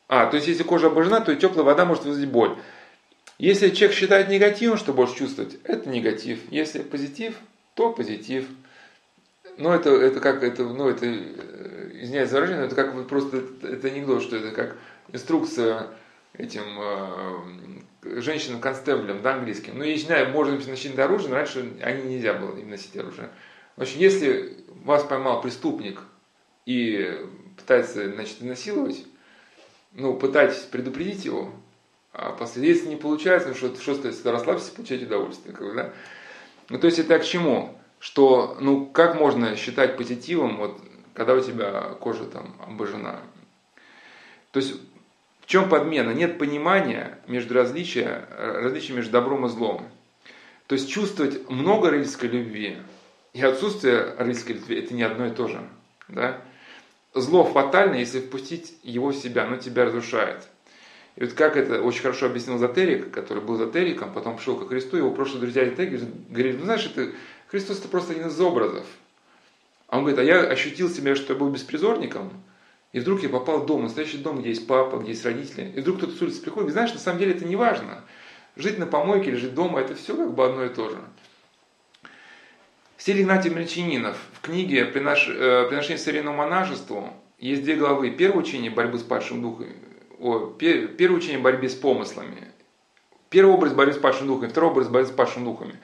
А, 0.07 0.27
то 0.27 0.35
есть 0.35 0.47
если 0.47 0.63
кожа 0.63 0.87
обожжена, 0.87 1.21
то 1.21 1.31
и 1.31 1.35
теплая 1.35 1.65
вода 1.65 1.85
может 1.85 2.05
вызвать 2.05 2.29
боль. 2.29 2.55
Если 3.37 3.69
человек 3.69 3.97
считает 3.97 4.29
негативом, 4.29 4.77
что 4.77 4.93
больше 4.93 5.15
чувствовать, 5.15 5.57
это 5.63 5.89
негатив. 5.89 6.39
Если 6.51 6.79
позитив, 6.79 7.35
то 7.73 7.91
позитив. 7.91 8.47
Но 9.57 9.73
это, 9.73 9.89
это 9.89 10.19
как, 10.19 10.43
это, 10.43 10.63
ну, 10.63 10.89
это, 10.89 11.05
э, 11.05 11.91
извиняюсь 11.93 12.29
за 12.29 12.37
выражение, 12.37 12.65
это 12.65 12.75
как 12.75 13.07
просто, 13.07 13.37
это, 13.37 13.67
это 13.67 13.87
анекдот, 13.87 14.21
что 14.21 14.35
это 14.35 14.51
как 14.51 14.77
инструкция 15.11 15.87
этим 16.37 16.63
э, 18.03 18.21
женщинам-констеблям, 18.21 19.21
да, 19.21 19.35
английским. 19.35 19.77
Ну, 19.77 19.83
я 19.83 19.93
не 19.93 19.99
знаю, 19.99 20.29
можно 20.29 20.57
носить 20.57 20.97
оружие, 20.97 21.29
но 21.29 21.35
раньше 21.35 21.73
они 21.81 22.15
нельзя 22.15 22.33
было 22.33 22.57
им 22.57 22.69
носить 22.69 22.95
оружие. 22.97 23.29
В 23.75 23.81
общем, 23.81 23.99
если 23.99 24.57
вас 24.83 25.03
поймал 25.03 25.41
преступник 25.41 26.01
и 26.65 27.19
пытается, 27.57 28.11
значит, 28.11 28.41
насиловать, 28.41 29.05
ну, 29.91 30.13
пытайтесь 30.13 30.59
предупредить 30.59 31.25
его, 31.25 31.51
а 32.13 32.31
после, 32.31 32.67
если 32.67 32.87
не 32.87 32.95
получается, 32.95 33.49
ну, 33.49 33.55
что, 33.55 33.75
что 33.75 34.07
если 34.07 34.27
расслабься, 34.29 34.71
получайте 34.73 35.05
удовольствие. 35.05 35.53
Как 35.53 35.67
бы, 35.67 35.73
да? 35.73 35.93
Ну, 36.69 36.79
то 36.79 36.87
есть 36.87 36.99
это 36.99 37.19
к 37.19 37.25
чему? 37.25 37.77
Что, 37.99 38.57
ну, 38.59 38.85
как 38.85 39.19
можно 39.19 39.55
считать 39.55 39.97
позитивом, 39.97 40.57
вот, 40.57 40.79
когда 41.13 41.33
у 41.33 41.41
тебя 41.41 41.95
кожа 41.99 42.25
там 42.25 42.55
обожжена? 42.65 43.19
То 44.51 44.59
есть 44.59 44.75
чем 45.45 45.69
подмена? 45.69 46.11
Нет 46.11 46.37
понимания 46.37 47.19
между 47.27 47.53
различия, 47.53 48.27
различия 48.37 48.93
между 48.93 49.11
добром 49.11 49.45
и 49.45 49.49
злом. 49.49 49.87
То 50.67 50.73
есть 50.73 50.89
чувствовать 50.89 51.49
много 51.49 51.91
родительской 51.91 52.29
любви 52.29 52.77
и 53.33 53.41
отсутствие 53.41 54.15
родительской 54.17 54.55
любви– 54.55 54.79
это 54.79 54.93
не 54.93 55.03
одно 55.03 55.27
и 55.27 55.31
то 55.31 55.47
же. 55.47 55.61
Да? 56.07 56.41
Зло 57.13 57.43
фатально, 57.43 57.95
если 57.95 58.19
впустить 58.19 58.73
его 58.81 59.09
в 59.09 59.15
себя, 59.15 59.43
оно 59.43 59.57
тебя 59.57 59.85
разрушает. 59.85 60.47
И 61.15 61.23
вот 61.23 61.33
как 61.33 61.55
это 61.55 61.81
очень 61.81 62.01
хорошо 62.01 62.25
объяснил 62.25 62.57
Затерик, 62.57 63.11
который 63.11 63.41
был 63.41 63.55
Затериком, 63.55 64.11
потом 64.13 64.37
пришел 64.37 64.57
ко 64.57 64.65
Христу, 64.67 64.97
его 64.97 65.11
прошлые 65.11 65.41
друзья 65.41 65.63
Затерики 65.65 66.03
говорили, 66.29 66.57
ну 66.57 66.65
знаешь, 66.65 66.85
это, 66.85 67.11
Христос 67.47 67.79
это 67.79 67.87
просто 67.87 68.13
один 68.13 68.27
из 68.27 68.39
образов. 68.41 68.85
А 69.87 69.97
он 69.97 70.03
говорит, 70.03 70.19
а 70.19 70.23
я 70.23 70.41
ощутил 70.41 70.89
себя, 70.89 71.15
что 71.15 71.33
я 71.33 71.39
был 71.39 71.49
беспризорником, 71.49 72.31
и 72.95 72.99
вдруг 73.01 73.23
я 73.23 73.27
попал 73.27 73.59
в 73.59 73.65
дом, 73.65 73.83
настоящий 73.83 74.19
дом, 74.19 74.39
где 74.39 74.47
есть 74.51 74.67
папа, 74.67 74.95
где 74.95 75.09
есть 75.09 75.25
родители. 75.25 75.69
И 75.75 75.81
вдруг 75.81 75.97
кто-то 75.97 76.13
с 76.13 76.21
улицы 76.21 76.41
приходит, 76.41 76.69
и 76.69 76.71
знаешь, 76.71 76.93
на 76.93 76.99
самом 76.99 77.19
деле 77.19 77.33
это 77.33 77.43
не 77.43 77.57
важно. 77.57 78.05
Жить 78.55 78.79
на 78.79 78.85
помойке 78.85 79.31
или 79.31 79.35
жить 79.35 79.53
дома, 79.53 79.81
это 79.81 79.95
все 79.95 80.15
как 80.15 80.33
бы 80.33 80.45
одно 80.45 80.63
и 80.63 80.69
то 80.69 80.89
же. 80.89 80.95
Стиль 82.95 83.21
Игнатий 83.21 83.49
Мельчининов 83.49 84.15
в 84.31 84.39
книге 84.39 84.85
«Принош... 84.85 85.27
Э, 85.27 85.65
«Приношение 85.67 85.97
современному 85.97 86.37
монашеству» 86.37 87.11
есть 87.37 87.65
две 87.65 87.75
главы. 87.75 88.11
Первое 88.11 88.39
учение 88.39 88.71
борьбы 88.71 88.97
с 88.97 89.03
падшим 89.03 89.41
духом, 89.41 89.67
о, 90.17 90.55
первое 90.57 91.17
учение 91.17 91.39
борьбы 91.39 91.67
с 91.67 91.75
помыслами. 91.75 92.47
Первый 93.29 93.55
образ 93.55 93.73
борьбы 93.73 93.91
с 93.91 93.97
падшим 93.97 94.27
духом, 94.27 94.49
второй 94.49 94.71
образ 94.71 94.87
борьбы 94.87 95.09
с 95.09 95.11
падшим 95.11 95.43
духами. 95.43 95.77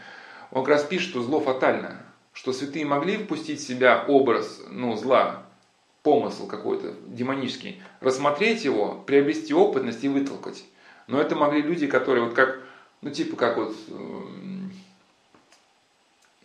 Он 0.51 0.63
как 0.63 0.75
раз 0.75 0.85
пишет, 0.85 1.09
что 1.09 1.21
зло 1.21 1.41
фатально, 1.41 2.05
что 2.31 2.53
святые 2.53 2.85
могли 2.85 3.17
впустить 3.17 3.59
в 3.59 3.67
себя 3.67 4.05
образ 4.07 4.61
ну, 4.69 4.95
зла, 4.95 5.50
помысл 6.03 6.47
какой-то 6.47 6.93
демонический, 7.07 7.81
рассмотреть 7.99 8.65
его, 8.65 9.03
приобрести 9.05 9.53
опытность 9.53 10.03
и 10.03 10.09
вытолкать. 10.09 10.63
Но 11.07 11.19
это 11.19 11.35
могли 11.35 11.61
люди, 11.61 11.87
которые 11.87 12.23
вот 12.23 12.33
как, 12.33 12.61
ну 13.01 13.09
типа 13.09 13.35
как 13.35 13.57
вот 13.57 13.75
э, 13.87 14.21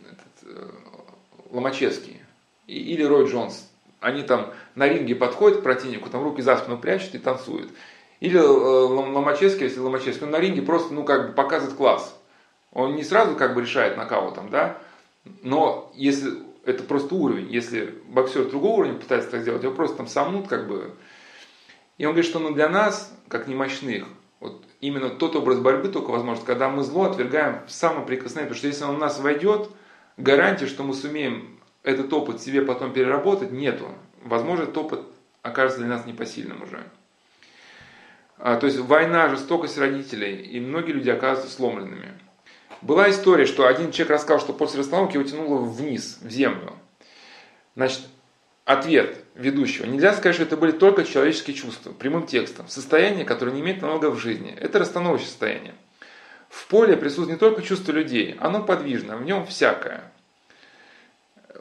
этот, 0.02 0.50
э, 0.50 0.70
Ломачевский 1.50 2.20
или 2.66 3.02
Рой 3.02 3.30
Джонс. 3.30 3.68
Они 4.00 4.22
там 4.22 4.52
на 4.74 4.86
ринге 4.86 5.14
подходят 5.14 5.60
к 5.60 5.62
противнику, 5.62 6.10
там 6.10 6.22
руки 6.22 6.42
за 6.42 6.56
спину 6.58 6.78
прячут 6.78 7.14
и 7.14 7.18
танцуют. 7.18 7.70
Или 8.20 8.38
э, 8.38 8.42
Ломачевский, 8.42 9.64
если 9.64 9.80
Ломачевский, 9.80 10.26
он 10.26 10.32
на 10.32 10.40
ринге 10.40 10.62
просто, 10.62 10.92
ну, 10.92 11.04
как 11.04 11.28
бы 11.28 11.32
показывает 11.32 11.76
класс. 11.76 12.18
Он 12.72 12.94
не 12.94 13.04
сразу 13.04 13.36
как 13.36 13.54
бы 13.54 13.62
решает 13.62 13.96
нокаутом, 13.96 14.50
да, 14.50 14.78
но 15.42 15.90
если 15.94 16.45
это 16.66 16.82
просто 16.82 17.14
уровень. 17.14 17.50
Если 17.50 17.94
боксер 18.08 18.44
другого 18.46 18.80
уровня 18.80 18.98
пытается 18.98 19.30
так 19.30 19.42
сделать, 19.42 19.62
его 19.62 19.72
просто 19.72 19.98
там 19.98 20.08
сомнут 20.08 20.48
как 20.48 20.68
бы. 20.68 20.92
И 21.96 22.04
он 22.04 22.12
говорит, 22.12 22.28
что 22.28 22.40
ну, 22.40 22.52
для 22.52 22.68
нас, 22.68 23.16
как 23.28 23.46
немощных, 23.46 24.04
вот 24.40 24.62
именно 24.80 25.08
тот 25.08 25.36
образ 25.36 25.60
борьбы 25.60 25.88
только 25.88 26.10
возможен, 26.10 26.44
когда 26.44 26.68
мы 26.68 26.82
зло 26.82 27.04
отвергаем 27.04 27.62
прикосновении. 28.06 28.48
Потому 28.48 28.54
что 28.54 28.66
если 28.66 28.84
он 28.84 28.96
в 28.96 28.98
нас 28.98 29.18
войдет, 29.20 29.70
гарантии, 30.16 30.66
что 30.66 30.82
мы 30.82 30.92
сумеем 30.92 31.58
этот 31.82 32.12
опыт 32.12 32.42
себе 32.42 32.62
потом 32.62 32.92
переработать, 32.92 33.52
нету. 33.52 33.88
Возможно, 34.22 34.64
этот 34.64 34.76
опыт 34.76 35.00
окажется 35.42 35.80
для 35.80 35.88
нас 35.88 36.04
непосильным 36.04 36.62
уже. 36.62 36.82
А, 38.38 38.56
то 38.56 38.66
есть 38.66 38.78
война, 38.78 39.28
жестокость 39.28 39.78
родителей, 39.78 40.42
и 40.42 40.60
многие 40.60 40.92
люди 40.92 41.10
оказываются 41.10 41.56
сломленными. 41.56 42.12
Была 42.82 43.10
история, 43.10 43.46
что 43.46 43.66
один 43.66 43.90
человек 43.90 44.14
рассказал, 44.14 44.40
что 44.40 44.52
после 44.52 44.80
расстановки 44.80 45.14
его 45.14 45.24
тянуло 45.24 45.58
вниз, 45.64 46.18
в 46.20 46.30
землю. 46.30 46.74
Значит, 47.74 48.02
ответ 48.64 49.24
ведущего. 49.34 49.86
Нельзя 49.86 50.12
сказать, 50.12 50.34
что 50.34 50.44
это 50.44 50.56
были 50.56 50.72
только 50.72 51.04
человеческие 51.04 51.56
чувства, 51.56 51.92
прямым 51.92 52.26
текстом. 52.26 52.68
Состояние, 52.68 53.24
которое 53.24 53.52
не 53.52 53.60
имеет 53.60 53.82
много 53.82 54.10
в 54.10 54.18
жизни. 54.18 54.54
Это 54.58 54.78
расстановочное 54.78 55.28
состояние. 55.28 55.74
В 56.48 56.66
поле 56.68 56.96
присутствует 56.96 57.30
не 57.30 57.36
только 57.36 57.62
чувство 57.62 57.92
людей, 57.92 58.36
оно 58.40 58.62
подвижно, 58.62 59.16
в 59.16 59.24
нем 59.24 59.46
всякое. 59.46 60.12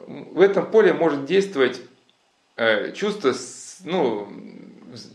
В 0.06 0.40
этом 0.40 0.70
поле 0.70 0.92
может 0.92 1.24
действовать 1.26 1.80
э, 2.56 2.92
чувство, 2.92 3.34
ну, 3.84 4.32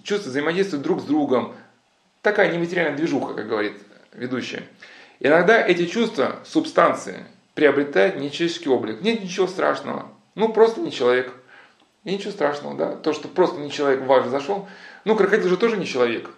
чувство 0.04 0.30
взаимодействия 0.30 0.80
друг 0.80 1.02
с 1.02 1.06
другом, 1.06 1.56
такая 2.22 2.52
нематериальная 2.52 2.98
движуха, 2.98 3.34
как 3.34 3.48
говорит 3.48 3.82
ведущая. 4.14 4.64
Иногда 5.24 5.64
эти 5.64 5.86
чувства, 5.86 6.40
субстанции, 6.44 7.26
приобретают 7.54 8.16
нечеловеческий 8.16 8.72
облик. 8.72 9.02
Нет 9.02 9.22
ничего 9.22 9.46
страшного. 9.46 10.12
Ну, 10.34 10.52
просто 10.52 10.82
не 10.82 10.92
человек. 10.92 11.32
И 12.04 12.12
ничего 12.12 12.32
страшного, 12.32 12.76
да. 12.76 12.96
То, 12.96 13.14
что 13.14 13.28
просто 13.28 13.60
не 13.60 13.70
человек 13.70 14.02
в 14.02 14.08
ваш 14.08 14.26
зашел. 14.26 14.68
Ну, 15.06 15.16
крокодил 15.16 15.48
же 15.48 15.58
тоже 15.58 15.78
не 15.78 15.86
человек. 15.86 16.32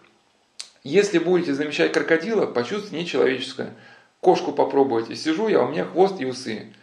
Если 0.83 1.17
будете 1.17 1.53
замечать 1.53 1.93
крокодила, 1.93 2.45
почувствуйте 2.45 2.97
нечеловеческое. 2.97 3.73
Кошку 4.19 4.51
попробуйте. 4.51 5.15
Сижу 5.15 5.47
я, 5.47 5.63
у 5.63 5.69
меня 5.69 5.85
хвост 5.85 6.19
и 6.19 6.25
усы. 6.25 6.73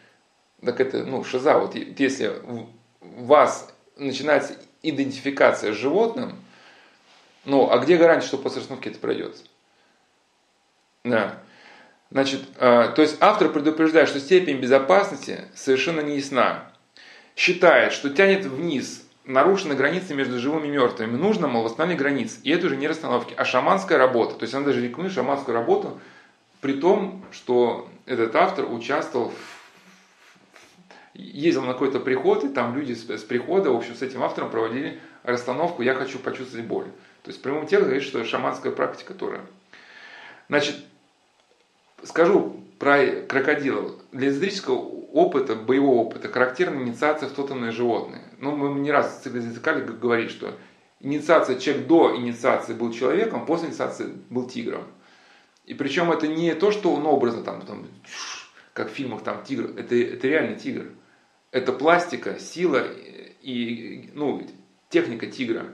Так 0.65 0.81
это, 0.81 1.05
ну, 1.05 1.23
шиза. 1.23 1.59
Вот 1.59 1.75
если 1.75 2.33
у 2.43 3.25
вас 3.25 3.75
начинается 3.99 4.57
идентификация 4.83 5.75
с 5.75 5.77
животным, 5.77 6.39
ну, 7.45 7.71
а 7.71 7.77
где 7.77 7.99
гарантия, 7.99 8.27
что 8.27 8.39
после 8.39 8.61
расстановки 8.61 8.89
это 8.89 8.99
пройдет? 8.99 9.37
Да. 11.05 11.43
Значит, 12.11 12.43
э, 12.59 12.93
то 12.95 13.03
есть 13.03 13.17
автор 13.21 13.51
предупреждает, 13.51 14.09
что 14.09 14.19
степень 14.19 14.59
безопасности 14.59 15.45
совершенно 15.55 16.01
не 16.01 16.17
ясна. 16.17 16.71
Считает, 17.37 17.93
что 17.93 18.11
тянет 18.11 18.45
вниз 18.45 19.07
нарушены 19.25 19.75
границы 19.75 20.15
между 20.15 20.39
живыми 20.39 20.67
и 20.67 20.71
мертвыми. 20.71 21.17
Нужно, 21.17 21.47
мол, 21.47 21.63
восстановить 21.63 21.99
границы. 21.99 22.41
И 22.43 22.51
это 22.51 22.67
уже 22.67 22.77
не 22.77 22.89
расстановки, 22.89 23.35
а 23.37 23.45
шаманская 23.45 23.97
работа. 23.97 24.35
То 24.35 24.43
есть 24.43 24.55
он 24.55 24.65
даже 24.65 24.81
рекомендует 24.81 25.15
шаманскую 25.15 25.55
работу, 25.55 26.01
при 26.61 26.73
том, 26.73 27.25
что 27.31 27.89
этот 28.07 28.35
автор 28.35 28.71
участвовал 28.71 29.31
в 29.31 29.61
ездил 31.15 31.63
на 31.63 31.73
какой-то 31.73 32.01
приход, 32.01 32.45
и 32.45 32.49
там 32.49 32.77
люди 32.77 32.93
с, 32.93 33.09
с 33.09 33.23
прихода, 33.23 33.71
в 33.71 33.77
общем, 33.77 33.95
с 33.95 34.03
этим 34.03 34.23
автором 34.23 34.51
проводили 34.51 35.01
расстановку 35.23 35.83
«Я 35.83 35.95
хочу 35.95 36.19
почувствовать 36.19 36.67
боль». 36.67 36.87
То 37.23 37.29
есть 37.29 37.41
в 37.41 37.43
прямом 37.43 37.67
тексте 37.67 37.85
говорит, 37.85 38.03
что 38.03 38.21
это 38.21 38.29
шаманская 38.29 38.73
практика 38.73 39.13
Тора. 39.15 39.41
Значит, 40.49 40.77
скажу 42.05 42.57
про 42.79 43.23
крокодилов. 43.29 43.93
Для 44.13 44.29
эзотерического 44.29 44.77
опыта, 45.13 45.55
боевого 45.55 46.01
опыта, 46.01 46.29
характерна 46.29 46.83
инициация 46.83 47.29
в 47.29 47.33
тотемное 47.33 47.73
животное. 47.73 48.23
Ну, 48.39 48.57
мы 48.57 48.81
не 48.81 48.91
раз 48.91 49.23
Зацикали 49.23 49.85
говорили, 49.85 50.29
что 50.29 50.55
инициация, 51.01 51.59
человек 51.59 51.87
до 51.87 52.17
инициации 52.17 52.75
был 52.75 52.93
человеком, 52.93 53.47
после 53.47 53.69
инициации 53.69 54.13
был 54.31 54.47
тигром. 54.47 54.85
И 55.65 55.75
причем 55.75 56.11
это 56.11 56.27
не 56.27 56.55
то, 56.55 56.71
что 56.71 56.93
он 56.93 57.07
образно 57.07 57.43
там, 57.43 57.63
там 57.63 57.87
как 58.73 58.91
в 58.91 58.95
фильмах 58.95 59.23
там 59.23 59.45
тигр, 59.45 59.71
это, 59.79 59.95
это 59.95 60.29
реально 60.29 60.57
тигр. 60.57 60.87
Это 61.51 61.73
пластика, 61.73 62.39
сила 62.39 62.87
и 63.43 64.11
ну, 64.15 64.47
техника 64.89 65.27
тигра. 65.27 65.67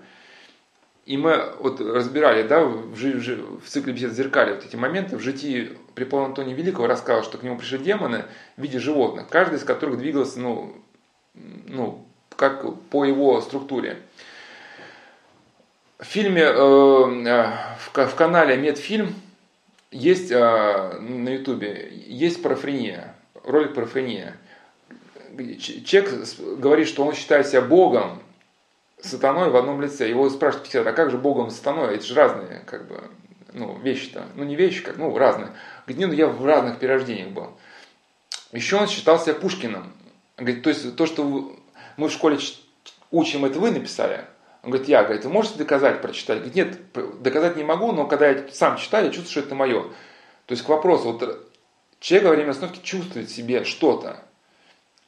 И 1.06 1.16
мы 1.16 1.52
вот 1.60 1.80
разбирали, 1.80 2.42
да, 2.42 2.64
в, 2.64 2.92
в, 2.92 3.60
в 3.60 3.68
цикле 3.68 3.92
бесед 3.92 4.12
зеркали 4.12 4.54
вот 4.54 4.64
эти 4.64 4.74
моменты. 4.74 5.16
В 5.16 5.20
житии 5.20 5.78
преподобного 5.94 6.30
Антония 6.30 6.54
Великого 6.54 6.88
рассказал, 6.88 7.22
что 7.22 7.38
к 7.38 7.44
нему 7.44 7.56
пришли 7.56 7.78
демоны 7.78 8.24
в 8.56 8.62
виде 8.62 8.80
животных, 8.80 9.28
каждый 9.28 9.54
из 9.54 9.62
которых 9.62 9.98
двигался, 9.98 10.40
ну, 10.40 10.74
ну 11.34 12.04
как 12.34 12.64
по 12.90 13.04
его 13.04 13.40
структуре. 13.40 13.98
В 16.00 16.04
фильме, 16.04 16.42
э 16.42 16.54
в, 16.56 17.92
в 17.94 18.14
канале 18.16 18.56
Медфильм 18.56 19.14
есть 19.92 20.32
э, 20.32 20.98
на 20.98 21.28
ютубе, 21.28 21.88
есть 22.06 22.42
парафрения, 22.42 23.14
ролик 23.44 23.74
парафрения. 23.74 24.36
Человек 25.84 26.12
говорит, 26.58 26.88
что 26.88 27.04
он 27.04 27.14
считает 27.14 27.46
себя 27.46 27.60
Богом, 27.60 28.20
сатаной 29.00 29.50
в 29.50 29.56
одном 29.56 29.80
лице. 29.80 30.08
Его 30.08 30.28
спрашивают 30.30 30.68
всегда, 30.68 30.90
а 30.90 30.92
как 30.92 31.10
же 31.10 31.18
Богом 31.18 31.48
и 31.48 31.50
сатаной? 31.50 31.94
Это 31.94 32.04
же 32.04 32.14
разные 32.14 32.62
как 32.66 32.86
бы, 32.88 33.02
ну, 33.52 33.78
вещи-то. 33.78 34.24
Ну, 34.34 34.44
не 34.44 34.56
вещи, 34.56 34.82
как, 34.82 34.96
ну, 34.96 35.16
разные. 35.16 35.50
Говорит, 35.86 36.08
ну, 36.08 36.12
я 36.14 36.26
в 36.26 36.44
разных 36.44 36.78
перерождениях 36.78 37.28
был. 37.28 37.50
Еще 38.52 38.76
он 38.76 38.88
считал 38.88 39.18
себя 39.18 39.34
Пушкиным. 39.34 39.92
Говорит, 40.36 40.62
то 40.62 40.70
есть 40.70 40.96
то, 40.96 41.06
что 41.06 41.56
мы 41.96 42.08
в 42.08 42.12
школе 42.12 42.38
учим, 43.10 43.44
это 43.44 43.58
вы 43.58 43.70
написали. 43.70 44.24
Он 44.62 44.70
говорит, 44.70 44.88
я, 44.88 45.04
говорит, 45.04 45.24
вы 45.24 45.30
можете 45.30 45.58
доказать, 45.58 46.02
прочитать? 46.02 46.38
Говорит, 46.38 46.54
нет, 46.54 47.22
доказать 47.22 47.56
не 47.56 47.64
могу, 47.64 47.92
но 47.92 48.06
когда 48.06 48.28
я 48.28 48.44
сам 48.50 48.76
читаю, 48.76 49.06
я 49.06 49.10
чувствую, 49.10 49.30
что 49.30 49.40
это 49.40 49.54
мое. 49.54 49.82
То 50.46 50.52
есть 50.52 50.62
к 50.62 50.68
вопросу, 50.68 51.12
вот 51.12 51.52
человек 52.00 52.28
во 52.28 52.34
время 52.34 52.50
остановки 52.50 52.80
чувствует 52.82 53.28
в 53.28 53.34
себе 53.34 53.64
что-то. 53.64 54.22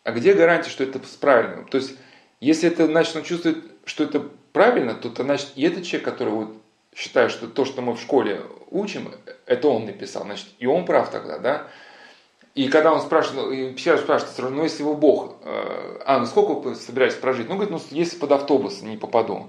А 0.04 0.12
где 0.12 0.32
гарантия, 0.32 0.70
что 0.70 0.84
это 0.84 1.00
правильно? 1.20 1.64
То 1.64 1.78
есть, 1.78 1.96
если 2.40 2.68
это, 2.68 2.86
значит, 2.86 3.16
он 3.16 3.24
чувствует, 3.24 3.64
что 3.88 4.04
это 4.04 4.20
правильно, 4.52 4.94
то 4.94 5.08
это 5.08 5.22
значит, 5.22 5.52
и 5.56 5.62
этот 5.62 5.84
человек, 5.84 6.04
который 6.04 6.32
вот 6.32 6.52
считает, 6.94 7.30
что 7.30 7.46
то, 7.46 7.64
что 7.64 7.80
мы 7.80 7.94
в 7.94 8.00
школе 8.00 8.42
учим, 8.70 9.10
это 9.46 9.68
он 9.68 9.86
написал, 9.86 10.24
значит, 10.24 10.48
и 10.58 10.66
он 10.66 10.84
прав 10.84 11.10
тогда, 11.10 11.38
да? 11.38 11.68
И 12.54 12.68
когда 12.68 12.92
он 12.92 13.00
спрашивает, 13.00 13.52
и 13.52 13.74
психиатр 13.74 14.02
спрашивает, 14.02 14.50
ну 14.50 14.64
если 14.64 14.82
вы 14.82 14.94
Бог, 14.94 15.36
а, 15.44 16.18
ну 16.18 16.26
сколько 16.26 16.52
вы 16.54 16.74
собираетесь 16.74 17.16
прожить? 17.16 17.48
Ну, 17.48 17.54
говорит, 17.54 17.70
ну 17.70 17.80
если 17.90 18.18
под 18.18 18.32
автобус 18.32 18.82
не 18.82 18.96
попаду. 18.96 19.48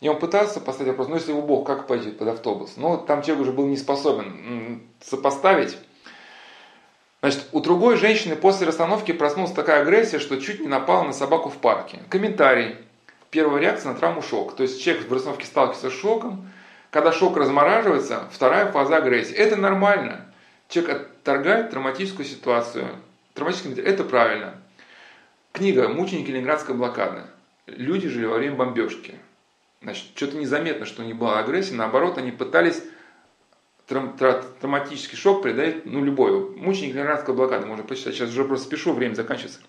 И 0.00 0.08
он 0.08 0.18
пытался 0.18 0.60
поставить 0.60 0.90
вопрос, 0.90 1.08
ну 1.08 1.16
если 1.16 1.32
вы 1.32 1.42
Бог, 1.42 1.66
как 1.66 1.86
пойдет 1.86 2.18
под 2.18 2.28
автобус? 2.28 2.72
Ну, 2.76 2.96
там 2.96 3.22
человек 3.22 3.42
уже 3.42 3.52
был 3.52 3.66
не 3.66 3.76
способен 3.76 4.82
сопоставить. 5.00 5.76
Значит, 7.20 7.46
у 7.52 7.60
другой 7.60 7.96
женщины 7.96 8.36
после 8.36 8.66
расстановки 8.66 9.12
проснулась 9.12 9.52
такая 9.52 9.82
агрессия, 9.82 10.18
что 10.18 10.36
чуть 10.40 10.60
не 10.60 10.68
напала 10.68 11.02
на 11.02 11.12
собаку 11.12 11.50
в 11.50 11.56
парке. 11.56 11.98
Комментарий. 12.08 12.76
Первая 13.36 13.60
реакция 13.60 13.92
на 13.92 13.98
травму 13.98 14.22
шок. 14.22 14.56
То 14.56 14.62
есть 14.62 14.82
человек 14.82 15.06
в 15.06 15.12
расстановке 15.12 15.44
сталкивается 15.44 15.90
с 15.90 15.92
шоком. 15.92 16.48
Когда 16.90 17.12
шок 17.12 17.36
размораживается, 17.36 18.26
вторая 18.32 18.72
фаза 18.72 18.96
агрессии. 18.96 19.34
Это 19.34 19.56
нормально. 19.56 20.24
Человек 20.70 21.02
отторгает 21.02 21.68
травматическую 21.68 22.24
ситуацию. 22.24 22.88
Травматический. 23.34 23.74
Это 23.82 24.04
правильно. 24.04 24.54
Книга 25.52 25.86
«Мученики 25.86 26.30
Ленинградской 26.30 26.74
блокады». 26.74 27.24
Люди 27.66 28.08
жили 28.08 28.24
во 28.24 28.38
время 28.38 28.56
бомбежки. 28.56 29.16
Значит, 29.82 30.06
что-то 30.14 30.38
незаметно, 30.38 30.86
что 30.86 31.04
не 31.04 31.12
была 31.12 31.38
агрессия. 31.38 31.74
Наоборот, 31.74 32.16
они 32.16 32.30
пытались 32.30 32.82
трав- 33.86 34.46
травматический 34.60 35.18
шок 35.18 35.42
придать, 35.42 35.84
ну, 35.84 36.02
любой. 36.02 36.56
Мученик 36.56 36.94
Ленинградской 36.94 37.34
блокады, 37.34 37.66
можно 37.66 37.84
почитать. 37.84 38.14
Сейчас 38.14 38.30
уже 38.30 38.46
просто 38.46 38.64
спешу, 38.64 38.94
время 38.94 39.14
заканчивается. 39.14 39.60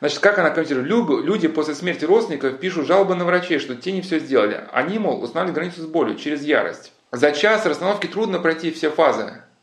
Значит, 0.00 0.20
как 0.20 0.38
она 0.38 0.50
комментирует? 0.50 0.86
Люди 1.24 1.48
после 1.48 1.74
смерти 1.74 2.04
родственников 2.04 2.58
пишут 2.58 2.86
жалобы 2.86 3.14
на 3.14 3.24
врачей, 3.24 3.58
что 3.58 3.74
те 3.74 3.92
не 3.92 4.00
все 4.00 4.18
сделали. 4.18 4.64
Они, 4.72 4.98
мол, 4.98 5.22
устанавливают 5.22 5.54
границу 5.54 5.82
с 5.82 5.86
болью 5.86 6.16
через 6.16 6.42
ярость. 6.42 6.92
За 7.10 7.32
час 7.32 7.66
расстановки 7.66 8.06
трудно 8.06 8.38
пройти 8.38 8.70
все 8.70 8.90
фазы. 8.90 9.42